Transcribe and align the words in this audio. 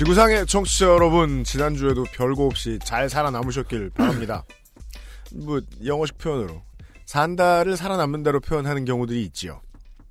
지구상의 0.00 0.46
청취자 0.46 0.86
여러분, 0.86 1.44
지난주에도 1.44 2.04
별거 2.04 2.46
없이 2.46 2.78
잘 2.82 3.10
살아남으셨길 3.10 3.90
바랍니다. 3.90 4.44
뭐, 5.44 5.60
영어식 5.84 6.16
표현으로. 6.16 6.62
산다를 7.04 7.76
살아남는다로 7.76 8.40
표현하는 8.40 8.86
경우들이 8.86 9.22
있지요. 9.24 9.60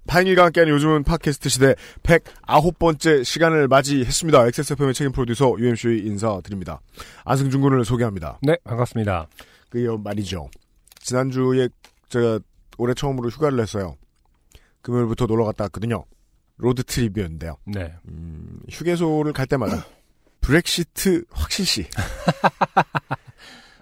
파인일과 0.05 0.45
함께하는 0.45 0.75
요즘은 0.75 1.05
팟캐스트 1.05 1.49
시대 1.49 1.73
109번째 2.03 3.23
시간을 3.23 3.67
맞이했습니다. 3.67 4.45
XSFM의 4.45 4.94
책임 4.94 5.11
프로듀서 5.11 5.55
UMC 5.57 6.03
인사드립니다. 6.05 6.81
안승준 7.25 7.59
군을 7.59 7.83
소개합니다. 7.83 8.38
네, 8.44 8.58
반갑습니다. 8.66 9.27
그 9.71 9.97
말이죠. 10.03 10.52
지난주에 10.99 11.67
제가 12.09 12.38
올해 12.77 12.94
처음으로 12.94 13.30
휴가를 13.30 13.58
냈어요. 13.58 13.95
금요일부터 14.83 15.25
놀러 15.25 15.45
갔다 15.45 15.64
왔거든요. 15.64 16.05
road 16.59 16.83
trip이었는데요. 16.83 17.58
네. 17.65 17.93
음, 18.07 18.61
휴게소를 18.69 19.33
갈 19.33 19.47
때마다 19.47 19.85
브렉시트 20.41 21.25
확실시. 21.31 21.88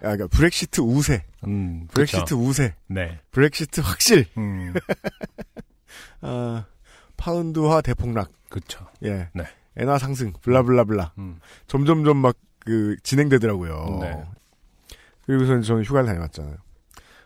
그러니까 0.00 0.26
브렉시트 0.28 0.80
우세. 0.80 1.24
음, 1.46 1.86
브렉시트 1.88 2.20
그쵸. 2.20 2.38
우세. 2.38 2.74
네. 2.86 3.20
브렉시트 3.32 3.80
확실. 3.82 4.26
음, 4.38 4.72
아, 6.22 6.64
파운드화 7.16 7.82
대폭락. 7.82 8.32
그쵸. 8.48 8.86
예. 9.04 9.28
네. 9.34 9.44
엔화 9.76 9.98
상승. 9.98 10.32
blah 10.40 10.62
blah 10.62 10.84
blah. 10.84 11.12
음, 11.18 11.38
점점점 11.66 12.16
막 12.16 12.36
그 12.68 12.96
진행되더라고요. 13.02 13.98
네. 14.02 14.22
그리고서 15.24 15.58
저는 15.62 15.84
휴가를 15.84 16.06
다녀왔잖아요. 16.06 16.56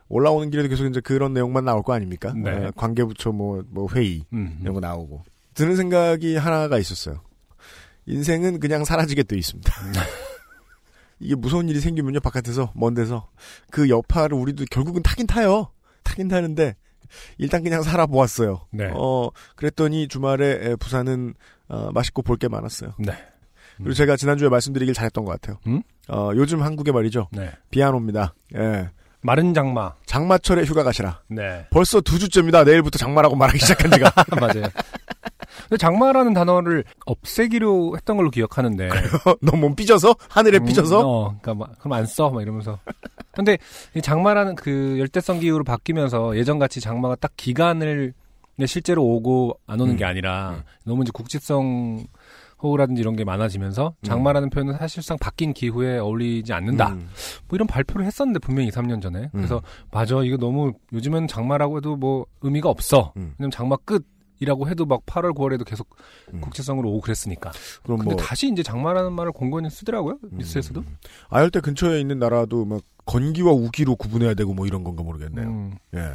올라오는 0.09 0.51
길에도 0.51 0.69
계속 0.69 0.87
이제 0.87 1.01
그런 1.01 1.33
내용만 1.33 1.65
나올 1.65 1.83
거 1.83 1.95
아닙니까? 1.95 2.33
네. 2.33 2.67
아, 2.67 2.71
관계부처 2.77 3.33
뭐, 3.33 3.65
뭐 3.69 3.89
회의 3.93 4.25
음, 4.33 4.59
이런 4.61 4.75
거 4.75 4.81
나오고 4.81 5.25
드는 5.55 5.77
생각이 5.77 6.37
하나가 6.37 6.79
있었어요. 6.79 7.23
인생은 8.07 8.61
그냥 8.61 8.85
사라지게 8.85 9.23
돼 9.25 9.37
있습니다. 9.37 9.73
음. 9.83 9.93
이게 11.21 11.35
무서운 11.37 11.69
일이 11.69 11.81
생기면요 11.81 12.21
바깥에서 12.21 12.73
먼 12.75 12.95
데서 12.95 13.29
그 13.71 13.89
여파를 13.89 14.37
우리도 14.37 14.65
결국은 14.71 15.03
타긴 15.03 15.27
타요. 15.27 15.71
타긴 16.03 16.27
타는데 16.29 16.75
일단 17.39 17.63
그냥 17.63 17.83
살아보았어요. 17.83 18.67
네. 18.73 18.91
어 18.93 19.31
그랬더니 19.55 20.09
주말에 20.09 20.59
에, 20.73 20.77
부산은 20.77 21.35
어, 21.69 21.91
맛있고 21.93 22.23
볼 22.23 22.39
게 22.39 22.49
많았어요. 22.49 22.95
네. 22.99 23.13
그리고 23.77 23.95
제가 23.95 24.17
지난주에 24.17 24.49
말씀드리길 24.49 24.95
잘했던 24.95 25.25
것 25.25 25.33
같아요. 25.33 25.59
음? 25.67 25.83
어, 26.09 26.31
요즘 26.35 26.63
한국에 26.63 26.91
말이죠. 26.93 27.29
네. 27.33 27.53
비 27.71 27.83
안 27.83 27.95
옵니다. 27.95 28.35
예. 28.57 28.91
마른 29.21 29.55
장마. 29.55 29.95
장마철에 30.07 30.65
휴가 30.65 30.83
가시라. 30.83 31.21
네. 31.29 31.67
벌써 31.71 32.01
두 32.01 32.19
주째입니다. 32.19 32.65
내일부터 32.65 32.99
장마라고 32.99 33.37
말하기 33.37 33.59
시작한 33.61 33.91
지가. 33.93 34.13
맞아요. 34.41 34.69
장마라는 35.79 36.35
단어를 36.35 36.85
없애기로 37.07 37.97
했던 37.97 38.17
걸로 38.17 38.31
기억하는데. 38.31 38.89
너몸 39.41 39.75
삐져서? 39.75 40.15
하늘에 40.29 40.59
음, 40.59 40.65
삐져서? 40.67 41.01
어, 41.01 41.29
그니까 41.31 41.55
막, 41.55 41.79
그럼 41.79 41.93
안 41.95 42.07
써, 42.07 42.31
막 42.31 42.43
이러면서. 42.43 42.79
근데 43.33 43.59
이 43.95 44.03
장마라는 44.03 44.57
그 44.57 44.99
열대성 44.99 45.41
기후로 45.41 45.65
바뀌면서 45.65 46.37
예전 46.37 46.59
같이 46.59 46.81
장마가 46.81 47.17
딱 47.17 47.33
기간을 47.37 48.13
실제로 48.67 49.03
오고 49.05 49.59
안 49.67 49.81
오는 49.81 49.95
음. 49.95 49.97
게 49.97 50.05
아니라 50.05 50.51
음. 50.51 50.63
너무 50.85 51.03
이제 51.03 51.11
국지성 51.13 52.05
호우라든지 52.63 53.01
이런 53.01 53.17
게 53.17 53.25
많아지면서 53.25 53.95
장마라는 54.03 54.51
표현은 54.51 54.75
사실상 54.79 55.19
바뀐 55.19 55.53
기후에 55.53 55.99
어울리지 55.99 56.53
않는다. 56.53 56.91
음. 56.91 57.09
뭐 57.49 57.57
이런 57.57 57.67
발표를 57.67 58.07
했었는데 58.07 58.39
분명히 58.39 58.69
2, 58.69 58.71
3년 58.71 59.03
전에. 59.03 59.29
그래서 59.33 59.57
음. 59.57 59.61
맞아 59.91 60.23
이거 60.23 60.37
너무 60.37 60.73
요즘은 60.93 61.27
장마라고 61.27 61.79
해도 61.79 61.97
뭐 61.97 62.27
의미가 62.41 62.69
없어. 62.69 63.13
음. 63.17 63.35
왜냐면 63.39 63.51
장마 63.51 63.77
끝 63.85 64.07
이라고 64.43 64.69
해도 64.69 64.87
막 64.87 65.07
8월, 65.07 65.35
9월에도 65.35 65.65
계속 65.65 65.89
음. 66.35 66.41
국지성으로 66.41 66.89
오고 66.91 67.03
그랬으니까. 67.03 67.53
그럼 67.85 67.99
근데 67.99 68.15
뭐 68.15 68.23
다시 68.23 68.49
이제 68.49 68.65
장마라는 68.65 69.13
말을 69.13 69.31
공건히 69.31 69.71
쓰더라고요 69.71 70.19
뉴스에서도. 70.33 70.81
음. 70.81 70.97
아열대 71.29 71.61
근처에 71.61 72.01
있는 72.01 72.19
나라도 72.19 72.65
막 72.65 72.83
건기와 73.05 73.53
우기로 73.53 73.95
구분해야 73.95 74.35
되고 74.35 74.53
뭐 74.53 74.67
이런 74.67 74.83
건가 74.83 75.05
모르겠네요. 75.05 75.49
음. 75.49 75.75
예. 75.95 76.15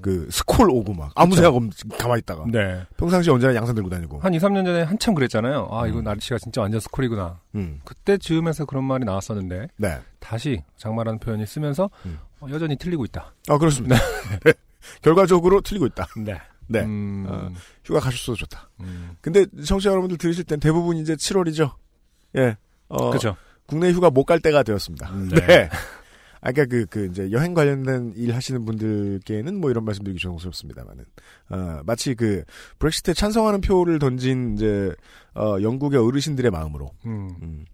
그 0.00 0.28
스콜 0.30 0.70
오고 0.70 0.94
막 0.94 1.12
아무 1.14 1.30
그쵸. 1.30 1.42
생각 1.42 1.56
없이 1.56 1.84
가만히 1.98 2.20
있다가 2.20 2.44
네. 2.50 2.84
평상시에 2.96 3.32
언제나 3.32 3.54
양산 3.54 3.74
들고 3.76 3.88
다니고. 3.90 4.18
한 4.20 4.34
2, 4.34 4.38
3년 4.38 4.64
전에 4.64 4.82
한참 4.82 5.14
그랬잖아요. 5.14 5.68
아, 5.70 5.86
이거 5.86 5.98
음. 5.98 6.04
날씨가 6.04 6.38
진짜 6.38 6.60
완전 6.60 6.80
스콜이구나. 6.80 7.40
음. 7.54 7.80
그때 7.84 8.16
즈음에서 8.18 8.64
그런 8.64 8.84
말이 8.84 9.04
나왔었는데, 9.04 9.68
네. 9.76 9.98
다시 10.20 10.62
장마라는 10.76 11.18
표현이 11.18 11.46
쓰면서, 11.46 11.90
음. 12.06 12.18
어, 12.40 12.46
여전히 12.50 12.76
틀리고 12.76 13.04
있다. 13.06 13.34
아 13.48 13.58
그렇습니다. 13.58 13.96
네. 14.44 14.52
결과적으로 15.02 15.60
틀리고 15.60 15.86
있다. 15.86 16.06
네. 16.16 16.40
네. 16.68 16.80
음, 16.84 17.26
어. 17.28 17.50
휴가 17.84 18.00
가셨어도 18.00 18.36
좋다. 18.36 18.70
음. 18.80 19.16
근데 19.20 19.46
청취자 19.64 19.90
여러분들 19.90 20.18
들으실 20.18 20.44
땐 20.44 20.60
대부분 20.60 20.96
이제 20.96 21.14
7월이죠. 21.14 21.74
예. 22.36 22.56
어, 22.88 23.10
그죠. 23.10 23.36
국내 23.66 23.90
휴가 23.92 24.10
못 24.10 24.24
갈 24.24 24.40
때가 24.40 24.62
되었습니다. 24.62 25.10
네. 25.30 25.46
네. 25.46 25.70
아까 26.40 26.64
그, 26.66 26.86
그, 26.86 27.06
이제 27.06 27.32
여행 27.32 27.52
관련된 27.52 28.12
일 28.14 28.32
하시는 28.34 28.64
분들께는 28.64 29.60
뭐 29.60 29.70
이런 29.70 29.84
말씀 29.84 30.04
드리기 30.04 30.20
죄송스럽습니다만은, 30.20 31.04
어, 31.50 31.80
마치 31.84 32.14
그, 32.14 32.44
브렉시트에 32.78 33.12
찬성하는 33.14 33.60
표를 33.60 33.98
던진 33.98 34.54
이제, 34.54 34.94
어, 35.34 35.56
영국의 35.60 35.98
어르신들의 35.98 36.48
마음으로, 36.52 36.92
음, 37.06 37.30
음, 37.42 37.64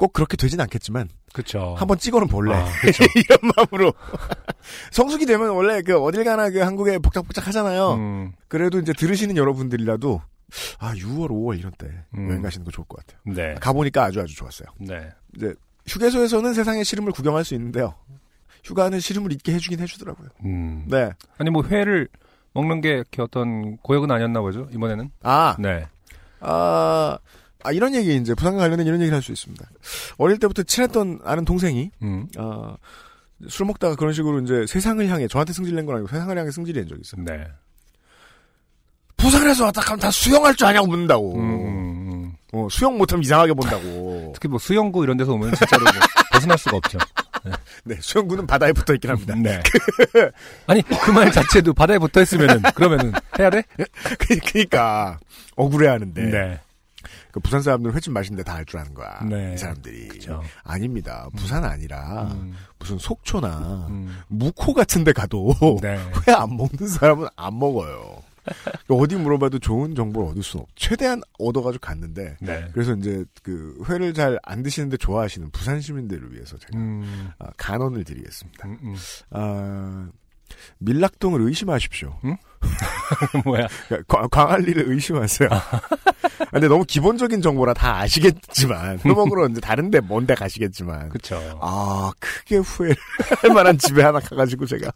꼭 0.00 0.14
그렇게 0.14 0.38
되진 0.38 0.58
않겠지만, 0.62 1.10
그쵸. 1.34 1.74
한번 1.76 1.98
찍어는 1.98 2.26
볼래. 2.26 2.54
아. 2.54 2.66
이런 3.14 3.52
마음으로. 3.54 3.92
성수기 4.92 5.26
되면 5.26 5.50
원래 5.50 5.82
그 5.82 5.98
어딜 6.02 6.24
가나 6.24 6.48
그 6.48 6.60
한국에 6.60 6.98
복작복작 6.98 7.46
하잖아요. 7.46 7.92
음, 7.96 8.32
그래도 8.48 8.78
이제 8.78 8.94
들으시는 8.94 9.36
여러분들이라도, 9.36 10.22
아, 10.78 10.94
6월, 10.94 11.28
5월 11.28 11.58
이런 11.58 11.70
때 11.76 11.86
음. 12.16 12.30
여행 12.30 12.40
가시는 12.40 12.64
거 12.64 12.70
좋을 12.70 12.86
것 12.88 13.04
같아요. 13.04 13.20
네. 13.26 13.54
가보니까 13.60 14.04
아주 14.04 14.22
아주 14.22 14.34
좋았어요. 14.34 14.68
네. 14.78 15.10
이제 15.36 15.52
휴게소에서는 15.86 16.54
세상의 16.54 16.86
시름을 16.86 17.12
구경할 17.12 17.44
수 17.44 17.52
있는데요. 17.52 17.94
휴가는 18.64 18.98
시름을 18.98 19.32
잊게 19.32 19.52
해주긴 19.52 19.80
해주더라고요. 19.80 20.30
음. 20.46 20.86
네. 20.88 21.10
아니, 21.36 21.50
뭐, 21.50 21.62
회를 21.62 22.08
먹는 22.54 22.80
게 22.80 22.88
이렇게 22.88 23.20
어떤 23.20 23.76
고역은 23.76 24.10
아니었나 24.10 24.40
보죠, 24.40 24.66
이번에는? 24.72 25.10
아, 25.22 25.56
네. 25.58 25.84
아, 26.40 27.18
아, 27.62 27.72
이런 27.72 27.94
얘기, 27.94 28.14
이제, 28.16 28.34
부산과 28.34 28.60
관련된 28.60 28.86
이런 28.86 29.00
얘기를 29.00 29.14
할 29.14 29.22
수 29.22 29.32
있습니다. 29.32 29.64
어릴 30.18 30.38
때부터 30.38 30.62
친했던 30.62 31.20
아는 31.24 31.44
동생이, 31.44 31.90
음. 32.02 32.26
아, 32.38 32.76
술 33.48 33.66
먹다가 33.66 33.94
그런 33.96 34.12
식으로 34.12 34.40
이제 34.40 34.66
세상을 34.68 35.06
향해, 35.08 35.26
저한테 35.28 35.52
승질낸 35.52 35.86
건 35.86 35.96
아니고 35.96 36.08
세상을 36.08 36.36
향해 36.36 36.50
승질이 36.50 36.78
낸 36.78 36.88
적이 36.88 37.00
있어요. 37.04 37.24
네. 37.24 37.46
부산에서 39.16 39.64
왔다 39.66 39.80
가면 39.82 40.00
다 40.00 40.10
수영할 40.10 40.54
줄 40.54 40.66
아냐고 40.66 40.86
묻는다고. 40.86 41.34
음, 41.34 41.40
음, 41.40 42.12
음. 42.12 42.32
어, 42.52 42.66
수영 42.70 42.96
못하면 42.96 43.22
이상하게 43.22 43.52
본다고. 43.52 44.32
특히 44.34 44.48
뭐 44.48 44.58
수영구 44.58 45.02
이런 45.04 45.16
데서 45.16 45.32
오면 45.34 45.54
진짜로 45.54 45.84
뭐 45.84 45.92
벗어날 46.32 46.56
수가 46.58 46.76
없죠. 46.78 46.98
네, 47.84 47.96
수영구는 48.00 48.46
바다에 48.46 48.72
붙어 48.72 48.94
있긴 48.94 49.10
합니다. 49.10 49.34
네. 49.36 49.60
아니 50.66 50.82
그 50.82 51.10
말 51.12 51.30
자체도 51.32 51.72
바다에 51.74 51.98
붙어 51.98 52.20
있으면은 52.22 52.60
그러면은 52.74 53.12
해야 53.38 53.50
돼? 53.50 53.62
그니까, 54.52 55.18
억울해 55.56 55.88
하는데. 55.88 56.22
네. 56.22 56.60
그 57.32 57.40
부산 57.40 57.62
사람들은 57.62 57.94
회집 57.94 58.12
마시는데 58.12 58.42
다 58.44 58.54
알 58.56 58.64
줄 58.66 58.78
아는 58.80 58.94
거야. 58.94 59.20
네. 59.28 59.54
이 59.54 59.58
사람들이. 59.58 60.08
그쵸. 60.08 60.42
아닙니다. 60.62 61.28
부산 61.36 61.64
아니라, 61.64 62.24
음, 62.32 62.54
무슨 62.78 62.98
속초나, 62.98 63.86
음. 63.90 64.16
무코 64.28 64.74
같은 64.74 65.04
데 65.04 65.12
가도, 65.12 65.54
네. 65.82 65.98
회안 66.28 66.56
먹는 66.56 66.86
사람은 66.88 67.28
안 67.36 67.58
먹어요. 67.58 68.22
어디 68.88 69.16
물어봐도 69.16 69.58
좋은 69.58 69.94
정보를 69.94 70.30
얻을 70.30 70.42
수는 70.42 70.62
없. 70.62 70.68
최대한 70.74 71.20
얻어가지고 71.38 71.80
갔는데, 71.86 72.36
네. 72.40 72.68
그래서 72.72 72.94
이제 72.94 73.24
그 73.42 73.80
회를 73.88 74.12
잘 74.14 74.38
안 74.42 74.62
드시는데 74.62 74.96
좋아하시는 74.96 75.50
부산 75.50 75.80
시민들을 75.80 76.32
위해서 76.32 76.56
제가 76.58 76.76
음, 76.76 77.28
아, 77.38 77.46
간언을 77.56 78.02
드리겠습니다. 78.04 78.66
음, 78.66 78.78
음. 78.82 78.96
아, 79.30 80.08
밀락동을 80.78 81.40
의심하십시오. 81.42 82.18
뭐야? 83.44 83.66
그러니까 83.88 84.18
광- 84.18 84.28
광안리를 84.30 84.84
의심하세요. 84.90 85.48
근데 86.50 86.68
너무 86.68 86.84
기본적인 86.84 87.40
정보라 87.42 87.74
다 87.74 87.98
아시겠지만 88.00 89.00
회 89.04 89.08
먹으러 89.12 89.46
이제 89.48 89.60
다른데 89.60 90.00
먼데 90.08 90.34
가시겠지만 90.34 91.08
그쵸. 91.10 91.40
아 91.60 92.10
크게 92.18 92.56
후회를 92.58 92.96
할 93.42 93.52
만한 93.52 93.78
집에 93.78 94.02
하나 94.02 94.20
가가지고 94.20 94.66
제가 94.66 94.90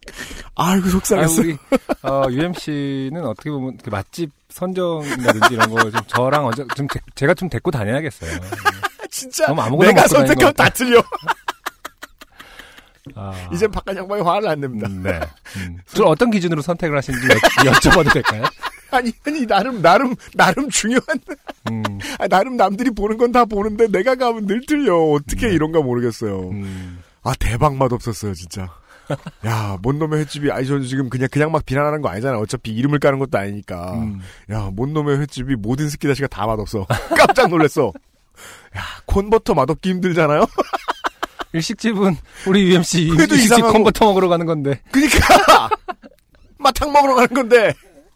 아이고 0.57 0.87
아, 0.87 0.91
속상했어. 0.91 1.43
요 1.43 1.47
우리 1.47 1.57
어, 2.03 2.25
UMC는 2.31 3.25
어떻게 3.25 3.51
보면 3.51 3.79
그 3.83 3.91
맛집 3.91 4.31
선정이라든지 4.51 5.55
이런 5.55 5.71
거 5.71 5.91
좀 5.91 6.01
저랑 6.07 6.47
어제 6.47 6.65
좀 6.77 6.87
제- 6.89 7.01
제가 7.15 7.35
좀 7.35 7.49
데리고 7.49 7.71
다녀야겠어요. 7.71 8.31
진짜 9.11 9.45
그럼 9.47 9.61
아무거나 9.61 9.93
내가 9.93 10.07
것다 10.35 10.69
틀려. 10.71 11.03
아. 13.15 13.33
이젠 13.53 13.71
바깥 13.71 13.97
양반이 13.97 14.23
화를 14.23 14.49
안 14.49 14.61
냅니다. 14.61 14.89
음, 14.89 15.03
네. 15.03 15.21
음. 15.59 15.79
저 15.93 16.05
어떤 16.05 16.31
기준으로 16.31 16.63
선택을 16.63 16.97
하시는지 16.97 17.27
여, 17.67 17.71
여쭤봐도 17.73 18.13
될까요? 18.13 18.45
아니 18.91 19.13
아니 19.27 19.45
나름 19.47 19.83
나름 19.83 20.15
나름 20.35 20.71
중요한 20.71 21.03
음, 21.71 21.83
아, 22.19 22.29
나름 22.29 22.57
남들이 22.57 22.91
보는 22.91 23.17
건 23.19 23.33
다 23.33 23.45
보는데 23.45 23.89
내가 23.89 24.15
가면 24.15 24.47
늘 24.47 24.65
틀려. 24.67 24.97
어떻게 24.97 25.51
이런가 25.51 25.81
모르겠어요. 25.81 26.51
음. 26.51 27.01
아 27.23 27.33
대박 27.39 27.75
맛 27.77 27.93
없었어요 27.93 28.33
진짜. 28.35 28.69
야, 29.45 29.77
뭔 29.83 29.99
놈의 29.99 30.21
횟집이, 30.21 30.51
아니, 30.51 30.67
저는 30.67 30.85
지금 30.87 31.11
그냥, 31.11 31.29
그냥 31.31 31.53
막 31.53 31.67
비난하는 31.67 32.01
거 32.01 32.09
아니잖아. 32.09 32.39
어차피 32.39 32.71
이름을 32.73 33.01
까는 33.01 33.19
것도 33.19 33.37
아니니까. 33.37 33.93
음. 33.97 34.21
야, 34.51 34.71
뭔 34.73 34.95
놈의 34.95 35.19
횟집이 35.19 35.57
모든 35.57 35.91
스키다시가 35.91 36.29
다 36.29 36.47
맛없어. 36.47 36.87
깜짝 37.15 37.49
놀랐어. 37.51 37.93
야, 38.75 38.81
콘버터 39.05 39.53
맛없기 39.53 39.91
힘들잖아요? 39.91 40.47
일식집은 41.55 42.17
우리 42.49 42.71
UMC 42.71 43.03
일식집. 43.03 43.65
콤버터 43.73 44.05
먹으러 44.07 44.29
가는 44.29 44.45
건데. 44.45 44.81
그니까! 44.91 45.71
마탕 46.59 46.93
먹으러 46.93 47.15
가는 47.15 47.29
건데, 47.29 47.73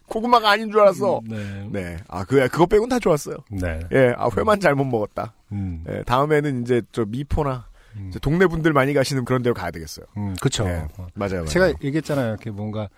고구마가 0.08 0.50
아닌 0.50 0.70
줄 0.70 0.80
알았어. 0.80 1.20
네. 1.24 1.68
네. 1.70 1.96
아, 2.08 2.24
그, 2.24 2.48
그거 2.48 2.66
빼곤 2.66 2.88
다 2.88 2.98
좋았어요. 2.98 3.36
네. 3.50 3.80
예, 3.92 4.14
아, 4.16 4.28
회만 4.36 4.58
잘못 4.58 4.84
먹었다. 4.84 5.34
음. 5.52 5.84
예, 5.88 6.02
다음에는 6.02 6.62
이제 6.62 6.82
저 6.92 7.04
미포나, 7.04 7.66
음. 7.96 8.08
이제 8.08 8.18
동네 8.18 8.46
분들 8.46 8.72
많이 8.72 8.92
가시는 8.94 9.24
그런 9.24 9.42
데로 9.42 9.54
가야 9.54 9.70
되겠어요. 9.70 10.06
음, 10.16 10.34
그쵸. 10.40 10.64
예, 10.66 10.70
어. 10.96 11.06
맞아요, 11.14 11.32
맞아요. 11.34 11.44
제가 11.46 11.68
얘기했잖아요. 11.82 12.28
이렇게 12.30 12.50
뭔가 12.50 12.88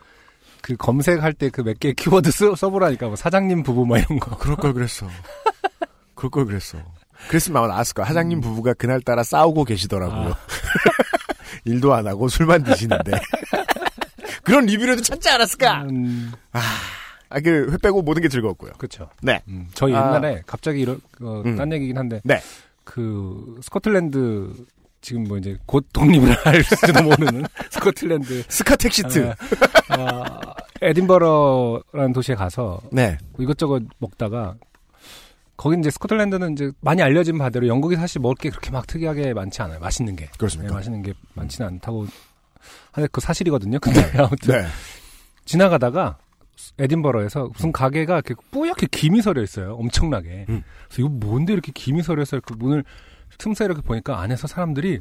그 0.63 0.77
검색할 0.77 1.33
때 1.35 1.49
그 1.51 1.63
몇 1.63 1.79
개 1.81 1.93
키워드 1.93 2.31
써, 2.31 2.55
써보라니까 2.55 3.07
뭐 3.09 3.17
사장님 3.17 3.63
부부 3.63 3.87
뭐 3.87 3.99
이런 3.99 4.19
거. 4.21 4.37
그럴 4.39 4.57
걸 4.57 4.73
그랬어. 4.73 5.07
그럴 6.15 6.31
걸 6.31 6.45
그랬어. 6.47 6.79
그랬으면 7.29 7.59
아마 7.59 7.69
나왔을 7.69 7.95
거야. 7.95 8.07
사장님 8.07 8.41
부부가 8.41 8.75
그날따라 8.75 9.23
싸우고 9.23 9.65
계시더라고요. 9.65 10.33
아. 10.33 10.39
일도 11.65 11.95
안 11.95 12.07
하고 12.07 12.29
술만 12.29 12.65
드시는데. 12.65 13.13
그런 14.43 14.67
리뷰라도 14.67 15.03
찾지 15.03 15.29
않았을까? 15.29 15.83
음, 15.83 16.33
아, 16.53 17.41
그, 17.41 17.71
회 17.71 17.77
빼고 17.77 18.03
모든 18.03 18.23
게 18.23 18.29
즐거웠고요. 18.29 18.73
그쵸. 18.79 19.09
네. 19.23 19.41
음, 19.49 19.69
저희 19.75 19.95
아. 19.95 20.09
옛날에 20.09 20.43
갑자기 20.47 20.81
이런 20.81 21.01
어, 21.21 21.43
음. 21.45 21.57
딴 21.57 21.73
얘기긴 21.73 21.97
한데 21.97 22.21
네. 22.25 22.41
그 22.85 23.59
스코틀랜드 23.63 24.53
지금 25.01 25.25
뭐 25.25 25.39
이제 25.39 25.57
곧 25.67 25.87
독립을 25.93 26.33
할지도 26.45 27.03
모르는 27.03 27.45
스코틀랜드 27.71 28.43
Scotexit. 28.49 29.33
아, 29.89 29.95
아, 29.95 30.41
에딘버러라는 30.83 32.13
도시에 32.13 32.35
가서 32.35 32.81
네. 32.91 33.17
이것저것 33.39 33.83
먹다가 33.99 34.55
거기 35.61 35.79
이제 35.79 35.91
스코틀랜드는 35.91 36.53
이제 36.53 36.73
많이 36.81 37.03
알려진 37.03 37.37
바대로 37.37 37.67
영국이 37.67 37.95
사실 37.95 38.19
먹을 38.23 38.35
게 38.37 38.49
그렇게 38.49 38.71
막 38.71 38.87
특이하게 38.87 39.35
많지 39.35 39.61
않아요. 39.61 39.79
맛있는 39.79 40.17
게. 40.17 40.25
네, 40.25 40.31
그렇습니까? 40.39 40.73
맛있는 40.73 41.03
게 41.03 41.13
많지는 41.35 41.69
않다고 41.69 42.07
하는 42.93 43.09
그 43.13 43.21
사실이거든요. 43.21 43.79
근데 43.79 44.01
아무튼 44.17 44.55
네. 44.55 44.67
지나가다가 45.45 46.17
에딘버러에서 46.79 47.51
무슨 47.53 47.73
가게가 47.73 48.15
이렇게 48.15 48.35
뿌옇게 48.51 48.87
김이 48.91 49.21
서려 49.21 49.43
있어요. 49.43 49.75
엄청나게. 49.75 50.47
음. 50.49 50.63
그래서 50.89 51.03
이거 51.03 51.09
뭔데 51.11 51.53
이렇게 51.53 51.73
김이 51.75 52.03
서려 52.03 52.23
있어? 52.23 52.41
그 52.41 52.55
문을 52.55 52.83
틈새 53.37 53.67
이렇게 53.67 53.83
보니까 53.83 54.19
안에서 54.19 54.47
사람들이 54.47 55.01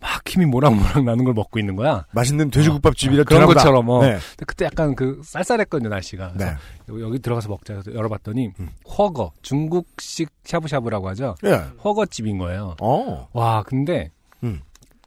막 0.00 0.22
김이 0.24 0.46
모락모락 0.46 1.04
나는 1.04 1.24
걸 1.24 1.34
먹고 1.34 1.58
있는 1.58 1.76
거야. 1.76 2.04
맛있는 2.12 2.50
돼지국밥집이라 2.50 3.22
어, 3.22 3.24
그런 3.24 3.40
드라마다. 3.40 3.60
것처럼, 3.60 3.88
어. 3.88 4.02
네. 4.02 4.12
근데 4.12 4.44
그때 4.46 4.64
약간 4.64 4.94
그 4.94 5.20
쌀쌀했거든요 5.24 5.88
날씨가. 5.88 6.32
네. 6.36 6.52
여기- 6.88 7.18
들어가서 7.18 7.48
먹자 7.48 7.82
열어봤더니 7.92 8.50
음. 8.60 8.68
훠궈 8.98 9.32
중국식 9.42 10.30
샤브샤브라고 10.44 11.08
하죠. 11.10 11.34
예. 11.44 11.50
훠궈집인 11.84 12.38
거예요. 12.38 12.74
어. 12.80 13.28
와 13.32 13.62
근데 13.62 14.10
음. 14.42 14.60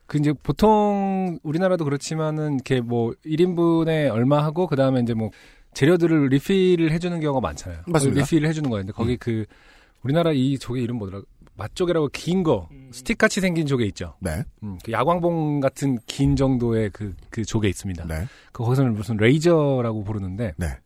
그 0.05 0.17
이제 0.17 0.33
보통 0.43 1.39
우리나라도 1.43 1.85
그렇지만은 1.85 2.55
이렇게 2.55 2.81
뭐 2.81 3.13
1인분에 3.25 4.11
얼마 4.11 4.43
하고 4.43 4.67
그 4.67 4.75
다음에 4.75 4.99
이제 5.01 5.13
뭐 5.13 5.31
재료들을 5.73 6.27
리필을 6.27 6.91
해주는 6.91 7.19
경우가 7.19 7.39
많잖아요. 7.41 7.79
맞습니다. 7.87 8.21
리필을 8.21 8.47
해주는 8.47 8.69
거였는데 8.69 8.93
거기 8.93 9.17
그 9.17 9.45
우리나라 10.03 10.31
이 10.33 10.57
조개 10.59 10.81
이름 10.81 10.97
뭐더라? 10.97 11.23
맛조개라고 11.55 12.09
긴 12.11 12.43
거, 12.43 12.69
스틱 12.91 13.17
같이 13.17 13.41
생긴 13.41 13.67
조개 13.67 13.85
있죠. 13.85 14.15
네. 14.19 14.43
음, 14.63 14.77
그 14.83 14.91
야광봉 14.91 15.59
같은 15.59 15.97
긴 16.07 16.35
정도의 16.35 16.89
그, 16.91 17.13
그 17.29 17.45
조개 17.45 17.67
있습니다. 17.67 18.05
네. 18.05 18.27
그 18.51 18.63
거기서는 18.63 18.93
무슨 18.93 19.17
razor라고 19.17 20.03
부르는데 20.03 20.53
네. 20.57 20.77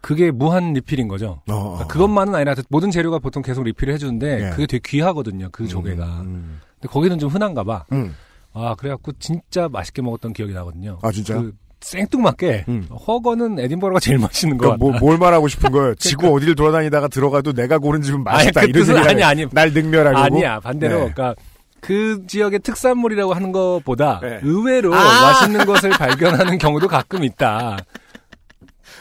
그게 0.00 0.30
무한 0.30 0.74
리필인 0.74 1.08
거죠. 1.08 1.42
어, 1.48 1.54
어. 1.54 1.62
그러니까 1.70 1.86
그것만은 1.88 2.34
아니라 2.34 2.54
모든 2.68 2.90
재료가 2.90 3.18
보통 3.18 3.42
계속 3.42 3.64
리필을 3.64 3.92
해주는데 3.94 4.46
예. 4.46 4.50
그게 4.50 4.66
되게 4.66 4.80
귀하거든요. 4.84 5.48
그 5.50 5.66
조개가. 5.66 6.20
음. 6.22 6.60
근데 6.74 6.88
거기는 6.88 7.18
좀 7.18 7.28
흔한가 7.30 7.64
봐. 7.64 7.84
음. 7.92 8.14
아 8.52 8.74
그래갖고 8.76 9.12
진짜 9.18 9.68
맛있게 9.68 10.02
먹었던 10.02 10.32
기억이 10.32 10.52
나거든요. 10.52 10.98
아, 11.02 11.10
진짜요? 11.10 11.42
그 11.42 11.52
생뚱맞게 11.80 12.64
음. 12.68 12.88
허거는 13.06 13.58
에딘버러가 13.60 14.00
제일 14.00 14.18
맛있는 14.18 14.58
거 14.58 14.76
그러니까. 14.76 14.84
뭐, 14.84 14.98
뭘 14.98 15.18
말하고 15.18 15.48
싶은 15.48 15.70
거예요? 15.70 15.94
지구 15.94 16.34
어디를 16.34 16.54
돌아다니다가 16.54 17.08
들어가도 17.08 17.52
내가 17.52 17.78
고른 17.78 18.02
집은 18.02 18.24
맛있다. 18.24 18.60
아니, 18.60 18.72
그 18.72 18.78
이런 18.78 18.86
뜻은 18.86 18.96
얘기를 18.96 19.10
아니, 19.10 19.42
아니. 19.42 19.46
날 19.52 19.72
능멸하려고. 19.72 20.18
아니야 20.24 20.60
반대로 20.60 20.94
네. 20.94 21.12
그러니까 21.14 21.34
그 21.80 22.24
지역의 22.26 22.60
특산물이라고 22.60 23.32
하는 23.34 23.52
것보다 23.52 24.18
네. 24.20 24.40
의외로 24.42 24.92
아! 24.94 24.98
맛있는 24.98 25.64
것을 25.64 25.90
발견하는 25.90 26.58
경우도 26.58 26.88
가끔 26.88 27.22
있다. 27.22 27.78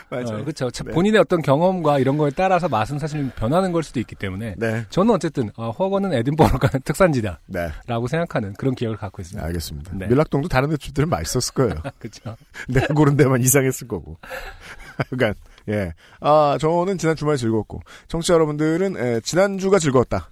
맞아요. 0.12 0.42
어, 0.42 0.44
그렇죠. 0.44 0.69
네. 0.69 0.94
본인의 0.94 1.19
어떤 1.19 1.42
경험과 1.42 2.00
이런 2.00 2.18
거에 2.18 2.31
따라서 2.31 2.69
맛은 2.69 2.98
사실 3.00 3.30
변하는 3.36 3.71
걸 3.71 3.83
수도 3.83 4.00
있기 4.00 4.15
때문에 4.15 4.56
네. 4.57 4.86
저는 4.89 5.13
어쨌든 5.13 5.50
아, 5.57 5.68
훠궈는 5.69 6.13
에딘버러가 6.13 6.69
특산지다라고 6.86 7.42
네. 7.48 7.69
생각하는 8.09 8.54
그런 8.54 8.74
기억을 8.75 8.98
갖고 8.98 9.21
있습니다. 9.21 9.45
알겠습니다. 9.45 9.92
네. 9.95 10.07
민락동도 10.07 10.47
다른 10.48 10.71
횟집들은 10.71 11.09
맛있었을 11.09 11.54
거예요. 11.54 11.75
그렇죠. 12.00 12.38
내가 12.69 12.94
고른 12.94 13.18
데만 13.18 13.42
이상했을 13.42 13.88
거고. 13.88 14.18
그러니까 15.09 15.39
예. 15.69 15.94
아 16.21 16.57
저는 16.60 16.98
지난 16.98 17.15
주말 17.15 17.36
즐거웠고 17.38 17.81
청취자 18.07 18.33
여러분들은 18.36 18.98
에, 18.98 19.19
지난주가 19.21 19.80
즐거웠다. 19.80 20.31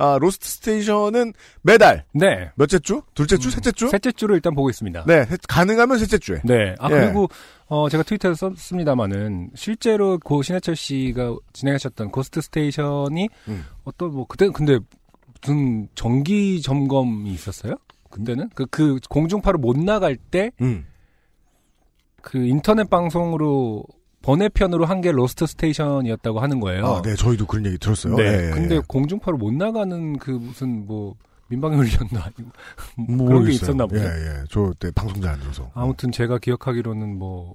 아 0.00 0.16
Lost 0.18 0.48
Station은 0.48 1.34
매달 1.62 2.04
네. 2.14 2.50
몇째 2.54 2.78
주? 2.78 3.02
둘째 3.14 3.36
주? 3.36 3.50
셋째 3.50 3.70
주? 3.70 3.88
셋째 3.88 4.10
주를 4.12 4.34
일단 4.36 4.54
보고 4.54 4.70
있습니다. 4.70 5.04
네. 5.06 5.24
셋- 5.26 5.40
가능하면 5.46 5.98
셋째 5.98 6.16
주에. 6.16 6.40
네. 6.44 6.74
아, 6.78 6.90
예. 6.90 6.94
그리고, 6.94 7.28
어, 7.66 7.88
제가 7.90 8.02
트위터에서 8.04 8.50
썼습니다마는, 8.54 9.50
실제로 9.54 10.18
고 10.18 10.42
신해철 10.42 10.74
씨가 10.74 11.36
진행하셨던 11.52 12.10
Ghost 12.12 12.40
Station이, 12.40 13.28
음. 13.48 13.64
어떤, 13.84 14.12
뭐, 14.12 14.24
그때, 14.26 14.48
근데, 14.48 14.78
무슨 15.42 15.86
정기 15.94 16.62
점검이 16.62 17.30
있었어요? 17.32 17.74
그때는? 18.10 18.48
그, 18.54 18.64
그, 18.70 18.98
공중파로 19.08 19.58
못 19.58 19.78
나갈 19.78 20.16
때, 20.16 20.50
음. 20.62 20.86
그 22.22 22.38
인터넷 22.38 22.88
방송으로, 22.88 23.84
번외편으로 24.22 24.84
한 24.84 25.00
게 25.00 25.12
Lost 25.12 25.46
Station이었다고 25.46 26.40
하는 26.40 26.60
거예요. 26.60 26.86
아, 26.86 27.02
네. 27.02 27.14
저희도 27.14 27.46
그런 27.46 27.64
얘기 27.66 27.78
들었어요. 27.78 28.16
네. 28.16 28.22
예, 28.24 28.46
예, 28.48 28.50
근데 28.50 28.74
예. 28.76 28.80
공중파로 28.86 29.38
못 29.38 29.52
나가는 29.54 30.18
그 30.18 30.30
무슨 30.30 30.84
뭐, 30.86 31.14
민방위 31.48 31.76
훈련도 31.76 32.18
아니고, 32.20 32.42
그런 32.96 33.06
게 33.06 33.14
모르겠어요. 33.16 33.50
있었나 33.54 33.86
보네. 33.86 34.02
예, 34.02 34.06
예. 34.06 34.44
저 34.50 34.72
때 34.78 34.90
방송 34.92 35.22
잘 35.22 35.32
안 35.34 35.40
들어서. 35.40 35.70
아무튼 35.74 36.12
제가 36.12 36.38
기억하기로는 36.38 37.18
뭐, 37.18 37.54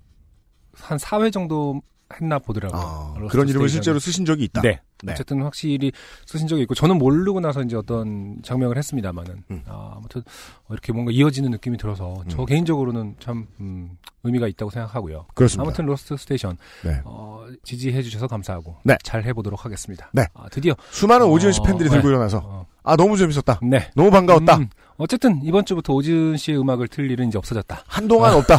한 0.73 0.97
4회 0.97 1.31
정도 1.31 1.81
했나 2.13 2.39
보더라고요. 2.39 2.81
아, 2.81 3.13
그런 3.29 3.47
이름을 3.47 3.67
Station이. 3.67 3.69
실제로 3.69 3.99
쓰신 3.99 4.25
적이 4.25 4.45
있다. 4.45 4.61
네. 4.61 4.81
네. 5.05 5.13
어쨌든 5.13 5.41
확실히 5.41 5.91
쓰신 6.25 6.47
적이 6.47 6.63
있고 6.63 6.75
저는 6.75 6.97
모르고 6.97 7.39
나서 7.39 7.61
이제 7.61 7.75
어떤 7.75 8.37
작명을 8.43 8.77
했습니다마는 8.77 9.43
음. 9.51 9.63
아, 9.67 9.93
아무튼 9.97 10.21
어, 10.67 10.73
이렇게 10.73 10.93
뭔가 10.93 11.11
이어지는 11.11 11.51
느낌이 11.51 11.77
들어서 11.77 12.23
저 12.27 12.41
음. 12.41 12.45
개인적으로는 12.45 13.15
참 13.19 13.47
음, 13.59 13.97
의미가 14.23 14.47
있다고 14.47 14.71
생각하고요. 14.71 15.25
그렇습니다. 15.33 15.63
아무튼 15.63 15.85
Lost 15.85 16.17
Station 16.17 16.57
네. 16.83 17.01
어, 17.05 17.45
지지해 17.63 18.01
주셔서 18.01 18.27
감사하고 18.27 18.77
네. 18.83 18.97
잘 19.03 19.23
해보도록 19.23 19.65
하겠습니다. 19.65 20.09
네. 20.13 20.25
아, 20.33 20.47
드디어 20.49 20.73
수많은 20.89 21.27
어, 21.27 21.29
오지은 21.29 21.51
씨 21.51 21.61
팬들이 21.63 21.89
네. 21.89 21.95
들고 21.95 22.09
일어나서 22.09 22.41
어, 22.43 22.65
아 22.83 22.95
너무 22.95 23.17
재밌었다. 23.17 23.59
네. 23.63 23.89
너무 23.95 24.11
반가웠다. 24.11 24.57
음, 24.57 24.69
어쨌든 24.97 25.41
이번 25.43 25.65
주부터 25.65 25.93
오지은 25.93 26.37
씨의 26.37 26.59
음악을 26.59 26.87
틀 26.87 27.09
일은 27.09 27.27
이제 27.27 27.37
없어졌다. 27.37 27.83
한동안 27.87 28.33
없다. 28.35 28.55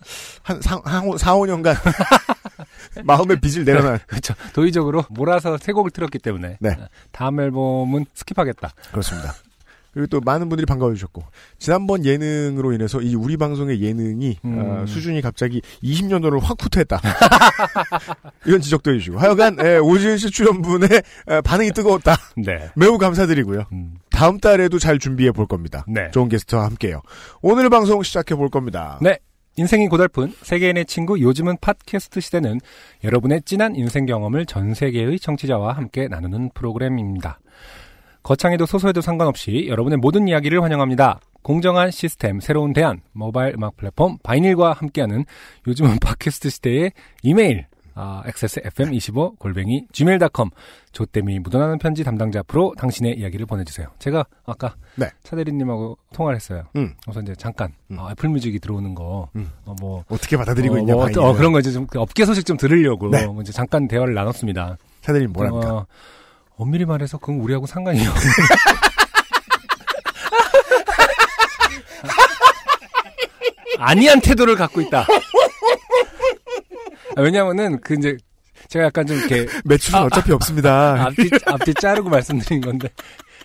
한 0.42 0.60
4, 0.60 0.80
5년간 0.80 1.74
마음의 3.04 3.40
빚을 3.40 3.64
내려놔. 3.64 3.98
그렇죠. 4.06 4.34
도의적으로 4.52 5.04
몰아서 5.10 5.58
세 5.58 5.72
곡을 5.72 5.90
틀었기 5.90 6.18
때문에 6.18 6.58
네. 6.60 6.70
아, 6.70 6.88
다음 7.12 7.40
앨범은 7.40 8.06
스킵하겠다. 8.14 8.70
그렇습니다. 8.90 9.34
그리고 9.92 10.06
또 10.06 10.20
많은 10.20 10.48
분들이 10.48 10.66
반가워 10.66 10.94
주셨고 10.94 11.22
지난번 11.58 12.04
예능으로 12.04 12.72
인해서 12.72 13.00
이 13.00 13.14
우리 13.16 13.36
방송의 13.36 13.82
예능이 13.82 14.38
음. 14.44 14.58
어, 14.58 14.86
수준이 14.86 15.20
갑자기 15.20 15.60
20년도를 15.82 16.40
확 16.40 16.62
후퇴했다. 16.62 17.00
이런 18.46 18.60
지적도 18.60 18.92
해주시고 18.92 19.18
하여간 19.18 19.56
예, 19.64 19.78
오지은 19.78 20.18
씨 20.18 20.30
출연분의 20.30 20.88
에, 21.28 21.40
반응이 21.40 21.72
뜨거웠다. 21.72 22.16
네. 22.36 22.70
매우 22.76 22.98
감사드리고요. 22.98 23.64
음, 23.72 23.94
다음 24.10 24.38
달에도 24.38 24.78
잘 24.78 24.98
준비해 24.98 25.32
볼 25.32 25.46
겁니다. 25.46 25.84
네. 25.88 26.10
좋은 26.12 26.28
게스트와 26.28 26.64
함께요. 26.66 27.02
오늘 27.42 27.68
방송 27.68 28.02
시작해 28.02 28.34
볼 28.36 28.48
겁니다. 28.48 28.98
네. 29.02 29.18
인생이 29.60 29.88
고달픈 29.88 30.32
세계인의 30.40 30.86
친구 30.86 31.20
요즘은 31.20 31.58
팟캐스트 31.60 32.20
시대는 32.20 32.60
여러분의 33.04 33.42
진한 33.42 33.76
인생 33.76 34.06
경험을 34.06 34.46
전 34.46 34.72
세계의 34.72 35.20
청취자와 35.20 35.74
함께 35.74 36.08
나누는 36.08 36.52
프로그램입니다. 36.54 37.40
거창해도 38.22 38.64
소소해도 38.64 39.02
상관없이 39.02 39.66
여러분의 39.68 39.98
모든 39.98 40.28
이야기를 40.28 40.62
환영합니다. 40.62 41.20
공정한 41.42 41.90
시스템, 41.90 42.40
새로운 42.40 42.72
대안, 42.72 43.02
모바일 43.12 43.52
음악 43.54 43.76
플랫폼 43.76 44.16
바이닐과 44.22 44.72
함께하는 44.72 45.26
요즘은 45.66 45.98
팟캐스트 46.00 46.48
시대의 46.48 46.92
이메일 47.22 47.66
아, 48.02 48.22
XSFM25 48.24 49.38
골뱅이 49.38 49.84
gmail.com 49.92 50.48
조땜이 50.92 51.40
묻어나는 51.40 51.78
편지 51.78 52.02
담당자 52.02 52.40
앞으로 52.40 52.72
당신의 52.78 53.18
이야기를 53.18 53.44
보내주세요. 53.44 53.88
제가 53.98 54.24
아까 54.46 54.74
네. 54.96 55.10
차대리님하고 55.22 55.98
통화를 56.14 56.36
했어요. 56.36 56.62
음. 56.76 56.94
그래서 57.04 57.20
이제 57.20 57.34
잠깐 57.36 57.74
음. 57.90 57.98
어, 57.98 58.08
애플뮤직이 58.10 58.58
들어오는 58.58 58.94
거, 58.94 59.28
음. 59.36 59.50
어, 59.66 59.74
뭐 59.78 60.02
어떻게 60.08 60.38
받아들이고 60.38 60.76
어, 60.76 60.78
있냐, 60.78 60.94
뭐. 60.94 61.04
어, 61.04 61.34
그런 61.34 61.52
거 61.52 61.60
이제 61.60 61.70
좀 61.72 61.86
업계 61.94 62.24
소식 62.24 62.46
좀 62.46 62.56
들으려고 62.56 63.10
네. 63.10 63.26
이제 63.42 63.52
잠깐 63.52 63.86
대화를 63.86 64.14
나눴습니다. 64.14 64.78
차대리님 65.02 65.34
뭐랍니까? 65.34 65.74
어, 65.74 65.86
엄밀히 66.56 66.86
말해서 66.86 67.18
그건 67.18 67.40
우리하고 67.40 67.66
상관이 67.66 68.00
없는. 68.00 68.14
아니한 73.78 74.20
태도를 74.20 74.56
갖고 74.56 74.80
있다. 74.80 75.06
아, 77.16 77.22
왜냐면은 77.22 77.80
그 77.80 77.94
이제 77.94 78.16
제가 78.68 78.86
약간 78.86 79.06
좀 79.06 79.16
이렇게 79.16 79.46
매출은 79.64 80.00
어차피 80.00 80.32
없습니다. 80.32 81.06
앞뒤 81.06 81.30
앞뒤 81.46 81.74
자르고 81.74 82.08
말씀드린 82.08 82.60
건데 82.60 82.88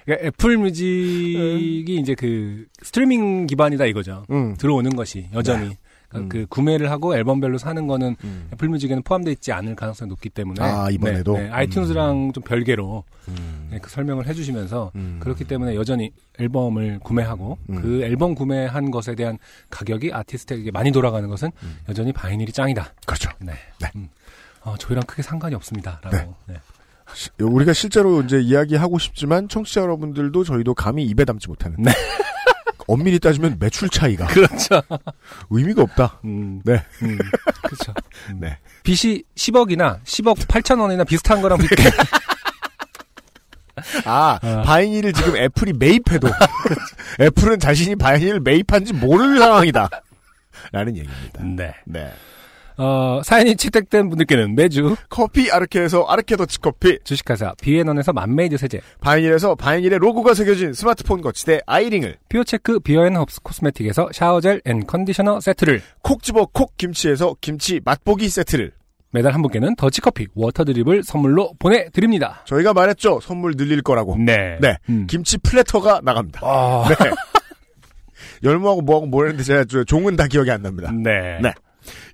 그러니까 0.06 0.28
Apple 0.28 0.58
Music이 0.58 1.98
이제 2.00 2.16
그 2.16 2.66
스트리밍 2.84 3.48
기반이다 3.48 3.86
이거죠. 3.86 4.26
음. 4.30 4.56
들어오는 4.58 4.96
것이 4.96 5.28
여전히 5.34 5.60
그러니까 5.60 5.85
음. 6.24 6.30
그 6.30 6.46
구매를 6.48 6.92
하고 6.92 7.16
앨범별로 7.16 7.58
사는 7.58 7.88
거는 7.88 8.16
음. 8.24 8.50
Apple 8.54 8.68
Music에는 8.70 9.04
포함되어 9.04 9.32
있지 9.34 9.52
않을 9.52 9.76
가능성이 9.76 10.10
높기 10.10 10.30
때문에 10.30 10.62
아, 10.64 10.90
이번에도? 10.90 11.34
네, 11.38 11.44
네, 11.44 11.50
iTunes랑 11.52 12.34
좀 12.34 12.44
별개로 12.44 13.04
음. 13.30 13.68
네, 13.72 13.80
그 13.82 13.90
설명을 13.90 14.28
해주시면서 14.28 14.92
음. 14.96 15.18
그렇기 15.20 15.44
때문에 15.46 15.76
여전히 15.76 16.12
앨범을 16.40 17.00
구매하고 17.04 17.58
음. 17.70 17.82
그 17.82 18.02
앨범 18.04 18.36
구매한 18.36 18.92
것에 18.92 19.16
대한 19.16 19.38
가격이 19.70 20.12
아티스트에게 20.14 20.72
많이 20.72 20.92
돌아가는 20.92 21.28
것은 21.28 21.52
음. 21.64 21.78
여전히 21.90 22.12
바이닐이 22.14 22.52
짱이다. 22.52 22.94
그렇죠. 23.06 23.30
네. 23.40 23.54
네. 23.82 23.90
음. 23.96 24.10
어, 24.62 24.76
저희랑 24.78 25.04
크게 25.06 25.22
상관이 25.22 25.54
없습니다라고. 25.56 26.16
네. 26.18 26.28
네. 26.48 26.56
시- 27.14 27.30
우리가 27.40 27.72
실제로 27.74 28.22
이제 28.24 28.40
이야기하고 28.42 28.98
싶지만 28.98 29.48
청취자 29.48 29.82
여러분들도 29.82 30.44
저희도 30.44 30.74
감히 30.74 31.06
입에 31.06 31.24
담지 31.24 31.48
못하는. 31.48 31.78
네. 31.80 31.92
엄밀히 32.88 33.20
따지면 33.20 33.58
매출 33.60 33.90
차이가 33.90 34.28
그렇죠. 34.28 34.82
의미가 35.50 35.82
없다. 35.82 36.20
음, 36.26 36.62
네. 36.64 36.84
음, 37.02 37.18
그렇죠. 37.64 37.94
음. 38.30 38.38
네. 38.42 38.58
빚이 38.84 39.24
10억이나 39.36 40.04
10억 40.04 40.38
8천 40.48 40.80
원이나 40.80 41.04
비슷한 41.04 41.42
거랑 41.42 41.58
비슷해. 41.60 41.84
아, 44.06 44.40
아. 44.42 44.62
바이닐을 44.62 45.12
지금 45.14 45.36
애플이 45.36 45.74
매입해도 45.74 46.30
애플은 47.20 47.60
자신이 47.60 47.98
바이닐을 47.98 48.40
매입한지 48.40 48.94
모르는 48.94 49.38
상황이다. 49.38 49.90
라는 50.72 50.96
얘기입니다. 50.96 51.44
네. 51.44 51.74
네. 51.86 52.14
어, 52.78 53.22
사연이 53.24 53.56
채택된 53.56 54.10
분들께는 54.10 54.56
매주 54.56 54.96
커피 55.10 55.52
아르케에서 55.52 56.04
아르케 56.04 56.36
더치 56.36 56.60
커피, 56.60 57.00
주식회사 57.04 57.54
비앤원에서 57.62 58.14
맘메이드 58.14 58.58
세제, 58.58 58.82
바이닐에서 59.02 59.56
바이닐의 59.56 60.00
로고가 60.00 60.34
새겨진 60.34 60.74
스마트폰 60.74 61.22
거치대 61.22 61.62
아이링을, 61.66 62.18
피오체크 62.30 62.80
비어앤허브스 62.80 63.42
코스메틱에서 63.42 64.10
샤워젤 64.12 64.62
and 64.66 64.86
컨디셔너 64.86 65.40
세트를 65.40 65.82
콕 66.02 66.22
집어 66.22 66.46
콕 66.52 66.76
김치에서 66.78 67.36
김치 67.42 67.80
맛보기 67.84 68.28
세트를 68.30 68.72
매달 69.12 69.34
한 69.34 69.42
분께는 69.42 69.78
더치커피, 69.78 70.28
water 70.36 70.64
drip을 70.64 71.04
선물로 71.04 71.54
보내드립니다. 71.58 72.42
저희가 72.44 72.74
말했죠. 72.74 73.22
선물 73.22 73.56
늘릴 73.56 73.82
거라고. 73.82 74.18
네. 74.18 74.58
네. 74.60 74.76
음. 74.90 75.08
김치 75.08 75.38
platter가 75.38 76.02
나갑니다. 76.04 76.42
아, 76.44 76.86
네. 76.90 76.96
열무하고 78.44 78.82
뭐하고 78.82 79.06
뭐 79.06 79.24
했는데 79.24 79.44
제가 79.44 79.64
저 79.70 79.86
종은 79.86 80.18
다 80.18 80.28
기억이 80.28 80.52
안 80.52 80.62
납니다. 80.62 80.92
네. 80.92 81.40
네. 81.42 81.54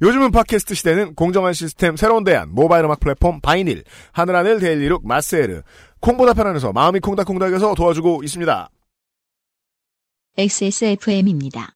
요즘은 0.01 0.31
팟캐스트 0.31 0.75
시대는 0.75 1.15
공정한 1.15 1.53
시스템 1.53 1.95
새로운 1.95 2.23
대안 2.23 2.49
모바일 2.51 2.85
음악 2.85 2.99
플랫폼 2.99 3.41
바이닐 3.41 3.83
하늘하늘 4.11 4.59
daily 4.59 4.86
look 4.86 5.07
마세르 5.07 5.61
콩보다 5.99 6.33
편안해서 6.33 6.73
마음이 6.73 6.99
콩닥콩닥해서 6.99 7.75
도와주고 7.75 8.23
있습니다. 8.23 8.69
XSFM입니다. 10.37 11.75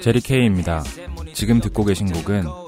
제리 0.00 0.20
케이입니다. 0.20 0.82
지금 1.32 1.60
듣고 1.60 1.84
계신 1.84 2.10
곡은 2.10 2.67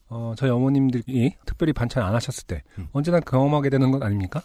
어, 0.11 0.33
저희 0.37 0.49
어머님들이 0.51 1.35
특별히 1.45 1.71
반찬 1.71 2.03
안 2.03 2.13
하셨을 2.13 2.43
때 2.45 2.61
음. 2.77 2.89
언제나 2.91 3.21
경험하게 3.21 3.69
되는 3.69 3.91
것 3.91 4.03
아닙니까? 4.03 4.43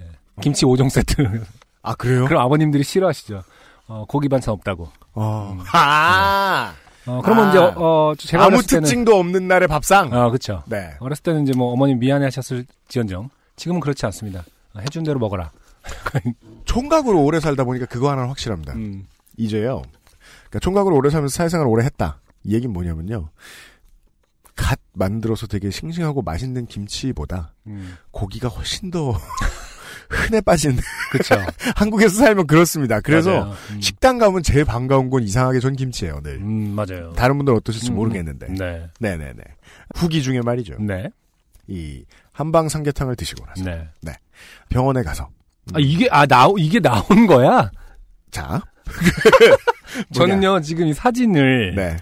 예. 0.00 0.06
김치 0.40 0.64
5종 0.64 0.88
세트. 0.88 1.44
아 1.82 1.94
그래요? 1.96 2.26
그럼 2.26 2.40
아버님들이 2.42 2.84
싫어하시죠. 2.84 3.42
어, 3.88 4.04
고기 4.08 4.28
반찬 4.28 4.54
없다고. 4.54 4.88
어. 5.14 5.56
음. 5.58 5.64
아 5.72 6.72
어, 7.06 7.20
그러면 7.24 7.46
아. 7.46 7.50
이제 7.50 7.58
어, 7.58 7.74
어, 7.76 8.14
제가 8.16 8.44
아무 8.44 8.54
어렸을 8.54 8.68
때는 8.68 8.84
특징도 8.84 9.16
없는 9.18 9.48
날의 9.48 9.66
밥상. 9.66 10.12
아, 10.12 10.28
그렇죠. 10.28 10.62
네. 10.66 10.94
어렸을 11.00 11.24
때는 11.24 11.42
이제 11.42 11.52
뭐 11.56 11.72
어머님 11.72 11.98
미안해 11.98 12.26
하셨을 12.26 12.64
지언정 12.86 13.30
지금은 13.56 13.80
그렇지 13.80 14.06
않습니다. 14.06 14.44
아, 14.72 14.80
해준 14.80 15.02
대로 15.02 15.18
먹어라. 15.18 15.50
총각으로 16.64 17.24
오래 17.24 17.40
살다 17.40 17.64
보니까 17.64 17.86
그거 17.86 18.08
하나는 18.10 18.28
확실합니다. 18.28 18.74
음. 18.74 19.06
이제요. 19.36 19.82
그러니까 20.48 20.58
총각으로 20.60 20.94
오래 20.94 21.10
살면서 21.10 21.34
사회생활 21.34 21.66
오래 21.66 21.84
했다. 21.84 22.20
이 22.44 22.54
얘기는 22.54 22.72
뭐냐면요. 22.72 23.30
갓 24.58 24.78
만들어서 24.92 25.46
되게 25.46 25.70
싱싱하고 25.70 26.20
맛있는 26.22 26.66
김치보다 26.66 27.54
음. 27.68 27.96
고기가 28.10 28.48
훨씬 28.48 28.90
더 28.90 29.12
흔해 30.10 30.40
빠진 30.40 30.76
그렇죠. 31.12 31.36
한국에서 31.76 32.16
살면 32.18 32.46
그렇습니다. 32.48 33.00
그래서. 33.00 33.54
음. 33.70 33.80
식당 33.80 34.18
가면 34.18 34.42
제일 34.42 34.64
반가운 34.64 35.10
건 35.10 35.22
이상하게 35.22 35.60
전 35.60 35.76
김치예요. 35.76 36.20
늘. 36.22 36.36
음, 36.38 36.70
맞아요. 36.74 37.12
다른 37.12 37.36
분들은 37.36 37.58
어떠실지 37.58 37.90
음, 37.92 37.96
모르겠는데. 37.96 38.48
네. 38.48 38.88
네 38.98 39.16
네 39.16 39.32
네. 39.34 39.42
후기 39.96 40.22
중에 40.22 40.40
말이죠. 40.40 40.76
네. 40.80 41.08
이 41.68 42.04
한방 42.32 42.68
삼계탕을 42.68 43.14
드시고 43.16 43.44
나서 43.46 43.62
네. 43.64 44.14
병원에 44.70 45.02
가서 45.02 45.28
아, 45.74 45.78
이게, 45.78 46.08
아, 46.10 46.24
나, 46.26 46.48
이게 46.58 46.80
나온 46.80 47.26
거야? 47.26 47.70
자 48.30 48.62
저는요, 50.12 50.60
지금 50.62 50.86
이 50.86 50.94
사진을 50.94 51.74
네. 51.74 51.96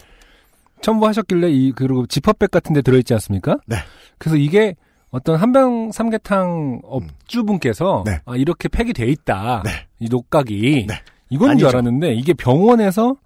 첨부하셨길래 0.82 1.50
이, 1.50 1.72
그리고 1.72 2.06
지퍼백 2.06 2.50
같은 2.50 2.72
데 2.72 2.82
들어있지 2.82 3.12
않습니까? 3.14 3.58
네. 3.66 3.76
그래서 4.18 4.36
이게 4.36 4.74
어떤 5.10 5.36
한병 5.36 5.92
삼계탕 5.92 6.80
업주분께서 6.84 8.02
네. 8.04 8.20
아, 8.24 8.36
이렇게 8.36 8.68
팩이 8.68 8.92
돼 8.92 9.06
있다. 9.06 9.62
네. 9.64 9.70
이 9.98 10.08
녹각이. 10.08 10.86
네. 10.88 10.94
이건 11.30 11.50
아니죠. 11.50 11.68
줄 11.68 11.76
알았는데 11.76 12.14
이게 12.14 12.34
병원에서 12.34 13.16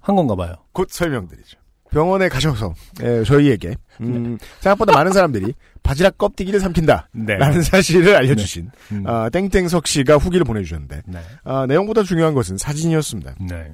한 0.00 0.16
건가 0.16 0.34
봐요. 0.36 0.54
곧 0.72 0.88
설명드리죠. 0.90 1.58
병원에 1.90 2.28
가셔서 2.28 2.74
예, 3.02 3.22
저희에게 3.24 3.74
음, 4.00 4.38
생각보다 4.60 4.92
많은 4.92 5.12
사람들이 5.12 5.54
바지락 5.82 6.18
껍데기를 6.18 6.60
삼킨다. 6.60 7.08
네. 7.12 7.36
라는 7.36 7.62
사실을 7.62 8.14
알려주신 8.16 8.70
음. 8.92 9.04
아, 9.06 9.28
땡땡석 9.30 9.86
씨가 9.86 10.16
후기를 10.16 10.44
보내주셨는데 10.44 11.02
네. 11.06 11.18
아, 11.44 11.66
내용보다 11.66 12.02
중요한 12.02 12.34
것은 12.34 12.58
사진이었습니다. 12.58 13.36
네. 13.48 13.72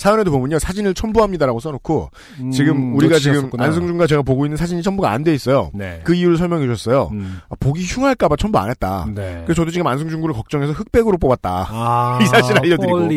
사연에도 0.00 0.30
보면요 0.30 0.58
사진을 0.58 0.94
첨부합니다라고 0.94 1.60
써놓고 1.60 2.10
음, 2.40 2.50
지금 2.50 2.96
우리가 2.96 3.18
지금 3.18 3.32
놓치셨었구나. 3.32 3.64
안승준과 3.64 4.06
제가 4.06 4.22
보고 4.22 4.46
있는 4.46 4.56
사진이 4.56 4.82
첨부가 4.82 5.10
안 5.10 5.24
돼 5.24 5.34
있어요. 5.34 5.70
네. 5.74 6.00
그 6.04 6.14
이유를 6.14 6.38
설명해 6.38 6.64
주셨어요. 6.66 7.10
음. 7.12 7.40
아, 7.50 7.54
보기 7.60 7.84
흉할까봐 7.84 8.36
첨부 8.36 8.58
안 8.58 8.70
했다. 8.70 9.06
네. 9.14 9.42
그래서 9.44 9.60
저도 9.60 9.70
지금 9.70 9.86
안승준 9.86 10.22
군을 10.22 10.34
걱정해서 10.34 10.72
흑백으로 10.72 11.18
뽑았다. 11.18 11.66
아, 11.68 12.18
이 12.24 12.26
사실 12.26 12.56
알려드리고. 12.58 13.08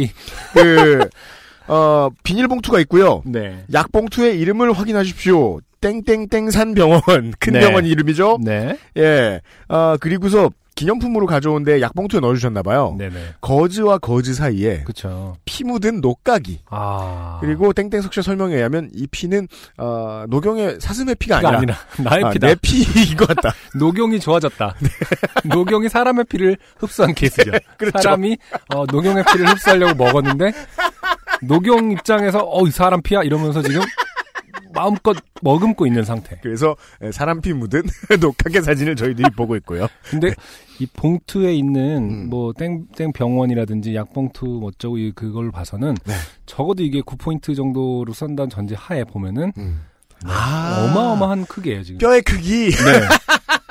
그 0.54 1.08
어, 1.68 2.10
비닐봉투가 2.24 2.82
있고요. 2.82 3.22
네. 3.26 3.64
약봉투의 3.72 4.38
이름을 4.42 4.74
확인하십시오. 4.74 5.62
땡땡땡산 5.80 6.74
병원 6.74 7.02
큰 7.40 7.54
네. 7.54 7.60
병원 7.62 7.86
이름이죠. 7.86 8.40
네. 8.42 8.78
예. 8.98 9.40
아 9.70 9.98
그리고서 10.02 10.50
기념품으로 10.76 11.26
가져온데 11.28 11.82
약봉투에 11.82 12.20
넣어주셨나봐요. 12.20 12.96
네네. 12.98 13.14
거즈와 13.42 14.00
거즈 14.00 14.34
사이에 14.34 14.84
그쵸. 14.84 15.36
피 15.46 15.64
묻은 15.64 16.02
녹각이 16.02 16.62
아. 16.70 17.38
그리고 17.42 17.74
땡땡 17.74 18.02
석 18.02 18.14
씨의 18.14 18.24
설명에 18.24 18.56
의하면 18.56 18.90
이 18.94 19.06
피는 19.08 19.48
어, 19.78 20.26
노경의 20.30 20.78
사슴의 20.80 21.16
피가 21.16 21.38
피가 21.40 21.58
아니라, 21.58 21.76
아니라, 21.98 22.10
나의 22.10 22.24
아, 22.26 22.30
피다. 22.32 22.48
내 22.48 22.56
피인 22.62 23.16
것 23.18 23.28
같다. 23.28 23.54
녹용이 23.78 24.20
좋아졌다. 24.20 24.76
녹용이 25.44 25.90
사람의 25.90 26.26
피를 26.26 26.58
흡수한 26.78 27.14
케이스죠. 27.14 27.52
그렇죠. 27.78 28.00
사람이 28.02 28.38
어, 28.74 28.86
녹용의 28.92 29.24
피를 29.32 29.48
흡수하려고 29.50 30.04
먹었는데 30.04 30.52
녹용 31.42 31.92
입장에서 31.92 32.40
어 32.40 32.64
이 32.64 32.72
사람 32.72 33.02
피야 33.02 33.22
이러면서 33.22 33.62
지금 33.62 33.82
마음껏 34.74 35.16
머금고 35.42 35.86
있는 35.88 36.04
상태. 36.04 36.38
그래서 36.42 36.76
예, 37.02 37.12
사람 37.12 37.42
피 37.42 37.54
묻은 37.54 37.84
녹각의 38.20 38.62
사진을 38.64 38.96
저희들이 38.96 39.30
보고 39.38 39.56
있고요. 39.58 39.88
근데 40.10 40.34
이 40.80 40.86
봉투에 40.88 41.54
있는 41.54 41.98
음. 42.10 42.30
뭐 42.30 42.54
땡땡 42.54 43.14
병원이라든지 43.14 43.96
약봉투 43.96 44.46
뭐 44.46 44.70
어쩌고 44.70 44.98
이 44.98 45.12
그걸 45.14 45.52
봐서는 45.52 45.96
네. 46.06 46.14
적어도 46.46 46.84
이게 46.84 47.02
9포인트 47.02 47.56
정도로 47.56 48.12
쓴다는 48.14 48.50
전제 48.50 48.76
하에 48.76 49.04
보면은 49.04 49.52
아. 50.26 50.88
어마어마한 50.90 51.46
크기예요 51.46 51.84
지금. 51.84 51.98
뼈의 52.00 52.22
크기. 52.22 52.70
네. 52.72 52.78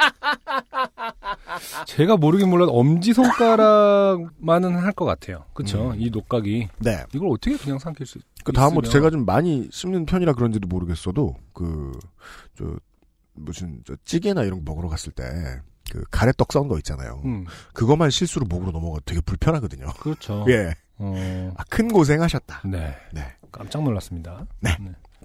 제가 1.87 2.17
모르긴 2.17 2.51
몰라도 2.51 2.73
엄지 2.73 3.13
손가락만은 3.13 4.77
할 4.77 4.93
것 4.93 5.05
같아요. 5.07 5.45
그렇죠. 5.55 5.95
이 5.97 6.11
녹각이 6.11 6.69
네. 6.79 7.05
이걸 7.15 7.29
어떻게 7.31 7.57
그냥 7.57 7.79
삼킬 7.79 8.07
수? 8.07 8.19
그 8.45 8.53
다음부터 8.53 8.91
제가 8.91 9.11
좀 9.11 9.25
많이 9.25 9.69
씹는 9.73 10.05
편이라 10.07 10.35
그런지도 10.35 10.69
모르겠어도 10.69 11.37
그 11.53 11.93
저 12.59 12.65
무슨 13.35 13.81
저 13.87 13.95
찌개나 14.05 14.43
이런 14.43 14.63
거 14.65 14.71
먹으러 14.73 14.89
갔을 14.89 15.13
때 15.13 15.25
그 15.91 16.05
가래떡 16.11 16.53
썬거 16.53 16.79
있잖아요. 16.79 17.21
음, 17.25 17.45
그것만 17.75 18.09
실수로 18.11 18.47
목으로 18.47 18.71
넘어가 18.73 18.99
되게 19.05 19.21
불편하거든요. 19.21 19.87
그렇죠. 20.01 20.47
예. 20.49 20.75
어, 20.97 21.53
아, 21.57 21.65
큰 21.69 21.89
고생하셨다. 21.89 22.63
네. 22.67 22.95
네. 23.13 23.27
깜짝 23.51 23.83
놀랐습니다. 23.83 24.47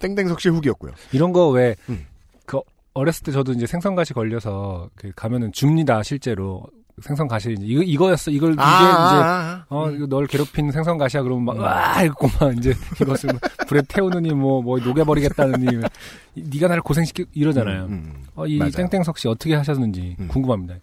땡땡석 0.01 0.41
씨 0.41 0.49
후기였고요. 0.49 0.91
이런 1.13 1.31
거왜 1.31 1.75
음. 1.89 2.05
그 2.97 3.01
어렸을 3.01 3.23
때 3.23 3.31
저도 3.31 3.51
이제 3.53 3.67
생선가시 3.67 4.13
걸려서 4.13 4.89
그 4.95 5.11
가면은 5.15 5.51
줍니다 5.51 6.01
실제로 6.01 6.63
생선가시 6.99 7.51
이제 7.53 7.63
이거 7.63 7.83
이거였어 7.83 8.31
이걸 8.31 8.53
이게 8.53 8.63
이제 8.63 9.15
어, 9.69 9.91
이거 9.91 10.07
널 10.07 10.25
괴롭히는 10.25 10.71
생선가시야, 10.71 11.21
그러면 11.21 11.45
막, 11.45 11.57
와! 11.59 12.01
이러고 12.01 12.27
막, 12.39 12.57
이제, 12.57 12.73
이것을 12.99 13.29
불에 13.67 13.83
태우느니, 13.87 14.33
뭐, 14.33 14.63
뭐, 14.63 14.79
녹여버리겠다느니, 14.79 15.83
이- 16.35 16.43
네가 16.55 16.69
나를 16.69 16.81
고생시키, 16.81 17.25
이러잖아요. 17.33 17.83
음, 17.83 17.91
음. 17.91 18.23
어, 18.33 18.47
이 18.47 18.57
맞아요. 18.57 18.71
땡땡석 18.71 19.19
씨 19.19 19.27
어떻게 19.27 19.53
하셨는지 19.55 20.15
음. 20.19 20.27
궁금합니다. 20.29 20.75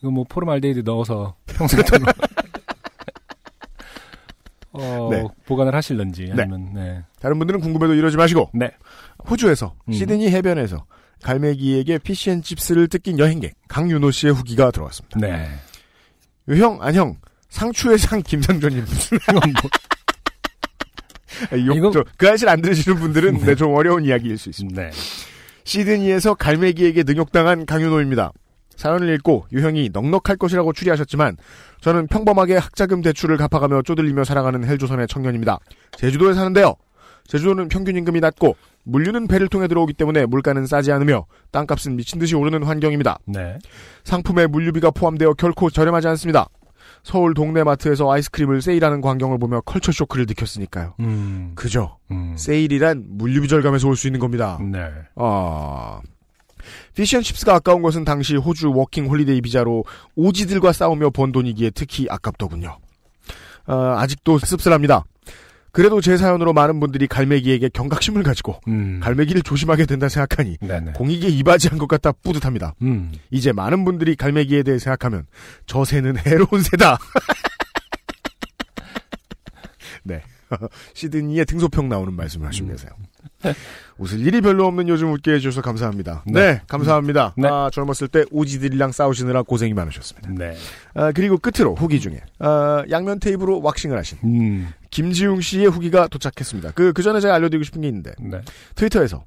이거 0.00 0.10
뭐, 0.10 0.24
포름알데히드 0.28 0.80
넣어서 0.80 1.36
평생토록, 1.46 2.08
어, 4.72 5.08
네. 5.12 5.24
보관을 5.46 5.74
하실런지, 5.74 6.28
아니면, 6.32 6.72
네. 6.74 7.02
다른 7.20 7.38
분들은 7.38 7.60
궁금해도 7.60 7.94
이러지 7.94 8.16
마시고 8.16 8.50
네. 8.52 8.72
호주에서 9.30 9.74
음. 9.88 9.92
시드니 9.92 10.28
해변에서 10.30 10.84
갈매기에게 11.22 11.98
fish 11.98 12.21
and 12.21 12.37
chips를 12.37 12.88
뜯긴 12.88 13.18
여행객 13.18 13.54
강윤호 13.68 14.10
씨의 14.10 14.32
후기가 14.34 14.70
들어왔습니다. 14.70 15.18
네. 15.20 15.48
형 16.58 16.78
안형 16.82 17.16
상추의 17.48 17.98
상 17.98 18.22
김상조님 18.22 18.84
이건 18.84 19.40
뭐, 21.50 21.66
욕, 21.66 21.76
이거- 21.76 21.90
저, 21.90 22.04
그 22.16 22.28
아실 22.30 22.48
안 22.48 22.60
들으시는 22.60 22.98
분들은 22.98 23.38
네, 23.38 23.54
좀 23.54 23.74
어려운 23.74 24.04
이야기일 24.04 24.38
수 24.38 24.48
있습니다. 24.50 24.80
네. 24.82 24.90
시드니에서 25.64 26.34
갈매기에게 26.34 27.04
능욕당한 27.04 27.64
강윤호입니다. 27.66 28.32
사연을 28.76 29.14
읽고 29.14 29.46
유형이 29.52 29.90
넉넉할 29.92 30.36
것이라고 30.36 30.72
추리하셨지만 30.72 31.36
저는 31.80 32.08
평범하게 32.08 32.56
학자금 32.56 33.02
대출을 33.02 33.36
갚아가며 33.36 33.82
쪼들리며 33.82 34.24
살아가는 34.24 34.64
헬조선의 34.64 35.06
청년입니다. 35.08 35.58
제주도에 35.96 36.34
사는데요. 36.34 36.74
제주도는 37.28 37.68
평균 37.68 37.96
임금이 37.96 38.20
낮고 38.20 38.56
물류는 38.84 39.26
배를 39.28 39.48
통해 39.48 39.66
들어오기 39.68 39.94
때문에 39.94 40.26
물가는 40.26 40.64
싸지 40.66 40.92
않으며 40.92 41.26
땅값은 41.50 41.96
미친 41.96 42.18
듯이 42.18 42.34
오르는 42.36 42.62
환경입니다. 42.62 43.18
네. 43.26 43.58
상품에 44.04 44.46
물류비가 44.46 44.90
포함되어 44.90 45.34
결코 45.34 45.70
저렴하지 45.70 46.08
않습니다. 46.08 46.48
서울 47.02 47.34
동네 47.34 47.64
마트에서 47.64 48.10
아이스크림을 48.10 48.62
세일하는 48.62 49.00
광경을 49.00 49.38
보며 49.38 49.60
culture 49.62 49.92
shock를 49.92 50.26
느꼈으니까요. 50.26 50.94
음. 51.00 51.52
그죠? 51.54 51.98
음. 52.10 52.34
세일이란 52.36 53.04
물류비 53.08 53.48
절감에서 53.48 53.88
올 53.88 53.96
수 53.96 54.06
있는 54.06 54.20
겁니다. 54.20 54.58
네. 54.62 54.90
아. 55.16 56.00
fish 56.94 57.12
and 57.12 57.25
chips가 57.25 57.56
아까운 57.56 57.82
것은 57.82 58.04
당시 58.04 58.36
호주 58.36 58.72
워킹 58.72 59.06
홀리데이 59.08 59.42
비자로 59.42 59.84
Aussie들과 60.16 60.72
싸우며 60.72 61.10
번 61.10 61.30
돈이기에 61.32 61.70
특히 61.74 62.06
아깝더군요. 62.08 62.78
아, 63.66 63.96
아직도 63.98 64.38
씁쓸합니다. 64.38 65.04
그래도 65.74 66.00
제 66.00 66.16
사연으로 66.16 66.52
많은 66.52 66.78
분들이 66.78 67.08
갈매기에게 67.08 67.68
경각심을 67.70 68.22
가지고 68.22 68.60
음. 68.68 69.00
갈매기를 69.02 69.42
조심하게 69.42 69.86
된다 69.86 70.08
생각하니 70.08 70.58
네네. 70.58 70.92
공익에 70.92 71.26
이바지한 71.28 71.78
것 71.78 71.88
같아 71.88 72.12
뿌듯합니다. 72.12 72.74
음. 72.82 73.10
이제 73.32 73.52
많은 73.52 73.84
분들이 73.84 74.14
갈매기에 74.14 74.62
대해 74.62 74.78
생각하면 74.78 75.26
저 75.66 75.84
새는 75.84 76.16
해로운 76.18 76.62
새다. 76.62 76.96
네. 80.04 80.22
시드니의 80.94 81.44
등소평 81.44 81.88
나오는 81.88 82.12
말씀을 82.14 82.46
하시면서요. 82.46 82.92
웃을 83.98 84.20
일이 84.20 84.40
별로 84.40 84.66
없는 84.66 84.88
요즘 84.88 85.12
웃게 85.12 85.32
해주셔서 85.32 85.62
감사합니다. 85.62 86.24
네, 86.26 86.52
네. 86.52 86.60
감사합니다. 86.66 87.34
네. 87.36 87.48
아, 87.48 87.70
젊었을 87.72 88.08
때 88.08 88.24
오지들이랑 88.30 88.92
싸우시느라 88.92 89.42
고생이 89.42 89.72
많으셨습니다. 89.74 90.30
네. 90.30 90.56
아, 90.94 91.12
그리고 91.12 91.38
끝으로 91.38 91.74
후기 91.74 92.00
중에 92.00 92.20
아, 92.40 92.84
양면 92.90 93.20
테이프로 93.20 93.62
왁싱을 93.62 93.96
하신 93.96 94.18
음. 94.24 94.68
김지웅 94.90 95.40
씨의 95.40 95.66
후기가 95.66 96.08
도착했습니다. 96.08 96.72
그, 96.72 96.92
그 96.92 97.02
전에 97.02 97.20
제가 97.20 97.34
알려드리고 97.34 97.64
싶은 97.64 97.82
게 97.82 97.88
있는데 97.88 98.12
네. 98.18 98.40
트위터에서 98.74 99.24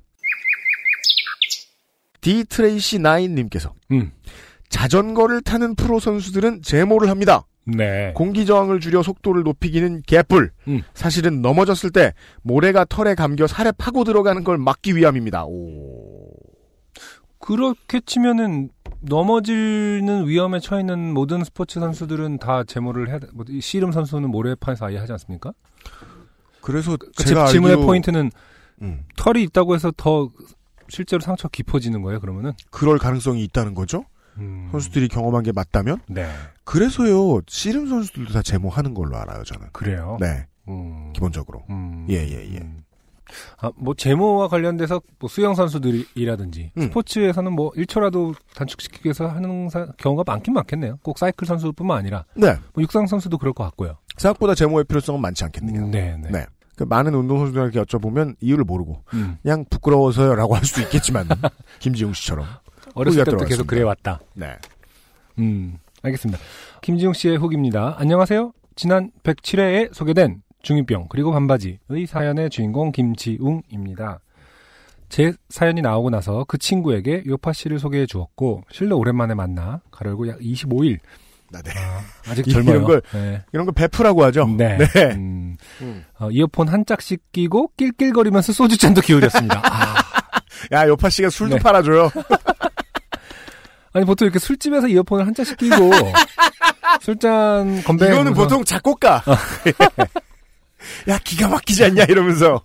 D 2.22 2.44
트레이시 2.44 3.00
나인님께서 3.00 3.74
음. 3.92 4.12
자전거를 4.70 5.42
타는 5.42 5.76
프로 5.76 6.00
선수들은 6.00 6.62
제모를 6.62 7.10
합니다. 7.10 7.46
네. 7.68 8.14
공기 8.16 8.46
저항을 8.46 8.80
줄여 8.80 9.04
속도를 9.04 9.44
높이기는 9.44 10.02
개뿔. 10.08 10.52
음. 10.70 10.82
사실은 10.94 11.42
넘어졌을 11.42 11.92
때 11.92 12.14
모래가 12.42 12.86
털에 12.86 13.14
감겨 13.14 13.46
살에 13.46 13.72
파고 13.78 14.04
들어가는 14.04 14.44
걸 14.44 14.58
막기 14.58 14.96
위함입니다. 14.96 15.46
오. 15.46 16.32
그렇게 17.40 18.00
치면은 18.00 18.70
넘어지는 19.02 20.28
위험에 20.28 20.60
처해 20.60 20.82
있는 20.82 21.14
모든 21.14 21.44
스포츠 21.44 21.80
선수들은 21.80 22.40
다 22.40 22.64
제모를 22.64 23.10
해야 23.10 23.20
돼. 23.20 23.28
뭐, 23.34 23.46
이 23.48 23.62
씨름 23.62 23.92
선수는 23.92 24.30
모래판에서 24.30 24.88
아예 24.88 24.98
하지 24.98 25.12
않습니까? 25.14 25.54
그래서 26.62 26.98
그 26.98 27.12
제가 27.24 27.48
질문의 27.48 27.76
알기로 27.76 27.86
포인트는 27.88 28.32
음, 28.82 29.04
털이 29.16 29.44
있다고 29.44 29.76
해서 29.76 29.92
더 29.96 30.30
실제로 30.90 31.20
상처 31.22 31.48
깊어지는 31.48 32.02
거예요, 32.02 32.20
그러면은? 32.20 32.54
그럴 32.70 32.98
가능성이 32.98 33.44
있다는 33.44 33.76
거죠. 33.76 34.06
음. 34.40 34.70
선수들이 34.72 35.08
경험한 35.10 35.44
게 35.44 35.52
맞다면 35.52 36.00
네. 36.08 36.28
그래서요 36.64 37.42
씨름 37.48 37.88
선수들도 37.88 38.34
다 38.34 38.42
제모하는 38.42 38.94
걸로 38.94 39.18
알아요 39.18 39.44
저는. 39.44 39.68
그래요? 39.74 40.18
네 40.20 40.46
음. 40.68 41.12
기본적으로. 41.14 41.64
음. 41.70 42.06
예, 42.10 42.16
예, 42.16 42.54
예. 42.54 42.58
음. 42.60 42.84
아, 43.60 43.70
뭐, 43.76 43.94
제모와 43.94 44.48
관련돼서, 44.48 45.02
뭐, 45.20 45.28
수영 45.30 45.54
선수들이라든지, 45.54 46.72
음. 46.78 46.82
스포츠에서는 46.84 47.52
뭐, 47.52 47.72
1초라도 47.72 48.34
단축시키기 48.56 49.06
위해서 49.06 49.28
하는 49.28 49.68
사- 49.70 49.86
경우가 49.98 50.24
많긴 50.26 50.54
많겠네요. 50.54 50.98
꼭 51.04 51.18
사이클 51.18 51.46
선수뿐만 51.46 51.98
아니라, 51.98 52.24
네 52.36 52.56
뭐, 52.74 52.82
육상 52.82 53.06
선수도 53.06 53.38
그럴 53.38 53.52
것 53.54 53.66
같고요. 53.66 53.98
생각보다 54.16 54.56
제모의 54.56 54.86
필요성은 54.86 55.20
많지 55.20 55.44
않겠네요. 55.44 55.88
네, 55.88 56.16
네. 56.24 56.30
네. 56.32 56.46
그 56.78 56.84
많은 56.84 57.14
운동 57.16 57.40
선수들에게 57.40 57.82
여쭤보면 57.82 58.36
이유를 58.40 58.64
모르고 58.64 59.04
음. 59.14 59.38
그냥 59.42 59.66
부끄러워서요라고 59.70 60.56
할 60.56 60.64
수도 60.64 60.82
있겠지만 60.84 61.28
김지웅 61.80 62.14
씨처럼. 62.14 62.46
어렸을 62.96 63.18
때부터 63.20 63.32
들어왔습니다. 63.32 63.46
계속 63.48 63.68
그래 63.68 63.82
왔다. 63.84 64.20
네. 64.34 64.56
음, 65.40 65.78
알겠습니다. 66.04 66.40
김지용 66.82 67.14
씨의 67.14 67.38
후기입니다. 67.38 67.96
안녕하세요. 67.98 68.54
지난 68.76 69.12
107회에 69.24 69.94
소개된 69.94 70.42
중이병 70.64 71.08
그리고 71.10 71.32
반바지의 71.32 72.08
사연의 72.08 72.50
주인공 72.50 72.92
김지웅입니다. 72.92 74.20
제 75.10 75.32
사연이 75.50 75.82
나오고 75.82 76.10
나서 76.10 76.44
그 76.48 76.58
친구에게 76.58 77.24
요파 77.26 77.54
씨를 77.54 77.80
소개해 77.80 78.06
주었고 78.06 78.64
실로 78.72 78.98
오랜만에 78.98 79.36
만나 79.36 79.82
가열고 79.92 80.28
약 80.28 80.40
25일 80.40 81.00
아, 81.54 81.62
네. 81.62 81.72
아직 82.30 82.46
이런 82.50 82.66
젊어요. 82.66 82.86
걸 82.86 83.02
네. 83.14 83.42
이런 83.54 83.66
걸 83.66 83.74
베프라고 83.74 84.24
하죠. 84.26 84.46
네. 84.48 84.78
네. 84.78 84.88
음, 85.16 85.56
음. 85.82 86.04
어, 86.20 86.30
이어폰 86.30 86.68
한 86.68 86.86
짝씩 86.86 87.32
끼고 87.32 87.72
낄낄거리면서 87.78 88.52
소주잔도 88.52 89.00
기울였습니다. 89.00 89.62
아, 89.64 89.96
야 90.74 90.88
요파 90.88 91.10
씨가 91.10 91.30
술도 91.30 91.56
네. 91.56 91.62
팔아줘요. 91.64 92.12
아니 93.98 94.06
보통 94.06 94.28
이렇게 94.28 94.38
술집에서 94.38 94.88
이어폰을 94.88 95.26
한 95.26 95.34
짝씩 95.34 95.58
끼고 95.58 95.76
술잔 97.02 97.84
건배 97.84 98.08
이거는 98.10 98.34
보통 98.36 98.64
작곡가. 98.64 99.24
야 101.10 101.18
기가 101.24 101.48
막히지 101.48 101.84
않냐 101.86 102.04
이러면서. 102.04 102.62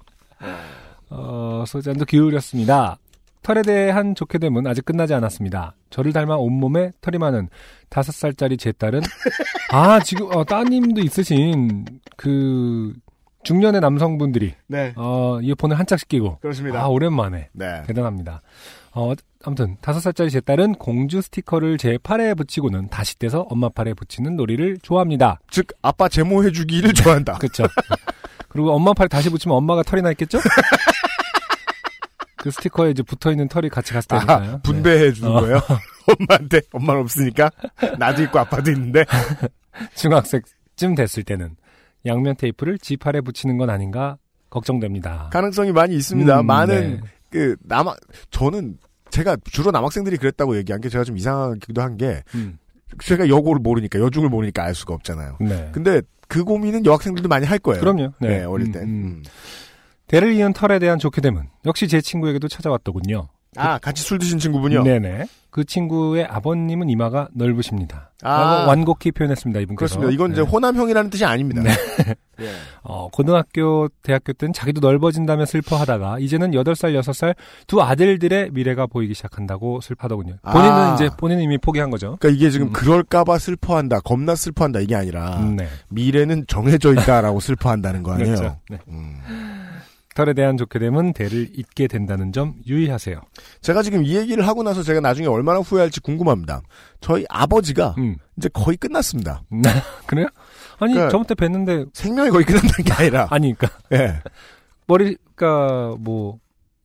어, 1.09 1.65
소잔도 1.67 2.05
기울였습니다. 2.05 2.99
털에 3.43 3.63
대한 3.63 4.15
좋게 4.15 4.39
됨은 4.39 4.67
아직 4.67 4.85
끝나지 4.85 5.15
않았습니다. 5.15 5.75
저를 5.89 6.13
닮아 6.13 6.37
온몸에 6.37 6.93
털이 7.01 7.17
많은 7.17 7.49
다섯 7.89 8.13
살짜리 8.13 8.59
제 8.59 8.71
딸은 8.73 9.01
아 9.73 10.01
지금 10.01 10.29
어, 10.37 10.45
따님도 10.45 11.01
있으신 11.01 11.87
그 12.17 12.93
중년의 13.43 13.81
남성분들이 13.81 14.55
네. 14.69 14.93
어, 14.97 15.41
이어폰을 15.43 15.79
한 15.79 15.87
짝씩 15.87 16.09
끼고 16.09 16.41
그렇습니다. 16.41 16.83
아 16.83 16.87
오랜만에 16.89 17.49
네. 17.53 17.83
대단합니다. 17.87 18.43
어, 18.93 19.15
아무튼 19.45 19.77
다섯 19.81 20.01
살짜리 20.01 20.31
제 20.31 20.41
딸은 20.41 20.75
공주 20.75 21.21
스티커를 21.21 21.79
제 21.79 21.99
팔에 22.03 22.35
붙이고는 22.35 22.89
다시 22.89 23.19
떼서 23.19 23.43
엄마 23.51 23.69
팔에 23.69 23.95
붙이는 23.95 24.37
놀이를 24.37 24.79
좋아합니다. 24.83 25.41
즉 25.51 25.67
아빠 25.83 26.09
제모해주기를 26.09 26.93
좋아한다. 26.95 27.39
그렇죠. 27.39 27.65
그리고 28.49 28.73
엄마 28.73 28.93
팔에 28.93 29.09
다시 29.09 29.31
붙이면 29.31 29.57
엄마가 29.57 29.83
털이 29.83 30.03
나 30.03 30.11
있겠죠? 30.13 30.39
그 32.39 32.51
스티커에 32.51 32.91
이제 32.91 33.03
붙어 33.03 33.31
있는 33.31 33.49
털이 33.49 33.69
같이 33.69 33.93
갔을 33.93 34.09
테니까요. 34.09 34.53
아, 34.55 34.59
분배해 34.63 35.13
주는 35.13 35.31
어. 35.31 35.41
거예요. 35.41 35.61
엄마한테 36.19 36.61
엄마는 36.73 37.03
없으니까 37.03 37.51
나도 37.99 38.23
있고 38.25 38.41
아빠도 38.41 38.71
있는데 38.73 39.05
네. 39.05 39.49
중학생쯤 39.95 40.95
됐을 40.97 41.23
때는 41.23 41.57
양면 42.05 42.37
테이프를 42.37 42.79
지 42.79 42.97
팔에 42.97 43.21
붙이는 43.21 43.59
건 43.59 43.71
아닌가 43.71 44.19
걱정됩니다. 44.51 45.29
가능성이 45.33 45.73
많이 45.73 45.95
있습니다. 45.95 46.41
음, 46.41 46.47
많은 46.47 46.97
네. 46.97 47.01
그 47.31 47.57
남학 47.63 47.97
저는 48.31 48.77
제가 49.13 49.37
주로 49.45 49.71
남학생들이 49.71 50.17
그랬다고 50.17 50.57
얘기한 50.57 50.81
게 50.81 50.89
제가 50.89 51.05
좀 51.05 51.17
이상하기도 51.17 51.81
한 51.81 51.97
게 51.97 52.23
음, 52.35 52.59
제가 53.03 53.29
여고를 53.29 53.61
모르니까 53.61 54.01
여중을 54.01 54.29
모르니까 54.29 54.65
알 54.65 54.75
수가 54.75 54.95
없잖아요. 54.95 55.37
네. 55.41 55.71
근데 55.73 56.03
그 56.29 56.43
고민은 56.45 56.85
여학생들도 56.87 57.29
많이 57.29 57.47
할 57.47 57.59
거예요. 57.59 57.81
그럼요. 57.81 58.13
네, 58.21 58.39
네. 58.39 58.45
어릴 58.45 58.69
음, 58.69 58.73
때. 58.73 58.79
음. 58.81 58.85
음. 58.85 59.23
대를 60.09 60.33
이은 60.35 60.53
털에 60.53 60.79
대한 60.79 60.99
좋게 60.99 61.21
됨은 61.21 61.49
역시 61.65 61.89
제 61.89 62.01
친구에게도 62.01 62.49
찾아왔더군요. 62.49 63.29
아 63.57 63.79
같이 63.79 64.03
술 64.03 64.19
드신 64.19 64.39
친구분요. 64.39 64.83
네네. 64.83 65.27
그 65.51 65.65
친구의 65.65 66.25
아버님은 66.25 66.89
이마가 66.89 67.29
넓으십니다. 67.35 68.11
아. 68.23 68.41
라고 68.41 68.69
완곡히 68.71 69.13
표현했습니다. 69.13 69.61
이분께서. 69.61 69.97
그렇습니다. 69.97 70.11
이건 70.11 70.33
이제 70.33 70.41
네. 70.41 70.49
호남형이라는 70.49 71.11
뜻이 71.11 71.27
아닙니다. 71.27 71.63
예. 72.41 72.51
어, 72.83 73.09
고등학교, 73.13 73.89
대학교 74.03 74.33
때는 74.33 74.55
자기도 74.55 74.81
넓어진다며 74.81 75.45
슬퍼하다가 75.45 76.21
이제는 76.21 76.53
8살, 76.53 76.99
6살 76.99 77.35
두 77.67 77.83
아들들의 77.83 78.53
미래가 78.53 78.87
보이기 78.87 79.13
시작한다고 79.13 79.83
슬퍼하더군요. 79.83 80.37
본인은 80.43 80.73
아. 80.73 80.95
이제 80.95 81.11
본인은 81.19 81.43
이미 81.43 81.59
포기한 81.59 81.91
거죠. 81.91 82.17
그러니까 82.19 82.29
이게 82.31 82.49
지금 82.49 82.69
음. 82.69 82.73
그럴까봐 82.73 83.39
슬퍼한다, 83.39 84.01
겁나 84.01 84.35
슬퍼한다 84.35 84.81
이게 84.81 84.95
아니라 84.95 85.37
음, 85.37 85.57
네. 85.57 85.69
미래는 85.91 86.47
정해져 86.49 86.93
있다라고 86.95 87.41
슬퍼한다는 87.41 88.03
거 88.03 88.13
아니에요. 88.13 88.35
그렇죠. 88.37 88.57
네. 88.71 88.79
음. 90.13 90.15
털에 90.15 90.35
대한 90.35 90.57
좋게 90.57 90.79
됨은 90.79 91.13
대를 91.15 91.49
잇게 91.55 91.87
된다는 91.89 92.33
점 92.33 92.55
유의하세요. 92.67 93.21
제가 93.63 93.83
지금 93.83 94.05
이 94.05 94.15
얘기를 94.17 94.47
하고 94.47 94.63
나서 94.63 94.83
제가 94.83 95.01
나중에 95.01 95.27
얼마나 95.27 95.61
후회할지 95.61 96.01
궁금합니다. 96.01 96.63
저희 97.01 97.25
아버지가 97.29 97.95
음. 97.99 98.17
이제 98.37 98.49
거의 98.53 98.77
끝났습니다. 98.77 99.43
그래요? 100.07 100.27
아니, 100.79 100.95
그러니까- 100.95 101.11
저번 101.11 101.27
때 101.27 101.35
뵀는데, 101.35 101.89
생명이 101.95 102.31
거의 102.31 102.45
끝난다는 102.45 102.85
게 102.85 102.93
아니라. 102.93 103.27
아니, 103.31 103.55
그니까, 103.55 103.79
예. 103.93 104.21
머리가 104.87 105.95
뭐, 105.99 106.39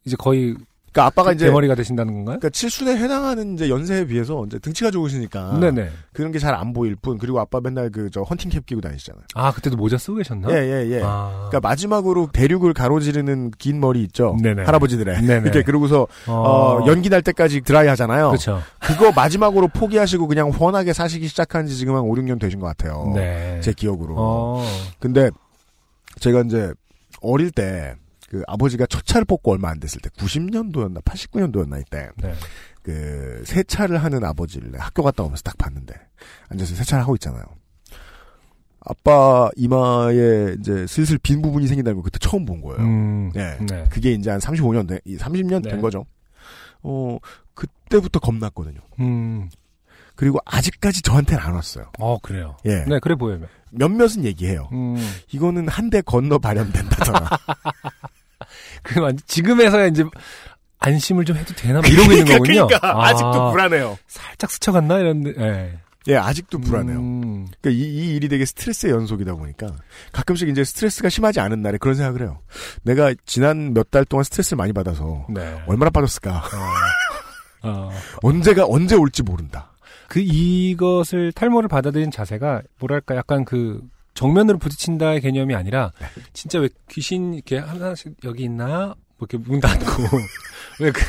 이제 0.05 0.15
거의 0.17 0.55
그러니까 0.97 1.05
아빠가 1.05 1.31
이제 1.31 1.45
대머리가 1.45 1.75
되신다는 1.75 2.13
건가요? 2.13 2.39
그러니까 2.39 2.49
칠순에 2.49 2.97
해당하는 2.97 3.53
이제 3.53 3.69
연세에 3.69 4.05
비해서 4.07 4.43
이제 4.47 4.57
등치가 4.57 4.89
좋으시니까 4.89 5.59
네네. 5.59 5.89
그런 6.13 6.31
게 6.31 6.39
잘 6.39 6.55
안 6.55 6.73
보일 6.73 6.95
뿐 6.95 7.17
그리고 7.19 7.39
아빠 7.39 7.59
맨날 7.61 7.91
그 7.91 8.09
저 8.09 8.21
헌팅캡 8.21 8.61
끼고 8.65 8.81
다니시잖아요. 8.81 9.23
아, 9.35 9.51
그때도 9.51 9.75
모자 9.77 9.97
쓰고 9.97 10.17
계셨나? 10.17 10.49
예, 10.51 10.55
예, 10.55 10.89
예. 10.95 11.01
아. 11.03 11.47
그러니까 11.49 11.59
마지막으로 11.67 12.29
대륙을 12.33 12.73
가로지르는 12.73 13.51
긴 13.59 13.79
머리 13.79 14.01
있죠. 14.03 14.35
네네. 14.41 14.63
할아버지들의. 14.63 15.21
네네. 15.21 15.41
이렇게 15.45 15.61
그러고서 15.63 16.07
어, 16.25 16.33
어, 16.33 16.87
연기 16.87 17.09
날 17.09 17.21
때까지 17.21 17.61
드라이 17.61 17.87
하잖아요. 17.89 18.29
그렇죠. 18.29 18.61
그거 18.79 19.11
마지막으로 19.11 19.67
포기하시고 19.67 20.27
그냥 20.27 20.49
훤하게 20.49 20.93
사시기 20.93 21.27
시작한 21.27 21.67
지 21.67 21.75
지금 21.75 21.95
한 21.95 22.03
5, 22.03 22.13
6년 22.15 22.39
되신 22.39 22.59
것 22.59 22.65
같아요. 22.67 23.11
네. 23.13 23.59
제 23.61 23.73
기억으로. 23.73 24.15
어. 24.17 24.63
근데 24.99 25.29
제가 26.19 26.41
이제 26.41 26.73
어릴 27.21 27.51
때 27.51 27.93
그 28.27 28.43
아버지가 28.47 28.85
첫 28.87 29.05
차를 29.05 29.25
뽑고 29.25 29.53
얼마 29.53 29.69
안 29.69 29.79
됐을 29.79 30.01
때 30.01 30.09
90년도였나 30.09 31.01
89년도였나 31.03 31.81
이때 31.81 32.09
네. 32.17 32.33
그 32.83 33.41
세차를 33.45 34.03
하는 34.03 34.23
아버지를 34.23 34.77
학교 34.79 35.01
갔다 35.03 35.23
오면서 35.23 35.43
딱 35.43 35.57
봤는데 35.57 35.93
앉아서 36.49 36.75
세차를 36.75 37.03
하고 37.03 37.15
있잖아요. 37.15 37.43
아빠 38.81 39.49
이마에 39.55 40.55
이제 40.59 40.85
슬슬 40.87 41.17
빈 41.17 41.41
부분이 41.41 41.67
생긴다는 41.67 41.95
걸 41.97 42.03
그때 42.03 42.19
처음 42.19 42.45
본 42.45 42.61
거예요. 42.61 42.79
음. 42.79 43.31
네. 43.33 43.57
네. 43.67 43.85
그게 43.89 44.11
이제 44.13 44.29
한 44.29 44.39
35년 44.39 44.87
된, 44.87 44.99
30년 45.05 45.63
네. 45.63 45.71
된 45.71 45.81
거죠. 45.81 46.05
어, 46.83 47.17
그때부터 47.53 48.19
겁났거든요. 48.19 48.79
음. 48.99 49.49
그리고 50.15 50.39
아직까지 50.45 51.01
저한테는 51.01 51.43
안 51.43 51.53
왔어요. 51.53 51.91
어, 51.99 52.17
그래요. 52.19 52.57
예. 52.65 52.85
네, 52.85 52.99
그래 52.99 53.15
보여요. 53.15 53.45
몇몇은 53.71 54.23
얘기해요. 54.23 54.69
음. 54.71 54.95
이거는 55.31 55.67
한 55.67 55.89
대 55.89 56.01
건너 56.01 56.37
발현된다더라. 56.39 57.29
그, 58.87 59.15
지금에서야 59.25 59.87
이제 59.87 60.03
안심을 60.79 61.25
좀 61.25 61.37
해도 61.37 61.53
되나? 61.55 61.81
뭐 61.81 61.89
이러고 61.89 62.11
있는 62.11 62.25
거군요. 62.25 62.67
그러니까 62.67 62.79
아, 62.87 63.07
아직도 63.07 63.51
불안해요. 63.51 63.97
살짝 64.07 64.51
스쳐갔나? 64.51 64.99
이런데, 64.99 65.33
예. 65.37 65.79
예, 66.09 66.15
아직도 66.15 66.59
불안해요. 66.59 66.97
음. 66.99 67.47
그러니까 67.59 67.69
이, 67.69 67.81
이 67.85 68.15
일이 68.15 68.29
되게 68.29 68.45
스트레스의 68.45 68.93
연속이다 68.93 69.33
보니까 69.35 69.67
가끔씩 70.13 70.47
이제 70.47 70.63
스트레스가 70.63 71.09
심하지 71.09 71.41
않은 71.41 71.61
날에 71.61 71.77
그런 71.77 71.95
생각을 71.95 72.21
해요. 72.21 72.39
내가 72.83 73.13
지난 73.25 73.73
몇 73.73 73.89
달 73.91 74.05
동안 74.05 74.23
스트레스를 74.23 74.55
많이 74.55 74.71
받아서 74.71 75.25
네. 75.29 75.61
얼마나 75.67 75.89
빠졌을까? 75.89 76.43
어. 77.63 77.67
어. 77.69 77.89
언제가 78.23 78.65
언제 78.67 78.95
올지 78.95 79.21
모른다. 79.23 79.73
그 80.07 80.19
이것을 80.21 81.33
탈모를 81.33 81.67
받아들인 81.67 82.09
자세가 82.11 82.61
뭐랄까 82.79 83.17
약간 83.17 83.43
그 83.43 83.81
정면으로 84.17 84.57
부딪힌다의 84.57 85.21
개념이 85.21 85.53
아니라 85.53 85.91
네. 86.01 86.07
진짜 86.33 86.57
왜 86.59 86.69
귀신 86.89 87.35
이렇게 87.35 87.59
하나씩 87.59 88.15
여기 88.23 88.43
있나? 88.45 88.95
뭐 89.19 89.27
이렇게 89.29 89.37
문 89.37 89.59
닫고. 89.59 89.85
왜 90.81 90.91
그 90.91 91.01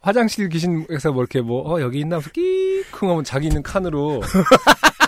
화장실 0.00 0.48
귀신에서 0.48 1.12
뭐 1.12 1.22
이렇게 1.22 1.40
뭐 1.40 1.62
어 1.68 1.80
여기 1.80 1.98
있나? 2.00 2.20
끼쿵 2.20 3.10
하면 3.10 3.24
자기 3.24 3.48
있는 3.48 3.62
칸으로 3.64 4.22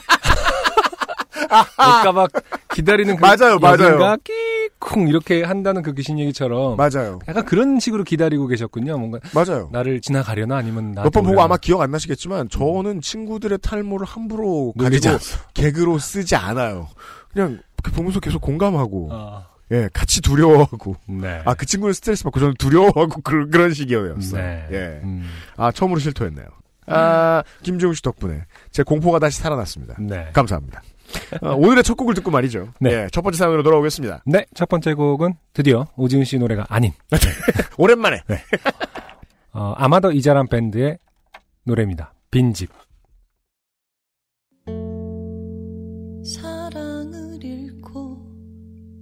올까봐 1.79 2.27
기다리는 2.73 3.17
그 3.17 3.21
맞아요, 3.21 3.59
맞아요. 3.59 4.17
끼쿵 4.25 5.09
이렇게 5.09 5.43
한다는 5.43 5.83
그 5.83 5.93
귀신 5.95 6.19
얘기처럼 6.19 6.77
맞아요. 6.77 7.19
약간 7.29 7.45
그런 7.45 7.79
식으로 7.81 8.05
기다리고 8.05 8.47
계셨군요. 8.47 8.99
뭔가 8.99 9.19
맞아요. 9.35 9.69
나를 9.73 10.01
지나가려나 10.01 10.57
아니면 10.57 10.93
나 10.93 11.03
몇 11.03 11.11
번 11.13 11.25
보고 11.25 11.41
아마 11.43 11.57
기억 11.57 11.81
안 11.83 11.91
나시겠지만 11.91 12.49
저는 12.49 13.01
친구들의 13.01 13.59
탈모를 13.63 14.07
함부로 14.07 14.73
가지고 14.79 15.19
개그로 15.55 15.99
쓰지 15.99 16.35
않아요. 16.37 16.89
그냥 17.33 17.61
그 17.83 17.91
보면서 17.93 18.21
계속 18.21 18.41
공감하고 18.41 19.09
아, 19.13 19.47
예 19.71 19.89
같이 19.93 20.21
두려워하고 20.21 20.97
네. 21.07 21.43
아그 21.45 21.67
친구는 21.67 21.93
스트레스 21.95 22.25
받고 22.25 22.41
저는 22.41 22.55
두려워하고 22.59 23.21
그런 23.23 23.51
그런 23.51 23.75
식이었어요. 23.75 24.43
네. 24.43 24.67
예. 24.71 25.01
음. 25.03 25.29
아 25.57 25.73
처음으로 25.73 25.99
실토했네요. 26.01 26.47
아 26.87 27.43
김지웅 27.63 27.95
씨 27.95 28.03
덕분에 28.03 28.43
제 28.71 28.83
공포가 28.83 29.19
다시 29.19 29.39
살아났습니다. 29.41 29.95
네. 30.01 30.29
감사합니다. 30.33 30.83
어, 31.41 31.55
오늘의 31.55 31.83
첫 31.85 31.97
곡을 31.97 32.15
듣고 32.15 32.31
말이죠. 32.31 32.69
네. 32.81 32.91
예, 32.91 33.09
첫 33.13 33.23
번째 33.23 33.39
사연으로 33.39 33.63
돌아오겠습니다. 33.63 34.23
네, 34.27 34.47
첫 34.55 34.69
번째 34.69 34.95
곡은 34.95 35.35
드디어 35.53 35.87
오지은 35.97 36.25
씨 36.25 36.39
노래가 36.39 36.67
아닌 36.69 36.93
오랜만에 37.79 38.23
어, 39.53 39.75
아마더 39.77 40.13
이자람 40.13 40.49
밴드의 40.49 40.99
노래입니다. 41.65 42.15
빈집. 42.31 42.71
사랑을 46.25 47.43
잃고 47.43 48.17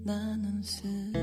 나는 0.05 0.62
쓰네 0.62 1.20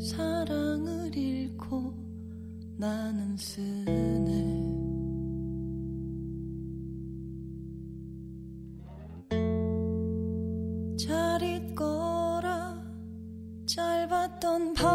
사랑을 0.00 1.14
잃고 1.14 1.92
나는 2.78 3.36
쓰네 3.36 3.83
짧았던 14.44 14.74
밤 14.74 14.93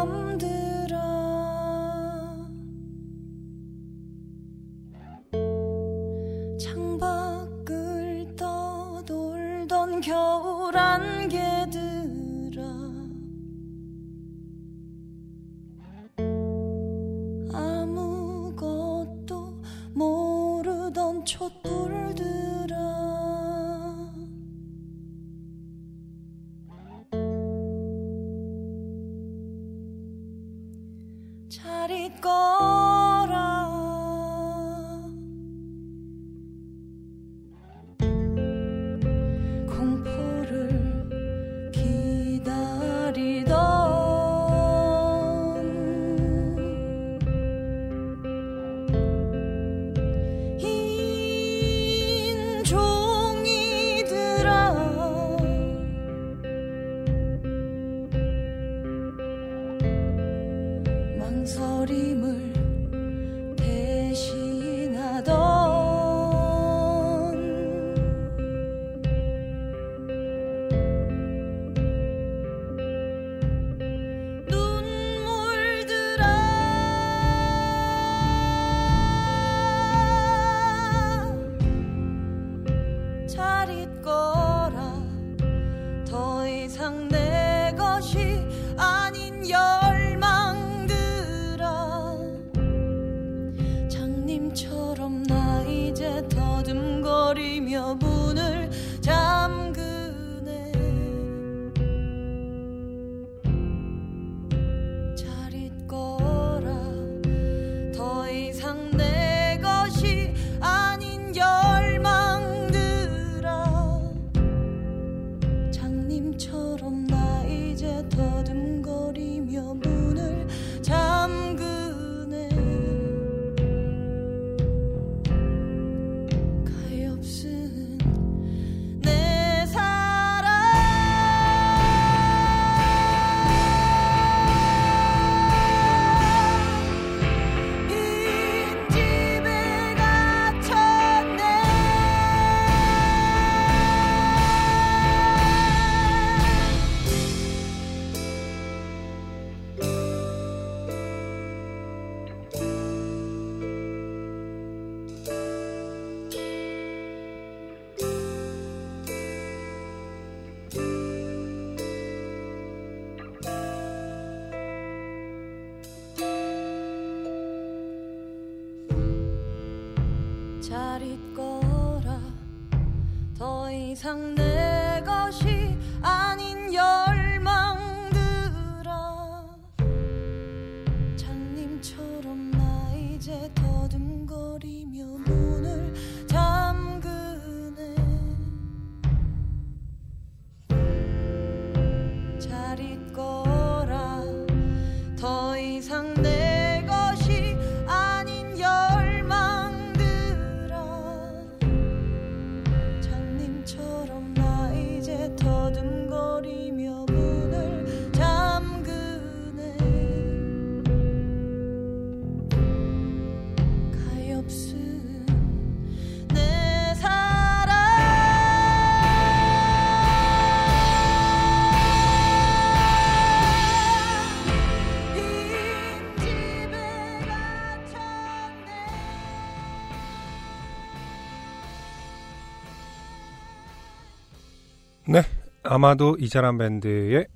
아마도 235.70 236.16
이자람 236.18 236.58
밴드의 236.58 237.28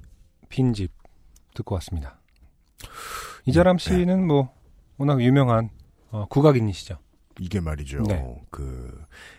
빈집 0.48 0.90
듣고 1.54 1.76
왔습니다. 1.76 2.18
이자람 3.46 3.78
씨는 3.78 4.26
뭐 4.26 4.52
워낙 4.96 5.22
유명한 5.22 5.70
어, 6.10 6.26
국악인이시죠. 6.28 6.96
이게 7.38 7.60
말이죠. 7.60 8.02
네. 8.02 8.24
그 8.50 8.92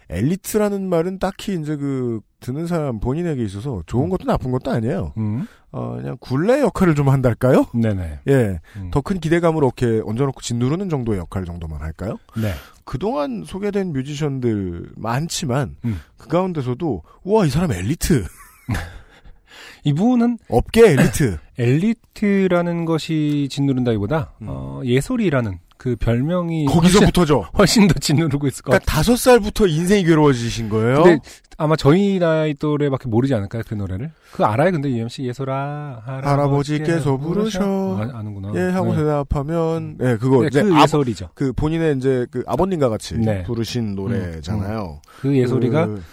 엘리트라는 0.09 0.87
말은 0.87 1.19
딱히 1.19 1.59
이제 1.59 1.75
그 1.75 2.21
듣는 2.39 2.67
사람 2.67 3.01
본인에게 3.01 3.43
있어서 3.43 3.83
좋은 3.85 4.07
것도 4.07 4.25
나쁜 4.25 4.51
것도 4.51 4.71
아니에요. 4.71 5.11
음. 5.17 5.45
어, 5.71 5.95
그냥 5.97 6.15
굴레 6.21 6.61
역할을 6.61 6.95
좀 6.95 7.09
한달까요? 7.09 7.65
네네. 7.73 8.19
예. 8.29 8.59
음. 8.77 8.91
더큰 8.91 9.19
기대감을 9.19 9.63
어깨에 9.65 10.01
얹어놓고 10.05 10.39
짓누르는 10.39 10.87
정도의 10.87 11.19
역할 11.19 11.43
정도만 11.43 11.81
할까요? 11.81 12.17
네. 12.41 12.53
그동안 12.85 13.43
소개된 13.45 13.91
뮤지션들 13.91 14.89
많지만 14.95 15.75
음. 15.83 15.99
그 16.17 16.29
가운데서도 16.29 17.03
우와 17.23 17.45
이 17.45 17.49
사람 17.49 17.73
엘리트 17.73 18.23
이분은 19.83 20.39
업계 20.49 20.89
엘리트 20.91 21.37
엘리트라는 21.57 22.85
것이 22.85 23.47
짓누른다기보다 23.51 24.33
음. 24.41 24.47
어, 24.49 24.81
예솔이라는 24.83 25.59
그 25.77 25.95
별명이 25.97 26.65
훨씬, 26.65 26.81
거기서부터죠. 26.81 27.45
훨씬 27.57 27.87
더 27.87 27.93
짓누르고 27.99 28.47
있을 28.47 28.63
것 28.63 28.71
그러니까. 28.71 28.91
다섯 28.91 29.17
살부터 29.17 29.67
인생이 29.67 30.03
괴로워지신 30.05 30.69
거예요. 30.69 31.03
근데 31.03 31.19
아마 31.57 31.75
저희 31.75 32.17
나이 32.19 32.53
또래밖에 32.53 33.07
모르지 33.07 33.33
않을까요 33.33 33.63
그 33.67 33.75
노래를? 33.75 34.11
그 34.31 34.43
알아요? 34.43 34.71
근데 34.71 34.89
유엠 34.89 35.09
씨 35.09 35.23
예솔아 35.23 36.01
할아버지께서 36.05 37.17
부르셔. 37.17 37.61
아, 37.61 38.17
아는구나. 38.19 38.51
예 38.55 38.71
하고 38.71 38.91
네. 38.91 38.97
대답하면 38.97 39.97
예 40.01 40.17
그거 40.17 40.41
네, 40.41 40.47
이제 40.47 40.63
그 40.63 40.75
아, 40.75 40.83
예솔이죠. 40.83 41.29
그 41.33 41.53
본인의 41.53 41.97
이제 41.97 42.25
그 42.31 42.43
아버님과 42.47 42.89
같이 42.89 43.15
네. 43.17 43.43
부르신 43.43 43.95
노래잖아요. 43.95 45.01
그 45.21 45.37
예솔이가 45.37 45.85
그, 45.85 46.03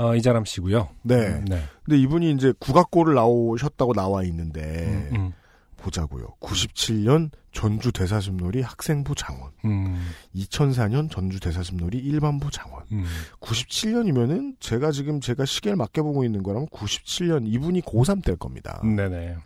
어, 0.00 0.16
이자람 0.16 0.46
씨고요. 0.46 0.88
네. 1.02 1.40
네. 1.44 1.62
근데 1.84 1.98
이분이 1.98 2.32
이제 2.32 2.54
국악고를 2.58 3.14
나오셨다고 3.14 3.92
나와 3.92 4.22
있는데 4.24 5.08
음, 5.12 5.16
음, 5.16 5.32
보자고요. 5.76 6.36
97년 6.40 7.30
전주 7.52 7.92
대사슴놀이 7.92 8.62
학생부 8.62 9.14
장원, 9.14 9.50
음, 9.66 10.00
2004년 10.34 11.10
전주 11.10 11.38
대사슴놀이 11.38 11.98
일반부 11.98 12.50
장원. 12.50 12.84
음. 12.92 13.04
97년이면은 13.40 14.54
제가 14.58 14.90
지금 14.90 15.20
제가 15.20 15.44
시계를 15.44 15.76
맞게 15.76 16.00
보고 16.00 16.24
있는 16.24 16.42
거라면 16.42 16.68
97년 16.68 17.46
이분이 17.46 17.82
고3 17.82 18.24
때일 18.24 18.38
겁니다. 18.38 18.80
네네. 18.82 19.36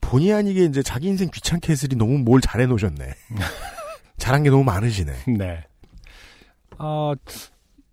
본의 0.00 0.32
아니게 0.32 0.64
이제 0.64 0.82
자기 0.82 1.08
인생 1.08 1.28
귀찮게 1.30 1.70
했으니 1.72 1.94
너무 1.96 2.18
뭘 2.18 2.40
잘해 2.40 2.64
놓으셨네. 2.66 3.14
잘한 4.16 4.44
게 4.44 4.50
너무 4.50 4.64
많으시네. 4.64 5.12
네. 5.36 5.64
어, 6.78 7.12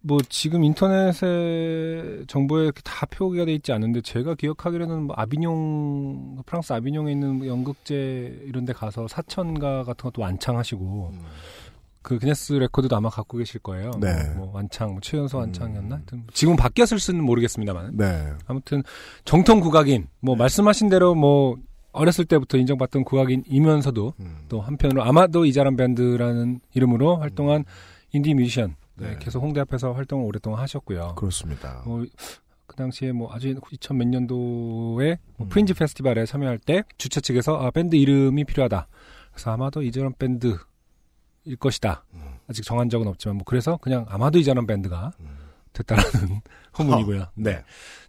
뭐 0.03 0.17
지금 0.29 0.63
인터넷에 0.63 2.23
정보에 2.27 2.71
다 2.83 3.05
표기가 3.05 3.45
돼 3.45 3.53
있지 3.53 3.71
않은데 3.71 4.01
제가 4.01 4.35
기억하기로는 4.35 5.03
뭐 5.03 5.15
아비뇽 5.17 6.43
프랑스 6.45 6.73
아비뇽에 6.73 7.11
있는 7.11 7.45
연극제 7.45 8.45
이런 8.47 8.65
데 8.65 8.73
가서 8.73 9.07
사천가 9.07 9.83
같은 9.83 10.03
것도 10.03 10.21
완창하시고 10.21 11.13
그 12.01 12.17
기네스 12.17 12.53
레코드도 12.53 12.95
아마 12.95 13.09
갖고 13.09 13.37
계실 13.37 13.59
거예요. 13.59 13.91
네. 13.99 14.11
뭐, 14.35 14.45
뭐 14.45 14.55
완창, 14.55 14.91
뭐 14.91 14.99
최연소 15.01 15.37
완창이었나? 15.37 16.01
음. 16.13 16.27
지금 16.33 16.55
바뀌었을지는 16.55 17.23
모르겠습니다만. 17.23 17.95
네. 17.95 18.33
아무튼 18.47 18.81
정통 19.23 19.59
국악인 19.59 20.07
뭐 20.19 20.35
말씀하신 20.35 20.89
대로 20.89 21.13
뭐 21.13 21.57
어렸을 21.91 22.25
때부터 22.25 22.57
인정받던 22.57 23.03
국악인이면서도 23.03 24.13
음. 24.19 24.37
또 24.49 24.61
한편으로 24.61 25.03
아마도 25.03 25.45
이자람 25.45 25.75
밴드라는 25.75 26.59
이름으로 26.73 27.17
활동한 27.17 27.65
인디 28.13 28.33
뮤지션 28.33 28.75
네, 28.95 29.11
네. 29.11 29.17
계속 29.19 29.41
홍대 29.41 29.59
앞에서 29.61 29.93
활동을 29.93 30.25
오랫동안 30.25 30.59
하셨고요. 30.61 31.15
그렇습니다. 31.15 31.81
뭐그 31.85 32.75
당시에 32.75 33.11
뭐 33.11 33.33
아주 33.33 33.53
2000 33.71 33.97
몇 33.97 34.07
년도에 34.07 35.17
뭐 35.37 35.47
음. 35.47 35.49
프린지 35.49 35.73
페스티벌에 35.73 36.25
참여할 36.25 36.59
때 36.59 36.83
주최 36.97 37.21
측에서 37.21 37.57
아 37.57 37.71
밴드 37.71 37.95
이름이 37.95 38.45
필요하다. 38.45 38.87
그래서 39.31 39.51
아마도 39.51 39.81
이자람 39.81 40.13
밴드일 40.13 40.57
것이다. 41.59 42.03
음. 42.13 42.21
아직 42.47 42.63
정한 42.63 42.89
적은 42.89 43.07
없지만 43.07 43.37
뭐 43.37 43.43
그래서 43.45 43.77
그냥 43.77 44.05
아마도 44.09 44.39
이자람 44.39 44.65
밴드가 44.65 45.13
음. 45.19 45.37
됐다라는 45.73 46.41
후문이고요. 46.73 47.27
네. 47.35 47.51
네. 47.51 47.63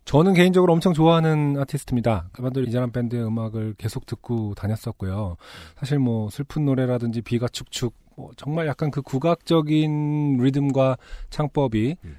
저는 0.04 0.34
개인적으로 0.34 0.72
엄청 0.72 0.94
좋아하는 0.94 1.56
아티스트입니다. 1.60 2.30
아마도 2.36 2.60
이자람 2.62 2.90
밴드의 2.90 3.24
음악을 3.24 3.74
계속 3.78 4.04
듣고 4.06 4.54
다녔었고요. 4.54 5.36
사실 5.78 5.98
뭐 6.00 6.28
슬픈 6.28 6.64
노래라든지 6.64 7.22
비가 7.22 7.46
축축 7.46 7.94
뭐 8.16 8.30
정말 8.36 8.66
약간 8.66 8.90
그 8.90 9.02
국악적인 9.02 10.38
리듬과 10.38 10.96
창법이 11.30 11.96
음. 12.04 12.18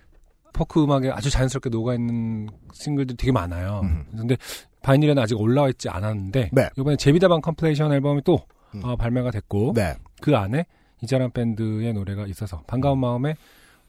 포크 0.53 0.83
음악에 0.83 1.09
아주 1.09 1.29
자연스럽게 1.29 1.69
녹아 1.69 1.95
있는 1.95 2.47
싱글들이 2.73 3.17
되게 3.17 3.31
많아요. 3.31 3.81
음. 3.83 4.05
근데 4.11 4.37
바이닐에는 4.83 5.21
아직 5.21 5.39
올라와 5.39 5.69
있지 5.69 5.89
않았는데 5.89 6.49
네. 6.51 6.69
이번에 6.77 6.95
제비다방 6.95 7.41
compilation 7.41 7.91
앨범이 7.91 8.21
또 8.23 8.39
음. 8.75 8.83
어, 8.83 8.95
발매가 8.95 9.31
됐고 9.31 9.73
네. 9.75 9.95
그 10.21 10.35
안에 10.35 10.65
이자람 11.01 11.31
밴드의 11.31 11.93
노래가 11.93 12.27
있어서 12.27 12.61
반가운 12.67 12.99
마음에 12.99 13.35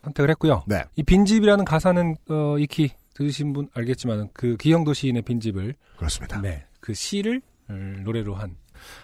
선택을 0.05 0.31
했고요. 0.31 0.65
네. 0.67 0.85
이 0.97 1.03
빈집이라는 1.03 1.65
가사는 1.65 2.17
어, 2.29 2.59
익히 2.59 2.91
들으신 3.15 3.53
분 3.53 3.69
알겠지만 3.75 4.29
그 4.33 4.57
기형도 4.57 4.93
시인의 4.93 5.23
빈집을 5.23 5.75
그렇습니다. 5.97 6.41
네, 6.41 6.65
그 6.81 6.93
시를 6.95 7.41
어, 7.69 7.73
노래로 7.73 8.35
한 8.35 8.57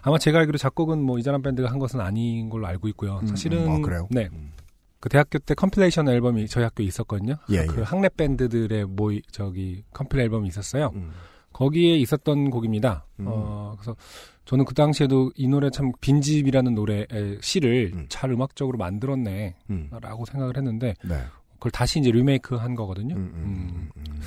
아마 0.02 0.18
제가 0.18 0.38
알기로 0.40 0.58
작곡은 0.58 1.02
뭐 1.02 1.18
이자람 1.18 1.42
밴드가 1.42 1.70
한 1.70 1.78
것은 1.78 2.00
아닌 2.00 2.48
걸로 2.48 2.66
알고 2.66 2.88
있고요. 2.88 3.18
음, 3.22 3.26
사실은 3.26 3.66
음, 3.66 3.70
아, 3.70 3.78
그래요? 3.80 4.08
네. 4.10 4.28
음. 4.32 4.52
그 5.00 5.08
대학교 5.08 5.38
때 5.38 5.54
compilation 5.54 6.08
앨범이 6.08 6.46
저희 6.46 6.64
학교에 6.64 6.84
있었거든요. 6.86 7.36
예, 7.48 7.64
그 7.64 7.80
예. 7.80 7.84
학내 7.84 8.16
밴드들의 8.16 8.84
모이 8.84 9.22
저기 9.30 9.82
컴필 9.92 10.20
앨범이 10.20 10.46
있었어요. 10.48 10.92
음. 10.94 11.10
거기에 11.52 11.96
있었던 11.96 12.50
곡입니다. 12.50 13.06
음. 13.20 13.24
어, 13.28 13.74
그래서 13.78 13.96
저는 14.44 14.64
그 14.64 14.74
당시에도 14.74 15.32
이 15.36 15.48
노래 15.48 15.70
참 15.70 15.92
빈집이라는 16.00 16.74
노래의 16.74 17.38
시를 17.40 17.92
음. 17.94 18.06
잘 18.08 18.30
음악적으로 18.30 18.78
만들었네. 18.78 19.56
음. 19.70 19.90
라고 20.00 20.24
생각을 20.26 20.56
했는데 20.56 20.94
네. 21.04 21.22
그걸 21.54 21.70
다시 21.70 22.00
이제 22.00 22.10
리메이크 22.10 22.56
한 22.56 22.74
거거든요. 22.74 23.14
음, 23.14 23.32
음, 23.34 23.40
음, 23.44 23.90
음. 23.96 24.20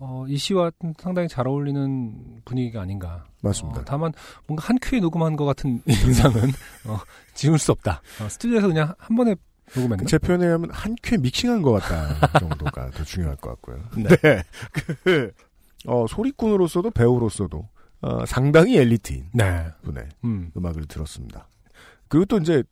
어, 0.00 0.24
이 0.28 0.36
시와 0.36 0.70
상당히 0.98 1.28
잘 1.28 1.46
어울리는 1.46 2.40
분위기가 2.44 2.80
아닌가. 2.80 3.24
맞습니다. 3.42 3.80
어, 3.80 3.84
다만 3.84 4.12
뭔가 4.46 4.64
한 4.66 4.78
큐에 4.80 5.00
녹음한 5.00 5.36
것 5.36 5.44
같은 5.44 5.82
인상은 5.86 6.50
어, 6.86 6.98
지울 7.34 7.58
수 7.58 7.72
없다. 7.72 8.00
어, 8.22 8.28
스튜디오에서 8.28 8.68
그냥 8.68 8.94
한 8.98 9.16
번에 9.16 9.34
녹음했나? 9.74 10.04
제 10.06 10.18
표현에 10.18 10.46
의하면 10.46 10.70
한 10.70 10.96
큐에 11.02 11.18
믹싱한 11.18 11.62
것 11.62 11.72
같다 11.72 12.38
정도가 12.38 12.90
더 12.90 13.04
중요할 13.04 13.36
것 13.36 13.50
같고요. 13.50 13.84
네. 13.96 14.16
네. 14.16 14.42
그, 15.04 15.32
어, 15.86 16.06
소리꾼으로서도 16.08 16.90
배우로서도 16.90 17.68
어, 18.00 18.26
상당히 18.26 18.78
엘리트인 18.78 19.30
네. 19.34 19.66
분의 19.82 20.08
음. 20.24 20.50
음악을 20.56 20.86
들었습니다. 20.86 21.48
그리고 22.08 22.24
또 22.26 22.38
이제 22.38 22.62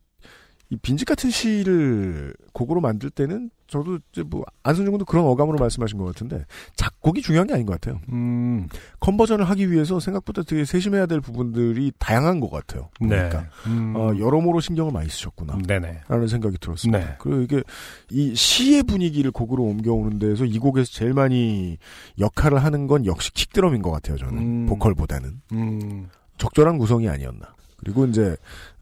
이 0.69 0.75
빈집 0.75 1.07
같은 1.07 1.29
시를 1.29 2.33
곡으로 2.53 2.81
만들 2.81 3.09
때는 3.09 3.49
저도 3.67 3.99
이제 4.11 4.23
뭐 4.23 4.43
안승준 4.63 4.91
군도 4.91 5.05
그런 5.05 5.25
어감으로 5.25 5.57
말씀하신 5.57 5.97
것 5.97 6.05
같은데 6.05 6.45
작곡이 6.75 7.21
중요한 7.21 7.47
게 7.47 7.53
아닌 7.53 7.65
것 7.65 7.79
같아요. 7.79 8.01
음. 8.11 8.67
컨버전을 8.99 9.45
하기 9.49 9.71
위해서 9.71 9.99
생각보다 9.99 10.43
되게 10.43 10.65
세심해야 10.65 11.05
될 11.05 11.21
부분들이 11.21 11.91
다양한 11.99 12.39
것 12.39 12.49
같아요. 12.49 12.89
네. 12.99 13.07
그러니까 13.07 13.45
음. 13.67 13.93
어, 13.95 14.17
여러모로 14.17 14.61
신경을 14.61 14.91
많이 14.91 15.09
쓰셨구나. 15.09 15.57
네네. 15.67 16.01
라는 16.07 16.27
생각이 16.27 16.57
들었습니다. 16.59 16.99
네. 16.99 17.15
그리고 17.19 17.41
이게 17.41 17.63
이 18.09 18.35
시의 18.35 18.83
분위기를 18.83 19.31
곡으로 19.31 19.63
옮겨오는 19.63 20.19
데에서 20.19 20.45
이 20.45 20.57
곡에서 20.59 20.91
제일 20.91 21.13
많이 21.13 21.77
역할을 22.19 22.63
하는 22.63 22.87
건 22.87 23.05
역시 23.05 23.33
킥드럼인 23.33 23.81
것 23.81 23.91
같아요. 23.91 24.17
저는 24.17 24.37
음. 24.37 24.65
보컬보다는 24.67 25.41
음. 25.53 26.07
적절한 26.37 26.77
구성이 26.77 27.09
아니었나. 27.09 27.53
그리고 27.77 28.05
이제 28.05 28.35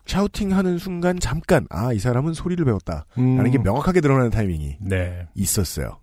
샤우팅하는 0.06 0.78
순간 0.78 1.20
잠깐 1.20 1.66
아 1.70 1.94
이 1.94 2.00
사람은 2.00 2.34
소리를 2.34 2.64
배웠다라는 2.66 3.06
음. 3.18 3.52
게 3.52 3.58
명확하게 3.58 4.02
드러나는 4.02 4.30
타이밍이 4.30 4.78
네. 4.82 5.28
있었어요. 5.36 6.00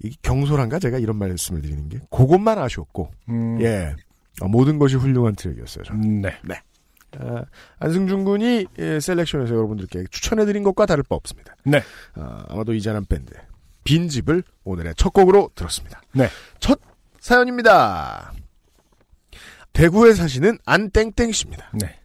이게 0.00 0.16
경솔한가 0.22 0.78
제가 0.78 0.98
이런 0.98 1.16
말씀을 1.16 1.62
드리는 1.62 1.88
게 1.88 1.98
그것만 2.10 2.58
아쉬웠고 2.58 3.10
음. 3.28 3.60
예 3.62 3.94
어, 4.40 4.48
모든 4.48 4.78
것이 4.78 4.96
훌륭한 4.96 5.34
트랙이었어요. 5.36 5.84
저는. 5.84 6.02
음, 6.02 6.22
네. 6.22 6.60
아, 7.18 7.44
안승준 7.78 8.24
군이 8.24 8.66
예, 8.78 8.98
셀렉션에서 8.98 9.54
여러분들께 9.54 10.04
추천해드린 10.10 10.62
것과 10.62 10.86
다를 10.86 11.02
바 11.02 11.14
없습니다. 11.14 11.54
네. 11.64 11.82
아, 12.14 12.44
아마도 12.48 12.72
이자람 12.72 13.04
밴드 13.04 13.34
빈집을 13.84 14.42
오늘의 14.64 14.94
첫 14.96 15.12
곡으로 15.12 15.50
들었습니다. 15.54 16.00
네. 16.14 16.28
첫 16.58 16.80
사연입니다. 17.20 18.32
대구에 19.74 20.14
사시는 20.14 20.58
안땡땡 20.64 21.32
씨입니다. 21.32 21.70
네. 21.74 21.98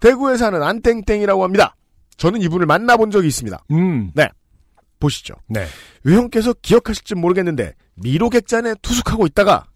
대구에 0.00 0.36
사는 0.36 0.62
안땡땡이라고 0.62 1.42
합니다. 1.44 1.76
저는 2.16 2.42
이분을 2.42 2.66
만나본 2.66 3.10
적이 3.10 3.28
있습니다. 3.28 3.64
음. 3.70 4.10
보시죠. 5.00 5.34
네. 5.46 5.66
유형께서 6.04 6.54
기억하실지 6.60 7.14
모르겠는데 7.14 7.74
미로객잔에 7.94 8.74
투숙하고 8.82 9.26
있다가 9.26 9.66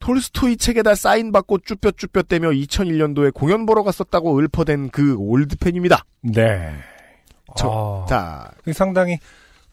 톨스토이 0.00 0.56
책에다 0.56 0.94
사인 0.94 1.32
받고 1.32 1.58
쭈뼛쭈뼛대며 1.58 2.50
2001년도에 2.50 3.34
공연 3.34 3.66
보러 3.66 3.82
갔었다고 3.82 4.40
읊어댄 4.40 4.90
그 4.90 5.16
올드팬입니다. 5.16 6.04
네. 6.22 6.72
저, 7.56 7.68
어, 7.68 8.06
자, 8.08 8.50
상당히 8.72 9.18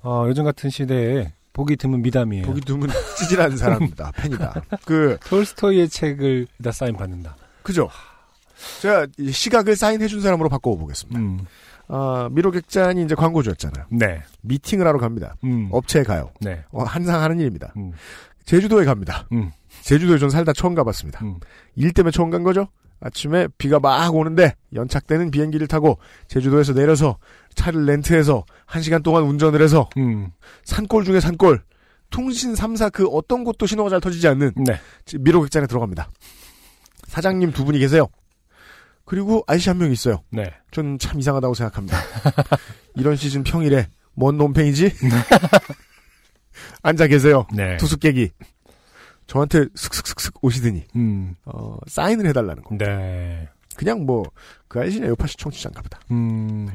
어, 0.02 0.26
요즘 0.28 0.44
같은 0.44 0.70
시대에 0.70 1.34
보기 1.54 1.78
드문 1.78 2.02
미담이에요. 2.02 2.46
보기 2.46 2.62
드문 2.62 2.90
찌질한 3.20 3.58
사람입니다. 3.58 4.12
팬이다. 4.16 4.62
그, 4.86 5.18
톨스토이의 5.26 5.90
책을 5.90 6.48
다 6.64 6.72
사인 6.72 6.96
받는다. 6.96 7.36
그죠? 7.64 7.90
제가 8.82 9.08
이 9.18 9.32
시각을 9.32 9.76
사인해준 9.76 10.22
사람으로 10.22 10.50
바꿔보겠습니다. 10.50 11.20
음. 11.20 11.40
아, 11.88 12.30
미로객잔이 12.32 13.04
이제 13.04 13.16
광고주였잖아요. 13.16 13.86
네. 13.92 14.22
미팅을 14.42 14.88
하러 14.88 15.00
갑니다. 15.00 15.36
음. 15.44 15.70
업체에 15.72 16.04
가요. 16.04 16.32
네. 16.42 16.64
어, 16.72 16.84
항상 16.84 17.22
하는 17.22 17.40
일입니다. 17.40 17.74
음. 17.78 17.92
제주도에 18.46 18.86
갑니다. 18.86 19.28
음. 19.32 19.52
제주도에 19.82 20.18
전 20.18 20.30
살다 20.30 20.54
처음 20.54 20.76
가봤습니다. 20.76 21.24
음. 21.24 21.40
일 21.76 21.92
때문에 21.94 22.12
처음 22.12 22.30
간 22.30 22.44
거죠? 22.44 22.68
아침에 23.02 23.48
비가 23.58 23.80
막 23.80 24.16
오는데 24.16 24.56
연착되는 24.74 25.30
비행기를 25.30 25.68
타고 25.68 26.00
제주도에서 26.28 26.74
내려서 26.74 27.18
차를 27.54 27.86
렌트해서 27.86 28.46
한 28.66 28.82
시간 28.82 29.04
동안 29.04 29.24
운전을 29.24 29.62
해서 29.62 29.90
음. 29.98 30.32
산골 30.64 31.04
중에 31.04 31.20
산골 31.20 31.62
통신 32.10 32.54
3사 32.54 32.92
그 32.92 33.08
어떤 33.08 33.44
곳도 33.44 33.66
신호가 33.66 33.90
잘 33.90 34.00
터지지 34.00 34.28
않는 34.30 34.54
네. 34.56 34.80
미로객잔에 35.20 35.68
들어갑니다. 35.68 36.10
사장님 37.08 37.52
두 37.52 37.66
분이 37.66 37.78
계세요. 37.80 38.08
그리고 39.06 39.44
아저씨 39.48 39.70
한 39.70 39.78
명 39.78 39.92
있어요. 39.92 40.24
네. 40.32 40.52
전참 40.72 41.20
이상하다고 41.20 41.54
생각합니다. 41.54 41.98
이런 42.96 43.16
시즌 43.16 43.44
평일에 43.44 43.88
뭔 44.14 44.38
놈팽이지? 44.38 44.92
앉아 46.82 47.08
계세요. 47.08 47.46
네. 47.54 47.78
투숙객이 47.78 48.32
저한테 49.28 49.66
슥슥슥슥 49.76 50.36
오시더니 50.44 50.86
음. 50.96 51.36
어, 51.46 51.78
사인을 51.88 52.26
해달라는 52.28 52.64
거. 52.64 52.76
네. 52.78 53.48
그냥 53.76 54.06
뭐 54.06 54.24
그 54.68 54.80
아저씨는 54.82 55.08
에어팟이 55.08 55.34
청취자인가 55.38 55.82
보다. 55.82 56.00
음. 56.12 56.68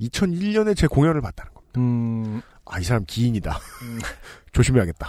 2001년에 0.00 0.76
제 0.76 0.86
공연을 0.86 1.20
봤다는 1.20 1.52
겁니다. 1.54 1.80
음. 1.80 2.40
아이 2.64 2.82
사람 2.82 3.04
기인이다. 3.06 3.56
음. 3.82 4.00
조심해야겠다. 4.52 5.08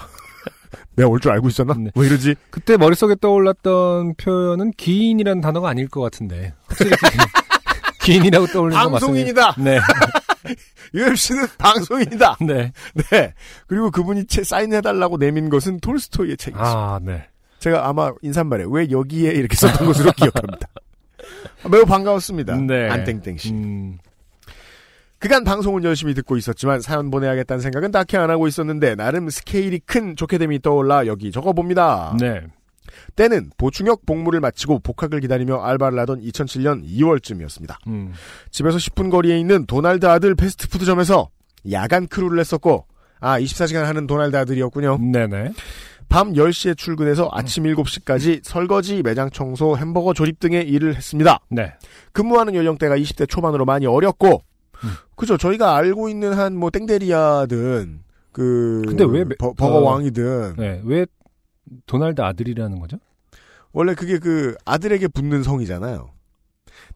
내가 0.96 1.10
올 1.10 1.20
줄 1.20 1.32
알고 1.32 1.48
있었나? 1.50 1.74
네. 1.78 1.92
왜 1.96 2.08
이러지? 2.08 2.36
그때 2.50 2.78
머릿속에 2.78 3.16
떠올랐던 3.20 4.16
표현은 4.16 4.72
기인이라는 4.78 5.42
단어가 5.42 5.70
아닐 5.70 5.88
것 5.88 6.02
같은데. 6.02 6.54
기- 6.78 6.86
기인이라고 8.14 8.48
떠올리는 8.48 8.78
맞습니다. 8.92 9.00
방송인이다. 9.00 9.56
네. 9.60 9.80
UMC는 10.94 11.48
방송인이다. 11.58 12.38
네. 12.42 12.72
네. 13.10 13.34
그리고 13.68 13.90
그분이 13.92 14.26
책 14.28 14.46
사인해달라고 14.46 15.18
내민 15.18 15.50
것은 15.50 15.80
톨스토이의 15.80 16.38
책이었어요. 16.38 16.78
아, 16.78 17.00
네. 17.02 17.28
제가 17.60 17.88
아마 17.88 18.12
인사말에 18.22 18.66
왜 18.68 18.90
여기에 18.92 19.32
이렇게 19.32 19.56
썼던 19.56 19.88
것으로 19.88 20.12
기억합니다. 20.18 20.68
매우 21.72 21.86
반가웠습니다. 21.86 22.58
네. 22.58 22.90
안땡땡 22.90 23.38
씨. 23.38 23.52
음. 23.54 23.98
그간 25.24 25.46
방송은 25.46 25.86
열심히 25.86 26.14
듣고 26.16 26.36
있었지만 26.36 26.82
사연 26.82 27.10
보내야겠다는 27.10 27.62
생각은 27.62 27.92
딱히 27.92 28.18
안 28.18 28.30
하고 28.30 28.46
있었는데 28.46 28.96
나름 28.96 29.30
스케일이 29.30 29.80
큰 29.80 30.18
좋게됨이 30.18 30.60
떠올라 30.62 31.08
여기 31.08 31.32
적어봅니다. 31.32 32.18
네. 32.20 32.42
때는 33.16 33.50
보충역 33.58 34.06
복무를 34.06 34.42
마치고 34.42 34.80
복학을 34.80 35.22
기다리며 35.22 35.62
알바를 35.62 35.98
하던 36.00 36.20
2007년 36.20 36.84
2월쯤이었습니다. 36.86 37.78
음. 37.88 38.12
집에서 38.52 38.76
10분 38.78 39.10
거리에 39.12 39.40
있는 39.40 39.66
도날드 39.66 40.06
아들 40.08 40.36
패스트푸드점에서 40.36 41.30
야간 41.72 42.08
crew를 42.08 42.38
했었고 42.42 42.86
아 43.22 43.40
24시간 43.40 43.84
하는 43.84 44.08
도날드 44.08 44.36
아들이었군요. 44.36 44.98
네네. 44.98 45.54
밤 46.10 46.34
10시에 46.34 46.78
출근해서 46.78 47.30
아침 47.32 47.64
7시까지 47.64 48.42
설거지, 48.44 49.02
매장 49.04 49.30
청소, 49.30 49.78
햄버거 49.78 50.14
조립 50.14 50.42
등의 50.42 50.68
일을 50.68 50.96
했습니다. 50.96 51.40
네. 51.50 51.76
근무하는 52.12 52.56
연령대가 52.56 52.98
20대 52.98 53.30
초반으로 53.30 53.64
많이 53.64 53.86
어렸고 53.86 54.42
음. 54.84 54.90
그죠 55.16 55.38
저희가 55.38 55.76
알고 55.76 56.10
있는 56.10 56.34
한 56.34 56.54
뭐 56.56 56.70
땡데리아든 56.70 58.02
그 58.32 58.82
근데 58.88 59.04
왜 59.06 59.24
매- 59.24 59.36
버, 59.36 59.54
버거 59.54 59.78
어. 59.78 59.82
왕이든 59.82 60.56
네. 60.58 60.82
왜 60.84 61.06
도날드 61.86 62.22
아들이라는 62.22 62.80
거죠? 62.80 62.98
원래 63.72 63.96
그게 63.96 64.20
그 64.20 64.56
아들에게 64.66 65.08
붙는 65.08 65.44
성이잖아요. 65.44 66.10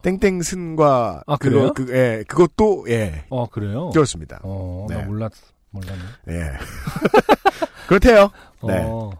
땡땡슨과 0.02 1.22
아, 1.26 1.36
그거? 1.36 1.72
그, 1.72 1.86
예, 1.92 2.24
그것도 2.28 2.86
예 2.88 3.24
어, 3.30 3.46
그래요? 3.48 3.90
그렇습니다. 3.90 4.40
어, 4.42 4.86
네. 4.88 4.96
나 4.96 5.02
몰랐, 5.04 5.32
몰랐네. 5.70 6.00
예. 6.28 6.52
그렇대요. 7.88 8.30
네. 8.66 8.82
어, 8.84 9.10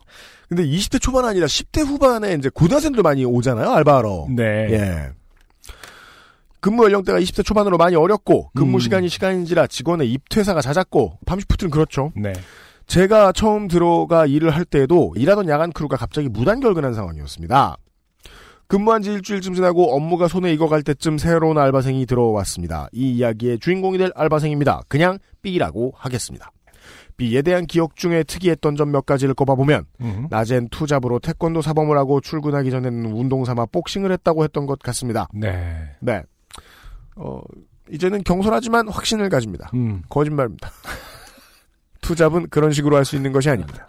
근데 0.49 0.65
20대 0.65 1.01
초반 1.01 1.25
아니라 1.25 1.47
10대 1.47 1.85
후반에 1.87 2.35
이제 2.35 2.49
고등학생들 2.49 3.03
많이 3.03 3.25
오잖아요, 3.25 3.71
알바하러. 3.71 4.27
네. 4.31 4.45
예. 4.71 5.11
근무 6.61 6.85
연령대가 6.85 7.21
20대 7.21 7.45
초반으로 7.45 7.77
많이 7.77 7.97
어렸고 7.97 8.51
근무 8.55 8.77
음. 8.77 8.81
시간이 8.81 9.09
시간인지라 9.09 9.67
직원의 9.69 10.11
입퇴사가 10.13 10.61
잦았고 10.61 11.19
밤시프트는 11.27 11.71
그렇죠. 11.71 12.13
네. 12.17 12.33
제가 12.87 13.33
처음 13.33 13.69
들어가 13.69 14.27
일을 14.27 14.51
할 14.51 14.65
때에도 14.65 15.13
일하던 15.17 15.49
야간 15.49 15.73
crew가 15.73 15.97
갑자기 15.97 16.29
무단결근한 16.29 16.95
상황이었습니다. 16.95 17.77
근무한 18.67 19.01
지 19.03 19.13
일주일쯤 19.13 19.55
지나고 19.55 19.95
업무가 19.95 20.29
손에 20.29 20.53
익어갈 20.53 20.83
때쯤 20.83 21.17
새로운 21.19 21.57
알바생이 21.59 22.05
들어왔습니다. 22.07 22.89
이 22.93 23.13
이야기의 23.13 23.61
주인공이 23.61 23.97
될 23.99 24.11
알바생입니다. 24.15 24.83
그냥 24.89 25.19
B라고 25.43 25.93
하겠습니다. 25.97 26.51
B에 27.17 27.43
대한 27.43 27.67
기억 27.67 27.97
중에 27.97 28.23
특이했던 28.23 28.77
점 28.77 28.91
몇 28.93 29.05
가지를 29.07 29.35
꼽아보면 29.35 29.85
음. 30.01 30.29
낮엔 30.31 30.69
투잡으로 30.71 31.19
태권도 31.19 31.63
사범을 31.63 31.97
하고 31.99 32.21
출근하기 32.21 32.71
전에는 32.71 33.13
운동 33.13 33.45
삼아 33.45 33.67
복싱을 33.67 34.13
했다고 34.13 34.45
했던 34.45 34.67
것 34.67 34.79
같습니다. 34.79 35.29
네. 35.35 35.91
네. 36.01 36.23
어, 37.19 37.41
이제는 37.91 38.23
경솔하지만 38.25 38.89
확신을 38.89 39.29
가집니다. 39.29 39.71
음. 39.75 40.03
거짓말입니다. 40.09 40.71
투잡은 42.01 42.49
그런 42.51 42.73
식으로 42.73 42.97
할 42.97 43.05
수 43.05 43.17
있는 43.17 43.33
것이 43.33 43.51
아닙니다. 43.51 43.85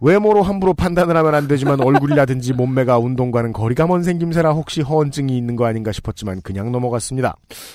외모로 0.00 0.42
함부로 0.42 0.74
판단을 0.74 1.16
하면 1.16 1.34
안 1.34 1.48
되지만 1.48 1.80
얼굴이라든지 1.80 2.52
몸매가 2.52 2.98
운동과는 2.98 3.52
거리가 3.52 3.86
먼 3.88 4.04
생김새라 4.04 4.52
혹시 4.52 4.80
허언증이 4.80 5.36
있는 5.36 5.56
거 5.56 5.66
아닌가 5.66 5.90
싶었지만 5.90 6.40
그냥 6.42 6.70
넘어갔습니다. 6.70 7.34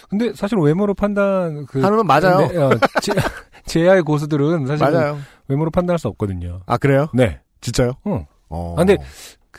근데 0.09 0.31
사실 0.33 0.57
외모로 0.57 0.93
판단, 0.93 1.65
그. 1.65 1.81
하면 1.81 2.07
맞아요. 2.07 2.47
네, 2.47 2.57
어, 2.57 2.69
제, 3.01 3.11
제야의 3.65 4.03
고수들은 4.03 4.67
사실 4.67 4.89
맞아요. 4.89 5.17
외모로 5.49 5.69
판단할 5.69 5.99
수 5.99 6.07
없거든요. 6.07 6.61
아 6.65 6.77
그래요? 6.77 7.07
네. 7.13 7.41
진짜요? 7.59 7.93
응. 8.07 8.25
어. 8.49 8.75
아, 8.77 8.85
근데 8.85 8.97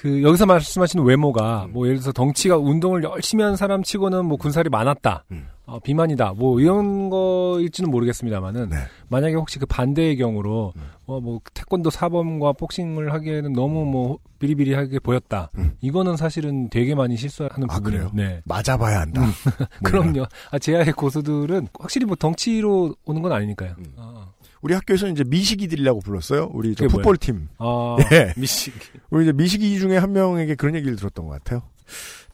그 0.05 0.22
여기서 0.22 0.44
말씀하시는 0.44 1.02
외모가 1.02 1.66
뭐 1.70 1.86
예를 1.86 1.96
들어서 1.96 2.12
덩치가 2.12 2.59
운동을 2.59 3.05
열심히 3.05 3.42
한 3.42 3.57
사람 3.57 3.82
치고는 3.82 4.26
뭐 4.26 4.36
군살이 4.36 4.68
많았다. 4.68 5.24
음. 5.32 5.48
어, 5.64 5.78
비만이다. 5.78 6.34
뭐 6.36 6.61
이런 6.61 7.09
거일지는 7.09 7.90
모르겠습니다만은 7.90 8.68
네. 8.68 8.76
만약에 9.09 9.34
혹시 9.34 9.59
그 9.59 9.64
반대의 9.64 10.18
경우로 10.18 10.74
음. 10.76 10.82
어, 11.07 11.20
뭐 11.20 11.40
태권도 11.55 11.88
사범과 11.88 12.52
복싱을 12.52 13.14
하기에는 13.14 13.55
너무 13.55 13.86
뭐 13.86 14.18
비리비리하게 14.40 14.98
보였다. 14.98 15.50
음. 15.57 15.72
이거는 15.80 16.18
사실은 16.18 16.68
되게 16.68 16.94
많이 16.94 17.16
실수하는 17.16 17.66
아, 17.70 17.76
부분이에요. 17.76 18.11
네. 18.12 18.42
맞아봐야 18.44 19.00
한다. 19.00 19.22
뭐 19.80 19.88
이런. 19.88 20.12
그럼요. 20.12 20.26
아, 20.50 20.59
제야의 20.59 20.92
고수들은 20.92 21.68
확실히 21.80 22.05
뭐 22.05 22.14
덩치로 22.14 22.94
오는 23.07 23.22
건 23.22 23.32
아니니까요. 23.32 23.74
음. 23.78 23.94
아, 23.96 24.26
우리 24.64 24.72
학교에서는 24.72 25.12
이제 25.12 25.24
미식이들이라고 25.24 26.00
불렀어요. 26.00 26.48
우리 26.54 26.74
저 26.74 26.88
풋볼 26.88 27.18
팀. 27.18 27.48
아 27.58 27.96
예. 28.12 28.32
미식. 28.36 28.72
우리 29.10 29.24
이제 29.24 29.32
미식이 29.32 29.78
중에 29.78 29.98
한 29.98 30.12
명에게 30.12 30.54
그런 30.54 30.74
얘기를 30.74 30.96
들었던 30.96 31.26
것 31.26 31.32
같아요. 31.32 31.62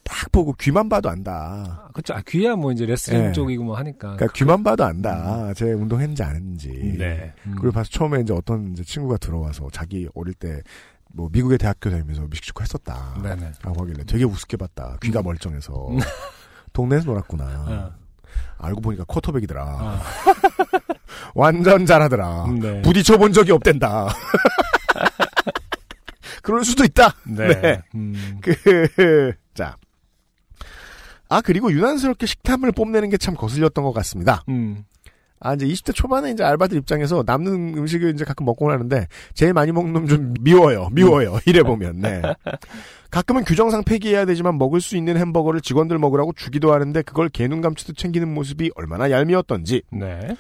딱 0.05 0.31
보고 0.31 0.53
귀만 0.53 0.89
봐도 0.89 1.11
안다. 1.11 1.87
아, 1.89 1.93
그쵸. 1.93 2.15
아, 2.15 2.23
귀야 2.27 2.55
뭐 2.55 2.71
이제 2.71 2.87
레슬링 2.87 3.27
예. 3.29 3.33
쪽이고 3.33 3.65
뭐 3.65 3.77
하니까. 3.77 4.15
그러니까 4.15 4.29
귀만 4.33 4.63
봐도 4.63 4.85
안다. 4.85 5.53
제 5.55 5.73
운동했는지 5.73 6.23
안 6.23 6.37
했는지. 6.37 6.69
네. 6.99 7.33
음. 7.47 7.57
그리고 7.59 7.73
봐서 7.73 7.91
처음에 7.91 8.21
이제 8.21 8.33
어떤 8.33 8.73
이제 8.73 8.85
친구가 8.85 9.19
들어와서 9.19 9.69
자기 9.73 10.09
어릴 10.15 10.35
때 10.35 10.63
뭐 11.13 11.29
미국의 11.33 11.59
대학교 11.59 11.91
다니면서 11.91 12.23
미식축구 12.29 12.63
했었다. 12.63 13.19
네네. 13.21 13.51
라고 13.63 13.83
하길래 13.83 14.05
되게 14.05 14.23
우습게 14.25 14.57
봤다. 14.57 14.97
귀가 15.03 15.19
음. 15.21 15.25
멀쩡해서. 15.25 15.89
동네에서 16.73 17.07
놀았구나. 17.07 17.45
어. 17.67 17.93
알고 18.59 18.81
보니까 18.81 19.03
쿼터백이더라. 19.09 19.65
아, 19.65 20.01
완전 21.35 21.87
잘하더라. 21.87 22.47
네. 22.61 22.83
부딪혀 22.83 23.19
본 23.19 23.33
적이 23.33 23.53
없댄다. 23.53 24.09
그럴 26.43 26.65
수도 26.65 26.85
있다. 26.85 27.15
네. 27.27 27.61
네. 27.61 27.83
음. 27.95 28.39
그, 28.41 29.33
자. 29.55 29.77
아, 31.29 31.41
그리고 31.41 31.71
유난스럽게 31.71 32.27
식탐을 32.27 32.73
뽐내는 32.73 33.11
게 33.11 33.17
참 33.17 33.35
거슬렸던 33.35 33.85
것 33.85 33.93
같습니다. 33.93 34.43
음. 34.49 34.85
아, 35.43 35.55
이제 35.55 35.67
20대 35.67 35.95
초반에 35.95 36.33
이제 36.33 36.45
알바들 36.45 36.77
입장에서 36.79 37.23
남는 37.25 37.75
음식을 37.79 38.13
이제 38.13 38.25
가끔 38.25 38.45
먹고 38.47 38.71
나는데, 38.71 39.07
제일 39.33 39.53
많이 39.55 39.73
먹는 39.73 39.93
놈 39.93 40.07
좀 40.07 40.35
미워요. 40.41 40.89
미워요. 40.93 41.39
이래 41.47 41.63
보면, 41.63 42.01
네. 42.01 42.21
가끔은 43.11 43.45
규정상 43.45 43.83
폐기해야 43.85 44.27
되지만 44.27 44.59
먹을 44.59 44.81
수 44.83 44.97
있는 44.99 45.17
햄버거를 45.17 45.63
직원들 45.63 45.99
먹으라고 45.99 46.33
주기도 46.35 46.73
하는데, 46.75 47.01
그걸 47.03 47.31
개눈 47.31 47.63
감치듯 47.63 47.97
챙기는 47.97 48.29
모습이 48.33 48.71
얼마나 48.75 49.11
얄미웠던지. 49.11 49.83
네. 49.93 50.37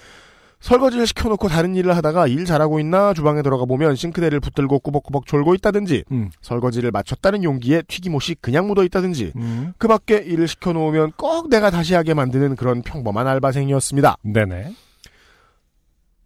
설거지를 0.60 1.06
시켜놓고 1.06 1.48
다른 1.48 1.74
일을 1.74 1.96
하다가 1.96 2.26
일 2.26 2.44
잘하고 2.44 2.80
있나 2.80 3.14
주방에 3.14 3.42
들어가 3.42 3.64
보면 3.64 3.96
싱크대를 3.96 4.40
붙들고 4.40 4.80
꾸벅꾸벅 4.80 5.26
졸고 5.26 5.54
있다든지, 5.54 6.04
음. 6.12 6.30
설거지를 6.42 6.90
마쳤다는 6.90 7.42
용기에 7.44 7.82
튀김옷이 7.88 8.36
그냥 8.40 8.66
묻어 8.66 8.84
있다든지, 8.84 9.32
음. 9.36 9.72
그 9.78 9.88
밖에 9.88 10.16
일을 10.16 10.48
시켜놓으면 10.48 11.12
꼭 11.16 11.48
내가 11.48 11.70
다시 11.70 11.94
하게 11.94 12.14
만드는 12.14 12.56
그런 12.56 12.82
평범한 12.82 13.26
알바생이었습니다. 13.26 14.16
네네. 14.22 14.74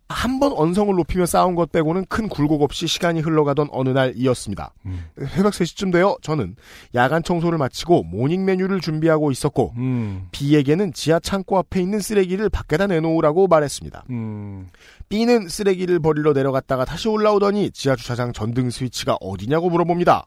한 0.08 0.38
번 0.38 0.52
언성을 0.52 0.94
높이며 0.94 1.24
싸운 1.26 1.54
것 1.54 1.72
빼고는 1.72 2.04
큰 2.08 2.28
굴곡 2.28 2.60
없이 2.62 2.86
시간이 2.86 3.20
흘러가던 3.20 3.68
어느 3.72 3.88
날이었습니다. 3.88 4.74
음. 4.86 5.04
새벽 5.30 5.52
3시쯤 5.54 5.92
되어 5.92 6.16
저는 6.20 6.56
야간 6.94 7.22
청소를 7.22 7.56
마치고 7.58 8.02
morning 8.04 8.44
메뉴를 8.44 8.80
준비하고 8.80 9.30
있었고 9.30 9.72
음. 9.78 10.28
B에게는 10.32 10.92
지하 10.92 11.18
창고 11.20 11.56
앞에 11.58 11.80
있는 11.80 12.00
쓰레기를 12.00 12.50
밖에다 12.50 12.86
내놓으라고 12.86 13.46
말했습니다. 13.48 14.04
음. 14.10 14.68
B는 15.08 15.48
쓰레기를 15.48 16.00
버리러 16.00 16.32
내려갔다가 16.34 16.84
다시 16.84 17.08
올라오더니 17.08 17.70
지하 17.70 17.96
주차장 17.96 18.32
전등 18.32 18.70
스위치가 18.70 19.16
어디냐고 19.20 19.70
물어봅니다. 19.70 20.26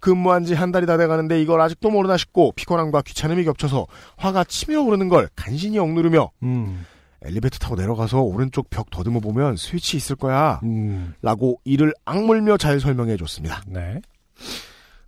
근무한 0.00 0.44
지 0.44 0.54
한 0.54 0.72
달이 0.72 0.86
다 0.86 0.96
돼가는데 0.96 1.40
이걸 1.40 1.60
아직도 1.60 1.90
모르나 1.90 2.16
싶고 2.16 2.52
피곤함과 2.56 3.02
귀찮음이 3.02 3.44
겹쳐서 3.44 3.86
화가 4.16 4.44
치밀어 4.44 4.82
오르는 4.82 5.08
걸 5.08 5.28
간신히 5.36 5.78
억누르며 5.78 6.30
음. 6.42 6.84
엘리베이터 7.24 7.58
타고 7.58 7.76
내려가서 7.76 8.20
오른쪽 8.20 8.70
벽 8.70 8.90
더듬어 8.90 9.20
보면 9.20 9.56
스위치 9.56 9.96
있을 9.96 10.16
거야. 10.16 10.60
음. 10.64 11.14
라고 11.22 11.60
이를 11.64 11.92
악물며 12.04 12.56
잘 12.56 12.80
설명해 12.80 13.16
줬습니다. 13.16 13.62
네. 13.66 14.00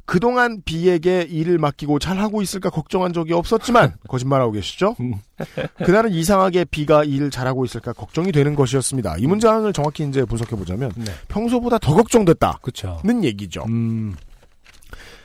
그동안 0.07 0.61
B에게 0.65 1.23
일을 1.23 1.59
맡기고 1.59 1.99
잘하고 1.99 2.43
있을까 2.43 2.69
걱정한 2.69 3.13
적이 3.13 3.33
없었지만 3.33 3.95
거짓말하고 4.07 4.53
계시죠? 4.53 4.97
음. 5.01 5.15
그날은 5.85 6.13
이상하게 6.13 6.67
B가 6.67 7.05
일을 7.05 7.31
잘하고 7.31 7.65
있을까 7.65 7.93
걱정이 7.93 8.31
되는 8.31 8.55
것이었습니다. 8.55 9.17
이 9.19 9.27
문장을 9.27 9.73
정확히 9.73 10.07
이제 10.07 10.25
분석해 10.25 10.57
보자면 10.57 10.93
네. 10.97 11.07
평소보다 11.29 11.79
더 11.79 11.95
걱정됐다는 11.95 12.57
그쵸. 12.61 13.01
얘기죠. 13.23 13.65
음. 13.69 14.15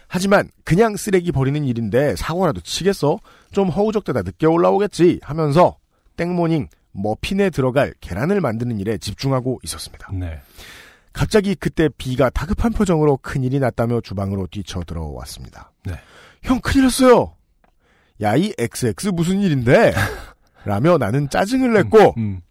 하지만 0.08 0.50
그냥 0.64 0.96
쓰레기 0.96 1.32
버리는 1.32 1.64
일인데 1.64 2.16
사고라도 2.16 2.62
치겠어? 2.62 3.20
좀 3.52 3.70
허우적대다 3.70 4.24
늦게 4.24 4.48
올라오겠지 4.48 5.20
하면서 5.22 5.78
땡모닝 6.16 6.68
머핀에 6.92 7.50
들어갈 7.50 7.94
계란을 8.02 8.42
만드는 8.42 8.80
일에 8.80 8.98
집중하고 8.98 9.60
있었습니다. 9.64 10.10
네. 10.14 10.40
갑자기 11.14 11.56
그때 11.56 11.90
B가 11.98 12.30
다급한 12.30 12.72
표정으로 12.72 13.18
큰일이 13.18 13.60
났다며 13.60 14.02
주방으로 14.02 14.48
뛰쳐 14.48 14.82
들어왔습니다. 14.82 15.72
네. 15.86 15.94
형 16.44 16.60
큰일 16.62 16.86
났어요. 16.86 17.36
야이 18.22 18.54
XX 18.58 19.10
무슨 19.10 19.40
일인데? 19.42 19.94
라며 20.66 20.98
나는 20.98 21.30
짜증을 21.30 21.74
냈고 21.74 22.14
음. 22.18 22.42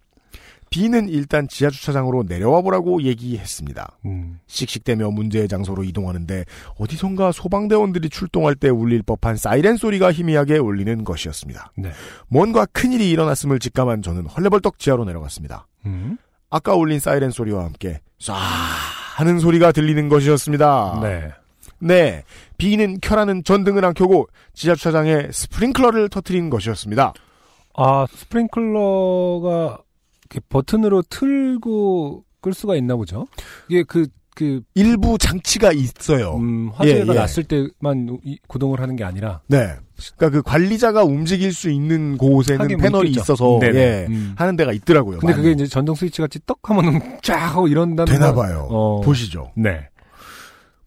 B는 0.70 1.08
일단 1.08 1.48
지하 1.48 1.70
주차장으로 1.70 2.24
내려와 2.24 2.60
보라고 2.62 3.02
얘기했습니다. 3.02 3.98
음. 4.04 4.40
씩씩대며 4.46 5.10
문제의 5.10 5.48
장소로 5.48 5.84
이동하는데 5.84 6.44
어디선가 6.78 7.32
소방대원들이 7.32 8.10
출동할 8.10 8.54
때 8.54 8.68
울릴 8.68 9.02
법한 9.02 9.36
사이렌 9.36 9.76
소리가 9.76 10.12
희미하게 10.12 10.58
울리는 10.58 11.04
것이었습니다. 11.04 11.72
네. 11.76 11.90
뭔가 12.28 12.66
큰 12.66 12.92
일이 12.92 13.10
일어났음을 13.10 13.58
직감한 13.58 14.02
저는 14.02 14.26
헐레벌떡 14.26 14.78
지하로 14.78 15.04
내려갔습니다. 15.04 15.66
음. 15.86 16.18
아까 16.50 16.74
울린 16.74 16.98
사이렌 16.98 17.30
소리와 17.30 17.64
함께 17.64 18.00
쏴 18.20 18.34
하는 19.16 19.38
소리가 19.38 19.72
들리는 19.72 20.08
것이었습니다. 20.08 21.00
네. 21.02 21.32
네. 21.80 22.24
B는 22.56 22.98
켜라는 23.00 23.44
전등을 23.44 23.84
안 23.84 23.94
켜고 23.94 24.28
지하 24.54 24.74
주차장에 24.74 25.28
스프링클러를 25.30 26.08
터트린 26.08 26.50
것이었습니다. 26.50 27.12
아, 27.74 28.06
스프링클러가 28.10 29.78
이렇게 30.30 30.40
버튼으로 30.48 31.02
틀고 31.08 32.24
끌 32.40 32.52
수가 32.52 32.76
있나 32.76 32.96
보죠? 32.96 33.26
이게 33.68 33.82
그, 33.82 34.06
그, 34.34 34.60
일부 34.74 35.18
장치가 35.18 35.72
있어요. 35.72 36.36
음, 36.36 36.70
화재가 36.74 36.98
예, 36.98 37.00
예. 37.08 37.14
났을 37.20 37.44
때만 37.44 38.18
이- 38.24 38.38
구동을 38.46 38.80
하는 38.80 38.94
게 38.94 39.04
아니라. 39.04 39.40
네. 39.48 39.74
그러니까 40.16 40.30
그 40.38 40.42
관리자가 40.42 41.02
움직일 41.02 41.52
수 41.52 41.70
있는 41.70 42.16
곳에는 42.18 42.68
패널이 42.76 43.08
있겠죠. 43.08 43.22
있어서. 43.32 43.58
예, 43.64 44.06
음. 44.08 44.34
하는 44.36 44.54
데가 44.56 44.72
있더라고요. 44.72 45.18
근데 45.18 45.32
많이. 45.32 45.42
그게 45.42 45.52
이제 45.54 45.66
전동 45.66 45.94
스위치 45.96 46.20
같이 46.20 46.38
떡 46.46 46.58
하면은 46.70 47.00
쫙 47.22 47.36
하고 47.56 47.66
이런다는. 47.66 48.12
되나 48.12 48.32
건- 48.32 48.46
봐요. 48.46 48.68
어. 48.70 49.00
보시죠. 49.00 49.50
네. 49.56 49.88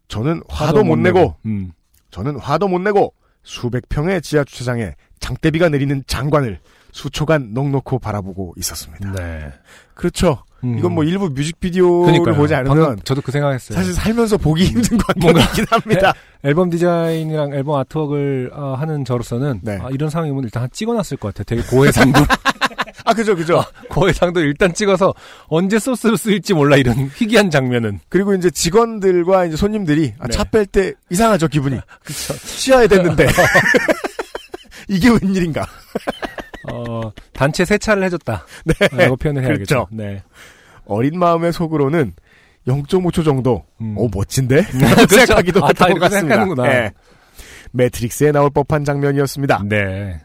저는 0.08 0.42
화도, 0.48 0.84
못 0.84 0.98
내고, 0.98 1.36
음. 1.46 1.72
저는 2.12 2.38
화도 2.38 2.68
못 2.68 2.80
내고 2.80 3.14
수백 3.44 3.88
평의 3.90 4.22
지하 4.22 4.44
주차장에 4.44 4.94
장대비가 5.20 5.70
내리는 5.70 6.04
장관을 6.06 6.60
수초간 6.92 7.54
넋놓고 7.54 8.00
바라보고 8.00 8.54
있었습니다. 8.58 9.12
네. 9.14 9.52
그렇죠. 9.94 10.44
음. 10.64 10.78
이건 10.78 10.94
뭐 10.94 11.04
일부 11.04 11.30
뮤직비디오를 11.30 12.12
그러니까요. 12.14 12.36
보지 12.36 12.54
않으면 12.54 13.00
저도 13.04 13.22
그 13.22 13.32
생각했어요. 13.32 13.78
사실 13.78 13.94
살면서 13.94 14.38
보기 14.38 14.66
힘든 14.66 14.98
뭔가- 15.20 15.42
광경이긴 15.42 15.66
합니다. 15.70 16.14
앨범 16.44 16.70
디자인이랑 16.70 17.54
앨범 17.54 17.80
아트웍을 17.80 18.52
어, 18.54 18.76
하는 18.78 19.04
저로서는 19.06 19.62
네. 19.64 19.80
아, 19.82 19.90
이런 19.92 20.10
상황이면 20.10 20.44
일단 20.44 20.68
찍어놨을 20.72 21.18
것 21.20 21.34
같아요. 21.34 21.44
되게 21.46 21.62
고해상도 21.68 22.20
아 23.06 23.14
그죠 23.16 23.36
그죠. 23.36 23.64
고해상도 23.90 24.42
일단 24.42 24.74
찍어서 24.74 25.14
언제 25.48 25.80
소스로 25.80 26.16
쓰일지 26.16 26.54
몰라 26.54 26.78
이런 26.78 27.10
희귀한 27.16 27.50
장면은 27.50 28.00
그리고 28.10 28.36
이제 28.36 28.50
직원들과 28.52 29.46
이제 29.46 29.56
손님들이 29.58 30.14
아, 30.20 30.28
네. 30.28 30.34
차뺄 30.34 30.66
때 30.68 30.94
이상하죠 31.10 31.48
기분이. 31.48 31.80
그쵸. 32.06 32.34
쉬어야 32.36 32.88
됐는데 32.88 33.28
이게 34.88 35.10
웬일인가. 35.10 35.66
어, 36.72 37.12
단체 37.34 37.66
세차를 37.66 38.04
해줬다. 38.04 38.46
네. 38.66 38.74
라고 39.04 39.16
표현을 39.16 39.42
그렇죠. 39.44 39.76
해야겠죠. 39.76 39.88
네. 39.92 40.24
어린 40.86 41.18
마음의 41.20 41.54
속으로는 41.54 42.14
0.5초 42.68 43.24
정도. 43.24 43.64
음. 43.82 43.96
어 43.98 44.08
멋진데? 44.14 44.64
그렇죠. 44.72 45.08
생각하기도 45.16 45.60
아, 45.66 45.74
다 45.74 45.86
했던 45.86 45.88
것 45.88 45.92
이렇게 45.94 46.00
같습니다. 46.00 46.36
생각하는구나. 46.36 46.68
예. 46.68 46.92
매트릭스에 47.72 48.32
나올 48.32 48.50
법한 48.50 48.84
장면이었습니다. 48.86 49.64
네. 49.68 50.22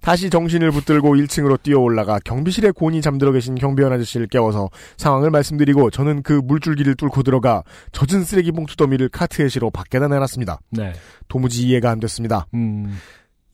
다시 0.00 0.30
정신을 0.30 0.70
붙들고 0.70 1.16
1층으로 1.16 1.60
뛰어 1.62 1.80
올라가 1.80 2.20
경비실에 2.24 2.70
곤히 2.70 3.00
잠들어 3.00 3.32
계신 3.32 3.54
경비원 3.56 3.92
아저씨를 3.92 4.28
깨워서 4.28 4.68
상황을 4.96 5.30
말씀드리고 5.30 5.90
저는 5.90 6.22
그 6.22 6.32
물줄기를 6.44 6.94
뚫고 6.94 7.22
들어가 7.22 7.62
젖은 7.90 8.22
쓰레기 8.22 8.52
봉투 8.52 8.76
더미를 8.76 9.08
카트에 9.08 9.48
실어 9.48 9.70
밖에다 9.70 10.06
내놨습니다. 10.08 10.60
네. 10.70 10.92
도무지 11.26 11.66
이해가 11.66 11.90
안 11.90 11.98
됐습니다. 12.00 12.46
음, 12.54 12.96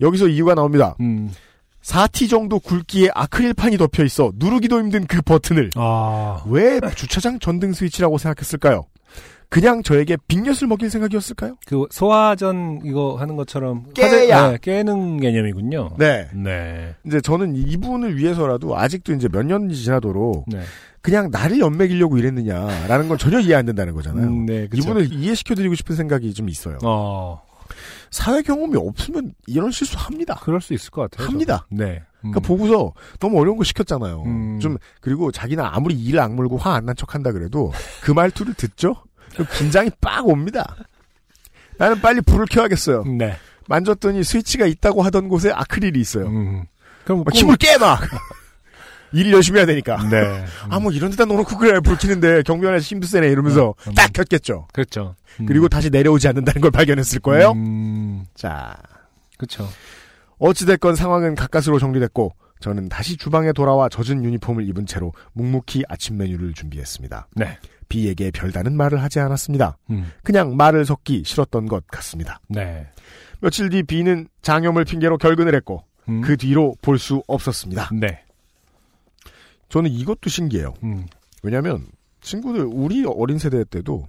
여기서 0.00 0.28
이유가 0.28 0.54
나옵니다. 0.54 0.94
음. 1.00 1.30
4T 1.82 2.28
정도 2.28 2.58
굵기의 2.60 3.10
아크릴판이 3.14 3.78
덮여 3.78 4.04
있어 4.04 4.32
누르기도 4.36 4.78
힘든 4.78 5.06
그 5.06 5.22
버튼을 5.22 5.70
아, 5.76 6.42
왜 6.46 6.78
주차장 6.94 7.38
전등 7.38 7.72
스위치라고 7.72 8.18
생각했을까요? 8.18 8.84
그냥 9.48 9.82
저에게 9.82 10.16
빅엿을 10.28 10.68
먹일 10.68 10.90
생각이었을까요? 10.90 11.56
그 11.66 11.84
소화전 11.90 12.82
이거 12.84 13.16
하는 13.16 13.34
것처럼 13.34 13.86
깨야. 13.94 14.08
화재- 14.44 14.52
네, 14.52 14.58
깨는 14.62 15.18
개념이군요. 15.20 15.96
네. 15.98 16.28
네. 16.34 16.94
이제 17.04 17.20
저는 17.20 17.56
이분을 17.56 18.16
위해서라도 18.16 18.76
아직도 18.78 19.12
이제 19.14 19.26
몇 19.26 19.44
년이 19.44 19.74
지나도록 19.74 20.44
네. 20.46 20.60
그냥 21.02 21.30
나를 21.32 21.58
연맥이려고 21.58 22.16
이랬느냐라는 22.18 23.08
건 23.08 23.18
전혀 23.18 23.40
이해 23.40 23.54
안 23.54 23.66
된다는 23.66 23.92
거잖아요. 23.94 24.24
음, 24.28 24.46
네, 24.46 24.68
그쵸. 24.68 24.82
이분을 24.82 25.12
이해시켜드리고 25.12 25.74
싶은 25.74 25.96
생각이 25.96 26.32
좀 26.32 26.48
있어요. 26.48 26.78
어, 26.84 27.42
사회 28.10 28.42
경험이 28.42 28.76
없으면 28.76 29.32
이런 29.46 29.70
실수 29.70 29.96
합니다. 29.98 30.38
그럴 30.42 30.60
수 30.60 30.74
있을 30.74 30.90
것 30.90 31.10
같아요. 31.10 31.28
합니다. 31.28 31.66
네. 31.70 32.02
음. 32.24 32.30
그러니까 32.32 32.40
보고서 32.40 32.92
너무 33.18 33.38
어려운 33.40 33.56
거 33.56 33.64
시켰잖아요. 33.64 34.22
음. 34.26 34.58
좀 34.60 34.76
그리고 35.00 35.30
자기는 35.32 35.64
아무리 35.64 35.94
이를 35.94 36.20
악물고 36.20 36.58
화 36.58 36.74
안 36.74 36.84
난 36.84 36.94
척한다 36.96 37.32
그래도 37.32 37.72
그 38.02 38.10
말투를 38.12 38.54
듣죠. 38.54 38.94
그럼 39.32 39.46
긴장이 39.56 39.90
빡 40.00 40.26
옵니다. 40.28 40.76
나는 41.78 42.00
빨리 42.00 42.20
불을 42.20 42.46
켜야겠어요. 42.50 43.04
네. 43.04 43.36
만졌더니 43.68 44.24
스위치가 44.24 44.66
있다고 44.66 45.02
하던 45.02 45.28
곳에 45.28 45.50
아크릴이 45.50 45.98
있어요. 46.00 46.26
음. 46.26 46.64
그럼 47.04 47.22
막 47.24 47.34
힘을 47.34 47.56
깨 47.56 47.78
막. 47.78 48.00
일 49.12 49.32
열심히 49.32 49.58
해야 49.58 49.66
되니까. 49.66 49.96
네. 50.08 50.44
아뭐 50.70 50.92
이런 50.92 51.10
데다 51.10 51.24
놓고 51.24 51.56
그래 51.58 51.80
불 51.80 51.96
켜는데 51.96 52.42
경비원에서 52.42 52.82
힘도 52.82 53.06
세네 53.06 53.28
이러면서 53.28 53.74
음. 53.88 53.94
딱 53.94 54.12
켰겠죠. 54.12 54.68
그렇죠. 54.72 55.14
음. 55.40 55.46
그리고 55.46 55.68
다시 55.68 55.90
내려오지 55.90 56.28
않는다는 56.28 56.60
걸 56.60 56.70
발견했을 56.70 57.20
거예요. 57.20 57.52
음, 57.52 58.24
자 58.34 58.76
그렇죠. 59.38 59.68
어찌됐건 60.38 60.96
상황은 60.96 61.34
가까스로 61.34 61.78
정리됐고 61.78 62.34
저는 62.60 62.88
다시 62.88 63.16
주방에 63.16 63.52
돌아와 63.52 63.88
젖은 63.88 64.22
유니폼을 64.24 64.68
입은 64.68 64.86
채로 64.86 65.12
묵묵히 65.32 65.84
아침 65.88 66.16
메뉴를 66.18 66.52
준비했습니다. 66.54 67.28
네. 67.36 67.58
비에게 67.88 68.30
별다른 68.30 68.76
말을 68.76 69.02
하지 69.02 69.18
않았습니다. 69.18 69.76
음, 69.90 70.12
그냥 70.22 70.56
말을 70.56 70.84
섞기 70.84 71.24
싫었던 71.24 71.66
것 71.66 71.86
같습니다. 71.88 72.38
네. 72.48 72.86
며칠 73.40 73.68
뒤 73.70 73.82
비는 73.82 74.28
장염을 74.42 74.84
핑계로 74.84 75.16
결근을 75.18 75.54
했고 75.54 75.82
음, 76.08 76.20
그 76.20 76.36
뒤로 76.36 76.76
볼 76.82 76.98
수 76.98 77.22
없었습니다. 77.26 77.90
네. 77.94 78.22
저는 79.70 79.90
이것도 79.90 80.28
신기해요. 80.28 80.74
음, 80.84 81.06
왜냐하면 81.42 81.86
친구들 82.20 82.68
우리 82.70 83.04
어린 83.06 83.38
세대 83.38 83.64
때도 83.64 84.06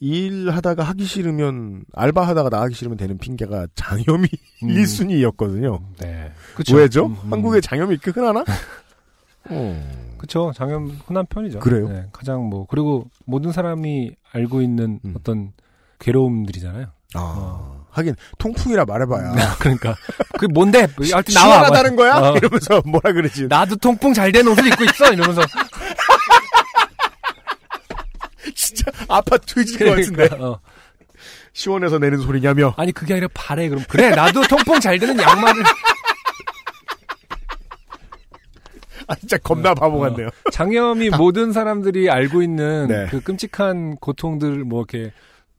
일하다가 0.00 0.82
하기 0.82 1.04
싫으면 1.04 1.84
알바하다가 1.92 2.48
나가기 2.48 2.74
싫으면 2.74 2.98
되는 2.98 3.18
핑계가 3.18 3.68
장염이 3.76 4.26
음. 4.64 4.68
1순위였거든요. 4.68 5.80
네. 6.00 6.32
그쵸. 6.56 6.76
왜죠? 6.76 7.06
음, 7.06 7.16
음. 7.22 7.32
한국에 7.32 7.60
장염이 7.60 7.92
이렇게 7.94 8.10
흔하나? 8.10 8.44
어. 9.48 10.12
그쵸. 10.18 10.50
장염 10.56 10.88
흔한 11.06 11.24
편이죠. 11.26 11.60
그래요? 11.60 11.88
네, 11.88 12.06
가장 12.12 12.48
뭐, 12.48 12.66
그리고 12.66 13.08
모든 13.26 13.52
사람이 13.52 14.10
알고 14.32 14.62
있는 14.62 14.98
음. 15.04 15.14
어떤 15.16 15.52
괴로움들이잖아요. 16.00 16.86
아, 17.14 17.18
어. 17.20 17.71
하긴 17.92 18.14
통풍이라 18.38 18.84
말해봐야 18.86 19.34
그러니까. 19.58 19.94
그게 20.34 20.46
뭔데? 20.52 20.80
하여튼 21.12 21.34
나와. 21.34 21.56
시원하다는 21.56 21.96
거야? 21.96 22.16
어. 22.16 22.36
이러면서 22.36 22.82
뭐라 22.86 23.12
그러지? 23.12 23.46
나도 23.48 23.76
통풍 23.76 24.14
잘 24.14 24.32
된 24.32 24.46
옷을 24.48 24.66
입고 24.66 24.84
있어! 24.84 25.12
이러면서. 25.12 25.42
진짜 28.54 28.90
아파 29.08 29.36
뒤질 29.38 29.78
것 29.78 29.84
같은데 29.90 30.28
그러니까, 30.28 30.46
어. 30.48 30.60
시원해서 31.52 31.98
내는 31.98 32.18
소리냐며 32.20 32.74
아니, 32.78 32.92
그게 32.92 33.12
아니라 33.14 33.28
바래. 33.34 33.68
그럼. 33.68 33.84
그래, 33.88 34.10
나도 34.10 34.42
통풍 34.48 34.80
잘 34.80 34.98
되는 34.98 35.20
양말을. 35.20 35.62
아 39.08 39.14
진짜 39.16 39.36
겁나 39.38 39.74
바보 39.74 39.98
같네요. 39.98 40.28
장염이 40.52 41.10
모든 41.10 41.52
사람들이 41.52 42.08
알고 42.08 42.40
있는 42.40 42.86
네. 42.88 43.06
그 43.10 43.20
끔찍한 43.20 43.96
고통들 43.96 44.64
뭐 44.64 44.84
이렇게 44.88 45.12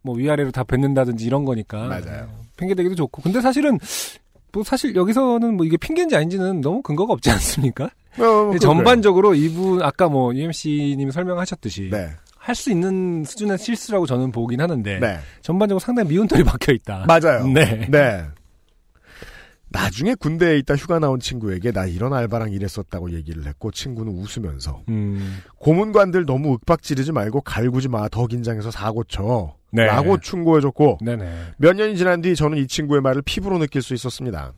뭐 0.04 0.16
위아래로 0.16 0.52
다 0.52 0.64
뱉는다든지 0.64 1.26
이런 1.26 1.46
거니까 1.46 1.88
맞아요. 1.88 2.30
핑계 2.58 2.76
대기도 2.76 2.94
좋고 2.96 3.22
근데 3.22 3.42
사실은 3.42 3.80
뭐 4.52 4.64
사실 4.64 4.96
여기서는 4.96 5.56
뭐 5.58 5.66
이게 5.66 5.78
핑계인지 5.78 6.16
아닌지는 6.16 6.62
너무 6.62 6.82
근거가 6.84 7.14
없지 7.14 7.30
않습니까? 7.32 7.86
어, 8.20 8.44
근데 8.46 8.60
전반적으로 8.60 9.34
이분 9.34 9.82
아까 9.82 10.08
뭐 10.08 10.34
UMC님이 10.36 11.12
설명하셨듯이 11.12 11.90
네, 11.92 12.12
할수 12.38 12.70
있는 12.70 13.24
수준의 13.24 13.58
실수라고 13.58 14.06
저는 14.06 14.32
보긴 14.32 14.62
하는데 14.62 15.00
네 15.00 15.20
전반적으로 15.42 15.80
상당히 15.80 16.10
미운 16.10 16.28
털이 16.28 16.44
박혀 16.46 16.74
있다. 16.74 17.06
맞아요. 17.08 17.48
네. 17.48 17.88
네. 17.90 18.24
나중에 19.70 20.14
군대에 20.14 20.60
있다 20.60 20.76
휴가 20.76 21.00
나온 21.00 21.20
친구에게 21.20 21.72
나 21.72 21.86
이런 21.88 22.14
알바랑 22.14 22.52
일했었다고 22.52 23.12
얘기를 23.14 23.48
했고 23.48 23.72
친구는 23.72 24.14
웃으면서 24.14 24.84
음. 24.90 25.40
고문관들 25.58 26.26
너무 26.28 26.52
윽박지르지 26.54 27.12
말고 27.12 27.42
갈구지 27.42 27.88
마 27.88 28.08
더 28.10 28.28
긴장해서 28.28 28.70
사고 28.70 29.04
쳐 29.06 29.56
네. 29.74 29.86
라고 29.86 30.18
충고해줬고 30.20 31.00
네네. 31.02 31.32
몇 31.58 31.76
년이 31.76 31.98
지난 31.98 32.22
뒤 32.22 32.36
저는 32.36 32.58
이 32.58 32.68
친구의 32.68 33.02
말을 33.02 33.22
피부로 33.24 33.58
느낄 33.58 33.82
수 33.82 33.94
있었습니다. 33.94 34.54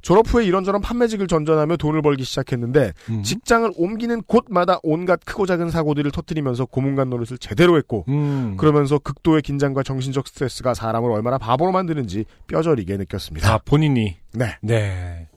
졸업 0.00 0.32
후에 0.32 0.46
이런저런 0.46 0.80
판매직을 0.80 1.26
전전하며 1.26 1.76
돈을 1.76 2.00
벌기 2.00 2.24
시작했는데 2.24 2.94
음. 3.10 3.22
직장을 3.22 3.70
옮기는 3.76 4.22
곳마다 4.22 4.78
온갖 4.82 5.20
크고 5.26 5.44
작은 5.44 5.68
사고들을 5.70 6.10
터뜨리면서 6.10 6.64
고문관 6.64 7.10
노릇을 7.10 7.36
제대로 7.36 7.76
했고 7.76 8.06
음. 8.08 8.56
그러면서 8.56 8.98
극도의 8.98 9.42
긴장과 9.42 9.82
정신적 9.82 10.26
스트레스가 10.28 10.72
사람을 10.72 11.10
얼마나 11.10 11.36
바보로 11.36 11.70
만드는지 11.72 12.24
뼈저리게 12.46 12.96
느꼈습니다. 12.96 13.52
아 13.52 13.58
본인이 13.64 14.16
네. 14.32 14.56
네. 14.62 15.28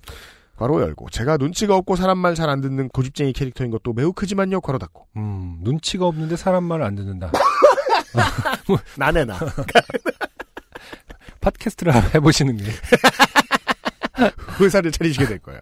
괄호 0.55 0.80
열고 0.82 1.09
제가 1.09 1.36
눈치가 1.38 1.76
없고 1.76 1.95
사람 1.97 2.17
말 2.19 2.34
잘 2.36 2.47
안 2.49 2.61
듣는 2.61 2.88
고집쟁이 2.89 3.34
캐릭터인 3.34 3.69
것도 3.72 3.91
매우 3.93 4.13
크지만요 4.13 4.61
괄호 4.61 4.78
닫고 4.78 5.07
음, 5.17 5.57
눈치가 5.61 6.05
없는데 6.05 6.38
사람 6.38 6.63
말을 6.63 6.86
안 6.86 6.95
듣는다. 6.95 7.32
나네 8.97 9.26
나 9.26 9.38
팟캐스트를 11.41 12.16
해보시는 12.16 12.57
게. 12.57 12.66
회사를 14.59 14.91
차리시게 14.91 15.26
될 15.26 15.39
거예요. 15.39 15.62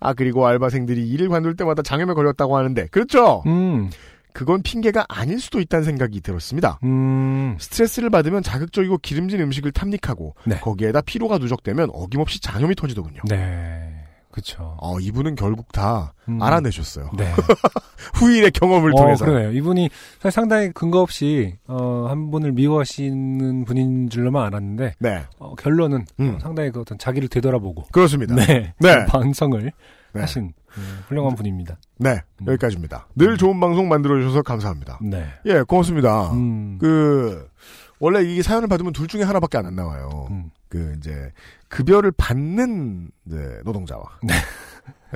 아 0.00 0.14
그리고 0.14 0.46
알바생들이 0.46 1.06
일을 1.10 1.28
관둘 1.28 1.56
때마다 1.56 1.82
장염에 1.82 2.14
걸렸다고 2.14 2.56
하는데 2.56 2.86
그렇죠. 2.86 3.42
음, 3.46 3.90
그건 4.32 4.62
핑계가 4.62 5.04
아닐 5.08 5.40
수도 5.40 5.60
있다는 5.60 5.84
생각이 5.84 6.20
들었습니다. 6.22 6.78
음, 6.84 7.56
스트레스를 7.60 8.08
받으면 8.08 8.42
자극적이고 8.42 8.98
기름진 8.98 9.40
음식을 9.40 9.72
탐닉하고 9.72 10.34
네. 10.44 10.58
거기에다 10.60 11.02
피로가 11.02 11.38
누적되면 11.38 11.90
어김없이 11.92 12.40
장염이 12.40 12.74
터지더군요. 12.74 13.20
네. 13.28 13.91
그쵸. 14.32 14.76
어, 14.80 14.98
이분은 14.98 15.34
결국 15.36 15.70
다 15.72 16.14
음. 16.28 16.42
알아내셨어요. 16.42 17.10
네. 17.16 17.30
후일의 18.14 18.50
경험을 18.50 18.92
어, 18.94 18.96
통해서. 18.96 19.24
그러네요. 19.26 19.52
이분이 19.52 19.90
사실 20.20 20.34
상당히 20.34 20.72
근거 20.72 21.00
없이, 21.00 21.58
어, 21.68 22.06
한 22.08 22.30
분을 22.30 22.52
미워하시는 22.52 23.64
분인 23.66 24.08
줄로만 24.08 24.46
알았는데, 24.46 24.94
네, 24.98 25.22
어, 25.38 25.54
결론은 25.54 26.06
음. 26.18 26.34
어, 26.34 26.38
상당히 26.40 26.70
그 26.70 26.80
어떤 26.80 26.98
자기를 26.98 27.28
되돌아보고, 27.28 27.84
그렇습니다. 27.92 28.34
네, 28.34 28.46
네. 28.46 28.74
네. 28.78 29.04
반성을 29.06 29.70
네. 30.14 30.20
하신 30.20 30.54
음, 30.78 31.04
훌륭한 31.08 31.36
분입니다. 31.36 31.76
네, 31.98 32.22
음. 32.40 32.46
여기까지입니다. 32.46 33.08
늘 33.14 33.36
좋은 33.36 33.60
방송 33.60 33.88
만들어주셔서 33.88 34.42
감사합니다. 34.42 34.98
네. 35.02 35.26
예, 35.44 35.62
고맙습니다. 35.62 36.32
음, 36.32 36.78
그, 36.80 37.46
원래 37.98 38.22
이 38.22 38.42
사연을 38.42 38.66
받으면 38.66 38.92
둘 38.94 39.06
중에 39.08 39.22
하나밖에 39.22 39.58
안 39.58 39.74
나와요. 39.74 40.26
음. 40.30 40.50
그, 40.68 40.94
이제, 40.96 41.30
급여를 41.72 42.12
받는, 42.12 43.08
이제, 43.26 43.36
노동자와. 43.64 44.02
네. 44.22 44.34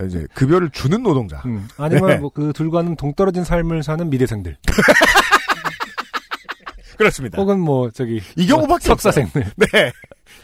이제, 0.07 0.27
급여를 0.33 0.71
주는 0.71 1.03
노동자. 1.03 1.43
음. 1.45 1.69
아니면 1.77 2.09
네. 2.09 2.17
뭐그 2.17 2.55
둘과는 2.55 2.97
동떨어진 2.97 3.45
삶을 3.45 3.83
사는 3.83 4.09
미대생들. 4.09 4.57
그렇습니다. 6.97 7.39
혹은 7.39 7.61
뭐 7.61 7.91
저기 7.91 8.23
이 8.37 8.47
경우밖에 8.47 8.89
뭐 8.89 8.97
석사생들. 8.97 9.45
네. 9.71 9.93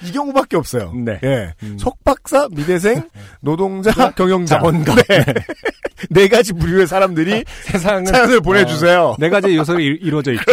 이 0.05 0.13
경우밖에 0.13 0.59
없어요. 0.59 0.93
네. 0.93 1.19
예. 1.23 1.55
음. 1.63 1.79
석박사, 1.79 2.49
미대생, 2.53 3.09
노동자, 3.41 4.11
경영자. 4.11 4.57
자본가. 4.57 4.97
네. 4.97 5.25
네 6.11 6.29
가지 6.29 6.53
부류의 6.53 6.87
사람들이 6.87 7.43
세상은 7.63 8.05
사연을 8.05 8.43
보내주세요. 8.43 9.03
어, 9.03 9.17
네 9.19 9.31
가지 9.31 9.57
요소로 9.57 9.81
이, 9.81 9.99
이루어져 10.03 10.33
있죠. 10.33 10.45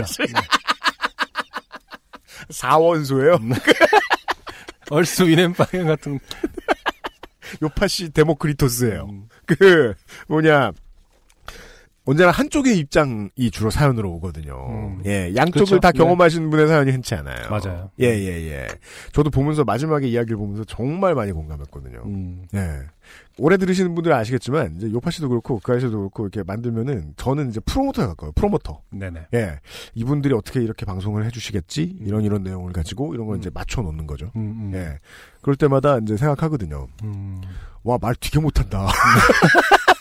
사원소예요. 2.50 3.40
음. 4.92 4.96
얼쑤 4.96 5.28
위넨방향 5.28 5.88
같은. 5.88 6.20
요파시 7.62 8.12
데모크리토스예요. 8.12 9.08
음. 9.10 9.28
그 9.46 9.94
뭐냐 10.28 10.72
언제나 12.10 12.32
한쪽의 12.32 12.76
입장이 12.80 13.52
주로 13.52 13.70
사연으로 13.70 14.10
오거든요. 14.14 14.56
음. 14.68 15.02
예, 15.06 15.32
양쪽을 15.36 15.66
그렇죠. 15.66 15.80
다 15.80 15.92
네. 15.92 16.00
경험하신 16.00 16.50
분의 16.50 16.68
사연이 16.68 16.90
흔치 16.90 17.14
않아요. 17.14 17.48
맞아요. 17.52 17.92
예, 18.00 18.06
예, 18.08 18.50
예. 18.50 18.68
저도 19.14 19.30
보면서 19.30 19.64
마지막에 19.64 20.08
이야기를 20.08 20.36
보면서 20.36 20.64
정말 20.64 21.14
많이 21.14 21.32
공감했거든요. 21.32 22.02
음. 22.06 22.48
예. 22.56 22.80
오래 23.38 23.58
들으시는 23.58 23.94
분들은 23.94 24.18
아시겠지만 24.18 24.78
이제 24.78 24.92
요파 24.92 25.12
씨도 25.12 25.30
그렇고 25.30 25.60
그 25.64 25.72
아저씨도 25.72 26.00
그렇고 26.00 26.24
이렇게 26.24 26.42
만들면은 26.42 27.14
저는 27.16 27.50
이제 27.50 27.60
프로모터에 27.60 28.08
가까워요. 28.08 28.32
프로모터. 28.34 28.82
네네. 28.90 29.28
예. 29.36 29.60
이분들이 29.94 30.34
어떻게 30.34 30.62
이렇게 30.62 30.88
방송을 30.88 31.26
해주시겠지? 31.26 31.98
음. 32.02 32.08
이런 32.08 32.24
이런 32.24 32.42
내용을 32.42 32.74
가지고 32.74 33.14
이런 33.14 33.28
걸 33.28 33.36
음. 33.36 33.40
이제 33.40 33.52
맞춰 33.54 33.84
놓는 33.84 34.08
거죠. 34.08 34.32
음, 34.36 34.42
음. 34.42 34.72
예. 34.74 34.98
그럴 35.44 35.56
때마다 35.56 36.00
이제 36.00 36.18
생각하거든요. 36.18 36.88
음. 37.04 37.40
와, 37.84 38.00
말 38.02 38.16
되게 38.16 38.40
못한다. 38.40 38.88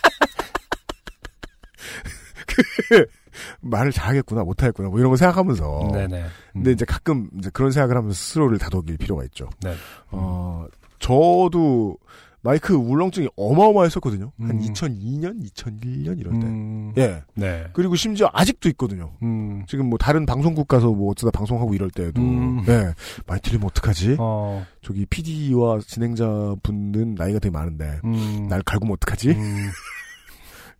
그, 2.89 3.05
말을 3.61 3.91
잘하겠구나, 3.91 4.43
못하겠구나, 4.43 4.89
뭐 4.89 4.99
이런 4.99 5.11
거 5.11 5.17
생각하면서. 5.17 5.89
네네. 5.93 6.21
음. 6.21 6.27
근데 6.53 6.71
이제 6.71 6.85
가끔 6.85 7.29
이제 7.37 7.49
그런 7.53 7.71
생각을 7.71 7.95
하면서 7.95 8.15
스스로를 8.15 8.57
다독일 8.57 8.97
필요가 8.97 9.23
있죠. 9.23 9.49
네. 9.61 9.73
어, 10.11 10.65
저도 10.99 11.97
마이크 12.41 12.73
울렁증이 12.73 13.27
어마어마했었거든요. 13.35 14.31
한 14.39 14.51
음. 14.51 14.59
2002년, 14.59 15.43
2001년 15.43 16.19
이런 16.19 16.39
때. 16.39 16.47
음. 16.47 16.93
예. 16.97 17.21
네. 17.33 17.65
그리고 17.73 17.95
심지어 17.95 18.29
아직도 18.31 18.69
있거든요. 18.69 19.11
음. 19.21 19.65
지금 19.67 19.89
뭐 19.89 19.97
다른 19.97 20.25
방송국 20.25 20.67
가서 20.67 20.89
뭐 20.91 21.11
어쩌다 21.11 21.31
방송하고 21.31 21.73
이럴 21.73 21.91
때도 21.91 22.21
음. 22.21 22.63
네. 22.65 22.93
많이 23.27 23.41
틀리면 23.41 23.67
어떡하지? 23.67 24.15
어. 24.19 24.65
저기 24.81 25.05
PD와 25.05 25.79
진행자 25.85 26.55
분은 26.63 27.15
나이가 27.15 27.39
되게 27.39 27.51
많은데 27.51 27.99
음. 28.05 28.47
날 28.49 28.61
갈구면 28.61 28.93
어떡하지? 28.93 29.35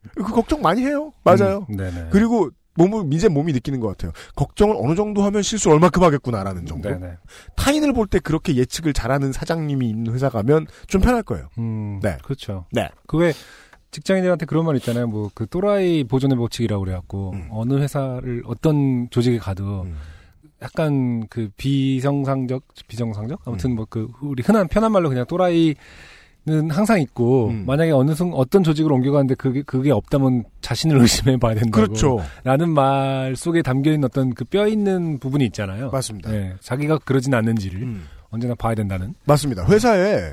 음. 0.03 0.23
그 0.23 0.33
걱정 0.33 0.61
많이 0.61 0.83
해요. 0.85 1.11
맞아요. 1.23 1.65
음. 1.69 1.75
네네. 1.77 2.07
그리고 2.11 2.49
몸을 2.75 3.13
이제 3.13 3.27
몸이 3.27 3.51
느끼는 3.53 3.79
것 3.81 3.87
같아요. 3.89 4.11
걱정을 4.35 4.75
어느 4.79 4.95
정도 4.95 5.21
하면 5.23 5.41
실수 5.41 5.69
얼마큼 5.69 6.01
하겠구나라는 6.03 6.65
정도. 6.65 6.89
네네. 6.89 7.17
타인을 7.57 7.91
볼 7.93 8.07
때 8.07 8.19
그렇게 8.19 8.55
예측을 8.55 8.93
잘하는 8.93 9.33
사장님이 9.33 9.89
있는 9.89 10.13
회사 10.13 10.29
가면 10.29 10.67
좀 10.87 11.01
편할 11.01 11.23
거예요. 11.23 11.49
음. 11.57 11.99
네. 12.01 12.17
그렇죠. 12.23 12.65
네. 12.71 12.89
그왜 13.07 13.33
직장인들한테 13.91 14.45
그런 14.45 14.65
말 14.65 14.75
있잖아요. 14.77 15.07
뭐 15.07 15.29
그 15.33 15.45
또라이 15.47 16.03
보존의 16.05 16.37
법칙이라고 16.37 16.83
그래갖고 16.83 17.31
음. 17.33 17.47
어느 17.51 17.73
회사를 17.73 18.43
어떤 18.45 19.09
조직에 19.09 19.39
가도 19.39 19.81
음. 19.81 19.97
약간 20.61 21.25
그 21.29 21.49
비정상적 21.57 22.63
비정상적 22.87 23.41
아무튼 23.45 23.75
뭐 23.75 23.85
그 23.89 24.07
우리 24.21 24.43
흔한 24.45 24.67
편한 24.67 24.91
말로 24.91 25.09
그냥 25.09 25.25
또라이 25.27 25.75
는 26.45 26.71
항상 26.71 27.01
있고 27.01 27.49
음. 27.49 27.65
만약에 27.67 27.91
어느 27.91 28.15
순 28.15 28.31
어떤 28.33 28.63
조직을 28.63 28.91
옮겨가는데 28.93 29.35
그게 29.35 29.61
그게 29.61 29.91
없다면 29.91 30.45
자신을 30.61 30.97
의심해 31.01 31.37
봐야 31.37 31.53
된다고 31.53 31.71
그렇죠. 31.85 32.23
라는 32.45 32.69
말 32.69 33.35
속에 33.35 33.61
담겨 33.61 33.91
있는 33.91 34.05
어떤 34.05 34.33
그 34.33 34.45
뼈 34.45 34.65
있는 34.67 35.19
부분이 35.19 35.45
있잖아요. 35.47 35.89
맞습니다. 35.91 36.31
네, 36.31 36.55
자기가 36.61 36.99
그러진 36.99 37.33
않는지를 37.33 37.81
음. 37.83 38.05
언제나 38.29 38.55
봐야 38.55 38.73
된다는. 38.73 39.13
맞습니다. 39.25 39.65
회사에 39.67 40.31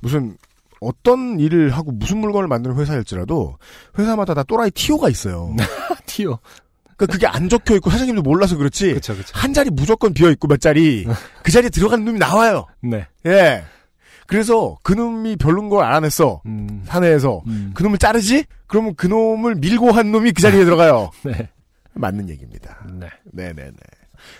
무슨 0.00 0.36
어떤 0.80 1.40
일을 1.40 1.70
하고 1.70 1.90
무슨 1.90 2.18
물건을 2.18 2.48
만드는 2.48 2.76
회사일지라도 2.76 3.56
회사마다 3.98 4.34
다 4.34 4.42
또라이 4.42 4.70
티오가 4.72 5.08
있어요. 5.08 5.56
티어. 6.04 6.38
그러니까 6.96 7.12
그게 7.14 7.26
안 7.26 7.48
적혀 7.48 7.74
있고 7.76 7.88
사장님도 7.90 8.20
몰라서 8.22 8.56
그렇지. 8.58 8.88
그렇죠, 8.90 9.14
그렇죠. 9.14 9.32
한 9.34 9.52
자리 9.54 9.70
무조건 9.70 10.12
비어 10.12 10.30
있고 10.30 10.48
몇 10.48 10.60
자리 10.60 11.06
그 11.42 11.50
자리에 11.50 11.70
들어가는 11.70 12.04
놈이 12.04 12.18
나와요. 12.18 12.66
네. 12.82 13.06
예. 13.24 13.64
그래서 14.26 14.76
그 14.82 14.92
놈이 14.92 15.36
별론 15.36 15.68
걸 15.68 15.84
알아냈어. 15.84 16.42
음. 16.46 16.82
사내에서 16.84 17.42
음. 17.46 17.72
그 17.74 17.82
놈을 17.82 17.98
자르지? 17.98 18.44
그러면 18.66 18.94
그 18.96 19.06
놈을 19.06 19.56
밀고 19.56 19.92
한 19.92 20.12
놈이 20.12 20.32
그 20.32 20.42
자리에 20.42 20.64
들어가요. 20.64 21.10
네. 21.24 21.48
맞는 21.94 22.28
얘기입니다. 22.28 22.84
네. 22.92 23.08
네네네. 23.32 23.76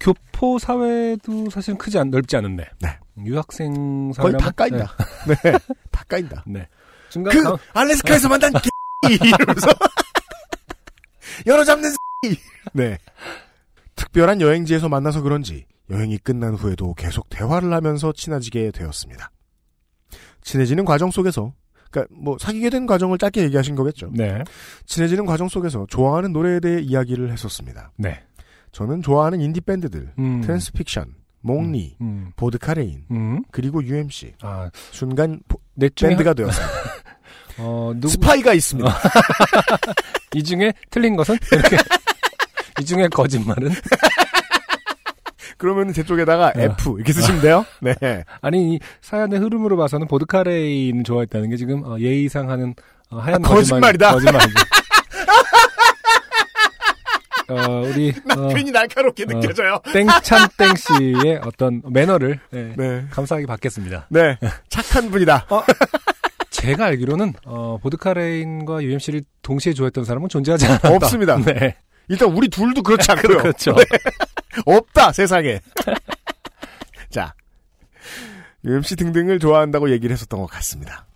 교포 0.00 0.58
사회도 0.58 1.50
사실은 1.50 1.78
크지 1.78 1.98
않, 2.00 2.10
넓지 2.10 2.36
않은데. 2.36 2.68
네. 2.80 2.98
유학생 3.24 4.10
거의 4.10 4.32
사회라면. 4.32 4.38
다 4.40 4.50
까인다. 4.50 4.92
네. 5.28 5.58
다 5.92 6.04
까인다. 6.08 6.42
네. 6.48 6.60
네. 6.60 6.68
중간 7.08 7.32
그 7.32 7.42
가- 7.44 7.56
알래스카에서 7.72 8.28
만난 8.28 8.52
개 8.54 8.68
이러면서 9.14 9.68
열어 11.46 11.62
잡는. 11.64 11.94
네. 12.72 12.98
특별한 13.94 14.40
여행지에서 14.40 14.88
만나서 14.88 15.22
그런지 15.22 15.64
여행이 15.90 16.18
끝난 16.18 16.54
후에도 16.54 16.92
계속 16.94 17.28
대화를 17.30 17.72
하면서 17.72 18.12
친해지게 18.12 18.72
되었습니다. 18.72 19.30
친해지는 20.46 20.84
과정 20.84 21.10
속에서 21.10 21.52
그러니까 21.90 22.14
뭐 22.16 22.36
사귀게 22.38 22.70
된 22.70 22.86
과정을 22.86 23.18
짧게 23.18 23.42
얘기하신 23.42 23.74
거겠죠. 23.74 24.10
네. 24.12 24.42
친해지는 24.86 25.26
과정 25.26 25.48
속에서 25.48 25.86
좋아하는 25.90 26.32
노래에 26.32 26.60
대해 26.60 26.80
이야기를 26.80 27.32
했었습니다. 27.32 27.90
네. 27.96 28.22
저는 28.70 29.02
좋아하는 29.02 29.40
인디 29.40 29.60
밴드들, 29.60 30.12
음. 30.18 30.40
트랜스픽션, 30.42 31.14
몽니, 31.40 31.96
음. 32.00 32.30
보드카레인, 32.36 33.04
음. 33.10 33.42
그리고 33.50 33.82
UMC. 33.82 34.34
아, 34.42 34.70
순간 34.92 35.40
보- 35.48 35.58
넷. 35.74 35.92
밴드가. 35.96 36.30
한- 36.36 36.46
어, 37.58 37.92
누구. 37.96 38.08
스파이가 38.08 38.52
있습니다. 38.54 38.88
이 40.34 40.42
중에 40.44 40.72
틀린 40.90 41.16
것은? 41.16 41.36
이렇게. 41.50 41.76
이 42.80 42.84
중에 42.84 43.08
거짓말은? 43.08 43.70
그러면 45.56 45.92
제 45.92 46.02
쪽에다가 46.02 46.48
어. 46.48 46.60
F 46.60 46.94
이렇게 46.96 47.12
쓰시면 47.12 47.40
돼요. 47.40 47.64
네. 47.80 47.94
아니, 48.40 48.74
이 48.74 48.80
사연의 49.00 49.38
흐름으로 49.40 49.76
봐서는 49.76 50.06
보드카레인을 50.08 51.04
좋아했다는 51.04 51.50
게 51.50 51.56
지금 51.56 51.82
어, 51.84 51.98
예의상 51.98 52.50
하는 52.50 52.74
어, 53.10 53.18
하얀 53.18 53.44
아, 53.44 53.48
거짓말이다. 53.48 54.12
거짓말, 54.12 54.34
거짓말이죠. 54.34 54.66
어, 57.48 57.80
우리 57.82 58.12
어, 58.36 58.48
괜히 58.48 58.72
날카롭게 58.72 59.22
어. 59.24 59.26
느껴져요. 59.26 59.78
땡찬 59.92 60.48
땡 60.58 60.74
씨의 60.74 61.40
어떤 61.46 61.80
매너를 61.88 62.40
예, 62.52 62.72
네. 62.76 63.04
감사하게 63.10 63.46
받겠습니다. 63.46 64.08
네. 64.10 64.36
착한 64.68 65.10
분이다. 65.10 65.46
제가 66.50 66.86
알기로는 66.86 67.34
어, 67.44 67.78
보드카레인과 67.80 68.82
UMC를 68.82 69.22
동시에 69.42 69.74
좋아했던 69.74 70.04
사람은 70.04 70.28
존재하지 70.28 70.66
않았다. 70.66 70.90
없습니다. 70.96 71.36
네. 71.36 71.76
일단 72.08 72.30
우리 72.32 72.48
둘도 72.48 72.82
그렇지 72.82 73.10
않고요. 73.12 73.38
그렇죠. 73.38 73.72
네. 73.74 73.84
없다 74.66 75.12
세상에. 75.12 75.60
자, 77.10 77.34
UMC 78.64 78.96
등등을 78.96 79.38
좋아한다고 79.38 79.90
얘기를 79.90 80.12
했었던 80.12 80.40
것 80.40 80.46
같습니다. 80.46 81.06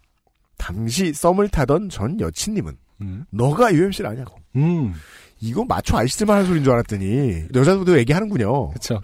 당시 0.58 1.12
썸을 1.12 1.48
타던 1.48 1.88
전 1.88 2.20
여친님은 2.20 2.76
음. 3.02 3.24
너가 3.30 3.72
UMC를 3.72 4.08
아냐고. 4.10 4.36
음. 4.56 4.94
이거 5.40 5.64
마초 5.64 5.96
아시들만 5.96 6.36
하는 6.36 6.46
소리인 6.46 6.64
줄 6.64 6.72
알았더니 6.74 7.44
여자들도 7.54 7.98
얘기하는군요. 7.98 8.68
그렇죠. 8.70 9.00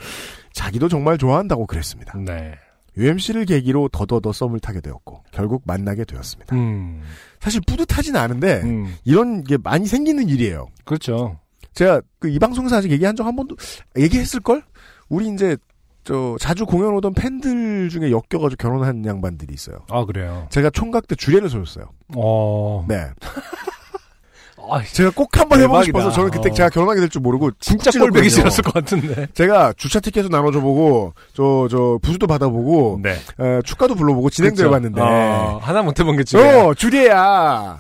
자기도 0.53 0.89
정말 0.89 1.17
좋아한다고 1.17 1.67
그랬습니다. 1.67 2.17
네. 2.19 2.55
UMC를 2.99 3.45
계기로 3.47 3.89
더더더 3.89 4.33
썸을 4.33 4.61
타게 4.61 4.81
되었고 4.81 5.23
결국 5.33 5.63
만나게 5.67 6.05
되었습니다. 6.05 6.55
음. 6.57 7.03
사실 7.41 7.61
뿌듯하진 7.67 8.17
않은데 8.17 8.61
음. 8.65 8.95
이런 9.05 9.45
게 9.45 9.57
많이 9.57 9.87
생기는 9.87 10.29
일이에요. 10.29 10.67
그렇죠. 10.85 11.39
제가 11.77 12.01
그 12.19 12.29
이 12.29 12.39
방송에서 12.41 12.77
아직 12.77 12.91
얘기한 12.91 13.15
적 13.15 13.25
한 13.27 13.37
번도 13.37 13.55
얘기했을 13.97 14.41
걸? 14.41 14.63
우리 15.09 15.29
이제 15.29 15.57
저 16.05 16.37
자주 16.41 16.67
공연 16.67 16.95
오던 16.95 17.15
팬들 17.15 17.89
중에 17.89 18.11
엮여가지고 18.11 18.57
결혼한 18.59 19.05
양반들이 19.07 19.53
있어요. 19.55 19.79
아, 19.91 20.05
그래요. 20.05 20.47
제가 20.51 20.71
총각 20.71 21.07
때 21.09 21.15
주례를 21.17 21.49
서줬어요. 21.51 21.87
어. 22.17 22.85
네. 22.89 23.07
아, 24.69 24.83
제가 24.83 25.11
꼭 25.15 25.29
한번 25.39 25.61
해보고. 25.61 25.83
싶어서 25.85 26.11
저는 26.11 26.31
그때 26.31 26.51
어. 26.51 26.53
제가 26.53 26.71
결혼하게 26.71 27.01
될 27.01 27.09
줄 27.09 27.21
모르고 27.23 27.51
진짜. 27.61 27.91
꼴보기 27.93 28.29
싫었을 28.31 28.65
것 28.65 28.75
같은데. 28.75 29.29
제가 29.35 29.73
주차 29.77 30.01
티켓도 30.01 30.29
나눠줘 30.29 30.61
보고 30.61 31.13
저 31.35 31.69
저 31.71 31.99
부수도 32.03 32.27
받아보고 32.27 32.99
네. 33.03 33.11
에, 33.39 33.63
축가도 33.65 33.95
불러보고 33.95 34.31
진행도 34.31 34.57
그렇죠. 34.57 34.69
해봤는데 34.69 35.01
어, 35.01 35.59
하나 35.63 35.83
못 35.83 35.99
해본 36.01 36.17
게 36.17 36.25
지금. 36.25 36.45
어, 36.45 36.75
주례야. 36.75 37.79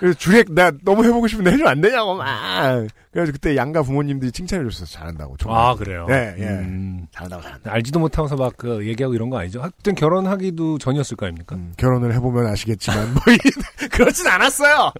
그래서 0.00 0.18
주례, 0.18 0.42
나 0.48 0.72
너무 0.84 1.04
해보고 1.04 1.28
싶은데 1.28 1.52
해주면 1.52 1.70
안 1.70 1.80
되냐고, 1.80 2.14
막. 2.14 2.86
그래가지고 3.12 3.34
그때 3.34 3.56
양가 3.56 3.82
부모님들이 3.82 4.32
칭찬해 4.32 4.68
줬어요. 4.70 4.86
잘한다고. 4.86 5.36
정말. 5.36 5.60
아, 5.60 5.74
그래요? 5.74 6.06
네, 6.08 6.34
예. 6.38 6.44
음, 6.46 7.06
잘한다고, 7.12 7.42
잘한다. 7.42 7.72
알지도 7.72 7.98
못하면서 8.00 8.36
막 8.36 8.52
그 8.56 8.86
얘기하고 8.86 9.14
이런 9.14 9.30
거 9.30 9.38
아니죠? 9.38 9.60
하여튼 9.62 9.94
결혼하기도 9.94 10.78
전이었을 10.78 11.16
거 11.16 11.26
아닙니까? 11.26 11.56
음, 11.56 11.72
결혼을 11.76 12.12
해보면 12.14 12.46
아시겠지만, 12.46 13.12
뭐, 13.14 13.22
이- 13.32 13.38
그렇진 13.90 14.26
않았어요! 14.26 14.92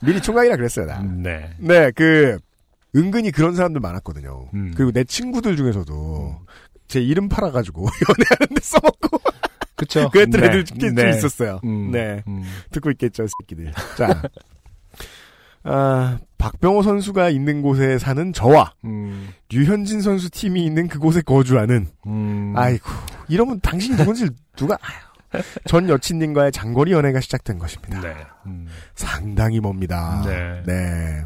미리 0.00 0.20
총각이라 0.20 0.56
그랬어요, 0.56 0.86
나. 0.86 1.00
음, 1.00 1.22
네. 1.22 1.50
네, 1.58 1.90
그, 1.92 2.38
은근히 2.96 3.30
그런 3.32 3.54
사람들 3.54 3.80
많았거든요. 3.80 4.48
음. 4.54 4.72
그리고 4.76 4.92
내 4.92 5.04
친구들 5.04 5.56
중에서도, 5.56 6.36
제 6.88 7.00
이름 7.00 7.28
팔아가지고, 7.28 7.82
연애하는데 8.08 8.60
써먹고, 8.62 9.18
그쵸. 9.78 10.10
그랬던 10.10 10.40
네. 10.40 10.46
애들 10.48 10.64
꽤 10.64 10.90
네. 10.90 11.10
있었어요. 11.10 11.60
음, 11.64 11.90
네. 11.92 12.22
음. 12.26 12.42
듣고 12.72 12.90
있겠죠, 12.90 13.26
새끼들. 13.40 13.72
자. 13.96 14.22
아, 15.62 16.18
박병호 16.38 16.82
선수가 16.82 17.30
있는 17.30 17.62
곳에 17.62 17.98
사는 17.98 18.32
저와 18.32 18.72
음, 18.84 19.28
류현진 19.50 20.00
선수 20.00 20.30
팀이 20.30 20.64
있는 20.64 20.88
그곳에 20.88 21.20
거주하는 21.20 21.88
음. 22.06 22.54
아이고 22.56 22.88
이러면 23.28 23.60
당신이 23.60 23.96
누군지 23.96 24.28
누가 24.56 24.78
아유. 24.80 25.42
전 25.66 25.88
여친님과의 25.88 26.52
장거리 26.52 26.92
연애가 26.92 27.20
시작된 27.20 27.58
것입니다. 27.58 28.00
네. 28.00 28.14
음. 28.46 28.66
상당히 28.94 29.60
멉니다. 29.60 30.22
네. 30.24 30.62
네. 30.64 31.24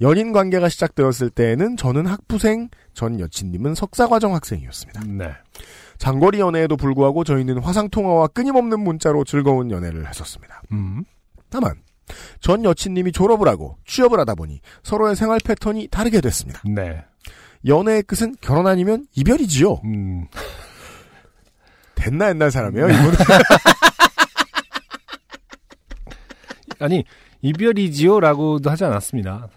연인 0.00 0.32
관계가 0.32 0.68
시작되었을 0.68 1.30
때에는 1.30 1.76
저는 1.76 2.06
학부생, 2.06 2.68
전 2.92 3.18
여친님은 3.18 3.74
석사과정 3.74 4.34
학생이었습니다. 4.34 5.04
네. 5.06 5.32
장거리 5.98 6.40
연애에도 6.40 6.76
불구하고 6.76 7.24
저희는 7.24 7.58
화상통화와 7.58 8.28
끊임없는 8.28 8.80
문자로 8.80 9.24
즐거운 9.24 9.70
연애를 9.70 10.08
했었습니다. 10.08 10.62
음. 10.72 11.04
다만 11.50 11.74
전 12.40 12.64
여친님이 12.64 13.12
졸업을 13.12 13.48
하고 13.48 13.78
취업을 13.86 14.18
하다 14.20 14.34
보니 14.34 14.60
서로의 14.82 15.16
생활 15.16 15.38
패턴이 15.44 15.88
다르게 15.88 16.20
됐습니다. 16.20 16.62
네. 16.64 17.04
연애의 17.66 18.02
끝은 18.04 18.36
결혼 18.40 18.66
아니면 18.66 19.06
이별이지요. 19.14 19.80
음. 19.84 20.26
됐나 21.94 22.28
옛날 22.28 22.50
사람이에요. 22.50 22.88
이분 22.88 23.12
아니, 26.78 27.04
이별이지요라고도 27.40 28.70
하지 28.70 28.84
않았습니다. 28.84 29.48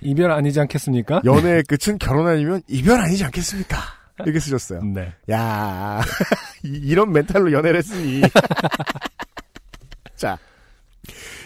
이별 0.00 0.30
아니지 0.30 0.60
않겠습니까? 0.60 1.22
연애의 1.24 1.64
끝은 1.64 1.98
결혼 1.98 2.28
아니면 2.28 2.62
이별 2.68 3.00
아니지 3.00 3.24
않겠습니까? 3.24 3.76
이렇게 4.24 4.40
쓰셨어요. 4.40 4.82
네. 4.82 5.12
야 5.30 6.00
이- 6.64 6.68
이런 6.84 7.12
멘탈로 7.12 7.52
연애를 7.52 7.78
했으니. 7.78 8.22
자, 10.16 10.38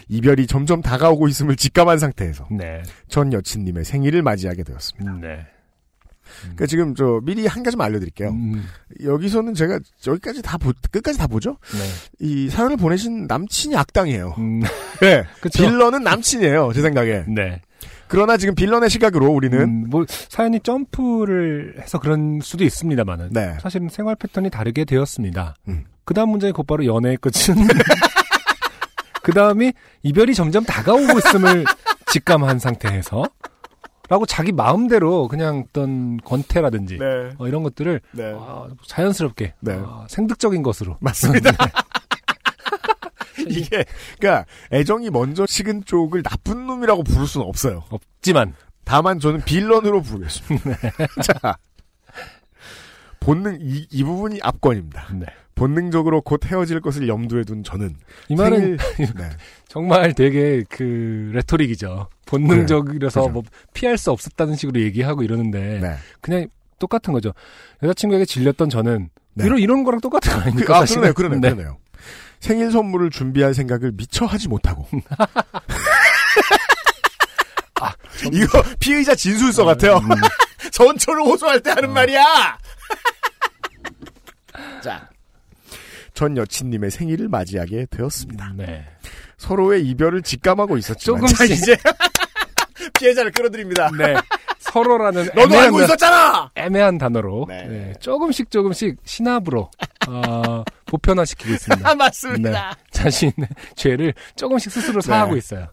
이별이 0.08 0.46
점점 0.46 0.82
다가오고 0.82 1.28
있음을 1.28 1.56
직감한 1.56 1.98
상태에서 1.98 2.46
네. 2.50 2.82
전 3.08 3.32
여친님의 3.32 3.84
생일을 3.84 4.22
맞이하게 4.22 4.64
되었습니다. 4.64 5.12
네. 5.20 5.46
그러니까 6.40 6.66
지금 6.66 6.94
저 6.94 7.20
미리 7.22 7.46
한 7.46 7.62
가지만 7.62 7.86
알려드릴게요. 7.86 8.30
음. 8.30 8.64
여기서는 9.04 9.54
제가 9.54 9.78
여기까지 10.06 10.42
다 10.42 10.58
보, 10.58 10.72
끝까지 10.90 11.18
다 11.18 11.26
보죠. 11.26 11.58
네. 11.72 11.78
이 12.26 12.48
사연을 12.48 12.76
보내신 12.76 13.26
남친이 13.26 13.76
악당이에요. 13.76 14.34
음. 14.38 14.62
네, 15.00 15.24
그쵸. 15.40 15.62
빌런은 15.62 16.02
남친이에요. 16.02 16.72
제 16.74 16.80
생각에. 16.82 17.24
네. 17.28 17.60
그러나 18.14 18.36
지금 18.36 18.54
빌런의 18.54 18.90
시각으로 18.90 19.26
우리는 19.26 19.58
음, 19.58 19.90
뭐 19.90 20.04
사연이 20.08 20.60
점프를 20.60 21.74
해서 21.80 21.98
그런 21.98 22.38
수도 22.40 22.62
있습니다만은 22.62 23.30
네. 23.32 23.56
사실은 23.60 23.88
생활 23.88 24.14
패턴이 24.14 24.50
다르게 24.50 24.84
되었습니다. 24.84 25.56
음. 25.66 25.82
그다음 26.04 26.28
문제는 26.28 26.52
곧바로 26.52 26.86
연애의 26.86 27.16
끝은 27.16 27.56
그다음이 29.24 29.72
이별이 30.04 30.32
점점 30.34 30.62
다가오고 30.62 31.18
있음을 31.18 31.64
직감한 32.06 32.60
상태에서 32.60 33.24
라고 34.08 34.26
자기 34.26 34.52
마음대로 34.52 35.26
그냥 35.26 35.64
어떤 35.66 36.18
권태라든지 36.18 36.98
네, 36.98 37.30
어, 37.38 37.48
이런 37.48 37.64
것들을 37.64 38.00
네. 38.12 38.32
아, 38.38 38.68
자연스럽게 38.86 39.54
네. 39.58 39.72
아, 39.84 40.06
생득적인 40.08 40.62
것으로 40.62 40.98
맞습니다. 41.00 41.50
이게 43.48 43.84
그러니까 44.18 44.46
애정이 44.72 45.10
먼저 45.10 45.46
식은 45.46 45.84
쪽을 45.84 46.22
나쁜 46.22 46.66
놈이라고 46.66 47.02
부를 47.02 47.26
수는 47.26 47.46
없어요. 47.46 47.84
없지만 47.90 48.54
다만 48.84 49.18
저는 49.20 49.42
빌런으로 49.44 50.02
부르겠습니다. 50.02 50.70
자, 51.22 51.56
본능 53.20 53.58
이, 53.60 53.86
이 53.90 54.04
부분이 54.04 54.40
압권입니다. 54.42 55.08
네. 55.14 55.26
본능적으로 55.54 56.20
곧 56.20 56.44
헤어질 56.44 56.80
것을 56.80 57.06
염두에 57.08 57.44
둔 57.44 57.62
저는 57.62 57.96
이 58.28 58.34
말은 58.34 58.76
생일- 58.96 59.14
네. 59.14 59.30
정말 59.68 60.12
되게 60.12 60.64
그 60.68 61.30
레토릭이죠. 61.32 62.08
본능적이라서 62.26 63.20
그죠. 63.20 63.32
뭐 63.32 63.42
피할 63.72 63.96
수 63.96 64.10
없었다는 64.10 64.56
식으로 64.56 64.80
얘기하고 64.80 65.22
이러는데 65.22 65.78
네. 65.80 65.94
그냥 66.20 66.48
똑같은 66.78 67.12
거죠. 67.12 67.32
여자친구에게 67.82 68.24
질렸던 68.24 68.68
저는 68.68 69.10
네. 69.34 69.46
이런 69.46 69.58
이런 69.58 69.84
거랑 69.84 70.00
똑같은 70.00 70.32
거 70.32 70.38
그, 70.38 70.42
아닙니까? 70.44 70.78
아? 70.78 70.84
그러네요, 70.84 71.14
그러네요, 71.14 71.40
네. 71.40 71.50
그러네요. 71.50 71.76
생일 72.44 72.70
선물을 72.70 73.08
준비할 73.08 73.54
생각을 73.54 73.92
미처 73.92 74.26
하지 74.26 74.48
못하고. 74.48 74.86
아, 77.80 77.94
이거 78.30 78.62
피의자 78.78 79.14
진술서 79.14 79.64
같아요. 79.64 79.96
음. 79.96 80.10
전초를 80.70 81.22
호소할 81.22 81.62
때 81.62 81.70
하는 81.70 81.90
말이야! 81.90 82.58
자. 84.84 85.08
전 86.12 86.36
여친님의 86.36 86.90
생일을 86.90 87.30
맞이하게 87.30 87.86
되었습니다. 87.90 88.52
네. 88.56 88.84
서로의 89.38 89.86
이별을 89.88 90.20
직감하고 90.20 90.76
있었지만. 90.76 91.20
조금씩. 91.20 91.38
자, 91.38 91.44
이제 91.46 91.78
피해자를 92.98 93.32
끌어드립니다. 93.32 93.90
네. 93.96 94.16
서로라는 94.74 95.26
너도 95.26 95.40
애매한, 95.42 95.64
알고 95.66 95.82
있었잖아! 95.82 96.50
애매한 96.56 96.98
단어로 96.98 97.46
네. 97.48 97.64
네, 97.68 97.92
조금씩 98.00 98.50
조금씩 98.50 98.96
신압으로 99.04 99.70
어, 100.08 100.64
보편화시키고 100.86 101.52
있습니다. 101.54 101.88
아, 101.88 101.94
맞습니다. 101.96 102.70
네. 102.76 102.82
자신의 102.90 103.34
죄를 103.76 104.14
조금씩 104.34 104.72
스스로 104.72 105.00
네. 105.00 105.06
사하고 105.06 105.36
있어요. 105.36 105.68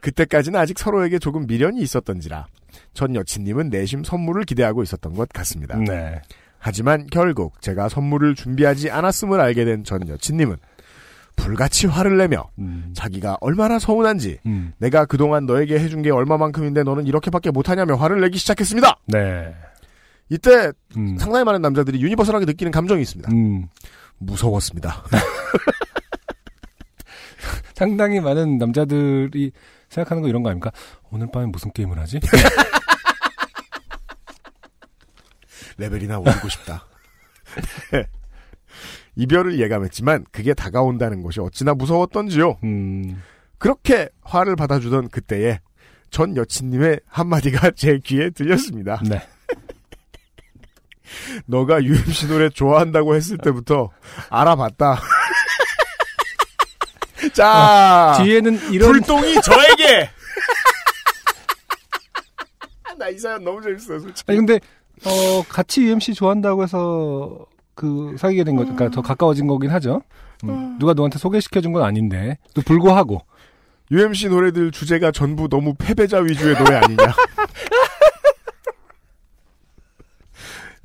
그때까지는 0.00 0.60
아직 0.60 0.78
서로에게 0.78 1.18
조금 1.18 1.46
미련이 1.48 1.80
있었던지라 1.80 2.46
전 2.94 3.16
여친님은 3.16 3.68
내심 3.68 4.04
선물을 4.04 4.44
기대하고 4.44 4.84
있었던 4.84 5.12
것 5.14 5.28
같습니다. 5.30 5.76
네. 5.76 6.22
하지만 6.60 7.06
결국 7.10 7.60
제가 7.60 7.88
선물을 7.88 8.36
준비하지 8.36 8.90
않았음을 8.90 9.40
알게 9.40 9.64
된 9.64 9.82
전 9.82 10.06
여친님은 10.08 10.56
불같이 11.40 11.86
화를 11.86 12.16
내며 12.18 12.50
음. 12.58 12.92
자기가 12.94 13.38
얼마나 13.40 13.78
서운한지 13.78 14.38
음. 14.46 14.72
내가 14.78 15.04
그동안 15.06 15.46
너에게 15.46 15.78
해준 15.78 16.02
게 16.02 16.10
얼마만큼인데 16.10 16.82
너는 16.82 17.06
이렇게밖에 17.06 17.50
못하냐며 17.50 17.94
화를 17.94 18.20
내기 18.20 18.38
시작했습니다. 18.38 18.98
네. 19.06 19.54
이때 20.28 20.72
음. 20.96 21.16
상당히 21.18 21.44
많은 21.44 21.60
남자들이 21.60 22.00
유니버설하게 22.00 22.44
느끼는 22.46 22.70
감정이 22.70 23.02
있습니다. 23.02 23.30
음. 23.32 23.66
무서웠습니다. 24.18 25.04
상당히 27.74 28.20
많은 28.20 28.58
남자들이 28.58 29.52
생각하는 29.88 30.22
거 30.22 30.28
이런 30.28 30.42
거 30.42 30.50
아닙니까? 30.50 30.70
오늘 31.10 31.28
밤에 31.32 31.46
무슨 31.46 31.72
게임을 31.72 31.98
하지? 31.98 32.20
레벨이나 35.78 36.18
올리고 36.18 36.48
싶다. 36.48 36.84
네. 37.92 38.06
이별을 39.16 39.58
예감했지만 39.60 40.24
그게 40.32 40.54
다가온다는 40.54 41.22
것이 41.22 41.40
어찌나 41.40 41.74
무서웠던지요. 41.74 42.58
음. 42.64 43.22
그렇게 43.58 44.08
화를 44.22 44.56
받아주던 44.56 45.08
그때에 45.10 45.60
전 46.10 46.36
여친님의 46.36 47.00
한마디가 47.08 47.72
제 47.76 47.98
귀에 48.04 48.30
들렸습니다. 48.30 49.00
네. 49.08 49.22
너가 51.46 51.82
UMC 51.82 52.28
노래 52.28 52.48
좋아한다고 52.48 53.14
했을 53.16 53.36
때부터 53.38 53.90
알아봤다. 54.30 55.00
자, 57.34 58.14
뒤에는 58.22 58.72
이런 58.72 58.92
불똥이 58.92 59.34
저에게! 59.42 60.08
나 62.98 63.08
이 63.08 63.18
사연 63.18 63.42
너무 63.44 63.60
재밌어요, 63.62 63.98
솔직히. 63.98 64.30
아니 64.30 64.36
근데 64.38 64.60
어 65.06 65.42
같이 65.48 65.82
UMC 65.84 66.12
좋아한다고 66.14 66.62
해서 66.62 67.46
그 67.80 68.14
사귀게 68.18 68.44
된 68.44 68.56
거니까 68.56 68.90
더 68.90 69.00
가까워진 69.00 69.46
거긴 69.46 69.70
하죠. 69.70 70.02
음, 70.44 70.76
누가 70.78 70.92
너한테 70.92 71.18
소개시켜 71.18 71.62
준 71.62 71.72
건 71.72 71.82
아닌데 71.82 72.36
또 72.54 72.60
불구하고 72.60 73.20
UMC 73.90 74.28
노래들 74.28 74.70
주제가 74.70 75.12
전부 75.12 75.48
너무 75.48 75.72
패배자 75.78 76.18
위주의 76.18 76.54
노래 76.58 76.76
아니냐. 76.76 77.04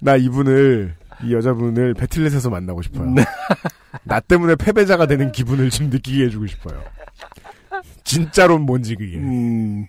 나 0.02 0.16
이분을, 0.16 0.96
이 1.24 1.34
여자분을 1.34 1.96
배틀넷에서 1.96 2.50
만나고 2.50 2.82
싶어요. 2.82 3.14
나 4.04 4.20
때문에 4.22 4.56
패배자가 4.56 5.06
되는 5.08 5.32
기분을 5.34 5.70
좀 5.72 5.90
느끼게 5.90 6.26
해주고 6.26 6.48
싶어요. 6.48 6.82
진짜로 8.04 8.58
뭔지 8.58 8.96
그게. 8.96 9.18
음, 9.18 9.88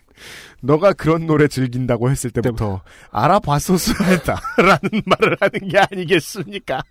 너가 0.60 0.92
그런 0.92 1.26
노래 1.26 1.48
즐긴다고 1.48 2.10
했을 2.10 2.30
때부터 2.30 2.82
알아봤었어야 3.10 4.08
했다라는 4.08 5.02
말을 5.06 5.36
하는 5.40 5.68
게 5.68 5.78
아니겠습니까? 5.78 6.82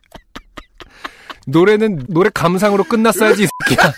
노래는 1.47 2.05
노래 2.09 2.29
감상으로 2.33 2.83
끝났어야지 2.85 3.43
이 3.43 3.47
새끼야. 3.69 3.91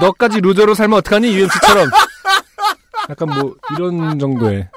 너까지 0.00 0.40
루저로 0.40 0.74
살면 0.74 0.98
어떡하니 0.98 1.28
UMC처럼. 1.34 1.90
약간 3.10 3.28
뭐 3.28 3.54
이런 3.76 4.18
정도의 4.18 4.68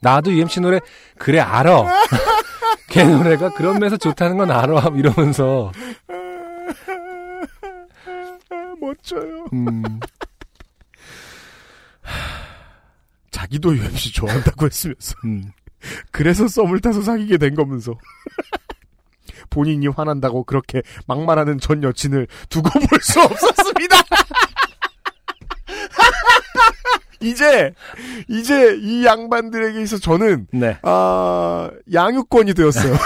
나도 0.00 0.32
UMC 0.32 0.60
노래 0.60 0.80
그래 1.18 1.40
알아. 1.40 1.84
걔 2.90 3.04
노래가 3.04 3.50
그런 3.50 3.74
면에서 3.78 3.96
좋다는 3.96 4.36
건 4.36 4.50
알아 4.50 4.90
이러면서 4.96 5.72
멋져요. 8.80 9.46
음, 9.52 9.82
자기도 13.30 13.76
UMC 13.76 14.12
좋아한다고 14.12 14.66
했으면서. 14.66 15.14
음. 15.24 15.50
그래서 16.10 16.48
썸을 16.48 16.80
타서 16.80 17.02
사귀게 17.02 17.38
된 17.38 17.54
거면서. 17.54 17.94
본인이 19.50 19.86
화난다고 19.88 20.44
그렇게 20.44 20.82
막말하는 21.06 21.60
전 21.60 21.82
여친을 21.82 22.26
두고 22.48 22.70
볼 22.70 22.98
수 23.02 23.20
없었습니다. 23.20 23.96
이제 27.20 27.72
이제 28.28 28.76
이 28.80 29.04
양반들에게 29.04 29.82
있어 29.82 29.98
저는 29.98 30.46
네. 30.52 30.78
아 30.82 31.70
양육권이 31.92 32.54
되었어요. 32.54 32.96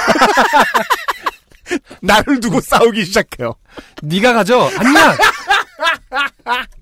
나를 2.02 2.40
두고 2.40 2.60
싸우기 2.60 3.04
시작해요. 3.04 3.54
네가 4.02 4.32
가져. 4.32 4.70
아니야. 4.78 5.16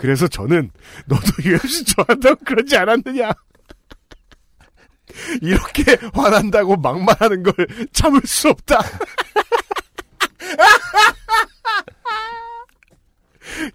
그래서 0.00 0.26
저는 0.26 0.70
너도 1.04 1.22
UFC 1.44 1.84
좋아한다고 1.84 2.42
그러지 2.46 2.74
않았느냐? 2.74 3.32
이렇게 5.42 5.98
화난다고 6.14 6.76
막말하는 6.76 7.42
걸 7.42 7.52
참을 7.92 8.22
수 8.24 8.48
없다. 8.48 8.80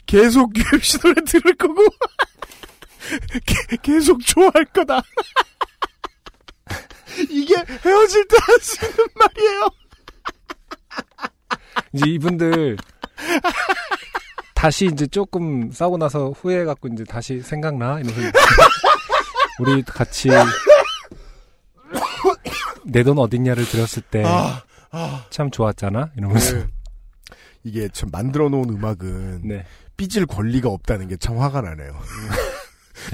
계속 0.06 0.52
UFC 0.58 0.98
노래 1.00 1.22
들을 1.24 1.54
거고 1.56 1.84
게- 3.46 3.78
계속 3.84 4.20
좋아할 4.26 4.66
거다. 4.74 5.02
이게 7.30 7.56
헤어질 7.56 8.28
때 8.28 8.38
할 8.40 8.60
수 8.60 8.86
있는 8.86 9.06
말이에요. 9.16 9.70
이제 11.94 12.10
이분들 12.10 12.78
다시 14.66 14.90
이제 14.92 15.06
조금 15.06 15.72
싸우고 15.72 16.00
나서 16.00 16.32
후회해 16.32 16.66
갖고 16.66 16.88
이제 16.88 17.04
다시 17.04 17.40
생각나 17.40 18.00
이러면서 18.00 18.32
우리 19.62 19.84
같이 19.84 20.30
내 22.84 23.04
돈 23.04 23.20
어딨냐를 23.20 23.64
들었을 23.64 24.02
때참 24.10 24.32
아, 24.92 25.24
좋았잖아 25.52 26.10
이러면서 26.18 26.56
네. 26.56 26.66
이게 27.64 27.88
참 27.94 28.10
만들어 28.12 28.50
놓은 28.50 28.72
음악은 28.72 29.42
네. 29.48 29.66
삐질 29.98 30.26
권리가 30.26 30.68
없다는 30.70 31.10
게 31.10 31.18
참 31.18 31.38
화가 31.38 31.62
나네요. 31.62 31.96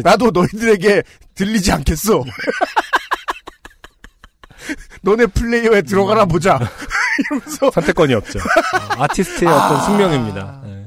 나도 0.04 0.32
너희들에게 0.32 1.04
들리지 1.36 1.74
않겠어. 1.74 2.24
너네 5.04 5.26
플레이어에 5.26 5.82
들어가나 5.82 6.24
보자. 6.24 6.58
이러면서 7.30 7.70
선택권이 7.72 8.14
없죠. 8.14 8.40
어, 8.40 9.04
아티스트의 9.04 9.52
어떤 9.52 9.82
숙명입니다. 9.82 10.62
네. 10.64 10.81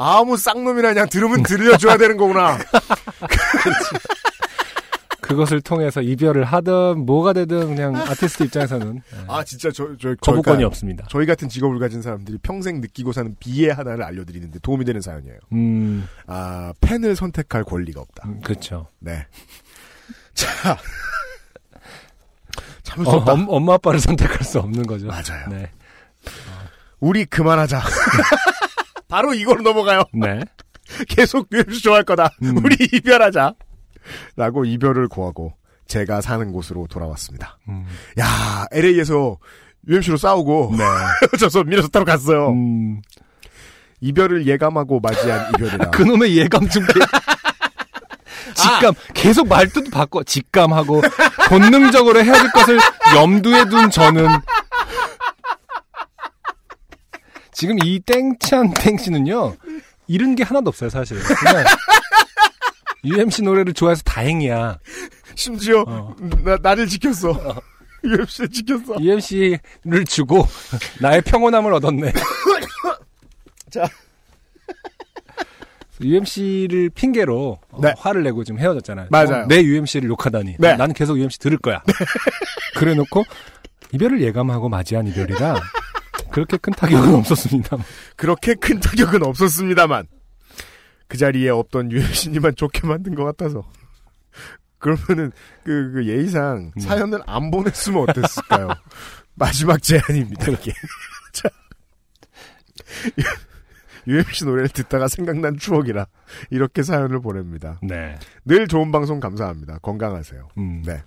아무 0.00 0.36
쌍놈이나 0.38 0.94
그냥 0.94 1.08
들으면 1.08 1.42
들려줘야 1.42 1.98
되는 1.98 2.16
거구나. 2.16 2.56
그것을 5.20 5.60
통해서 5.60 6.00
이별을 6.00 6.42
하든 6.44 7.04
뭐가 7.06 7.32
되든 7.34 7.76
그냥 7.76 7.94
아티스트 7.94 8.42
입장에서는 8.44 8.94
네. 8.94 9.18
아 9.28 9.44
진짜 9.44 9.70
저, 9.70 9.96
저 10.00 10.16
거부권이 10.16 10.64
없습니다. 10.64 11.06
저희 11.08 11.24
같은 11.24 11.48
직업을 11.48 11.78
가진 11.78 12.02
사람들이 12.02 12.38
평생 12.42 12.80
느끼고 12.80 13.12
사는 13.12 13.36
비애 13.38 13.70
하나를 13.70 14.02
알려드리는데 14.02 14.58
도움이 14.60 14.84
되는 14.84 15.00
사연이에요. 15.00 15.38
음, 15.52 16.08
아 16.26 16.72
팬을 16.80 17.14
선택할 17.14 17.62
권리가 17.62 18.00
없다. 18.00 18.28
음, 18.28 18.40
그렇죠. 18.40 18.88
네. 18.98 19.24
자 20.34 20.78
참을 22.82 23.04
수 23.04 23.10
어, 23.12 23.16
없다. 23.18 23.32
엄, 23.32 23.46
엄마 23.48 23.74
아빠를 23.74 24.00
선택할 24.00 24.42
수 24.42 24.58
없는 24.58 24.84
거죠. 24.84 25.06
맞아요. 25.06 25.46
네. 25.48 25.70
우리 26.98 27.24
그만하자. 27.24 27.80
바로 29.10 29.34
이걸로 29.34 29.62
넘어가요. 29.62 30.04
네. 30.14 30.40
계속 31.08 31.48
UMC 31.52 31.82
좋아할 31.82 32.04
거다. 32.04 32.30
음. 32.42 32.56
우리 32.64 32.76
이별하자. 32.92 33.54
라고 34.36 34.64
이별을 34.64 35.08
구하고 35.08 35.52
제가 35.86 36.20
사는 36.20 36.50
곳으로 36.52 36.86
돌아왔습니다. 36.88 37.58
음. 37.68 37.84
야, 38.18 38.64
LA에서 38.72 39.36
UMC로 39.88 40.16
싸우고 40.16 40.74
네. 40.76 40.84
헤어져서 41.32 41.64
미네소타로 41.64 42.04
갔어요. 42.04 42.50
음. 42.50 43.02
이별을 44.00 44.46
예감하고 44.46 45.00
맞이한 45.00 45.50
이별이라. 45.50 45.90
그놈의 45.92 46.36
예감 46.38 46.68
좀. 46.68 46.84
개- 46.86 46.92
직감. 48.54 48.94
계속 49.14 49.48
말투도 49.48 49.90
바꿔. 49.90 50.22
직감하고 50.24 51.02
본능적으로 51.48 52.22
헤어질 52.24 52.50
것을 52.52 52.78
염두에 53.14 53.66
둔 53.66 53.90
저는 53.90 54.26
지금 57.52 57.76
이 57.84 58.00
땡찬 58.00 58.74
땡씨는요. 58.78 59.56
잃은 60.06 60.34
게 60.34 60.42
하나도 60.42 60.68
없어요, 60.68 60.90
사실. 60.90 61.18
그냥 61.18 61.64
UMC 63.04 63.42
노래를 63.42 63.72
좋아해서 63.72 64.02
다행이야. 64.02 64.78
심지어 65.34 65.84
어. 65.86 66.14
나, 66.44 66.56
나를 66.60 66.86
지켰어. 66.86 67.60
UMC를 68.04 68.48
지켰어. 68.48 68.96
UMC를 69.00 70.04
주고 70.06 70.46
나의 71.00 71.22
평온함을 71.22 71.72
얻었네. 71.74 72.12
자. 73.70 73.86
UMC를 76.02 76.90
핑계로 76.90 77.58
어, 77.70 77.80
네. 77.82 77.92
화를 77.98 78.22
내고 78.22 78.42
지금 78.42 78.58
헤어졌잖아요. 78.58 79.08
맞아요. 79.10 79.44
어, 79.44 79.46
내 79.48 79.62
UMC를 79.62 80.08
욕하다니. 80.08 80.56
네. 80.58 80.74
나는 80.76 80.94
계속 80.94 81.18
UMC 81.18 81.38
들을 81.38 81.58
거야. 81.58 81.82
그래놓고 82.76 83.24
이별을 83.92 84.22
예감하고 84.22 84.68
맞이한 84.70 85.06
이별이라 85.08 85.60
그렇게 86.30 86.56
큰 86.56 86.72
타격은 86.72 87.14
없었습니다. 87.14 87.78
그렇게 88.16 88.54
큰 88.54 88.80
타격은 88.80 89.24
없었습니다만 89.24 90.06
그 91.08 91.18
자리에 91.18 91.48
없던 91.50 91.90
UMC님만 91.92 92.54
좋게 92.56 92.86
만든 92.86 93.14
것 93.14 93.24
같아서 93.24 93.68
그러면은 94.78 95.32
그, 95.64 95.92
그 95.92 96.06
예의상 96.06 96.72
음. 96.74 96.80
사연을 96.80 97.20
안 97.26 97.50
보냈으면 97.50 98.08
어땠을까요? 98.08 98.68
마지막 99.34 99.82
제안입니다 99.82 100.50
이게. 100.52 100.72
자 101.32 101.48
UMC 104.06 104.44
노래를 104.44 104.68
듣다가 104.70 105.08
생각난 105.08 105.56
추억이라 105.56 106.06
이렇게 106.50 106.82
사연을 106.82 107.20
보냅니다. 107.20 107.78
네. 107.82 108.18
늘 108.44 108.66
좋은 108.66 108.90
방송 108.90 109.20
감사합니다. 109.20 109.78
건강하세요. 109.78 110.48
음. 110.58 110.82
네. 110.84 111.02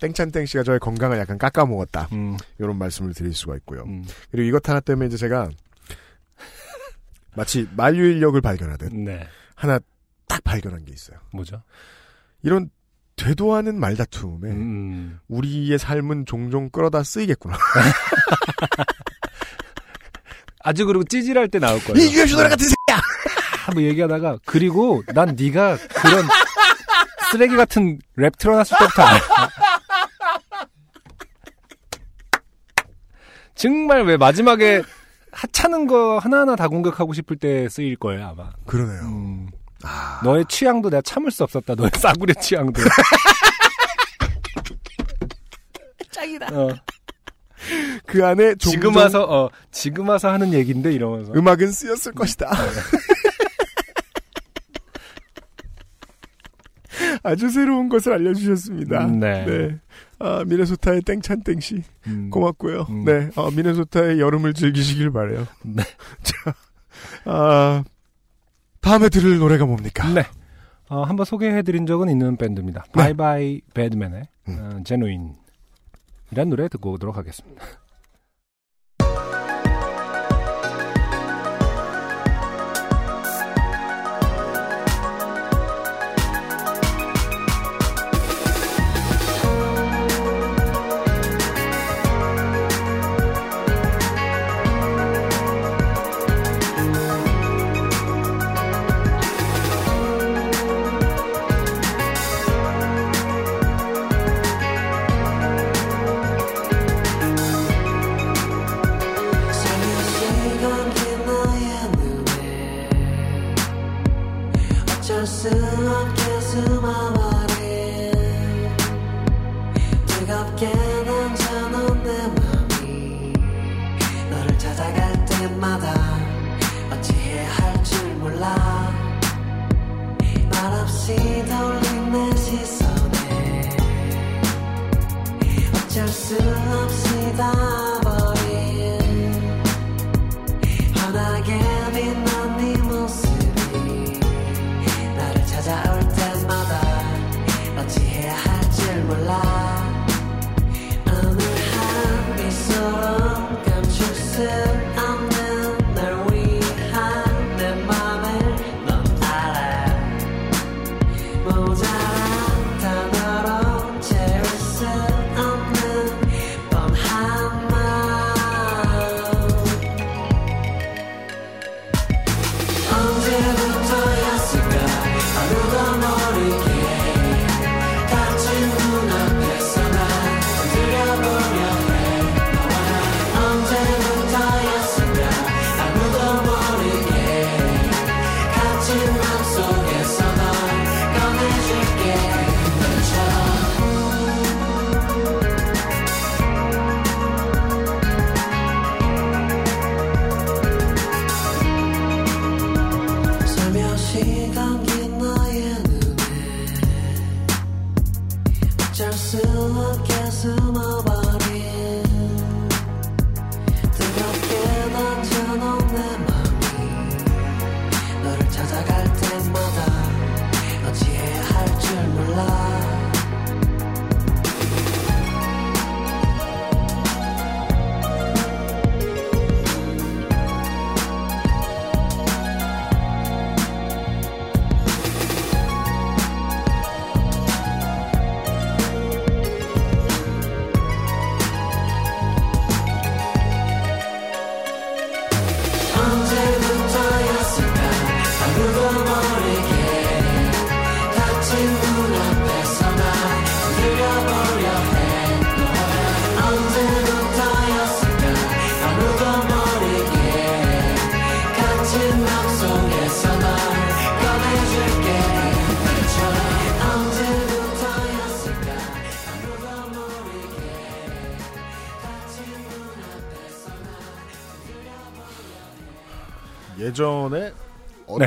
땡찬땡 0.00 0.46
씨가 0.46 0.62
저의 0.62 0.78
건강을 0.78 1.18
약간 1.18 1.38
깎아먹었다. 1.38 2.08
음. 2.12 2.36
이런 2.58 2.78
말씀을 2.78 3.14
드릴 3.14 3.34
수가 3.34 3.56
있고요. 3.56 3.82
음. 3.82 4.04
그리고 4.30 4.48
이것 4.48 4.68
하나 4.68 4.80
때문에 4.80 5.06
이제 5.06 5.16
제가 5.16 5.50
마치 7.34 7.68
만유인력을 7.76 8.40
발견하듯 8.40 8.94
네. 8.94 9.26
하나 9.54 9.78
딱 10.28 10.42
발견한 10.44 10.84
게 10.84 10.92
있어요. 10.92 11.18
뭐죠? 11.32 11.62
이런 12.42 12.70
되도 13.16 13.54
않은 13.54 13.78
말다툼에 13.78 14.50
음. 14.50 15.20
우리의 15.28 15.78
삶은 15.78 16.26
종종 16.26 16.70
끌어다 16.70 17.02
쓰이겠구나. 17.02 17.56
아주 20.64 20.86
그리고 20.86 21.04
찌질할 21.04 21.48
때 21.48 21.58
나올 21.58 21.80
거예요. 21.80 21.98
이 22.02 22.14
유엠씨 22.14 22.34
노래 22.34 22.48
같은 22.48 22.66
새끼야! 22.66 23.02
아, 23.66 23.72
뭐 23.74 23.82
얘기하다가 23.82 24.38
그리고 24.46 25.02
난 25.14 25.36
네가 25.38 25.76
그런 25.76 26.24
쓰레기 27.30 27.56
같은 27.56 27.98
랩 28.16 28.36
틀어놨을 28.38 28.78
때부터 28.78 29.02
알아. 29.02 29.20
정말 33.62 34.02
왜 34.02 34.16
마지막에 34.16 34.82
하찮은 35.30 35.86
거 35.86 36.18
하나하나 36.18 36.56
다 36.56 36.66
공격하고 36.66 37.12
싶을 37.12 37.36
때 37.36 37.68
쓰일 37.68 37.94
거예요 37.94 38.26
아마. 38.26 38.50
그러네요. 38.66 39.02
음, 39.02 39.46
아, 39.84 40.20
너의 40.24 40.44
취향도 40.48 40.90
내가 40.90 41.00
참을 41.02 41.30
수 41.30 41.44
없었다. 41.44 41.76
너의 41.76 41.92
싸구려 41.94 42.34
취향도. 42.34 42.82
짱이다. 46.10 46.48
어, 46.52 46.70
그 48.04 48.26
안에 48.26 48.56
종종 48.56 48.72
지금 48.72 48.96
와서 48.96 49.22
어 49.22 49.48
지금 49.70 50.08
와서 50.08 50.28
하는 50.28 50.52
얘기인데 50.52 50.92
이러면서. 50.92 51.32
음악은 51.32 51.70
쓰였을 51.70 52.14
것이다. 52.14 52.50
아주 57.22 57.48
새로운 57.48 57.88
것을 57.88 58.12
알려주셨습니다. 58.14 59.04
음, 59.04 59.20
네. 59.20 59.78
아, 60.22 60.44
미네소타의 60.46 61.02
땡찬 61.02 61.42
땡씨. 61.42 61.82
음, 62.06 62.30
고맙고요. 62.30 62.86
음. 62.88 63.04
네. 63.04 63.30
아, 63.34 63.50
미네소타의 63.54 64.20
여름을 64.20 64.54
즐기시길 64.54 65.10
바래요. 65.10 65.46
네. 65.64 65.82
자, 66.22 66.54
아, 67.24 67.82
다음에 68.80 69.08
들을 69.08 69.38
노래가 69.38 69.66
뭡니까? 69.66 70.08
네. 70.12 70.22
어, 70.88 71.02
한번 71.02 71.24
소개해드린 71.24 71.86
적은 71.86 72.08
있는 72.08 72.36
밴드입니다. 72.36 72.84
네. 72.84 72.92
바이바이 72.92 73.60
배드맨의 73.74 74.28
음. 74.48 74.58
어, 74.60 74.82
제누인 74.84 75.34
이란 76.30 76.50
노래 76.50 76.68
듣고 76.68 76.92
오도록 76.92 77.16
하겠습니다. 77.16 77.64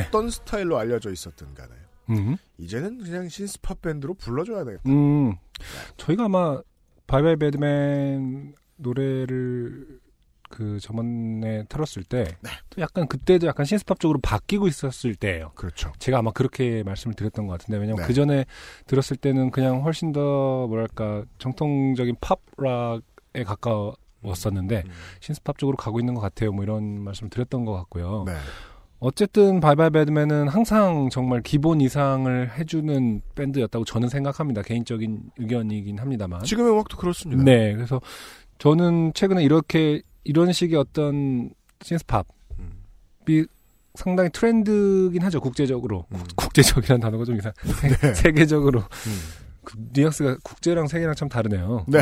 어떤 0.00 0.30
스타일로 0.30 0.78
알려져 0.78 1.10
있었든 1.10 1.54
간에 1.54 1.72
음. 2.10 2.36
이제는 2.58 2.98
그냥 2.98 3.28
신스팟 3.28 3.74
밴드로 3.82 4.14
불러줘야 4.14 4.64
되겠다. 4.64 4.82
음. 4.86 5.34
저희가 5.96 6.24
아마 6.24 6.60
바이바이 7.06 7.36
배드맨 7.36 8.54
노래를 8.76 10.00
그 10.48 10.78
저번에 10.80 11.64
틀었을 11.68 12.04
때 12.04 12.24
네. 12.40 12.50
또 12.70 12.80
약간 12.80 13.08
그때도 13.08 13.46
약간 13.46 13.66
신스팝 13.66 13.98
쪽으로 13.98 14.20
바뀌고 14.20 14.68
있었을 14.68 15.14
때예요. 15.14 15.50
그렇죠. 15.54 15.92
제가 15.98 16.18
아마 16.18 16.30
그렇게 16.30 16.82
말씀을 16.84 17.14
드렸던 17.14 17.46
것 17.46 17.58
같은데 17.58 17.78
왜냐면 17.78 18.02
네. 18.02 18.06
그 18.06 18.14
전에 18.14 18.44
들었을 18.86 19.16
때는 19.16 19.50
그냥 19.50 19.82
훨씬 19.82 20.12
더 20.12 20.66
뭐랄까 20.68 21.24
정통적인 21.38 22.16
팝락에 22.20 23.44
가까웠었는데 23.44 24.84
음. 24.86 24.90
신스팝 25.20 25.58
쪽으로 25.58 25.76
가고 25.76 25.98
있는 25.98 26.14
것 26.14 26.20
같아요. 26.20 26.52
뭐 26.52 26.62
이런 26.62 27.02
말씀을 27.02 27.30
드렸던 27.30 27.64
것 27.64 27.72
같고요. 27.72 28.24
네. 28.26 28.34
어쨌든 29.06 29.60
바이바이 29.60 29.90
배드맨은 29.90 30.48
항상 30.48 31.08
정말 31.12 31.40
기본 31.40 31.80
이상을 31.80 32.58
해주는 32.58 33.22
밴드였다고 33.36 33.84
저는 33.84 34.08
생각합니다. 34.08 34.62
개인적인 34.62 35.30
의견이긴 35.38 35.98
합니다만. 35.98 36.42
지금의 36.42 36.72
음악도 36.72 36.96
그렇습니다. 36.96 37.44
네, 37.44 37.72
그래서 37.72 38.00
저는 38.58 39.12
최근에 39.14 39.44
이렇게 39.44 40.02
이런 40.24 40.52
식의 40.52 40.76
어떤 40.76 41.50
신스팝이 41.82 42.24
음. 42.58 43.46
상당히 43.94 44.28
트렌드긴 44.32 45.22
하죠. 45.22 45.40
국제적으로 45.40 46.06
음. 46.12 46.24
국제적이라는 46.34 47.00
단어가 47.00 47.24
좀 47.24 47.36
이상. 47.36 47.52
네. 48.02 48.14
세계적으로 48.14 48.80
음. 48.80 49.18
그 49.62 49.76
뉘앙스가 49.92 50.38
국제랑 50.42 50.88
세계랑 50.88 51.14
참 51.14 51.28
다르네요. 51.28 51.84
네. 51.86 52.00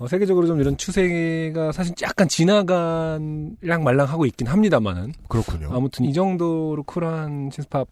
어, 0.00 0.08
세계적으로 0.08 0.46
좀 0.46 0.58
이런 0.60 0.78
추세가 0.78 1.72
사실 1.72 1.94
약간 2.02 2.26
지나간랑 2.26 3.84
말랑하고 3.84 4.24
있긴 4.24 4.46
합니다만은 4.46 5.12
그렇군요. 5.28 5.68
아무튼 5.72 6.06
이 6.06 6.14
정도로 6.14 6.82
쿨한 6.84 7.50
신스팝 7.52 7.86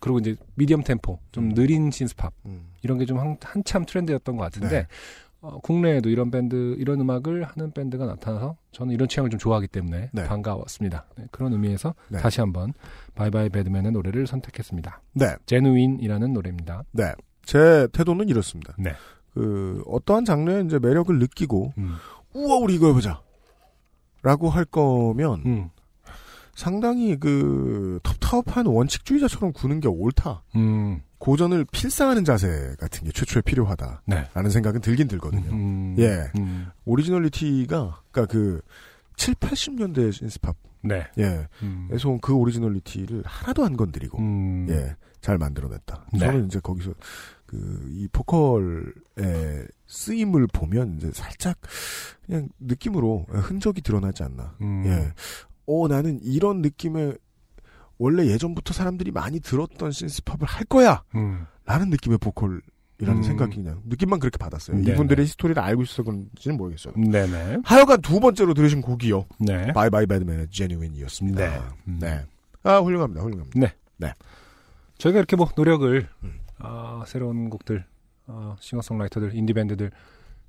그리고 0.00 0.18
이제 0.18 0.34
미디엄 0.54 0.82
템포 0.82 1.18
좀 1.30 1.44
음. 1.50 1.54
느린 1.54 1.90
신스팝 1.90 2.32
음. 2.46 2.68
이런 2.82 2.96
게 2.98 3.04
좀 3.04 3.18
한참 3.18 3.84
트렌드였던 3.84 4.36
것 4.38 4.44
같은데 4.44 4.68
네. 4.68 4.86
어, 5.42 5.58
국내에도 5.60 6.08
이런 6.08 6.30
밴드 6.30 6.74
이런 6.78 6.98
음악을 7.00 7.44
하는 7.44 7.70
밴드가 7.72 8.06
나타나서 8.06 8.56
저는 8.70 8.94
이런 8.94 9.06
취향을 9.06 9.28
좀 9.28 9.38
좋아하기 9.38 9.68
때문에 9.68 10.08
네. 10.10 10.24
반가웠습니다. 10.24 11.04
네, 11.18 11.26
그런 11.30 11.52
의미에서 11.52 11.94
네. 12.08 12.18
다시 12.18 12.40
한번 12.40 12.72
바이바이 13.14 13.50
배드맨의 13.50 13.92
노래를 13.92 14.26
선택했습니다. 14.26 15.02
네. 15.12 15.36
제누인이라는 15.44 16.32
노래입니다. 16.32 16.84
네. 16.92 17.12
제 17.44 17.86
태도는 17.92 18.30
이렇습니다. 18.30 18.74
네. 18.78 18.92
그 19.34 19.82
어떠한 19.86 20.24
장르의 20.24 20.66
이제 20.66 20.78
매력을 20.78 21.18
느끼고 21.18 21.72
음. 21.78 21.94
우와 22.34 22.56
우리 22.56 22.74
이거 22.74 22.88
해보자. 22.88 23.20
라고 24.22 24.48
할 24.48 24.64
거면 24.64 25.42
음. 25.46 25.70
상당히 26.54 27.18
그 27.18 27.98
텁텁한 28.02 28.66
원칙주의자처럼 28.66 29.52
구는 29.52 29.80
게 29.80 29.88
옳다. 29.88 30.42
음. 30.54 31.02
고전을 31.18 31.64
필사하는 31.70 32.24
자세 32.24 32.74
같은 32.80 33.04
게 33.04 33.12
최초에 33.12 33.42
필요하다라는 33.42 34.00
네. 34.06 34.48
생각은 34.50 34.80
들긴 34.80 35.08
들거든요. 35.08 35.50
음. 35.52 35.94
예. 35.98 36.30
음. 36.36 36.66
오리지널리티가 36.84 38.02
그러니까 38.10 38.32
그 38.32 38.60
7, 39.16 39.34
80년대 39.36 40.12
신스팝 40.12 40.56
네. 40.82 41.06
예. 41.18 41.46
음. 41.62 41.88
에서 41.92 42.08
온그 42.08 42.34
오리지널리티를 42.34 43.22
하나도 43.24 43.64
안 43.64 43.76
건드리고 43.76 44.18
음. 44.18 44.66
예. 44.68 44.96
잘 45.20 45.38
만들어냈다. 45.38 46.06
네. 46.12 46.18
저는 46.18 46.46
이제 46.46 46.58
거기서 46.58 46.92
그이 47.52 48.08
보컬의 48.12 49.66
쓰임을 49.86 50.46
보면 50.52 50.96
이제 50.96 51.10
살짝 51.12 51.58
그냥 52.24 52.48
느낌으로 52.58 53.26
흔적이 53.28 53.82
드러나지 53.82 54.22
않나. 54.22 54.56
음. 54.62 54.84
예. 54.86 55.12
어 55.66 55.86
나는 55.86 56.18
이런 56.22 56.62
느낌의 56.62 57.18
원래 57.98 58.26
예전부터 58.26 58.72
사람들이 58.72 59.10
많이 59.10 59.38
들었던 59.38 59.92
신스팝을 59.92 60.46
할 60.46 60.64
거야. 60.64 61.02
음. 61.14 61.46
라는 61.66 61.90
느낌의 61.90 62.18
보컬 62.18 62.62
이라는 62.98 63.20
음. 63.20 63.22
생각이 63.22 63.56
그냥 63.56 63.82
느낌만 63.84 64.18
그렇게 64.18 64.38
받았어요. 64.38 64.78
네네. 64.78 64.92
이분들의 64.92 65.24
history를 65.26 65.62
알고 65.62 65.82
있어서 65.82 66.02
그런지는 66.04 66.56
모르겠어요. 66.56 66.94
네네. 66.94 67.58
하여간 67.64 68.00
두 68.00 68.18
번째로 68.18 68.54
들으신 68.54 68.80
곡이요. 68.80 69.26
네. 69.40 69.72
바이 69.72 69.90
바이 69.90 70.06
배드맨의 70.06 70.48
Genuine이었습니다. 70.50 71.50
네. 71.50 71.60
음. 71.88 71.98
네. 72.00 72.24
아 72.62 72.78
훌륭합니다. 72.78 73.22
훌륭합니다. 73.22 73.72
저희가 74.98 75.18
이렇게 75.18 75.36
뭐 75.36 75.48
노력을 75.54 76.08
음. 76.22 76.41
아, 76.62 77.04
새로운 77.06 77.50
곡들, 77.50 77.84
어, 78.26 78.56
싱어송라이터들, 78.60 79.34
인디 79.34 79.52
밴드들 79.52 79.90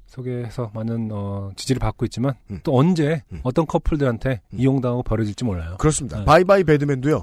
소개해서 0.05 0.71
많은 0.73 1.09
어, 1.11 1.51
지지를 1.55 1.79
받고 1.79 2.05
있지만 2.05 2.35
음. 2.51 2.59
또 2.63 2.77
언제 2.77 3.23
음. 3.31 3.39
어떤 3.43 3.65
커플들한테 3.65 4.41
음. 4.53 4.59
이용당하고 4.59 5.03
버려질지 5.03 5.43
몰라요. 5.43 5.75
그렇습니다. 5.79 6.19
네. 6.19 6.25
바이바이 6.25 6.63
배드맨도요. 6.63 7.21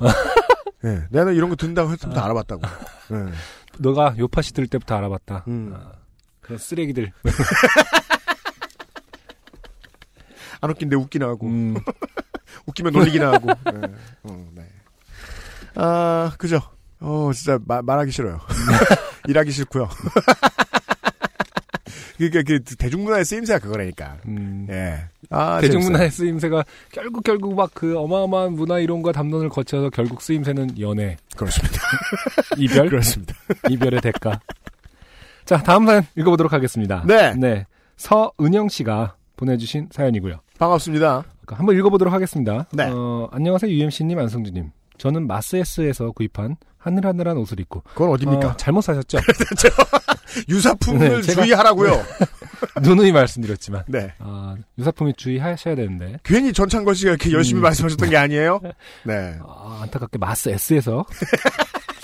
예, 0.84 1.02
내가 1.10 1.30
이런 1.30 1.50
거 1.50 1.56
듣는다고 1.56 1.90
했으면 1.92 2.18
아. 2.18 2.24
알아봤다고. 2.24 2.62
예. 3.12 3.32
너가 3.78 4.16
요파시 4.18 4.52
들을 4.54 4.66
때부터 4.66 4.96
알아봤다. 4.96 5.44
음. 5.48 5.72
아, 5.74 5.92
그런 6.40 6.58
쓰레기들. 6.58 7.12
안 10.62 10.70
웃긴데 10.70 10.94
웃기나 10.96 11.26
하고 11.26 11.46
음, 11.46 11.74
웃기면 12.66 12.92
놀리기나 12.92 13.32
하고. 13.32 13.46
네. 13.46 13.80
어, 14.24 14.50
네. 14.54 14.66
아 15.74 16.32
그죠. 16.38 16.60
어 17.00 17.30
진짜 17.34 17.58
마- 17.66 17.82
말하기 17.82 18.10
싫어요. 18.10 18.40
일하기 19.28 19.50
싫고요. 19.50 19.88
그러니까 22.18 22.42
그 22.46 22.62
대중문화의 22.76 23.24
쓰임새가 23.24 23.58
그거라니까. 23.60 24.18
음. 24.26 24.66
예. 24.68 24.98
아, 25.30 25.58
대중문화의 25.60 26.10
쓰임새가 26.10 26.64
결국 26.92 27.24
결국 27.24 27.54
막 27.54 27.70
그 27.72 27.96
어마어마한 27.98 28.52
문화 28.52 28.78
이론과 28.78 29.12
담론을 29.12 29.48
거쳐서 29.48 29.88
결국 29.90 30.20
쓰임새는 30.20 30.78
연애, 30.80 31.16
재밌어요. 31.34 31.36
그렇습니다. 31.36 31.78
이별, 32.58 32.88
그렇습니다. 32.90 33.34
이별의 33.70 34.00
대가. 34.02 34.38
자, 35.46 35.62
다음 35.62 35.86
사연 35.86 36.02
읽어보도록 36.16 36.52
하겠습니다. 36.52 37.02
네. 37.06 37.32
네. 37.36 37.66
서은영 37.96 38.68
씨가 38.68 39.14
보내주신 39.36 39.88
사연이고요. 39.90 40.40
반갑습니다. 40.58 41.24
한번 41.46 41.74
읽어보도록 41.76 42.12
하겠습니다. 42.12 42.66
네. 42.72 42.90
어, 42.92 43.28
안녕하세요, 43.32 43.72
UMC님, 43.72 44.18
안성주님. 44.18 44.70
저는 45.00 45.26
마스에스에서 45.26 46.12
구입한 46.12 46.56
하늘하늘한 46.76 47.38
옷을 47.38 47.58
입고. 47.60 47.82
그건 47.94 48.10
어딥니까? 48.10 48.48
어, 48.48 48.56
잘못 48.58 48.82
사셨죠? 48.82 49.18
유사품을 50.48 51.22
네, 51.22 51.22
주의하라고요. 51.22 52.02
누누이 52.82 53.10
말씀드렸지만. 53.10 53.84
네. 53.88 54.12
아, 54.18 54.56
유사품이 54.78 55.14
주의하셔야 55.16 55.74
되는데. 55.74 56.18
괜히 56.22 56.52
전창건 56.52 56.92
씨가 56.92 57.12
이렇게 57.12 57.32
열심히 57.32 57.60
음. 57.60 57.62
말씀하셨던 57.62 58.10
게 58.10 58.16
아니에요? 58.18 58.60
네. 59.04 59.38
아, 59.42 59.80
안타깝게 59.82 60.18
마스에스에서 60.18 61.06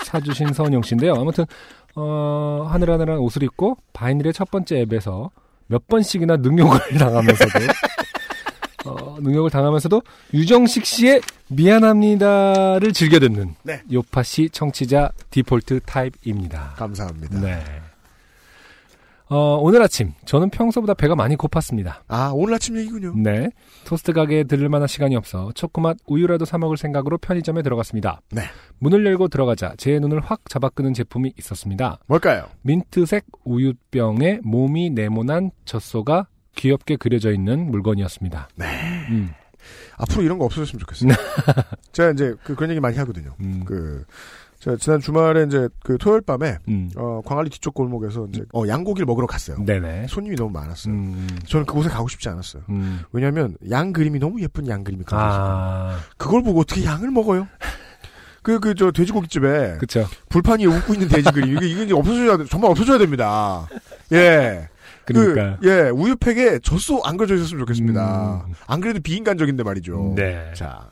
사주신 0.03 0.53
서은영 0.53 0.81
씨인데요. 0.81 1.13
아무튼, 1.13 1.45
어, 1.95 2.67
하늘하늘한 2.67 3.19
옷을 3.19 3.43
입고 3.43 3.77
바이닐의 3.93 4.33
첫 4.33 4.49
번째 4.49 4.79
앱에서 4.81 5.29
몇 5.67 5.87
번씩이나 5.87 6.37
능욕을 6.37 6.97
당하면서도 6.97 7.59
어, 8.87 9.17
능욕을 9.19 9.49
당하면서도 9.49 10.01
유정식 10.33 10.85
씨의 10.85 11.21
미안합니다를 11.49 12.93
즐겨 12.93 13.19
듣는 13.19 13.55
네. 13.63 13.81
요파 13.91 14.23
씨 14.23 14.49
청취자 14.49 15.11
디폴트 15.29 15.81
타입입니다. 15.81 16.73
감사합니다. 16.77 17.39
네. 17.39 17.63
어, 19.29 19.57
오늘 19.61 19.81
아침 19.81 20.13
저는 20.25 20.49
평소보다 20.49 20.93
배가 20.93 21.13
많이 21.15 21.35
고팠습니다. 21.35 21.95
아, 22.07 22.31
오늘 22.33 22.53
아침 22.53 22.77
얘기군요. 22.77 23.13
네. 23.17 23.49
토스트 23.83 24.13
가게에 24.13 24.45
들를 24.45 24.69
만한 24.69 24.87
시간이 24.87 25.17
없어 25.17 25.51
초코맛 25.53 25.97
우유라도 26.07 26.45
사 26.45 26.57
먹을 26.57 26.77
생각으로 26.77 27.17
편의점에 27.17 27.61
들어갔습니다. 27.61 28.21
네. 28.31 28.43
문을 28.79 29.05
열고 29.05 29.27
들어가자 29.27 29.73
제 29.77 29.99
눈을 29.99 30.21
확 30.21 30.41
잡아끄는 30.49 30.93
제품이 30.93 31.33
있었습니다. 31.37 31.99
뭘까요? 32.07 32.45
민트색 32.61 33.25
우유병에 33.43 34.39
몸이 34.43 34.91
네모난 34.91 35.51
젖소가 35.65 36.27
귀엽게 36.57 36.97
그려져 36.97 37.31
있는 37.31 37.71
물건이었습니다. 37.71 38.49
네. 38.55 38.65
음, 39.09 39.31
앞으로 39.97 40.23
이런 40.23 40.37
거 40.37 40.45
없어졌으면 40.45 40.79
좋겠어요. 40.79 41.11
제가 41.93 42.11
이제 42.11 42.33
그, 42.43 42.55
그런 42.55 42.71
얘기 42.71 42.79
많이 42.81 42.97
하거든요. 42.97 43.33
음, 43.39 43.63
그, 43.65 44.03
제가 44.59 44.75
지난 44.77 44.99
주말에 44.99 45.43
이제 45.43 45.69
그 45.83 45.97
토요일 45.99 46.21
밤에, 46.21 46.57
음. 46.67 46.89
어, 46.95 47.21
광안리 47.23 47.49
뒤쪽 47.51 47.75
골목에서 47.75 48.27
이제, 48.29 48.43
어, 48.53 48.67
양고기를 48.67 49.05
먹으러 49.05 49.27
갔어요. 49.27 49.63
네네. 49.63 50.07
손님이 50.09 50.35
너무 50.35 50.51
많았어요. 50.51 50.93
음, 50.93 51.27
저는 51.45 51.65
그곳에 51.65 51.89
가고 51.89 52.07
싶지 52.07 52.27
않았어요. 52.27 52.63
음. 52.69 53.01
왜냐면, 53.11 53.55
양 53.69 53.93
그림이 53.93 54.19
너무 54.19 54.41
예쁜 54.41 54.67
양 54.67 54.83
그림이 54.83 55.03
그려져 55.03 55.23
아, 55.23 55.99
그걸 56.17 56.41
보고 56.41 56.61
어떻게 56.61 56.83
양을 56.83 57.11
먹어요? 57.11 57.47
그, 58.41 58.59
그, 58.59 58.73
저, 58.73 58.91
돼지고기집에 58.91 59.77
그쵸. 59.77 60.07
불판 60.29 60.59
위에 60.59 60.65
웃고 60.65 60.93
있는 60.93 61.07
돼지 61.07 61.31
그림. 61.31 61.55
이게, 61.55 61.67
이게 61.67 61.83
이제 61.83 61.93
없어져야, 61.93 62.37
돼. 62.37 62.45
정말 62.45 62.71
없어져야 62.71 62.97
됩니다. 62.97 63.67
예. 64.13 64.69
그러니까. 65.13 65.57
그, 65.61 65.67
예, 65.69 65.89
우유팩에 65.89 66.59
젖소 66.59 67.01
안 67.03 67.17
그려져 67.17 67.35
있었으면 67.35 67.59
좋겠습니다. 67.61 68.45
음. 68.47 68.53
안 68.67 68.81
그래도 68.81 68.99
비인간적인데 69.01 69.63
말이죠. 69.63 70.13
네. 70.15 70.51
자, 70.53 70.89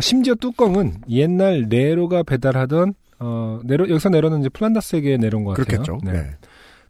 심지어 0.00 0.34
뚜껑은 0.34 1.02
옛날 1.08 1.66
네로가 1.68 2.22
배달하던 2.24 2.94
어 3.20 3.60
네로 3.64 3.88
여기서 3.90 4.10
네로는 4.10 4.40
이제 4.40 4.48
플란다스에게 4.48 5.16
네로인 5.16 5.44
것 5.44 5.56
같아요. 5.56 5.82
그렇겠죠. 5.82 5.98
네. 6.04 6.12
네. 6.12 6.30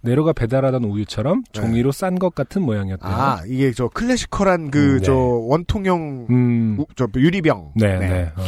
네로가 0.02 0.32
배달하던 0.32 0.84
우유처럼 0.84 1.42
네. 1.52 1.60
종이로 1.60 1.90
싼것 1.90 2.34
같은 2.34 2.62
모양이었대요. 2.62 3.10
아, 3.12 3.42
이게 3.48 3.72
저 3.72 3.88
클래시컬한 3.88 4.70
그, 4.70 4.78
음, 4.78 4.98
네. 4.98 5.02
저, 5.04 5.12
원통형, 5.14 6.26
음, 6.30 6.76
우- 6.78 6.86
저, 6.94 7.08
유리병. 7.16 7.72
네, 7.74 7.98
네. 7.98 8.32
어. 8.36 8.42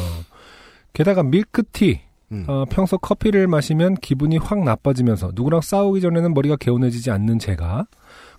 게다가 0.93 1.23
밀크티. 1.25 2.01
음. 2.33 2.45
어, 2.47 2.65
평소 2.71 2.97
커피를 2.99 3.47
마시면 3.49 3.97
기분이 3.97 4.37
확 4.37 4.63
나빠지면서 4.63 5.33
누구랑 5.35 5.61
싸우기 5.61 6.01
전에는 6.01 6.33
머리가 6.35 6.57
개운해지지 6.57 7.11
않는 7.11 7.39
제가 7.39 7.87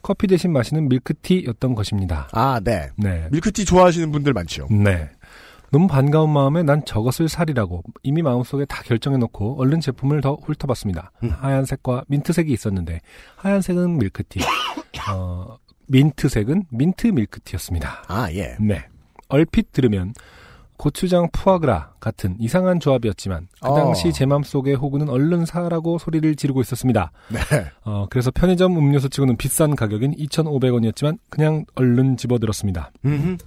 커피 0.02 0.28
대신 0.28 0.52
마시는 0.52 0.90
밀크티였던 0.90 1.76
것입니다. 1.76 2.28
아, 2.32 2.60
네. 2.64 2.90
네. 2.96 3.28
밀크티 3.32 3.66
좋아하시는 3.66 4.12
분들 4.12 4.34
많죠. 4.34 4.68
네. 4.72 5.10
너무 5.72 5.88
반가운 5.88 6.30
마음에 6.32 6.64
난 6.64 6.84
저것을 6.84 7.30
살이라고 7.30 7.84
이미 8.04 8.22
마음속에 8.22 8.66
다 8.66 8.84
결정해놓고 8.84 9.62
얼른 9.62 9.80
제품을 9.80 10.20
더 10.20 10.36
훑어봤습니다. 10.36 11.12
음. 11.24 11.30
하얀색과 11.30 12.06
민트색이 12.08 12.52
있었는데 12.52 13.00
하얀색은 13.38 13.98
밀크티, 13.98 14.42
어, 15.10 15.58
민트색은 15.88 16.66
민트 16.70 17.08
밀크티였습니다. 17.08 18.04
아, 18.08 18.30
예. 18.34 18.58
네. 18.60 18.86
얼핏 19.30 19.72
들으면 19.72 20.14
고추장 20.82 21.30
푸아그라 21.32 21.94
같은 22.00 22.36
이상한 22.40 22.80
조합이었지만 22.80 23.48
그 23.62 23.68
어. 23.68 23.76
당시 23.76 24.12
제 24.12 24.26
맘속에 24.26 24.74
호구는 24.74 25.10
얼른 25.10 25.46
사라고 25.46 26.00
소리를 26.00 26.36
지르고 26.36 26.60
있었습니다. 26.62 27.12
네. 27.30 27.40
어, 27.86 28.08
그래서 28.10 28.32
편의점 28.32 28.76
음료수 28.76 29.08
치고는 29.08 29.38
비싼 29.38 29.76
가격인 29.76 30.16
2,500원이었지만 30.16 31.20
그냥 31.30 31.66
얼른 31.76 32.18
집어들었습니다. 32.18 32.90
음흠. 33.06 33.38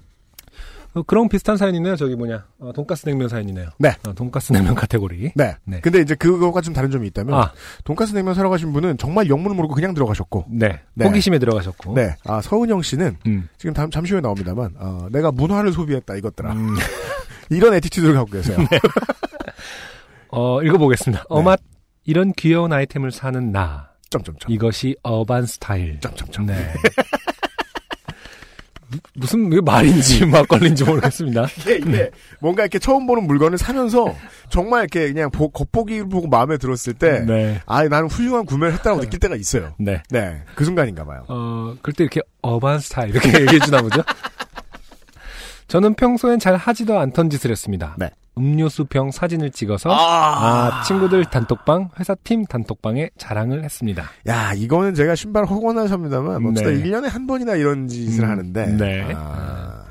어, 0.95 1.03
그런 1.03 1.29
비슷한 1.29 1.57
사연이네요. 1.57 1.97
저기 1.97 2.15
뭐냐. 2.15 2.47
어, 2.61 2.73
돈가스 2.73 3.05
냉면 3.05 3.29
사연이네요. 3.29 3.71
네. 3.79 3.91
어, 4.07 4.13
돈가스 4.15 4.53
냉면 4.53 4.75
카테고리. 4.75 5.33
네. 5.35 5.57
네. 5.65 5.81
근데 5.81 6.01
이제 6.01 6.15
그거가 6.15 6.61
좀 6.61 6.73
다른 6.73 6.91
점이 6.91 7.07
있다면 7.09 7.35
아, 7.35 7.53
돈가스 7.83 8.15
냉면 8.15 8.35
사러 8.35 8.49
가신 8.49 8.73
분은 8.73 8.99
정말 8.99 9.29
영문을 9.29 9.57
모르고 9.57 9.75
그냥 9.75 9.93
들어가셨고 9.93 10.47
네. 10.51 10.81
네. 10.95 11.07
호기심에 11.07 11.39
들어가셨고. 11.41 11.95
네. 11.95 12.17
아, 12.25 12.41
서은영 12.41 12.83
씨는 12.83 13.17
음. 13.27 13.49
지금 13.59 13.75
잠, 13.75 13.91
잠시 13.91 14.13
후에 14.13 14.21
나옵니다만 14.21 14.75
어, 14.79 15.09
내가 15.11 15.33
문화를 15.33 15.73
소비했다 15.73 16.15
이것들아. 16.15 16.53
음. 16.53 16.77
이런 17.51 17.75
attitude를 17.75 18.15
갖고 18.15 18.31
계세요. 18.31 18.57
어, 20.31 20.63
읽어보겠습니다. 20.63 21.23
네. 21.23 21.27
어맛, 21.29 21.61
이런 22.05 22.33
귀여운 22.33 22.73
아이템을 22.73 23.11
사는 23.11 23.53
나. 23.53 23.91
점점점. 24.11 24.51
이것이 24.53 24.97
urban 25.03 25.45
스타일. 25.45 25.99
점점점. 26.01 26.47
네. 26.47 26.55
무슨 29.15 29.49
말인지 29.65 30.27
막걸리인지 30.27 30.85
모르겠습니다. 30.85 31.47
이게, 31.61 31.77
이게 31.85 32.11
뭔가 32.41 32.63
이렇게 32.63 32.79
처음 32.79 33.07
보는 33.07 33.27
물건을 33.27 33.59
사면서 33.59 34.15
정말 34.51 34.81
이렇게 34.83 35.13
그냥 35.13 35.31
보- 35.31 35.49
겉보기를 35.51 36.09
보고 36.09 36.27
마음에 36.29 36.57
들었을 36.59 36.95
때 36.95 37.21
네. 37.21 37.61
아, 37.67 37.85
나는 37.85 38.09
훌륭한 38.09 38.45
구매를 38.47 38.75
했다고 38.75 39.01
느낄 39.01 39.19
때가 39.21 39.37
있어요. 39.37 39.75
네. 39.79 40.03
네. 40.11 40.43
그 40.55 40.65
순간인가 40.65 41.05
봐요. 41.05 41.25
어, 41.29 41.75
그럴 41.83 41.95
때 41.95 42.05
이렇게 42.05 42.21
어반 42.43 42.79
스타일 42.79 43.11
이렇게 43.11 43.29
얘기해 43.41 43.59
주나 43.61 43.81
보죠? 43.83 44.03
저는 45.69 45.95
평소엔 45.95 46.39
잘 46.39 46.57
하지도 46.57 46.99
않던 46.99 47.31
짓을 47.31 47.51
했습니다. 47.51 47.97
네. 47.99 48.11
음료수 48.37 48.85
병 48.87 49.11
사진을 49.11 49.51
찍어서 49.51 49.91
아, 49.93 50.83
친구들 50.83 51.25
단톡방, 51.27 51.91
회사 51.99 52.15
팀 52.17 52.45
단톡방에 52.45 53.11
자랑을 53.17 53.65
했습니다. 53.65 54.11
야, 54.27 54.53
이거는 54.55 54.95
제가 54.95 55.15
신발 55.15 55.45
허건하십니다만, 55.45 56.43
뭐, 56.43 56.53
네. 56.53 56.63
네. 56.63 56.83
1년에 56.83 57.09
한 57.09 57.27
번이나 57.27 57.55
이런 57.55 57.87
짓을 57.87 58.25
음, 58.25 58.31
하는데. 58.31 58.67
네. 58.67 59.13
아, 59.15 59.85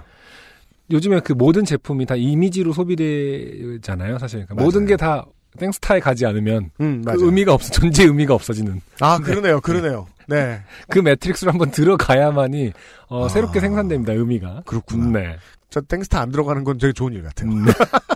요즘에 0.91 1.21
그 1.21 1.33
모든 1.33 1.63
제품이 1.63 2.05
다 2.05 2.15
이미지로 2.15 2.73
소비되잖아요, 2.73 4.19
사실. 4.19 4.39
그러니까 4.39 4.55
맞아요. 4.55 4.65
모든 4.65 4.85
게다 4.85 5.25
땡스타에 5.57 5.99
가지 5.99 6.25
않으면 6.25 6.71
음, 6.81 7.03
그. 7.05 7.25
의미가 7.25 7.53
없어, 7.53 7.71
존재 7.71 8.03
의미가 8.03 8.33
없어지는. 8.33 8.81
아, 8.99 9.19
그러네요, 9.19 9.61
그러네요. 9.61 10.07
네. 10.27 10.61
그 10.89 10.99
매트릭스로 10.99 11.51
한번 11.51 11.71
들어가야만이 11.71 12.73
어, 13.09 13.25
아. 13.25 13.29
새롭게 13.29 13.59
생산됩니다, 13.59 14.13
의미가. 14.13 14.63
그렇구나. 14.65 15.19
네. 15.19 15.37
저 15.69 15.81
땡스타 15.81 16.21
안 16.21 16.31
들어가는 16.31 16.63
건 16.63 16.77
되게 16.77 16.93
좋은 16.93 17.13
일 17.13 17.23
같아요. 17.23 17.49
음. 17.49 17.65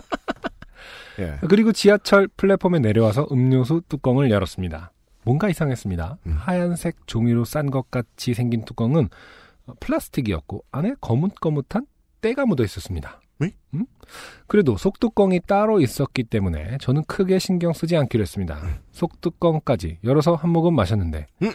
예. 1.18 1.38
그리고 1.48 1.72
지하철 1.72 2.28
플랫폼에 2.28 2.78
내려와서 2.78 3.26
음료수 3.30 3.82
뚜껑을 3.88 4.30
열었습니다. 4.30 4.92
뭔가 5.24 5.48
이상했습니다. 5.48 6.18
음. 6.26 6.36
하얀색 6.38 7.06
종이로 7.06 7.44
싼 7.44 7.70
것 7.70 7.90
같이 7.90 8.34
생긴 8.34 8.64
뚜껑은 8.64 9.08
어, 9.66 9.72
플라스틱이었고 9.80 10.64
안에 10.72 10.94
거뭇거뭇한 11.00 11.86
때가 12.20 12.46
묻어 12.46 12.64
있었습니다. 12.64 13.20
응? 13.42 13.50
음? 13.74 13.86
그래도 14.46 14.76
속뚜껑이 14.76 15.40
따로 15.46 15.80
있었기 15.80 16.24
때문에 16.24 16.78
저는 16.80 17.04
크게 17.04 17.38
신경 17.38 17.72
쓰지 17.72 17.96
않기로 17.96 18.22
했습니다. 18.22 18.60
속뚜껑까지 18.92 19.98
열어서 20.04 20.34
한 20.34 20.50
모금 20.50 20.74
마셨는데 20.74 21.26
음. 21.42 21.52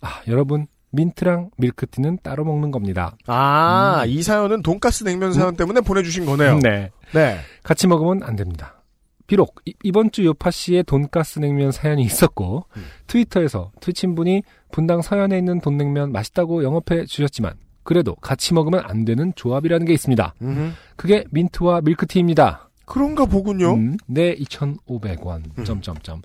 아 0.00 0.20
여러분 0.28 0.66
민트랑 0.90 1.50
밀크티는 1.56 2.18
따로 2.22 2.44
먹는 2.44 2.70
겁니다. 2.70 3.16
아, 3.26 4.04
이 4.06 4.22
사연은 4.22 4.62
돈가스 4.62 5.04
냉면 5.04 5.32
사연 5.32 5.56
때문에 5.56 5.80
보내주신 5.80 6.24
거네요. 6.24 6.54
음. 6.54 6.60
네. 6.60 6.90
네. 7.12 7.38
같이 7.62 7.86
먹으면 7.86 8.22
안 8.22 8.36
됩니다. 8.36 8.83
비록 9.26 9.56
이, 9.64 9.92
번주 9.92 10.24
요파 10.24 10.50
씨의 10.50 10.84
돈가스 10.84 11.38
냉면 11.38 11.72
사연이 11.72 12.02
있었고 12.04 12.66
음. 12.76 12.84
트위터에서 13.06 13.72
트친분이 13.80 14.42
분당 14.70 15.02
서현에 15.02 15.38
있는 15.38 15.60
돈냉면 15.60 16.12
맛있다고 16.12 16.62
영업해 16.62 17.06
주셨지만 17.06 17.54
그래도 17.82 18.14
같이 18.16 18.54
먹으면 18.54 18.82
안 18.84 19.04
되는 19.04 19.32
조합이라는 19.36 19.86
게 19.86 19.92
있습니다. 19.92 20.34
음흠. 20.42 20.72
그게 20.96 21.24
민트와 21.30 21.82
밀크티입니다. 21.82 22.63
그런가 22.86 23.24
보군요. 23.24 23.74
음, 23.74 23.96
네, 24.06 24.34
2,500원. 24.36 25.42
음. 25.58 25.64
점점점. 25.64 26.22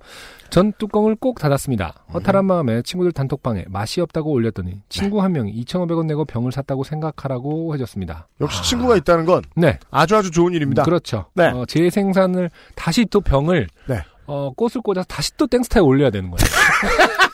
전 0.49 0.73
뚜껑을 0.73 1.15
꼭 1.15 1.39
닫았습니다. 1.39 2.03
허탈한 2.13 2.45
마음에 2.45 2.81
친구들 2.81 3.11
단톡방에 3.11 3.65
맛이 3.67 4.01
없다고 4.01 4.31
올렸더니 4.31 4.81
친구 4.89 5.21
한 5.21 5.31
명이 5.31 5.53
2,500원 5.63 6.05
내고 6.07 6.25
병을 6.25 6.51
샀다고 6.51 6.83
생각하라고 6.83 7.73
해줬습니다. 7.75 8.27
역시 8.41 8.63
친구가 8.63 8.97
있다는 8.97 9.25
건 9.25 9.43
네, 9.55 9.77
아주 9.91 10.15
아주 10.15 10.31
좋은 10.31 10.53
일입니다. 10.53 10.83
그렇죠. 10.83 11.25
네. 11.35 11.47
어, 11.49 11.65
재생산을 11.65 12.49
다시 12.75 13.05
또 13.05 13.21
병을 13.21 13.67
네. 13.87 14.03
어, 14.25 14.51
꽃을 14.55 14.81
꽂아서 14.83 15.05
다시 15.07 15.35
또 15.37 15.47
땡스타에 15.47 15.81
올려야 15.81 16.09
되는 16.09 16.29
거예요. 16.31 16.37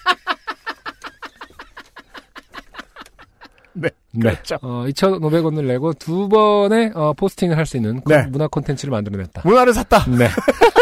네, 3.73 3.89
네. 3.89 3.89
그렇죠. 4.19 4.55
어, 4.61 4.85
2,500원을 4.87 5.65
내고 5.65 5.93
두 5.93 6.27
번의 6.29 6.91
어, 6.95 7.13
포스팅을 7.13 7.57
할 7.57 7.65
수 7.65 7.77
있는 7.77 8.01
그 8.01 8.13
네. 8.13 8.25
문화 8.27 8.47
콘텐츠를 8.47 8.91
만들어냈다. 8.91 9.41
문화를 9.45 9.73
샀다. 9.73 10.05
네. 10.09 10.29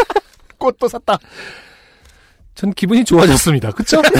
꽃도 0.58 0.88
샀다. 0.88 1.18
전 2.54 2.72
기분이 2.72 3.04
좋아졌습니다. 3.04 3.70
그쵸? 3.72 4.00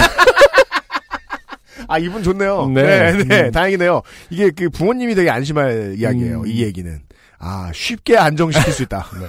아, 1.87 1.99
이분 1.99 2.23
좋네요. 2.23 2.67
네. 2.69 3.11
네, 3.11 3.23
네, 3.23 3.41
음. 3.43 3.51
다행이네요. 3.51 4.01
이게 4.29 4.49
그 4.49 4.69
부모님이 4.69 5.13
되게 5.15 5.29
안심할 5.29 5.95
이야기예요. 5.97 6.41
음. 6.41 6.47
이 6.47 6.63
얘기는. 6.63 6.99
아, 7.37 7.69
쉽게 7.73 8.17
안정시킬 8.17 8.73
수 8.73 8.83
있다. 8.83 9.05
네. 9.19 9.27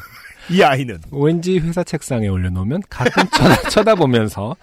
이 0.57 0.63
아이는. 0.63 1.01
왠지 1.11 1.59
회사 1.59 1.83
책상에 1.85 2.29
올려놓으면 2.29 2.83
가끔 2.89 3.25
쳐다, 3.29 3.69
쳐다보면서 3.69 4.57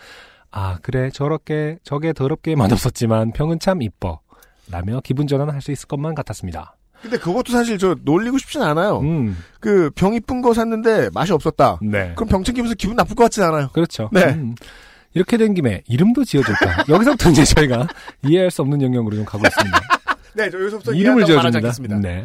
아 0.49 0.77
그래 0.81 1.09
저렇게 1.11 1.77
저게 1.83 2.13
더럽게 2.13 2.55
맛없었지만 2.55 3.33
병은 3.33 3.59
참 3.59 3.81
이뻐 3.81 4.19
라며 4.71 5.01
기분 5.03 5.27
전환할 5.27 5.61
수 5.61 5.71
있을 5.71 5.87
것만 5.87 6.15
같았습니다. 6.15 6.75
근데 7.01 7.17
그것도 7.17 7.51
사실 7.51 7.77
저 7.77 7.95
놀리고 8.03 8.37
싶진 8.37 8.61
않아요. 8.61 8.99
음, 9.01 9.37
그 9.59 9.89
병 9.95 10.13
이쁜 10.13 10.41
거 10.41 10.53
샀는데 10.53 11.09
맛이 11.13 11.33
없었다. 11.33 11.79
네. 11.81 12.13
그럼 12.15 12.29
병 12.29 12.43
챙기면서 12.43 12.75
기분 12.75 12.95
나쁠 12.95 13.15
것 13.15 13.23
같진 13.25 13.43
않아요. 13.43 13.69
그렇죠. 13.73 14.09
네. 14.13 14.23
음. 14.33 14.55
이렇게 15.13 15.35
된 15.37 15.53
김에 15.53 15.83
이름도 15.87 16.23
지어줄까? 16.23 16.85
여기서부터 16.89 17.29
이제 17.31 17.43
저희가 17.43 17.87
이해할 18.25 18.49
수 18.49 18.61
없는 18.61 18.81
영역으로 18.81 19.17
좀 19.17 19.25
가고 19.25 19.45
있습니다. 19.45 19.79
네, 20.35 20.49
저 20.49 20.59
여기서부터 20.59 20.93
이름을 20.93 21.25
지어줍니다. 21.25 21.99
네. 21.99 22.23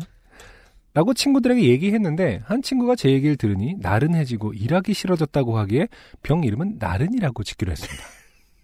라고 0.94 1.12
친구들에게 1.12 1.62
얘기했는데 1.62 2.40
한 2.44 2.62
친구가 2.62 2.97
제 2.97 3.10
얘기를 3.10 3.36
들으니 3.36 3.74
나른해지고 3.78 4.55
일하기 4.55 4.94
싫어졌다고 4.94 5.59
하기에 5.59 5.89
병 6.23 6.44
이름은 6.44 6.77
나른이라고 6.78 7.43
짓기로 7.43 7.73
했습니다. 7.73 8.02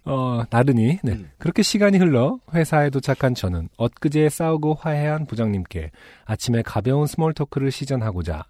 어, 0.05 0.43
나른이. 0.51 0.99
네. 1.03 1.13
음. 1.13 1.31
그렇게 1.39 1.63
시간이 1.63 1.99
흘러 1.99 2.39
회사에 2.53 2.91
도착한 2.91 3.35
저는 3.35 3.69
엊그제 3.77 4.29
싸우고 4.29 4.75
화해한 4.81 5.27
부장님께 5.27 5.91
아침에 6.27 6.63
가벼운 6.63 7.07
small 7.07 7.33
talk를 7.33 7.71
시전하고자 7.71 8.45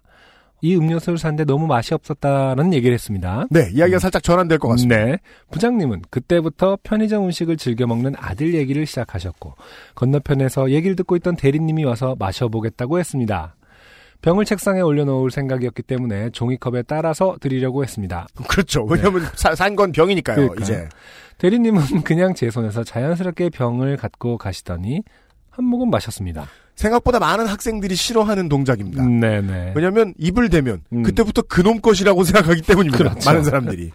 이 0.61 0.75
음료수를 0.75 1.17
샀는데 1.17 1.45
너무 1.45 1.67
맛이 1.67 1.93
없었다는 1.93 2.73
얘기를 2.73 2.93
했습니다. 2.93 3.45
네, 3.51 3.69
이야기가 3.71 3.99
살짝 3.99 4.23
전환될 4.23 4.57
것 4.57 4.67
같습니다. 4.69 5.05
네. 5.05 5.17
부장님은 5.51 6.03
그때부터 6.09 6.77
편의점 6.81 7.25
음식을 7.25 7.57
즐겨 7.57 7.85
먹는 7.85 8.15
아들 8.17 8.53
얘기를 8.53 8.85
시작하셨고 8.85 9.53
건너편에서 9.95 10.71
얘기를 10.71 10.95
듣고 10.95 11.15
있던 11.17 11.35
대리님이 11.35 11.83
와서 11.83 12.15
마셔보겠다고 12.17 12.99
했습니다. 12.99 13.55
병을 14.21 14.45
책상에 14.45 14.81
올려놓을 14.81 15.29
생각이었기 15.29 15.83
때문에 15.83 16.31
종이컵에 16.31 16.83
따라서 16.83 17.35
드리려고 17.39 17.83
했습니다. 17.83 18.27
그렇죠. 18.47 18.83
왜냐면 18.85 19.21
산 19.35 19.59
건 19.59 19.91
병이니까요, 19.91 20.35
그러니까요. 20.35 20.63
이제. 20.63 20.89
대리님은 21.37 21.81
그냥 22.03 22.33
제 22.33 22.49
손에서 22.49 22.83
자연스럽게 22.83 23.49
병을 23.49 23.97
갖고 23.97 24.37
가시더니 24.37 25.03
한 25.49 25.65
모금 25.65 25.89
마셨습니다. 25.89 26.47
생각보다 26.75 27.19
많은 27.19 27.47
학생들이 27.47 27.95
싫어하는 27.95 28.49
동작입니다. 28.49 29.05
네네. 29.05 29.73
왜냐면 29.75 30.13
입을 30.17 30.49
대면 30.49 30.81
음. 30.91 31.03
그때부터 31.03 31.43
그놈 31.43 31.79
것이라고 31.79 32.23
생각하기 32.25 32.61
때문입니다. 32.63 32.97
그렇죠. 32.97 33.29
많은 33.29 33.43
사람들이. 33.43 33.91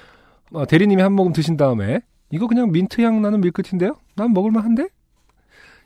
어, 0.52 0.66
대리님이 0.66 1.00
한 1.02 1.12
모금 1.12 1.32
드신 1.32 1.56
다음에 1.56 2.00
이거 2.30 2.46
그냥 2.46 2.70
민트 2.70 3.00
향 3.00 3.22
나는 3.22 3.40
밀크티인데요? 3.40 3.96
난 4.16 4.32
먹을만한데? 4.34 4.88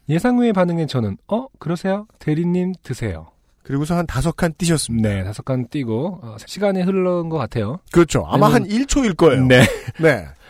예상 0.08 0.38
외의 0.38 0.52
반응에 0.52 0.86
저는 0.86 1.16
어 1.28 1.46
그러세요? 1.60 2.06
대리님 2.18 2.72
드세요. 2.82 3.28
그리고서 3.62 3.96
한 3.96 4.06
다섯 4.06 4.34
칸 4.34 4.52
뛰셨습니다. 4.58 5.08
네, 5.08 5.22
다섯 5.22 5.44
칸 5.44 5.68
뛰고 5.68 6.18
어, 6.22 6.36
시간이 6.44 6.82
흐른 6.82 7.28
것 7.28 7.38
같아요. 7.38 7.78
그렇죠. 7.92 8.24
아마 8.26 8.46
한 8.48 8.62
아니면- 8.64 8.86
1초일 8.86 9.16
거예요. 9.16 9.46
네. 9.46 9.62
네. 10.00 10.26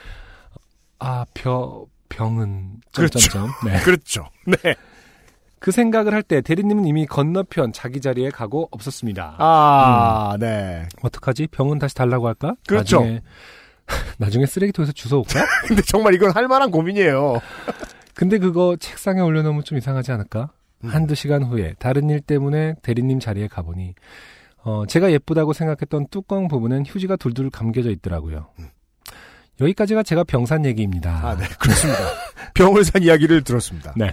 아, 1.03 1.24
벼, 1.35 1.87
병은 2.09 2.81
그렇죠. 2.95 3.19
점점점. 3.19 3.51
네. 3.66 3.81
그렇죠. 3.83 4.27
네. 4.47 4.74
그 5.59 5.70
생각을 5.70 6.12
할 6.12 6.23
때 6.23 6.41
대리님은 6.41 6.87
이미 6.87 7.07
건너편 7.07 7.73
자기 7.73 8.01
자리에 8.01 8.31
가고 8.31 8.69
없었습니다. 8.73 9.37
아, 9.39 10.37
네. 10.41 10.87
어떡하지? 11.03 11.49
병은 11.49 11.79
다시 11.79 11.95
달라고 11.95 12.27
할까? 12.27 12.55
그렇죠. 12.66 12.99
나중에, 13.01 13.23
나중에 14.19 14.47
쓰레기통에서 14.47 14.93
주워올까? 14.93 15.45
근데 15.69 15.83
정말 15.83 16.15
이건 16.15 16.33
할 16.33 16.49
만한 16.49 16.70
고민이에요. 16.70 17.41
근데 18.15 18.39
그거 18.39 18.77
책상에 18.79 19.20
올려놓으면 19.20 19.65
좀 19.65 19.79
이상하지 19.79 20.12
않을까? 20.12 20.51
음. 20.85 20.89
한두 20.89 21.15
시간 21.15 21.45
후에 21.45 21.74
다른 21.79 22.11
일 22.11 22.20
때문에 22.20 22.74
대리님 22.83 23.20
자리에 23.20 23.47
가보니 23.47 23.95
어, 24.65 24.85
제가 24.87 25.12
예쁘다고 25.12 25.53
생각했던 25.53 26.09
뚜껑 26.11 26.49
부분은 26.49 26.87
휴지가 26.87 27.16
둘둘 27.16 27.51
감겨져 27.51 27.91
있더라고요. 27.91 28.49
여기까지가 29.61 30.03
제가 30.03 30.24
병 30.24 30.51
산 30.51 30.64
얘기입니다. 30.65 31.11
아, 31.23 31.37
네. 31.37 31.45
그렇습니다. 31.59 32.01
병을 32.55 32.85
산 32.85 33.03
이야기를 33.03 33.43
들었습니다. 33.45 33.95
네. 33.97 34.11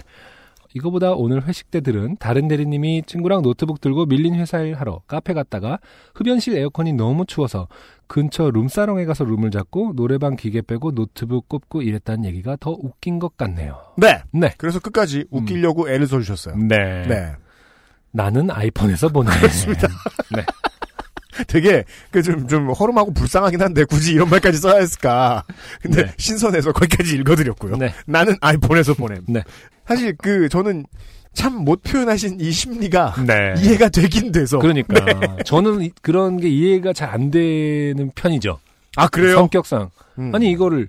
이거보다 0.74 1.12
오늘 1.12 1.46
회식 1.46 1.70
때 1.70 1.80
들은 1.80 2.16
다른 2.18 2.46
대리님이 2.46 3.02
친구랑 3.06 3.42
노트북 3.42 3.80
들고 3.80 4.06
밀린 4.06 4.36
회사 4.36 4.60
일 4.60 4.74
하러 4.74 5.00
카페 5.08 5.34
갔다가 5.34 5.80
흡연실 6.14 6.56
에어컨이 6.56 6.92
너무 6.92 7.26
추워서 7.26 7.66
근처 8.06 8.50
룸살롱에 8.50 9.04
가서 9.04 9.24
룸을 9.24 9.50
잡고 9.50 9.94
노래방 9.96 10.36
기계 10.36 10.62
빼고 10.62 10.92
노트북 10.92 11.48
꼽고 11.48 11.82
이랬다는 11.82 12.24
얘기가 12.24 12.56
더 12.60 12.70
웃긴 12.70 13.18
것 13.18 13.36
같네요. 13.36 13.80
네. 13.96 14.22
네. 14.32 14.54
그래서 14.58 14.78
끝까지 14.78 15.24
웃기려고 15.30 15.90
애를 15.90 16.06
써주셨어요. 16.06 16.56
네. 16.56 17.06
네. 17.08 17.32
나는 18.12 18.50
아이폰에서 18.50 19.08
보내. 19.08 19.30
그렇습니다. 19.38 19.88
네. 20.34 20.44
되게 21.46 21.84
그좀좀 22.10 22.70
허름하고 22.70 23.12
불쌍하긴 23.12 23.60
한데 23.62 23.84
굳이 23.84 24.12
이런 24.12 24.28
말까지 24.30 24.58
써야 24.58 24.80
했을까? 24.80 25.44
근데 25.82 26.06
네. 26.06 26.12
신선해서 26.16 26.72
거기까지 26.72 27.14
읽어드렸고요. 27.16 27.76
네. 27.76 27.92
나는 28.06 28.36
아이폰에서 28.40 28.94
보냄. 28.94 29.24
네. 29.28 29.42
사실 29.86 30.14
그 30.16 30.48
저는 30.48 30.84
참못 31.32 31.82
표현하신 31.84 32.40
이 32.40 32.50
심리가 32.50 33.14
네. 33.26 33.54
이해가 33.58 33.88
되긴 33.88 34.32
돼서. 34.32 34.58
그러니까 34.58 35.04
네. 35.04 35.36
저는 35.44 35.82
이- 35.82 35.90
그런 36.02 36.38
게 36.40 36.48
이해가 36.48 36.92
잘 36.92 37.10
안 37.10 37.30
되는 37.30 38.10
편이죠. 38.14 38.58
아 38.96 39.06
그래요? 39.08 39.36
성격상. 39.36 39.90
음. 40.18 40.34
아니 40.34 40.50
이거를 40.50 40.88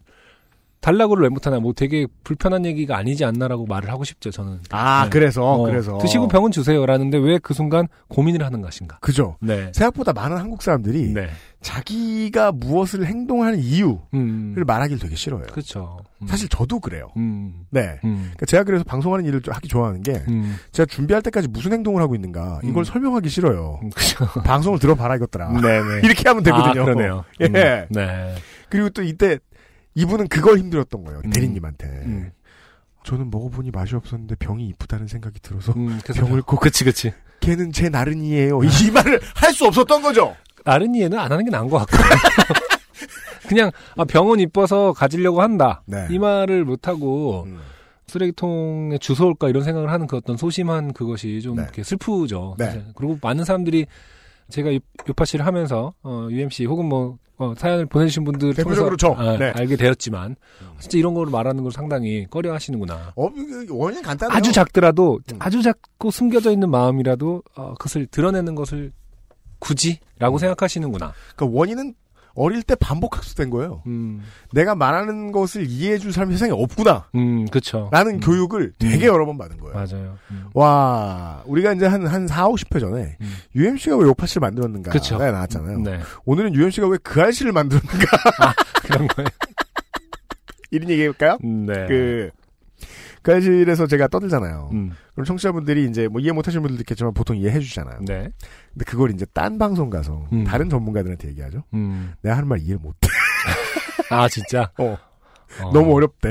달라고를 0.82 1.24
왜 1.24 1.30
못하나 1.30 1.60
뭐 1.60 1.74
되게 1.74 2.08
불편한 2.24 2.66
얘기가 2.66 2.98
아니지 2.98 3.24
않나라고 3.24 3.66
말을 3.68 3.90
하고 3.92 4.04
싶죠 4.04 4.32
저는. 4.32 4.60
아 4.72 5.04
네. 5.06 5.10
그래서 5.12 5.44
어, 5.46 5.64
그래서 5.64 5.98
드시고 6.00 6.28
병은 6.28 6.52
주세요라는데 6.52 7.18
왜 7.20 7.38
그 7.42 7.54
순간 7.54 7.88
고민을 8.08 8.44
하는 8.46 8.62
것인가? 8.62 8.98
그죠. 9.02 9.36
네. 9.42 9.72
생각보다 9.74 10.14
많은 10.14 10.38
한국 10.38 10.62
사람들이 10.62 11.14
네. 11.14 11.30
자기가 11.62 12.52
무엇을 12.52 13.06
행동하는 13.06 13.60
이유를 13.60 13.98
음. 14.14 14.56
말하기를 14.66 15.00
되게 15.00 15.16
싫어해요. 15.16 15.48
그렇죠. 15.52 16.00
음. 16.22 16.28
사실 16.28 16.50
저도 16.50 16.80
그래요. 16.80 17.10
음. 17.18 17.66
네. 17.70 18.00
음. 18.04 18.18
그러니까 18.22 18.46
제가 18.46 18.64
그래서 18.64 18.84
방송하는 18.84 19.26
일을 19.26 19.42
좀 19.42 19.54
하기 19.54 19.68
좋아하는 19.68 20.02
게 20.02 20.24
음. 20.28 20.56
제가 20.72 20.86
준비할 20.88 21.22
때까지 21.24 21.48
무슨 21.48 21.74
행동을 21.74 22.02
하고 22.02 22.16
있는가 22.16 22.62
이걸 22.64 22.82
음. 22.82 22.84
설명하기 22.84 23.30
싫어요. 23.30 23.80
음. 23.84 23.90
그죠. 23.92 24.26
방송을 24.44 24.80
들어봐라 24.80 25.16
이것들아. 25.18 25.62
네네. 25.62 26.02
이렇게 26.06 26.28
하면 26.30 26.44
되거든요. 26.44 26.82
아, 26.82 26.86
그러네요. 26.86 27.24
예. 27.42 27.46
음. 27.46 27.86
네. 27.90 28.36
그리고 28.70 28.90
또 28.90 29.04
이때 29.04 29.38
이분은 29.96 30.28
그걸 30.28 30.58
힘들었던 30.60 31.04
거예요. 31.04 31.22
음. 31.26 31.30
대리님한테. 31.32 31.88
음. 31.88 32.32
저는 33.04 33.32
먹어보니 33.32 33.72
맛이 33.72 33.96
없었는데 33.96 34.36
병이 34.36 34.68
이쁘다는 34.70 35.08
생각이 35.08 35.40
들어서 35.42 35.74
음. 35.74 36.00
병을 36.16 36.44
꼭 36.44 36.60
그치 36.60 36.84
그치. 36.84 37.14
걔는 37.40 37.72
제 37.72 37.90
나른이에요. 37.90 38.62
이 38.64 38.68
말을 38.94 39.20
할 39.36 39.54
수 39.54 39.66
없었던 39.66 40.02
거죠. 40.02 40.36
나른이에는 40.66 41.18
안 41.18 41.32
하는 41.32 41.44
게 41.44 41.50
나은 41.52 41.68
것 41.70 41.80
같고. 41.80 41.98
그냥 43.50 43.72
아, 43.98 44.06
병은 44.06 44.40
이뻐서 44.40 44.94
가지려고 44.94 45.42
한다. 45.42 45.82
네. 45.86 46.08
이 46.10 46.20
말을 46.20 46.64
못 46.64 46.88
하고 46.88 47.44
음. 47.48 47.60
쓰레기통에 48.08 48.98
주워올까 49.00 49.50
이런 49.50 49.64
생각을 49.64 49.90
하는 49.92 50.06
그 50.08 50.18
어떤 50.18 50.38
소심한 50.38 50.94
그것이 50.94 51.42
좀 51.42 51.56
네. 51.58 51.68
슬프죠. 51.84 52.56
네. 52.60 52.86
그리고 52.96 53.18
많은 53.22 53.44
사람들이 53.44 53.88
제가 54.52 54.74
요- 54.76 54.80
요파 55.10 55.26
씨를 55.26 55.46
하면서 55.46 55.94
어, 56.04 56.28
UMC 56.30 56.66
혹은 56.66 56.86
뭐 56.86 57.18
어, 57.38 57.56
사연을 57.58 57.88
보내주신 57.88 58.24
분들 58.24 58.54
통해서 58.54 58.64
대표적으로 58.64 58.98
저. 58.98 59.14
아, 59.14 59.36
네. 59.36 59.52
알게 59.56 59.76
되었지만 59.76 60.36
진짜 60.80 60.98
이런 61.00 61.16
거를 61.16 61.32
말하는 61.32 61.64
걸 61.64 61.72
상당히 61.72 62.28
꺼려하시는구나. 62.30 63.14
어, 63.16 63.30
원인 63.72 64.02
간단해요. 64.04 64.38
아주 64.38 64.52
작더라도 64.52 65.20
음. 65.34 65.38
아주 65.40 65.64
작고 65.64 66.12
숨겨져 66.12 66.52
있는 66.52 66.70
마음이라도 66.70 67.42
어, 67.56 67.74
그것을 67.74 68.06
드러내는 68.06 68.54
것을 68.54 68.92
굳이라고 69.60 70.36
음. 70.36 70.38
생각하시는구나. 70.38 71.14
그러니까 71.36 71.58
원인은 71.58 71.96
어릴 72.34 72.64
때 72.64 72.76
반복 72.76 73.18
학습된 73.18 73.50
거예요. 73.50 73.82
음, 73.88 74.22
내가 74.54 74.74
말하는 74.76 75.32
것을 75.32 75.66
이해해줄 75.68 76.14
사람이 76.14 76.34
세상에 76.34 76.52
없구나. 76.52 77.08
음, 77.16 77.46
그렇죠. 77.48 77.90
라는 77.92 78.16
음, 78.16 78.20
교육을 78.20 78.74
되게 78.80 79.06
여러 79.08 79.26
번 79.26 79.38
받은 79.38 79.58
거예요. 79.58 79.74
맞아요. 79.76 80.18
음. 80.32 80.46
와, 80.54 81.44
우리가 81.46 81.74
이제 81.74 81.86
한, 81.86 82.06
한 82.08 82.28
4, 82.28 82.48
50회 82.50 82.80
전에 82.80 83.18
음. 83.20 83.34
UMC가 83.56 83.98
왜 83.98 84.06
요파씨를 84.08 84.40
만들었는가. 84.42 84.92
그쵸. 84.92 85.18
가 85.18 85.30
나왔잖아요. 85.32 85.80
네, 85.80 86.00
오늘은 86.26 86.54
UMC가 86.56 86.88
왜 86.88 86.98
그 87.04 87.22
알씨를 87.22 87.52
만들었는가. 87.52 88.06
그런 88.84 89.08
거예요. 89.08 89.28
이런 90.72 90.90
얘기 90.90 91.02
해볼까요? 91.04 91.38
네. 91.42 91.86
그, 91.88 92.30
그 93.22 93.34
알실에서 93.34 93.88
제가 93.88 94.08
떠들잖아요. 94.08 94.70
음, 94.74 94.92
그럼 95.14 95.26
청취자분들이 95.26 95.86
이제 95.86 96.08
뭐 96.08 96.20
이해 96.22 96.32
못하시는 96.32 96.62
분들도 96.62 96.82
있겠지만 96.82 97.14
보통 97.14 97.38
이해해 97.38 97.60
주잖아요. 97.60 98.00
네. 98.02 98.32
근데 98.74 98.86
그걸 98.86 99.12
이제 99.12 99.26
딴 99.34 99.58
방송 99.58 99.90
가서 99.90 100.28
음. 100.34 100.44
다른 100.44 100.70
전문가들한테 100.70 101.30
얘기하죠. 101.30 101.64
음. 101.74 102.14
내가 102.22 102.38
하는 102.38 102.48
말 102.48 102.60
이해를 102.60 102.80
못해. 102.80 103.08
아, 104.10 104.28
진짜? 104.28 104.72
어, 104.80 104.98
어. 105.62 105.72
너무 105.72 105.94
어렵대. 105.96 106.30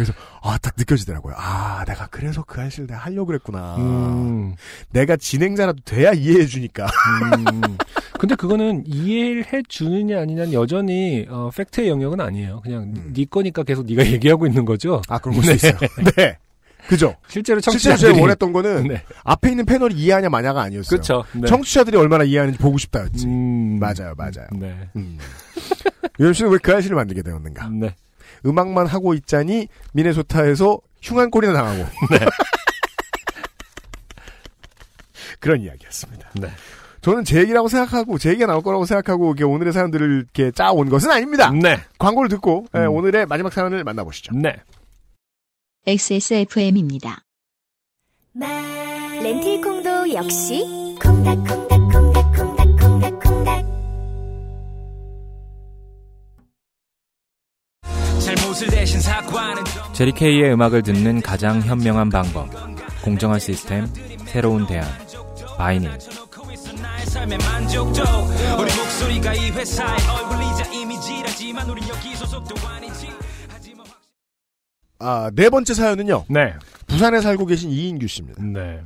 음, 0.00 0.06
아, 0.42 0.58
딱 0.58 0.74
느껴지더라고요. 0.76 1.34
아, 1.36 1.84
내가 1.86 2.06
그래서 2.10 2.42
그 2.42 2.60
알씨를 2.60 2.86
내가 2.88 3.00
하려고 3.00 3.26
그랬구나. 3.26 3.76
음, 3.76 4.54
내가 4.90 5.16
진행자라도 5.16 5.80
돼야 5.84 6.12
이해해 6.12 6.46
주니까. 6.46 6.86
음. 6.86 7.76
근데 8.18 8.34
그거는 8.34 8.84
이해를 8.86 9.52
해 9.52 9.62
주느냐 9.68 10.20
아니냐는 10.20 10.52
여전히 10.52 11.26
어, 11.28 11.50
팩트의 11.54 11.88
영역은 11.88 12.20
아니에요. 12.20 12.60
그냥 12.62 12.92
음. 12.96 13.12
네 13.12 13.24
거니까 13.24 13.62
계속 13.62 13.86
네가 13.86 14.06
얘기하고 14.12 14.46
있는 14.46 14.64
거죠. 14.64 15.02
아, 15.08 15.18
그런 15.18 15.36
걸수 15.36 15.52
있어요. 15.52 15.78
네. 16.16 16.36
그죠? 16.88 17.14
실제로 17.28 17.60
실제로 17.60 17.60
청취자들이 17.60 18.12
제가 18.14 18.20
원했던 18.20 18.52
거는 18.52 18.88
네. 18.88 19.02
앞에 19.22 19.50
있는 19.50 19.64
패널이 19.64 19.94
이해하냐 19.94 20.28
마냐가 20.28 20.62
아니었어요. 20.62 20.88
그렇죠. 20.88 21.24
네. 21.32 21.46
청취자들이 21.46 21.96
얼마나 21.96 22.24
이해하는지 22.24 22.58
보고 22.58 22.76
싶다였지. 22.76 23.26
음, 23.26 23.78
맞아요, 23.78 24.14
맞아요. 24.16 24.48
네. 24.52 24.88
음. 24.96 25.16
유현 26.18 26.32
씨는 26.32 26.50
왜그 26.50 26.72
알씨를 26.74 26.96
만들게 26.96 27.22
되었는가? 27.22 27.68
네. 27.70 27.94
음악만 28.44 28.86
하고 28.86 29.14
있자니 29.14 29.68
미네소타에서 29.92 30.80
흉한 31.02 31.30
꼴이나 31.30 31.52
당하고. 31.52 31.84
네. 32.10 32.18
그런 35.40 35.60
이야기였습니다. 35.60 36.30
네. 36.34 36.48
저는 37.00 37.24
제 37.24 37.40
얘기라고 37.40 37.68
생각하고 37.68 38.16
제 38.18 38.30
얘기가 38.30 38.46
나올 38.46 38.62
거라고 38.62 38.84
생각하고 38.84 39.26
이렇게 39.26 39.42
오늘의 39.44 39.72
사연들을 39.72 40.18
이렇게 40.18 40.52
짜온 40.52 40.88
것은 40.88 41.10
아닙니다. 41.10 41.50
네. 41.50 41.78
광고를 41.98 42.28
듣고 42.28 42.66
예, 42.76 42.80
음. 42.80 42.94
오늘의 42.94 43.26
마지막 43.26 43.52
사연을 43.52 43.82
만나보시죠. 43.82 44.36
네. 44.36 44.56
XSFM입니다. 45.86 47.24
렌틸콩도 49.20 50.14
역시 50.14 50.64
콩닥콩 51.02 51.61
제리케이의 59.94 60.52
음악을 60.52 60.82
듣는 60.82 61.22
가장 61.22 61.60
현명한 61.62 62.10
방법. 62.10 62.48
공정한 63.02 63.40
시스템, 63.40 63.86
새로운 64.26 64.66
대안. 64.66 64.86
아니지 65.58 65.88
하지만 73.48 73.86
아, 74.98 75.30
네 75.34 75.48
번째 75.50 75.74
사연은요. 75.74 76.24
네. 76.28 76.54
부산에 76.86 77.20
살고 77.20 77.46
계신 77.46 77.70
이인규 77.70 78.06
씨입니다. 78.06 78.42
네. 78.42 78.82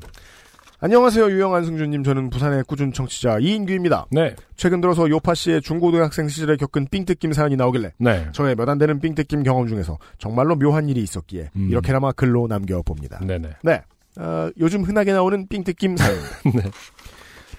안녕하세요, 0.79 1.31
유영한 1.31 1.65
승준님. 1.65 2.05
저는 2.05 2.29
부산의 2.29 2.65
꾸준 2.65 2.93
청취자 2.93 3.39
이인규입니다. 3.39 4.07
네. 4.11 4.37
최근 4.57 4.83
들어서 4.83 5.09
요파 5.09 5.35
씨의 5.35 5.63
중고등학생 5.63 6.29
시절에 6.29 6.57
겪은 6.57 6.89
삥뜯김 6.91 7.33
사연이 7.33 7.57
나오길래 7.57 7.93
네. 7.99 8.29
저의 8.33 8.55
몇 8.55 8.69
안 8.69 8.77
되는 8.79 9.01
삥뜯김 9.01 9.43
경험 9.43 9.69
중에서 9.69 9.97
정말로 10.19 10.55
묘한 10.57 10.89
일이 10.89 11.01
있었기에 11.03 11.51
음. 11.57 11.69
이렇게나마 11.71 12.13
글로 12.13 12.47
남겨봅니다. 12.47 13.21
네네. 13.25 13.49
네. 13.63 13.83
어, 14.19 14.51
요즘 14.59 14.83
흔하게 14.83 15.13
나오는 15.13 15.47
삥뜯김 15.49 15.97
사연입니다. 15.97 16.37
네. 16.63 16.71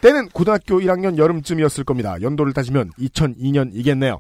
때는 0.02 0.30
고등학교 0.30 0.80
1학년 0.80 1.18
여름쯤이었을 1.18 1.86
겁니다. 1.86 2.22
연도를 2.22 2.54
따지면 2.54 2.92
2002년이겠네요. 3.00 4.20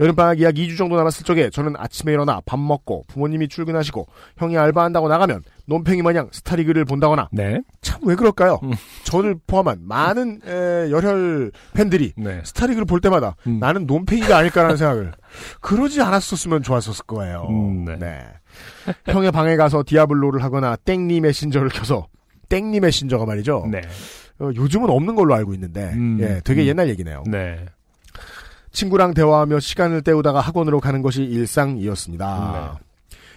여름방학 0.00 0.40
약 0.42 0.54
2주 0.54 0.76
정도 0.78 0.96
남았을 0.96 1.24
적에 1.24 1.50
저는 1.50 1.74
아침에 1.76 2.12
일어나 2.12 2.40
밥 2.46 2.58
먹고 2.58 3.04
부모님이 3.08 3.48
출근하시고 3.48 4.06
형이 4.38 4.56
알바한다고 4.58 5.08
나가면 5.08 5.42
논팽이 5.66 6.02
마냥 6.02 6.28
스타리그를 6.32 6.84
본다거나 6.86 7.28
네. 7.32 7.60
참 7.82 8.00
왜 8.02 8.14
그럴까요? 8.14 8.58
음. 8.62 8.72
저를 9.04 9.36
포함한 9.46 9.80
많은 9.82 10.40
에, 10.46 10.90
열혈 10.90 11.52
팬들이 11.74 12.12
네. 12.16 12.40
스타리그를 12.44 12.86
볼 12.86 13.00
때마다 13.00 13.36
음. 13.46 13.58
나는 13.60 13.86
논팽이가 13.86 14.38
아닐까라는 14.38 14.76
생각을 14.76 15.12
그러지 15.60 16.00
않았었으면 16.00 16.62
좋았었을 16.62 17.04
거예요. 17.06 17.46
음, 17.50 17.84
네. 17.98 18.26
형의 19.06 19.30
방에 19.32 19.56
가서 19.56 19.84
디아블로를 19.86 20.42
하거나 20.42 20.76
땡리 20.76 21.20
메신저를 21.20 21.68
켜서 21.68 22.06
땡리 22.48 22.80
메신저가 22.80 23.26
말이죠. 23.26 23.68
네. 23.70 23.82
어, 24.38 24.50
요즘은 24.54 24.88
없는 24.88 25.14
걸로 25.14 25.34
알고 25.34 25.52
있는데 25.54 25.90
음, 25.92 26.18
예, 26.20 26.40
되게 26.42 26.62
음. 26.62 26.66
옛날 26.68 26.88
얘기네요. 26.88 27.22
네. 27.26 27.66
친구랑 28.72 29.14
대화하며 29.14 29.60
시간을 29.60 30.02
때우다가 30.02 30.40
학원으로 30.40 30.80
가는 30.80 31.02
것이 31.02 31.22
일상이었습니다. 31.22 32.78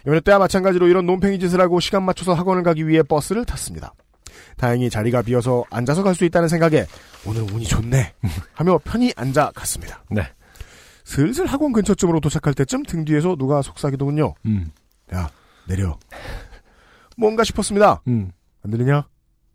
연애 0.06 0.20
때와 0.20 0.40
마찬가지로 0.40 0.88
이런 0.88 1.06
놈팽이 1.06 1.40
짓을 1.40 1.62
하고 1.62 1.80
시간 1.80 2.04
맞춰서 2.04 2.34
학원을 2.34 2.64
가기 2.64 2.88
위해 2.88 3.04
버스를 3.04 3.46
탔습니다. 3.46 3.94
다행히 4.58 4.90
자리가 4.90 5.22
비어서 5.24 5.64
앉아서 5.72 6.04
갈 6.04 6.14
수 6.14 6.26
있다는 6.26 6.48
생각에 6.48 6.86
오늘 7.26 7.42
운이 7.42 7.66
좋네 7.66 8.14
하며 8.54 8.80
편히 8.84 9.12
앉아 9.16 9.52
갔습니다. 9.56 10.04
네. 10.12 10.22
슬슬 11.06 11.46
학원 11.46 11.74
근처쯤으로 11.74 12.20
도착할 12.20 12.54
때쯤 12.54 12.84
등 12.84 13.04
뒤에서 13.06 13.36
누가 13.36 13.62
속삭이더군요. 13.62 14.36
음. 14.46 14.72
야 15.14 15.30
내려. 15.68 15.98
뭔가 17.18 17.44
싶었습니다. 17.44 18.02
음. 18.08 18.32
안 18.64 18.72
들리냐? 18.72 19.08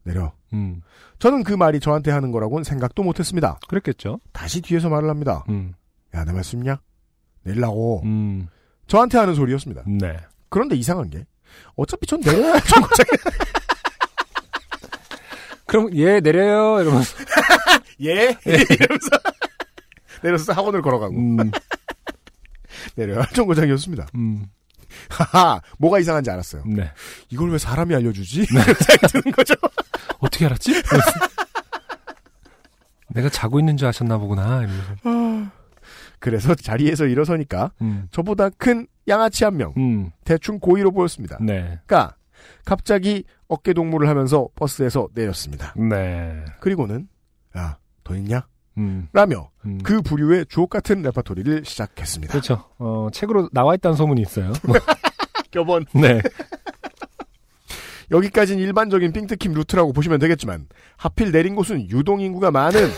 내려. 0.04 0.32
음. 0.52 0.82
저는 1.18 1.42
그 1.44 1.52
말이 1.52 1.80
저한테 1.80 2.10
하는 2.10 2.30
거라고는 2.32 2.64
생각도 2.64 3.02
못했습니다. 3.02 3.58
그랬겠죠. 3.68 4.20
다시 4.32 4.60
뒤에서 4.60 4.88
말을 4.88 5.08
합니다. 5.10 5.44
음. 5.48 5.74
야 6.14 6.24
내 6.24 6.32
말씀 6.32 6.62
냐 6.62 6.80
내리라고. 7.42 8.02
음. 8.04 8.48
저한테 8.86 9.18
하는 9.18 9.34
소리였습니다. 9.34 9.82
네. 9.86 10.16
그런데 10.48 10.74
이상한 10.76 11.10
게 11.10 11.26
어차피 11.76 12.06
전 12.06 12.20
내려야 12.20 12.54
할 12.54 12.60
정거장에 12.62 13.08
그럼 15.66 15.94
얘 15.96 16.20
내려요 16.20 16.80
이러면서 16.80 17.14
예 18.00 18.36
이러면서 18.44 19.10
내려서 20.22 20.52
학원을 20.54 20.80
걸어가고 20.82 21.14
음. 21.14 21.50
내려야 22.94 23.20
할 23.20 23.26
정거장이었습니다. 23.34 24.06
음. 24.14 24.46
하하 25.10 25.60
뭐가 25.78 25.98
이상한지 25.98 26.30
알았어요. 26.30 26.62
네. 26.66 26.90
이걸 27.28 27.50
왜 27.50 27.58
사람이 27.58 27.94
알려주지? 27.94 28.46
이런 28.50 28.64
생각이 28.64 29.06
드는 29.12 29.32
거죠. 29.32 29.54
어떻게 30.18 30.46
알았지? 30.46 30.72
내가 33.08 33.28
자고 33.28 33.58
있는 33.58 33.76
줄 33.76 33.88
아셨나 33.88 34.18
보구나. 34.18 34.62
이러면서. 34.62 35.50
그래서 36.18 36.54
자리에서 36.54 37.06
일어서니까 37.06 37.72
음. 37.80 38.08
저보다 38.10 38.50
큰 38.50 38.86
양아치 39.06 39.44
한 39.44 39.56
명 39.56 39.72
음. 39.76 40.10
대충 40.24 40.58
고의로 40.58 40.90
보였습니다. 40.90 41.38
네. 41.40 41.78
그러니까 41.86 42.16
갑자기 42.64 43.24
어깨 43.46 43.72
동무를 43.72 44.08
하면서 44.08 44.48
버스에서 44.56 45.08
내렸습니다. 45.14 45.72
네. 45.76 46.44
그리고는 46.60 47.08
야 47.56 47.78
더 48.04 48.16
있냐? 48.16 48.46
음. 48.78 49.08
라며 49.12 49.50
음. 49.66 49.78
그 49.82 50.00
부류의 50.02 50.46
주옥 50.48 50.70
같은 50.70 51.02
레파토리를 51.02 51.64
시작했습니다. 51.64 52.32
그렇죠. 52.32 52.64
어, 52.78 53.08
책으로 53.12 53.48
나와 53.52 53.74
있다는 53.74 53.96
소문이 53.96 54.22
있어요. 54.22 54.52
껴본 55.50 55.84
네. 55.94 56.20
여기까지는 58.10 58.62
일반적인 58.62 59.12
삥뜯김 59.12 59.52
루트라고 59.52 59.92
보시면 59.92 60.18
되겠지만 60.18 60.66
하필 60.96 61.32
내린 61.32 61.54
곳은 61.54 61.88
유동 61.90 62.20
인구가 62.20 62.50
많은 62.50 62.88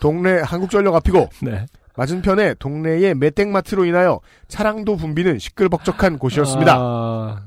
동네 0.00 0.40
한국전력 0.40 0.94
앞이고 0.94 1.28
네. 1.42 1.66
맞은편에 1.96 2.54
동네의 2.60 3.14
메땡마트로 3.16 3.84
인하여 3.84 4.20
차량도 4.46 4.96
붐비는 4.96 5.38
시끌벅적한 5.40 6.18
곳이었습니다. 6.18 6.76
아, 6.78 7.42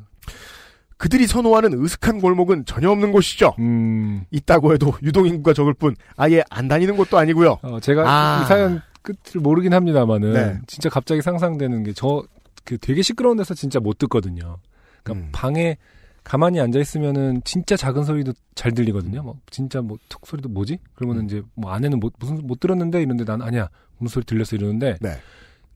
그들이 0.98 1.26
선호하는 1.26 1.82
으슥한 1.82 2.20
골목은 2.20 2.66
전혀 2.66 2.90
없는 2.92 3.14
곳이죠. 3.14 3.56
음. 3.60 4.26
있다고 4.30 4.74
해도 4.74 4.94
유동 5.04 5.26
인구가 5.26 5.54
적을 5.54 5.74
뿐 5.74 5.96
아예 6.18 6.44
안 6.50 6.68
다니는 6.68 6.98
곳도 6.98 7.18
아니고요. 7.18 7.60
어, 7.62 7.80
제가 7.80 8.04
아. 8.06 8.42
이 8.44 8.48
사연 8.48 8.82
끝을 9.02 9.40
모르긴 9.42 9.74
합니다만은 9.74 10.34
네. 10.34 10.60
진짜 10.68 10.90
갑자기 10.90 11.22
상상되는 11.22 11.84
게 11.84 11.94
저 11.94 12.24
그 12.64 12.78
되게 12.78 13.02
시끄러운 13.02 13.38
데서 13.38 13.54
진짜 13.54 13.80
못 13.80 13.98
듣거든요. 13.98 14.58
그러니까 15.04 15.26
음. 15.28 15.30
방에 15.32 15.78
가만히 16.24 16.60
앉아 16.60 16.80
있으면은 16.80 17.42
진짜 17.44 17.76
작은 17.76 18.04
소리도 18.04 18.34
잘 18.56 18.72
들리거든요. 18.74 19.24
뭐 19.24 19.36
진짜 19.50 19.82
뭐 19.82 19.98
툭 20.10 20.26
소리도 20.28 20.50
뭐지? 20.50 20.78
그러면은 20.94 21.24
음. 21.24 21.26
이제 21.26 21.42
뭐 21.56 21.72
안에는 21.72 22.00
뭐, 22.00 22.12
무슨 22.20 22.46
못 22.46 22.60
들었는데 22.60 23.02
이런데 23.02 23.26
난 23.26 23.42
아니야 23.42 23.70
무슨 23.98 24.14
소리 24.16 24.26
들렸어 24.26 24.56
이러는데 24.56 24.98
네. 25.02 25.14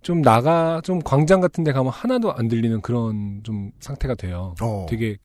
좀 0.01 0.21
나가 0.21 0.81
좀 0.83 0.99
광장 0.99 1.41
같은데 1.41 1.71
가면 1.71 1.91
하나도 1.91 2.33
안 2.33 2.47
들리는 2.47 2.79
그런 2.81 3.41
좀 3.43 3.71
상태가 3.79 4.13
돼요. 4.13 4.53
어. 4.61 4.85
되게 4.87 5.17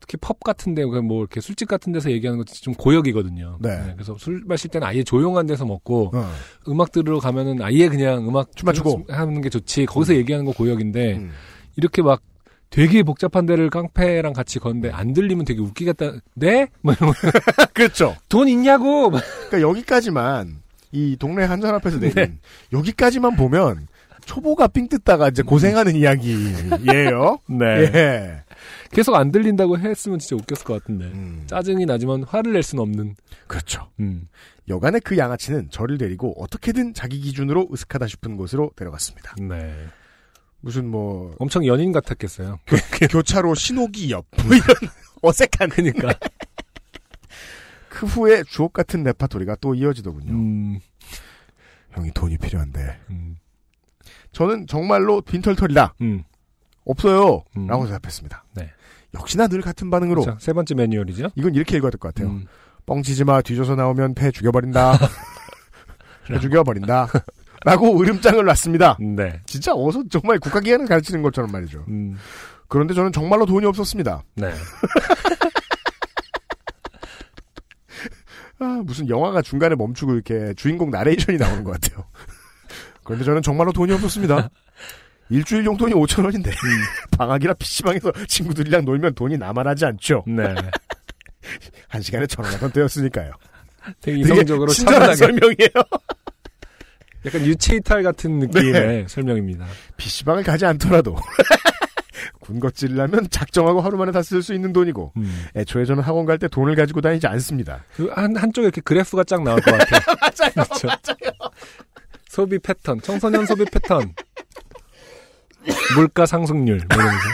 특히 0.00 0.16
펍 0.18 0.40
같은데 0.40 0.84
뭐 0.84 1.20
이렇게 1.20 1.40
술집 1.40 1.68
같은 1.68 1.92
데서 1.92 2.10
얘기하는 2.10 2.42
거좀 2.44 2.74
고역이거든요. 2.74 3.58
네. 3.60 3.92
그래서 3.94 4.16
술 4.18 4.42
마실 4.46 4.70
때는 4.70 4.86
아예 4.86 5.02
조용한 5.02 5.46
데서 5.46 5.64
먹고 5.66 6.10
어. 6.14 6.30
음악 6.68 6.92
들으러 6.92 7.20
가면은 7.20 7.60
아예 7.62 7.88
그냥 7.88 8.26
음악 8.28 8.54
춤 8.56 8.66
맞추고. 8.66 9.04
하는 9.08 9.40
게 9.40 9.50
좋지. 9.50 9.86
거기서 9.86 10.14
얘기하는 10.16 10.44
거 10.46 10.52
고역인데 10.52 11.16
음. 11.16 11.30
이렇게 11.76 12.00
막 12.02 12.22
되게 12.74 13.04
복잡한 13.04 13.46
데를 13.46 13.70
깡패랑 13.70 14.32
같이 14.32 14.58
걷는데 14.58 14.90
안 14.90 15.12
들리면 15.12 15.44
되게 15.44 15.60
웃기겠다. 15.60 16.14
네? 16.34 16.66
뭐 16.80 16.92
이런 16.92 17.12
거. 17.12 17.14
그렇죠. 17.72 18.16
돈 18.28 18.48
있냐고. 18.48 19.10
막. 19.10 19.22
그러니까 19.48 19.60
여기까지만 19.60 20.56
이 20.90 21.16
동네 21.16 21.44
한전 21.44 21.72
앞에서 21.76 22.00
내린 22.00 22.14
네. 22.14 22.38
여기까지만 22.72 23.36
보면 23.36 23.86
초보가 24.24 24.68
삥 24.68 24.88
뜯다가 24.88 25.28
이제 25.28 25.42
고생하는 25.42 25.94
이야기예요. 25.94 27.38
네. 27.46 27.64
예. 27.94 28.42
계속 28.90 29.14
안 29.14 29.30
들린다고 29.30 29.78
했으면 29.78 30.18
진짜 30.18 30.34
웃겼을 30.34 30.64
것 30.64 30.82
같은데. 30.82 31.04
음, 31.04 31.44
짜증이 31.46 31.86
나지만 31.86 32.24
화를 32.24 32.54
낼 32.54 32.64
수는 32.64 32.82
없는. 32.82 33.14
그렇죠. 33.46 33.88
음. 34.00 34.26
여간의 34.68 35.02
그 35.02 35.16
양아치는 35.16 35.68
저를 35.70 35.96
데리고 35.96 36.34
어떻게든 36.42 36.94
자기 36.94 37.20
기준으로 37.20 37.68
으슥하다 37.72 38.08
싶은 38.08 38.36
곳으로 38.36 38.72
데려갔습니다. 38.74 39.36
네. 39.40 39.74
무슨 40.64 40.86
뭐 40.88 41.34
엄청 41.38 41.66
연인 41.66 41.92
같았겠어요. 41.92 42.58
교 43.10 43.22
차로 43.22 43.54
신호기 43.54 44.10
옆 44.10 44.24
뭐 44.44 44.54
이런 44.54 44.66
어색한 45.22 45.68
그니까. 45.70 46.14
그 47.90 48.06
후에 48.06 48.42
주옥 48.44 48.72
같은 48.72 49.02
레파토리가 49.04 49.56
또 49.60 49.74
이어지더군요. 49.74 50.32
음. 50.32 50.80
형이 51.92 52.10
돈이 52.12 52.38
필요한데 52.38 52.98
음. 53.10 53.36
저는 54.32 54.66
정말로 54.66 55.20
빈털털이다 55.20 55.94
음. 56.00 56.24
없어요 56.84 57.44
음. 57.56 57.66
라고 57.66 57.86
대답했습니다. 57.86 58.44
네. 58.54 58.70
역시나 59.14 59.46
늘 59.46 59.60
같은 59.60 59.90
반응으로 59.90 60.22
자, 60.24 60.36
세 60.40 60.52
번째 60.52 60.74
매뉴얼이죠. 60.74 61.28
이건 61.36 61.54
이렇게 61.54 61.76
읽어야 61.76 61.90
될 61.90 61.98
것 62.00 62.12
같아요. 62.14 62.30
음. 62.32 62.46
뻥치지 62.86 63.24
마 63.24 63.40
뒤져서 63.42 63.76
나오면 63.76 64.14
패 64.14 64.30
죽여버린다. 64.30 64.98
패 66.26 66.40
죽여버린다. 66.40 67.08
라고 67.64 67.98
으름장을 68.00 68.44
놨습니다. 68.44 68.98
네. 69.00 69.40
진짜 69.46 69.72
어서 69.74 70.02
정말 70.10 70.38
국가기관을 70.38 70.86
가르치는 70.86 71.22
것처럼 71.22 71.50
말이죠. 71.50 71.84
음. 71.88 72.16
그런데 72.68 72.92
저는 72.94 73.12
정말로 73.12 73.46
돈이 73.46 73.64
없었습니다. 73.66 74.22
네. 74.36 74.52
아, 78.60 78.80
무슨 78.84 79.08
영화가 79.08 79.42
중간에 79.42 79.74
멈추고 79.74 80.14
이렇게 80.14 80.54
주인공 80.54 80.90
나레이션이 80.90 81.38
나오는 81.38 81.64
것 81.64 81.72
같아요. 81.80 82.04
그런데 83.02 83.24
저는 83.24 83.42
정말로 83.42 83.72
돈이 83.72 83.92
없었습니다. 83.92 84.48
일주일 85.30 85.64
용돈이 85.64 85.92
5천 85.94 86.24
원인데 86.24 86.50
방학이라 87.16 87.54
PC방에서 87.54 88.12
친구들이랑 88.28 88.84
놀면 88.84 89.14
돈이 89.14 89.38
나만하지 89.38 89.86
않죠. 89.86 90.22
네. 90.26 90.54
한 91.88 92.02
시간에 92.02 92.26
천 92.26 92.44
원 92.44 92.54
하던 92.54 92.70
때였으니까요. 92.72 93.32
되게 94.00 94.18
되게 94.22 94.34
이성적으로 94.34 94.70
친절한 94.70 95.14
차분하게 95.14 95.16
설명이에요. 95.16 95.68
약간 97.26 97.44
유체이탈 97.46 98.02
같은 98.02 98.38
느낌의 98.38 99.06
설명입니다. 99.08 99.66
PC방을 99.96 100.42
가지 100.44 100.66
않더라도 100.66 101.16
군것질을 102.40 103.00
하면 103.00 103.28
작정하고 103.30 103.80
하루 103.80 103.96
만에 103.96 104.12
다 104.12 104.20
쓸 104.22 104.42
수 104.42 104.52
있는 104.54 104.72
돈이고 104.72 105.12
음. 105.16 105.46
애초에 105.56 105.84
저는 105.86 106.02
학원 106.02 106.26
갈 106.26 106.38
때 106.38 106.48
돈을 106.48 106.74
가지고 106.76 107.00
다니지 107.00 107.26
않습니다. 107.26 107.84
그 107.96 108.08
한, 108.14 108.36
한쪽에 108.36 108.66
이렇게 108.66 108.80
그래프가 108.82 109.24
쫙 109.24 109.42
나올 109.42 109.60
것 109.60 109.70
같아요. 109.76 110.00
맞아요. 110.20 110.52
그렇죠. 110.68 110.88
소비 112.28 112.58
패턴, 112.58 113.00
청소년 113.00 113.46
소비 113.46 113.64
패턴. 113.64 114.12
물가 115.96 116.26
상승률, 116.26 116.78
뭐 116.88 116.96
이러면서. 116.98 117.24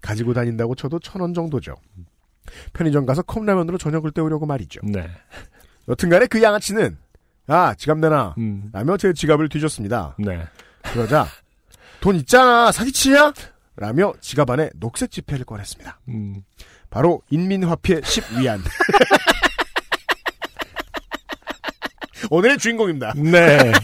가지고 0.00 0.34
다닌다고 0.34 0.74
쳐도 0.74 0.98
천 1.00 1.20
원 1.22 1.32
정도죠. 1.32 1.74
편의점 2.72 3.06
가서 3.06 3.22
컵라면으로 3.22 3.78
저녁을 3.78 4.10
때우려고 4.10 4.46
말이죠. 4.46 4.80
네. 4.84 5.08
여튼간에 5.88 6.26
그 6.26 6.42
양아치는 6.42 6.98
아 7.48 7.74
지갑 7.74 7.98
내놔 7.98 8.34
음. 8.38 8.70
라며 8.72 8.96
제 8.96 9.12
지갑을 9.12 9.48
뒤졌습니다. 9.48 10.14
네. 10.18 10.46
그러자 10.82 11.26
돈 12.00 12.14
있잖아 12.16 12.70
사기치냐? 12.70 13.32
라며 13.76 14.12
지갑 14.20 14.50
안에 14.50 14.70
녹색 14.76 15.10
지폐를 15.10 15.44
꺼냈습니다. 15.44 16.00
음. 16.08 16.42
바로 16.90 17.22
인민화폐 17.30 18.00
10위안. 18.00 18.60
오늘의 22.30 22.58
주인공입니다. 22.58 23.14
네. 23.16 23.72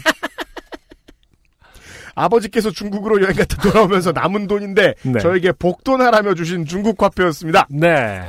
아버지께서 2.13 2.71
중국으로 2.71 3.21
여행 3.21 3.35
갔다 3.35 3.61
돌아오면서 3.61 4.11
남은 4.11 4.47
돈인데 4.47 4.93
네. 5.03 5.19
저에게 5.19 5.51
복돈하라며 5.53 6.35
주신 6.35 6.65
중국 6.65 7.01
화폐였습니다. 7.01 7.67
네. 7.69 8.21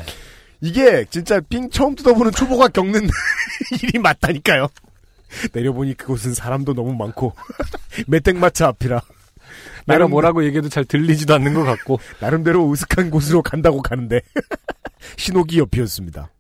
이게 0.61 1.05
진짜 1.11 1.41
삥 1.41 1.69
처음 1.71 1.95
뜯어보는 1.95 2.33
초보가 2.33 2.69
겪는 2.69 3.09
일이 3.83 3.99
맞다니까요. 3.99 4.69
내려보니 5.53 5.94
그곳은 5.94 6.35
사람도 6.35 6.74
너무 6.74 6.94
많고 6.94 7.35
메땡마차 8.07 8.69
앞이라 8.69 9.03
내가 9.86 10.09
뭐라고 10.09 10.44
얘기해도 10.44 10.69
잘 10.69 10.85
들리지도 10.85 11.35
않는 11.35 11.55
것 11.55 11.62
같고. 11.62 12.01
나름대로 12.20 12.70
으슥한 12.70 13.11
곳으로 13.11 13.43
간다고 13.43 13.82
가는데 13.82 14.20
신호기 15.16 15.59
옆이었습니다. 15.59 16.31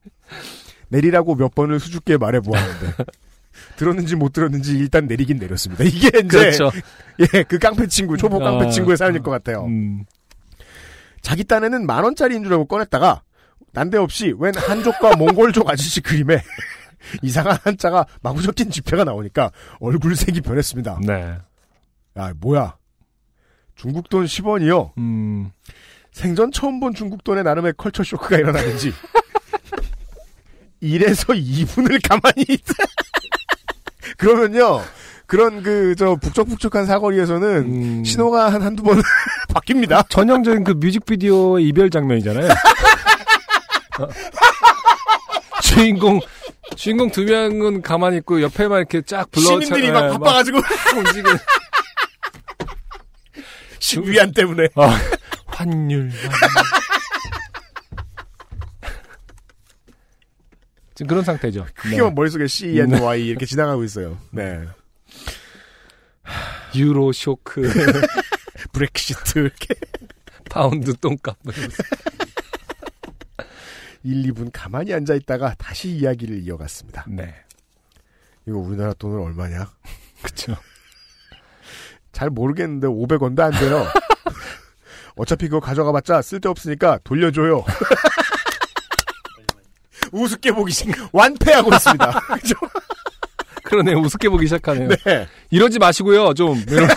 내리라고 0.88 1.34
몇 1.34 1.54
번을 1.54 1.80
수줍게 1.80 2.16
말해보았는데 2.16 3.04
들었는지 3.76 4.16
못 4.16 4.32
들었는지 4.32 4.76
일단 4.76 5.06
내리긴 5.06 5.38
내렸습니다. 5.38 5.84
이게 5.84 6.08
이제 6.08 6.22
그렇죠. 6.24 6.70
예, 7.20 7.42
그 7.44 7.58
깡패 7.58 7.86
친구, 7.86 8.16
초보 8.16 8.38
깡패 8.38 8.66
아, 8.66 8.70
친구의 8.70 8.96
사연일 8.96 9.22
것 9.22 9.30
같아요. 9.30 9.64
음. 9.64 10.04
자기 11.22 11.44
딴에는 11.44 11.86
만 11.86 12.04
원짜리인 12.04 12.44
줄 12.44 12.52
알고 12.52 12.66
꺼냈다가 12.66 13.22
난데없이 13.72 14.34
웬 14.38 14.54
한족과 14.54 15.16
몽골족 15.16 15.68
아저씨 15.68 16.00
그림에 16.00 16.42
이상한 17.22 17.58
한자가 17.62 18.06
마구 18.22 18.42
적힌 18.42 18.70
지폐가 18.70 19.04
나오니까 19.04 19.50
얼굴색이 19.80 20.40
변했습니다. 20.42 21.00
네. 21.02 21.36
야, 22.18 22.32
뭐야? 22.40 22.76
중국 23.74 24.08
돈 24.08 24.24
10원이요? 24.24 24.92
음. 24.98 25.50
생전 26.12 26.50
처음 26.52 26.80
본 26.80 26.94
중국 26.94 27.24
돈에 27.24 27.42
나름의 27.42 27.74
컬처 27.76 28.02
쇼크가 28.02 28.38
일어나는지 28.38 28.92
1에서 30.82 31.34
2분을 31.34 32.00
가만히 32.06 32.44
있다. 32.48 32.72
그러면요. 34.16 34.80
그런 35.26 35.62
그 35.62 35.94
저 35.98 36.14
북적북적한 36.16 36.86
사거리에서는 36.86 37.48
음. 38.00 38.04
신호가 38.04 38.52
한 38.52 38.62
한두 38.62 38.82
번 38.82 39.02
바뀝니다. 39.52 40.08
전형적인 40.08 40.62
그 40.64 40.72
뮤직비디오의 40.72 41.66
이별 41.66 41.90
장면이잖아요. 41.90 42.48
어. 44.00 44.08
주인공 45.62 46.20
주인공 46.76 47.10
두 47.10 47.24
명은 47.24 47.82
가만히 47.82 48.18
있고 48.18 48.40
옆에만 48.42 48.78
이렇게 48.78 49.02
쫙 49.02 49.30
불러 49.30 49.46
시민들이 49.46 49.90
막 49.90 50.12
바빠가지고 50.12 50.58
움직이는 50.96 51.32
위안 54.04 54.32
때문에 54.32 54.68
어, 54.74 54.86
환율. 55.46 56.10
환율. 56.10 56.12
지금 60.94 61.08
그런 61.08 61.24
상태죠. 61.24 61.66
크게 61.74 62.00
만 62.00 62.14
머릿속에 62.14 62.46
C, 62.46 62.78
N, 62.80 62.94
Y 62.94 63.26
이렇게 63.26 63.44
지나가고 63.44 63.84
있어요. 63.84 64.18
네. 64.30 64.64
유로 66.74 67.12
쇼크, 67.12 67.62
브렉시트 68.72 69.38
이렇게 69.38 69.74
파운드 70.50 70.94
똥값. 70.96 71.36
뭐 74.06 74.12
이러면서. 74.14 74.28
1, 74.28 74.32
2분 74.32 74.50
가만히 74.52 74.92
앉아 74.94 75.14
있다가 75.14 75.54
다시 75.58 75.88
이야기를 75.90 76.42
이어갔습니다. 76.42 77.04
네, 77.08 77.34
이거 78.46 78.58
우리나라 78.58 78.92
돈은 78.94 79.18
얼마냐? 79.20 79.70
그렇죠. 80.22 80.56
잘 82.12 82.30
모르겠는데 82.30 82.86
500원도 82.86 83.40
안 83.40 83.50
돼요. 83.52 83.86
어차피 85.16 85.48
그거 85.48 85.60
가져가봤자 85.60 86.22
쓸데없으니까 86.22 86.98
돌려줘요. 87.04 87.64
우습게 90.12 90.52
보기 90.52 90.72
시 90.72 90.86
완패하고 91.12 91.72
있습니다. 91.74 92.20
그죠? 92.40 92.54
그러네 93.64 93.94
우습게 93.94 94.28
보기 94.28 94.46
시작하네요. 94.46 94.88
네. 94.88 95.26
이러지 95.50 95.78
마시고요, 95.78 96.32
좀. 96.34 96.56
이런- 96.68 96.88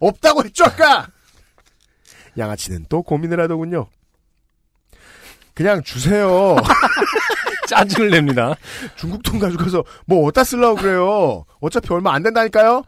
없다고 0.00 0.44
했죠, 0.44 0.64
아까! 0.64 1.08
양아치는 2.38 2.86
또 2.88 3.02
고민을 3.02 3.40
하더군요. 3.40 3.88
그냥 5.58 5.82
주세요. 5.82 6.54
짜증을 7.66 8.10
냅니다. 8.10 8.54
중국 8.94 9.24
돈 9.24 9.40
가져가서 9.40 9.82
뭐 10.06 10.24
어디다 10.28 10.44
쓰려고 10.44 10.76
그래요. 10.76 11.44
어차피 11.60 11.92
얼마 11.92 12.14
안 12.14 12.22
된다니까요. 12.22 12.84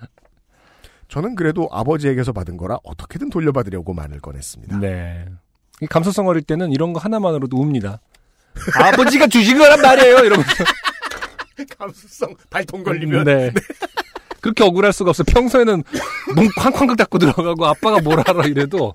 저는 1.09 1.35
그래도 1.35 1.69
아버지에게서 1.73 2.33
받은 2.33 2.57
거라 2.57 2.79
어떻게든 2.85 3.29
돌려받으려고 3.31 3.93
말을 3.93 4.21
꺼냈습니다. 4.21 4.79
네. 4.79 5.27
이 5.81 5.87
감수성 5.89 6.29
어릴 6.29 6.43
때는 6.43 6.71
이런 6.71 6.93
거 6.93 7.01
하나만으로도 7.01 7.59
웁니다. 7.59 7.99
아버지가 8.77 9.27
주신 9.27 9.59
거란 9.59 9.81
말이에요, 9.81 10.19
이러면서. 10.19 10.65
감수성 11.77 12.37
발동 12.51 12.85
걸리면 12.85 13.25
네. 13.25 13.53
그렇게 14.41 14.63
억울할 14.63 14.93
수가 14.93 15.11
없어. 15.11 15.25
평소에는 15.25 15.83
문 16.37 16.49
쾅쾅 16.57 16.95
닫고 16.95 17.19
들어가고 17.19 17.67
아빠가 17.67 18.01
뭘 18.01 18.23
알아 18.25 18.47
이래도 18.47 18.93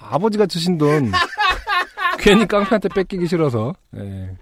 아버지가 0.00 0.46
주신 0.46 0.78
돈 0.78 1.12
괜히 2.24 2.46
깡패한테 2.46 2.88
뺏기기 2.88 3.26
싫어서. 3.26 3.74
네. 3.90 4.34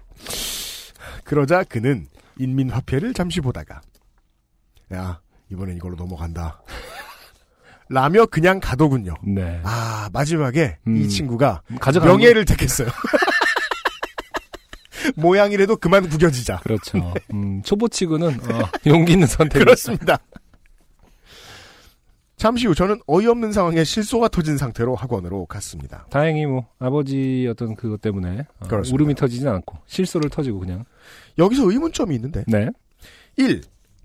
그러자 1.25 1.63
그는 1.63 2.07
인민화폐를 2.39 3.13
잠시 3.13 3.41
보다가 3.41 3.81
야 4.93 5.19
이번엔 5.51 5.75
이걸로 5.77 5.95
넘어간다. 5.95 6.61
라며 7.89 8.25
그냥 8.25 8.59
가더군요. 8.61 9.13
네. 9.23 9.59
아 9.63 10.09
마지막에 10.13 10.77
음. 10.87 10.97
이 10.97 11.09
친구가 11.09 11.61
가져가는 11.79 12.11
명예를 12.13 12.45
택했어요. 12.45 12.87
모양이라도 15.15 15.75
그만 15.77 16.07
구겨지자. 16.09 16.57
거- 16.57 16.63
그렇죠. 16.63 17.13
음, 17.33 17.61
초보치고는 17.63 18.39
어, 18.51 18.69
용기 18.87 19.13
있는 19.13 19.27
선택. 19.27 19.59
그렇습니다. 19.59 20.17
잠시 22.43 22.67
후 22.67 22.75
저는 22.75 22.99
어이없는 23.07 23.53
상황에 23.53 23.85
실소가 23.85 24.27
터진 24.27 24.57
상태로 24.57 24.95
학원으로 24.95 25.45
갔습니다. 25.45 26.05
다행히 26.09 26.45
뭐 26.45 26.67
아버지 26.77 27.47
어떤 27.49 27.73
그것 27.73 28.01
때문에 28.01 28.45
어, 28.59 28.67
그렇습니다. 28.67 28.93
울음이 28.93 29.15
터지진 29.15 29.47
않고 29.47 29.77
실소를 29.85 30.29
터지고 30.29 30.59
그냥. 30.59 30.83
여기서 31.37 31.71
의문점이 31.71 32.13
있는데 32.15 32.43
네. 32.49 32.67
1. 33.37 33.61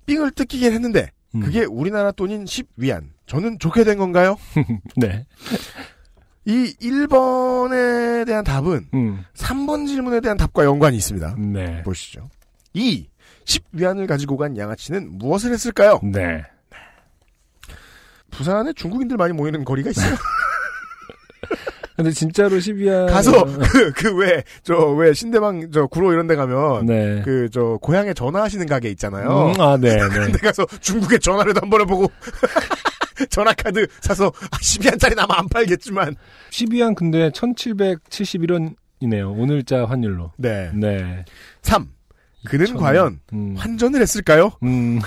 삥을 0.06 0.30
뜯기긴 0.30 0.72
했는데 0.72 1.10
음. 1.34 1.40
그게 1.40 1.64
우리나라 1.64 2.12
돈인 2.12 2.44
10위안. 2.44 3.08
저는 3.26 3.58
좋게 3.58 3.82
된 3.82 3.98
건가요? 3.98 4.36
네. 4.96 5.26
이 6.44 6.76
1번에 6.80 8.24
대한 8.24 8.44
답은 8.44 8.86
음. 8.94 9.24
3번 9.34 9.88
질문에 9.88 10.20
대한 10.20 10.36
답과 10.36 10.64
연관이 10.64 10.96
있습니다. 10.96 11.34
네. 11.38 11.82
보시죠. 11.82 12.28
2. 12.72 13.08
10위안을 13.46 14.06
가지고 14.06 14.36
간 14.36 14.56
양아치는 14.56 15.18
무엇을 15.18 15.52
했을까요? 15.52 15.98
네. 16.04 16.44
부산에 18.30 18.72
중국인들 18.74 19.16
많이 19.16 19.32
모이는 19.32 19.64
거리가 19.64 19.90
있어요. 19.90 20.14
근데 21.96 22.12
진짜로 22.12 22.58
12야. 22.58 23.08
가서 23.10 23.44
그 23.44 23.92
그 23.92 24.14
왜 24.22 24.44
저 24.62 24.92
왜 24.94 25.12
신대방 25.12 25.72
저 25.72 25.86
구로 25.88 26.12
이런 26.12 26.28
데 26.28 26.36
가면 26.36 26.86
네. 26.86 27.22
그저 27.24 27.76
고향에 27.82 28.14
전화하시는 28.14 28.66
가게 28.66 28.88
있잖아요. 28.90 29.52
음, 29.56 29.60
아, 29.60 29.76
네, 29.76 29.96
네. 29.96 30.08
근데 30.08 30.38
가서 30.38 30.64
중국에 30.80 31.18
전화라도 31.18 31.58
한번 31.60 31.80
해보고 31.80 32.06
전화 33.30 33.52
카드 33.52 33.84
사서 34.00 34.30
12안짜리 34.30 35.18
아마 35.18 35.40
안 35.40 35.48
팔겠지만 35.48 36.14
12안 36.50 36.94
근데 36.94 37.30
1771원이네요. 37.30 39.36
오늘자 39.36 39.86
환율로. 39.86 40.34
네. 40.36 40.70
네. 40.74 41.24
3. 41.62 41.88
그는 42.46 42.66
천- 42.66 42.76
과연 42.76 43.18
음. 43.32 43.56
환전을 43.58 44.00
했을까요? 44.00 44.52
음. 44.62 45.00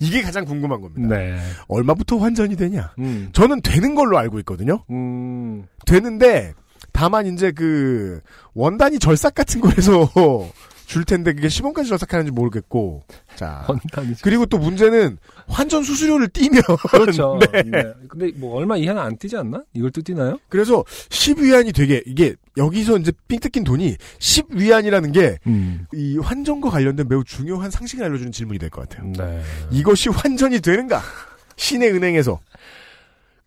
이게 0.00 0.22
가장 0.22 0.44
궁금한 0.44 0.80
겁니다. 0.80 1.16
네. 1.16 1.38
얼마부터 1.68 2.18
환전이 2.18 2.56
되냐? 2.56 2.92
음. 2.98 3.30
저는 3.32 3.60
되는 3.62 3.94
걸로 3.94 4.18
알고 4.18 4.38
있거든요. 4.40 4.84
음. 4.90 5.66
되는데 5.86 6.54
다만 6.92 7.26
이제 7.26 7.52
그 7.52 8.20
원단이 8.54 8.98
절삭 8.98 9.34
같은 9.34 9.60
거에서 9.60 10.10
줄 10.86 11.04
텐데 11.04 11.32
그게 11.32 11.48
10원까지 11.48 11.88
절삭하는지 11.88 12.30
모르겠고 12.30 13.02
자. 13.34 13.66
그리고 14.22 14.46
또 14.46 14.56
문제는 14.58 15.18
환전 15.48 15.82
수수료를 15.82 16.28
띄면 16.28 16.62
그렇죠. 16.90 17.38
네. 17.52 17.62
네. 17.64 17.92
근데 18.08 18.30
뭐 18.36 18.56
얼마 18.56 18.76
이하는 18.76 19.02
안 19.02 19.16
뛰지 19.18 19.36
않나? 19.36 19.62
이걸 19.74 19.90
또 19.90 20.00
뛰나요? 20.00 20.38
그래서 20.48 20.84
10위안이 21.10 21.74
되게 21.74 22.02
이게 22.06 22.36
여기서 22.56 22.98
이제 22.98 23.12
삥 23.26 23.40
뜯긴 23.40 23.64
돈이 23.64 23.96
10위안이라는 24.20 25.12
게 25.12 25.38
음. 25.48 25.86
이 25.92 26.18
환전과 26.18 26.70
관련된 26.70 27.08
매우 27.08 27.24
중요한 27.24 27.70
상식을 27.70 28.04
알려주는 28.04 28.30
질문이 28.32 28.58
될 28.60 28.70
것 28.70 28.88
같아요. 28.88 29.10
네. 29.16 29.42
이것이 29.72 30.08
환전이 30.08 30.60
되는가? 30.60 31.02
시내 31.56 31.88
은행에서 31.90 32.38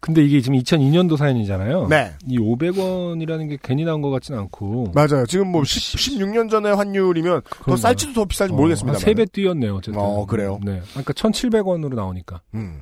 근데 0.01 0.23
이게 0.23 0.39
지금 0.41 0.57
2002년도 0.57 1.17
사연이잖아요. 1.17 1.87
네 1.87 2.13
이 2.25 2.37
500원이라는 2.37 3.49
게 3.49 3.57
괜히 3.61 3.83
나온 3.83 4.01
것 4.01 4.09
같진 4.09 4.35
않고. 4.35 4.93
맞아요. 4.95 5.25
지금 5.27 5.47
뭐 5.47 5.63
10, 5.63 5.97
16년 5.97 6.49
전의 6.49 6.75
환율이면 6.75 7.41
더 7.41 7.49
그런가요? 7.49 7.75
쌀지도 7.77 8.13
더 8.13 8.25
비쌀지 8.25 8.53
모르겠습니다. 8.53 8.97
한 8.97 9.03
3배 9.05 9.31
뛰었네요, 9.31 9.75
어쨌든. 9.75 9.99
어, 9.99 10.25
그래요? 10.25 10.59
네. 10.63 10.81
아까 10.95 11.13
1,700원으로 11.13 11.95
나오니까. 11.95 12.41
음. 12.53 12.81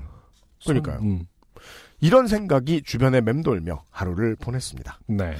그러니까요. 0.65 0.99
음. 1.01 1.25
이런 1.99 2.27
생각이 2.27 2.83
주변에 2.85 3.21
맴돌며 3.21 3.83
하루를 3.89 4.35
보냈습니다. 4.35 4.99
네. 5.07 5.33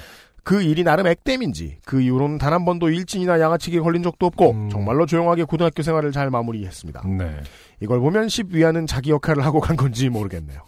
그 0.43 0.61
일이 0.63 0.83
나름 0.83 1.05
액땜인지 1.07 1.79
그 1.85 2.01
이후로는 2.01 2.37
단 2.39 2.53
한 2.53 2.63
번도 2.65 2.89
일진이나 2.89 3.39
양아치기에 3.39 3.81
걸린 3.81 4.01
적도 4.01 4.25
없고 4.25 4.51
음. 4.51 4.69
정말로 4.69 5.05
조용하게 5.05 5.43
고등학교 5.43 5.83
생활을 5.83 6.11
잘 6.13 6.29
마무리했습니다. 6.31 7.03
네. 7.19 7.35
이걸 7.81 7.99
보면 7.99 8.27
10위안은 8.27 8.87
자기 8.87 9.11
역할을 9.11 9.45
하고 9.45 9.59
간 9.59 9.75
건지 9.75 10.09
모르겠네요. 10.09 10.61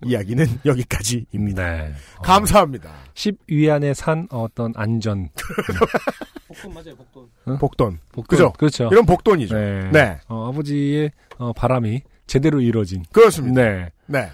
이야기는 0.04 0.46
여기까지입니다. 0.64 1.76
네. 1.76 1.92
어, 2.18 2.22
감사합니다. 2.22 2.92
10위안에 3.14 3.94
산 3.94 4.26
어떤 4.30 4.72
안전. 4.76 5.28
복돈. 7.58 7.98
복돈. 8.12 8.24
그죠? 8.26 8.52
그렇죠. 8.52 8.88
이런 8.90 9.06
복돈이죠. 9.06 9.54
네. 9.54 9.90
네. 9.92 10.18
어, 10.28 10.48
아버지의 10.48 11.10
어, 11.38 11.52
바람이 11.52 12.02
제대로 12.26 12.60
이루어진. 12.60 13.04
그렇습니다. 13.12 13.62
네. 13.62 13.90
네. 14.06 14.28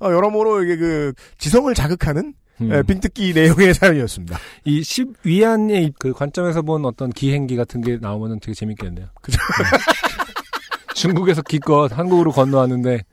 어, 0.00 0.10
여러모로 0.10 0.64
이게 0.64 0.76
그 0.76 1.12
지성을 1.38 1.72
자극하는 1.74 2.34
음. 2.60 2.72
에, 2.72 2.82
빙뜯기 2.82 3.34
내용의 3.34 3.72
사연이었습니다. 3.74 4.38
이 4.64 4.80
10위안의 4.80 5.94
그 5.98 6.12
관점에서 6.12 6.62
본 6.62 6.84
어떤 6.84 7.10
기행기 7.10 7.56
같은 7.56 7.80
게 7.80 7.98
나오면 8.00 8.40
되게 8.40 8.54
재밌겠네요. 8.54 9.06
그죠? 9.20 9.38
중국에서 10.94 11.42
기껏 11.42 11.88
한국으로 11.96 12.32
건너왔는데 12.32 13.04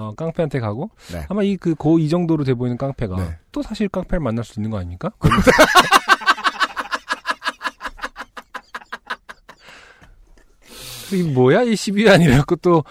어, 0.00 0.12
깡패한테 0.14 0.60
가고 0.60 0.90
네. 1.12 1.26
아마 1.28 1.42
이 1.42 1.56
그 1.56 1.74
고 1.74 1.98
이 1.98 2.08
정도로 2.08 2.44
돼 2.44 2.54
보이는 2.54 2.76
깡패가 2.78 3.16
네. 3.16 3.36
또 3.50 3.62
사실 3.62 3.88
깡패를 3.88 4.20
만날 4.20 4.44
수 4.44 4.60
있는 4.60 4.70
거 4.70 4.78
아닙니까? 4.78 5.10
이 11.12 11.22
뭐야 11.22 11.62
이 11.62 11.72
12위안이라고 11.72 12.60
또 12.60 12.84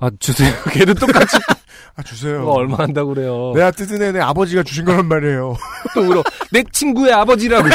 아, 0.00 0.10
주세요. 0.18 0.52
걔도 0.72 0.94
똑같이 0.94 1.36
아, 1.96 2.02
주세요. 2.02 2.46
얼마 2.48 2.78
한다고 2.78 3.14
그래요. 3.14 3.52
내가 3.54 3.70
뜯은 3.72 4.00
애내 4.00 4.20
아버지가 4.20 4.62
주신 4.62 4.84
거란 4.84 5.06
말이에요. 5.06 5.56
또 5.94 6.00
울어. 6.02 6.22
내 6.52 6.62
친구의 6.70 7.12
아버지라고. 7.12 7.68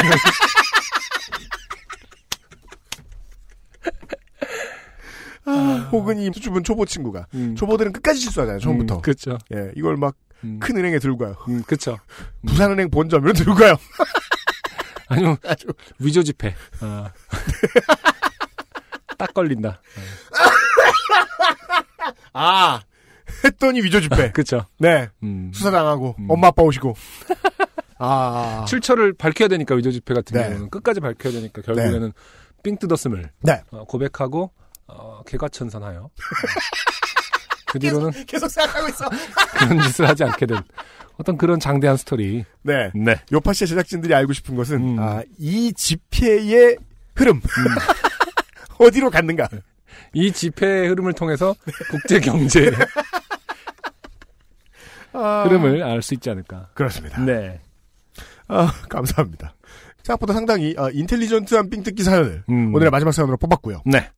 혹은 5.46 6.18
이 6.18 6.30
수줍은 6.32 6.64
초보 6.64 6.84
친구가. 6.84 7.26
음. 7.34 7.54
초보들은 7.56 7.92
끝까지 7.92 8.20
실수하잖아요, 8.20 8.60
처음부터. 8.60 8.96
음, 8.96 9.02
그쵸. 9.02 9.38
예, 9.54 9.70
이걸 9.76 9.96
막 9.96 10.16
음. 10.42 10.58
큰 10.60 10.76
은행에 10.76 10.98
들고 10.98 11.18
가요. 11.18 11.36
음, 11.48 11.62
그쵸. 11.66 11.98
부산은행 12.46 12.90
본점으로 12.90 13.32
들고 13.32 13.54
가요. 13.54 13.74
아니면 15.08 15.36
위조 15.98 16.22
지폐. 16.22 16.54
아. 16.80 17.10
딱 19.18 19.32
걸린다. 19.32 19.80
아, 22.32 22.80
했더니 23.44 23.82
위조 23.82 24.00
집회. 24.00 24.32
그쵸. 24.32 24.66
네. 24.78 25.08
음. 25.22 25.52
수사 25.54 25.70
당하고, 25.70 26.16
음. 26.18 26.30
엄마 26.30 26.48
아빠 26.48 26.62
오시고. 26.62 26.94
아. 27.98 28.64
출처를 28.66 29.12
밝혀야 29.14 29.48
되니까 29.48 29.74
위조 29.76 29.92
지폐 29.92 30.14
같은 30.14 30.36
네. 30.36 30.48
경우는 30.48 30.70
끝까지 30.70 31.00
밝혀야 31.00 31.32
되니까 31.32 31.62
결국에는 31.62 32.12
삥 32.62 32.76
뜯었음을 32.76 33.30
네. 33.42 33.62
어, 33.70 33.84
고백하고 33.84 34.50
어, 34.86 35.22
개과천선하여 35.26 36.10
그 37.72 37.78
뒤로는 37.78 38.12
계속 38.26 38.48
생각하고 38.48 38.88
있어. 38.88 39.08
그런 39.58 39.80
짓을 39.82 40.08
하지 40.08 40.24
않게 40.24 40.46
된 40.46 40.58
어떤 41.16 41.36
그런 41.36 41.58
장대한 41.60 41.96
스토리. 41.96 42.44
네. 42.62 42.90
네. 42.94 43.16
요파시의 43.32 43.68
제작진들이 43.68 44.14
알고 44.14 44.32
싶은 44.32 44.54
것은, 44.56 44.98
음. 44.98 44.98
아, 45.00 45.22
이 45.38 45.72
집회의 45.72 46.76
흐름. 47.14 47.40
어디로 48.78 49.10
갔는가. 49.10 49.48
이 50.12 50.32
지폐의 50.32 50.88
흐름을 50.88 51.12
통해서 51.12 51.54
국제 51.90 52.18
경제 52.20 52.72
아, 55.12 55.44
흐름을 55.44 55.82
알 55.82 56.02
수 56.02 56.14
있지 56.14 56.30
않을까. 56.30 56.70
그렇습니다. 56.74 57.20
네. 57.20 57.60
아, 58.48 58.72
감사합니다. 58.88 59.54
생각보다 60.02 60.32
상당히, 60.34 60.74
아, 60.76 60.90
인텔리전트한 60.92 61.70
삥뜯기 61.70 62.02
사연을 62.02 62.44
음. 62.50 62.74
오늘의 62.74 62.90
마지막 62.90 63.12
사연으로 63.12 63.36
뽑았고요. 63.36 63.82
네. 63.86 64.10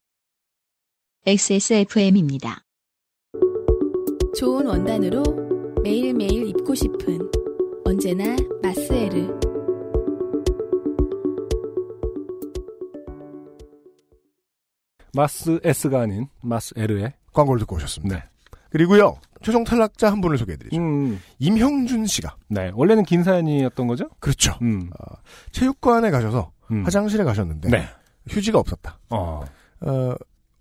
XSFM입니다. 1.29 2.63
좋은 4.39 4.65
원단으로 4.65 5.25
매일매일 5.83 6.47
입고 6.51 6.73
싶은 6.73 7.19
언제나 7.85 8.37
마스에르. 8.63 9.37
마스 15.13 15.59
S가 15.65 16.03
아닌 16.03 16.29
마스 16.43 16.75
L의 16.77 17.15
광고를 17.33 17.59
듣고 17.59 17.75
오셨습니다. 17.75 18.15
네. 18.19 18.23
그리고요, 18.71 19.17
최종 19.43 19.65
탈락자 19.65 20.13
한 20.13 20.21
분을 20.21 20.39
소개해드리죠. 20.39 20.81
음. 20.81 21.19
임형준 21.41 22.07
씨가. 22.07 22.37
네. 22.51 22.71
원래는 22.73 23.03
긴 23.03 23.25
사연이었던 23.25 23.89
거죠? 23.89 24.09
그렇죠. 24.21 24.57
음. 24.63 24.91
체육관에 25.51 26.13
가셔서 26.13 26.53
음. 26.71 26.85
화장실에 26.85 27.25
가셨는데 27.25 27.71
네. 27.71 27.85
휴지가 28.29 28.61
없었다. 28.61 29.01
어. 29.11 29.45
어, 29.81 30.15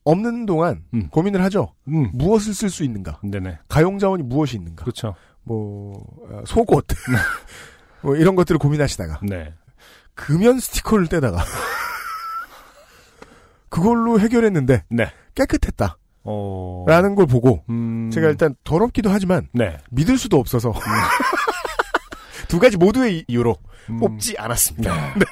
없는 0.05 0.45
동안 0.45 0.83
음. 0.93 1.09
고민을 1.09 1.43
하죠. 1.43 1.73
음. 1.87 2.09
무엇을 2.13 2.53
쓸 2.53 2.69
수 2.69 2.83
있는가? 2.83 3.19
네네. 3.23 3.59
가용 3.67 3.99
자원이 3.99 4.23
무엇이 4.23 4.55
있는가? 4.55 4.83
그렇죠. 4.83 5.15
뭐 5.43 5.93
어, 6.29 6.43
속옷 6.45 6.87
뭐 8.01 8.15
이런 8.15 8.35
것들을 8.35 8.57
고민하시다가 8.57 9.19
네. 9.23 9.53
금연 10.13 10.59
스티커를 10.59 11.07
떼다가 11.07 11.43
그걸로 13.69 14.19
해결했는데 14.19 14.85
네. 14.89 15.11
깨끗했다라는 15.33 15.95
어. 16.23 17.15
걸 17.15 17.25
보고 17.25 17.63
음. 17.69 18.09
제가 18.11 18.29
일단 18.29 18.55
더럽기도 18.63 19.09
하지만 19.09 19.49
네. 19.53 19.77
믿을 19.91 20.17
수도 20.17 20.37
없어서 20.37 20.73
두 22.47 22.59
가지 22.59 22.77
모두의 22.77 23.25
이유로 23.27 23.57
음. 23.89 23.99
뽑지 23.99 24.35
않았습니다. 24.37 25.15
네. 25.15 25.25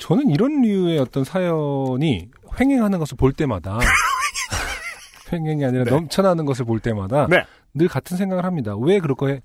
저는 0.00 0.30
이런 0.30 0.62
류의 0.62 0.98
어떤 0.98 1.24
사연이 1.24 2.28
횡행하는 2.58 2.98
것을 2.98 3.16
볼 3.16 3.32
때마다 3.32 3.78
횡행이 5.32 5.64
아니라 5.64 5.84
네. 5.84 5.90
넘쳐나는 5.90 6.44
것을 6.46 6.64
볼 6.64 6.80
때마다 6.80 7.26
네. 7.28 7.44
늘 7.74 7.86
같은 7.86 8.16
생각을 8.16 8.44
합니다. 8.44 8.74
왜 8.76 8.98
그렇게 8.98 9.40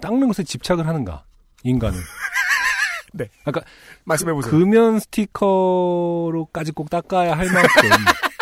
닦는 0.00 0.28
것에 0.28 0.42
집착을 0.44 0.86
하는가? 0.86 1.24
인간은. 1.64 1.98
네. 3.12 3.28
아까 3.44 3.60
말씀해 4.04 4.32
보세요. 4.32 4.50
금연 4.50 5.00
스티커로까지 5.00 6.72
꼭 6.72 6.88
닦아야 6.88 7.36
할 7.36 7.46
만큼 7.52 7.68
그- 7.82 8.28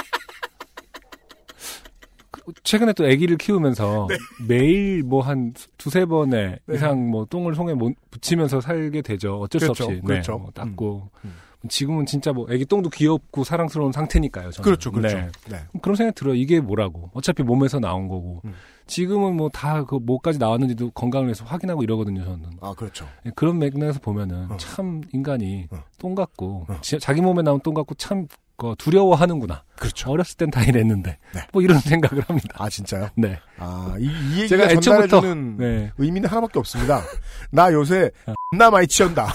최근에 2.63 2.93
또 2.93 3.05
아기를 3.05 3.37
키우면서 3.39 4.09
매일 4.49 5.03
뭐 5.03 5.21
한 5.23 5.55
두세 5.79 6.05
번에 6.07 6.59
네. 6.67 6.75
이상 6.75 7.09
뭐 7.11 7.25
똥을 7.25 7.55
손에 7.55 7.75
못 7.75 7.93
붙이면서 8.11 8.61
살게 8.61 9.03
되죠. 9.03 9.39
어쩔 9.41 9.61
그렇죠. 9.61 9.75
수 9.85 9.85
없이. 9.91 10.01
그렇죠. 10.05 10.33
네, 10.33 10.39
뭐 10.39 10.51
닦고. 10.53 11.11
음. 11.25 11.35
지금은 11.69 12.07
진짜 12.07 12.33
뭐 12.33 12.47
아기 12.49 12.65
똥도 12.65 12.91
귀엽고 12.91 13.43
사랑스러운 13.43 13.91
상태니까요. 13.91 14.53
저는. 14.53 14.65
그렇죠, 14.65 14.93
그렇죠. 14.93 15.17
네. 15.17 15.29
네. 15.51 15.57
그런 15.83 15.97
생각이 15.97 16.15
들어요. 16.15 16.35
이게 16.37 16.61
뭐라고. 16.61 17.11
어차피 17.13 17.43
몸에서 17.43 17.81
나온 17.81 18.07
거고. 18.07 18.41
음. 18.45 18.53
지금은 18.87 19.37
뭐 19.37 19.49
다 19.49 19.83
그 19.83 19.97
뭐까지 19.97 20.39
나왔는지도 20.39 20.91
건강을 20.93 21.27
위해서 21.27 21.45
확인하고 21.45 21.83
이러거든요, 21.83 22.23
저는. 22.25 22.51
아 22.61 22.73
그렇죠. 22.77 23.09
예, 23.25 23.31
그런 23.35 23.59
맥락에서 23.59 23.99
보면은 23.99 24.49
어. 24.53 24.57
참 24.59 25.01
인간이 25.13 25.67
어. 25.73 25.79
똥 25.99 26.15
같고 26.15 26.67
어. 26.69 26.79
지- 26.83 27.01
자기 27.01 27.21
몸에 27.21 27.43
나온 27.43 27.59
똥 27.61 27.75
같고 27.75 27.97
참 27.97 28.29
그, 28.59 28.75
두려워하는구나. 28.79 29.63
그렇죠. 29.79 30.11
어렸을 30.11 30.37
땐 30.39 30.51
다 30.51 30.63
이랬는데 30.63 31.19
네. 31.35 31.41
뭐 31.53 31.61
이런 31.63 31.79
생각을 31.79 32.25
합니다. 32.27 32.49
아 32.59 32.69
진짜요? 32.71 33.09
네, 33.17 33.39
아 33.59 33.95
이 33.99 34.05
이 34.05 34.41
얘기가 34.43 34.47
제가 34.49 34.65
애초부터 34.71 34.81
전달해주는 35.21 35.57
네, 35.59 35.93
의미는 35.99 36.29
하나밖에 36.29 36.59
없습니다. 36.59 37.03
나 37.51 37.71
요새 37.73 38.11
어. 38.27 38.33
나 38.57 38.71
많이 38.71 38.87
치연다. 38.87 39.27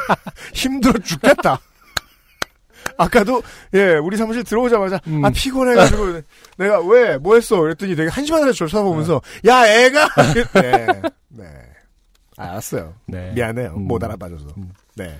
힘들어 0.54 0.98
죽겠다. 1.00 1.60
아까도 2.96 3.42
예 3.74 3.94
우리 3.96 4.16
사무실 4.16 4.42
들어오자마자 4.44 5.00
음. 5.06 5.24
아 5.24 5.30
피곤해가지고 5.30 6.20
내가 6.58 6.80
왜 6.80 7.16
뭐 7.18 7.34
했어 7.34 7.60
그랬더니 7.60 7.94
되게 7.94 8.08
한심하게 8.08 8.52
저를 8.52 8.70
쳐다보면서 8.70 9.20
야 9.46 9.66
애가 9.66 10.08
네, 10.60 10.86
네. 11.28 11.44
알았어요 12.36 12.94
네. 13.06 13.32
미안해요 13.34 13.74
음. 13.76 13.86
못 13.86 14.02
알아봐줘서 14.02 14.46
음. 14.56 14.72
네 14.96 15.18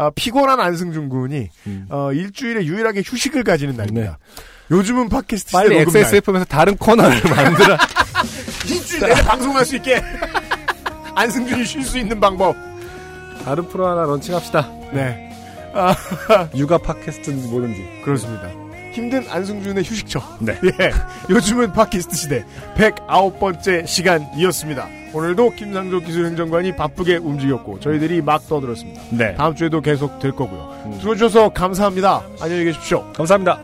아, 0.00 0.10
피곤한 0.14 0.58
안승준 0.58 1.10
군이 1.10 1.50
음. 1.66 1.86
어, 1.90 2.10
일주일에 2.10 2.64
유일하게 2.64 3.02
휴식을 3.04 3.44
가지는 3.44 3.76
날입니다 3.76 4.18
요즘은 4.70 5.10
팟캐스트 5.10 5.52
빨리. 5.52 5.76
XSFM에서 5.76 6.46
다른 6.46 6.74
코너를 6.78 7.20
만들어. 7.28 7.76
일주일 8.66 9.00
내내 9.00 9.22
방송할 9.22 9.64
수 9.66 9.76
있게 9.76 10.00
안승준이 11.14 11.64
쉴 11.66 11.82
수 11.84 11.98
있는 11.98 12.18
방법 12.18 12.56
다른 13.44 13.68
프로 13.68 13.86
하나 13.88 14.04
런칭합시다. 14.04 14.70
네 14.94 15.28
육아 16.56 16.78
팟캐스트는 16.78 17.50
뭐든지. 17.50 18.02
그렇습니다. 18.02 18.48
힘든 18.92 19.24
안승준의 19.28 19.84
휴식처. 19.84 20.20
네. 20.40 20.58
예. 20.80 20.90
요즘은 21.30 21.72
팟캐스트 21.72 22.16
시대 22.16 22.44
109번째 22.76 23.86
시간이었습니다. 23.86 24.88
오늘도 25.12 25.50
김상조 25.50 26.00
기술행정관이 26.00 26.76
바쁘게 26.76 27.16
움직였고 27.16 27.80
저희들이 27.80 28.22
막 28.22 28.46
떠들었습니다. 28.48 29.02
네. 29.10 29.34
다음 29.34 29.54
주에도 29.54 29.80
계속 29.80 30.18
될 30.18 30.32
거고요. 30.32 30.82
음. 30.86 30.98
들어주셔서 31.00 31.50
감사합니다. 31.50 32.22
안녕히 32.40 32.64
계십시오. 32.64 33.04
감사합니다. 33.12 33.62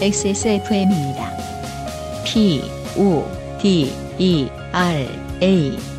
XSFM입니다. 0.00 1.32
P, 2.24 2.62
O, 2.96 3.24
D, 3.60 3.92
E, 4.18 4.48
R, 4.72 5.08
A. 5.42 5.97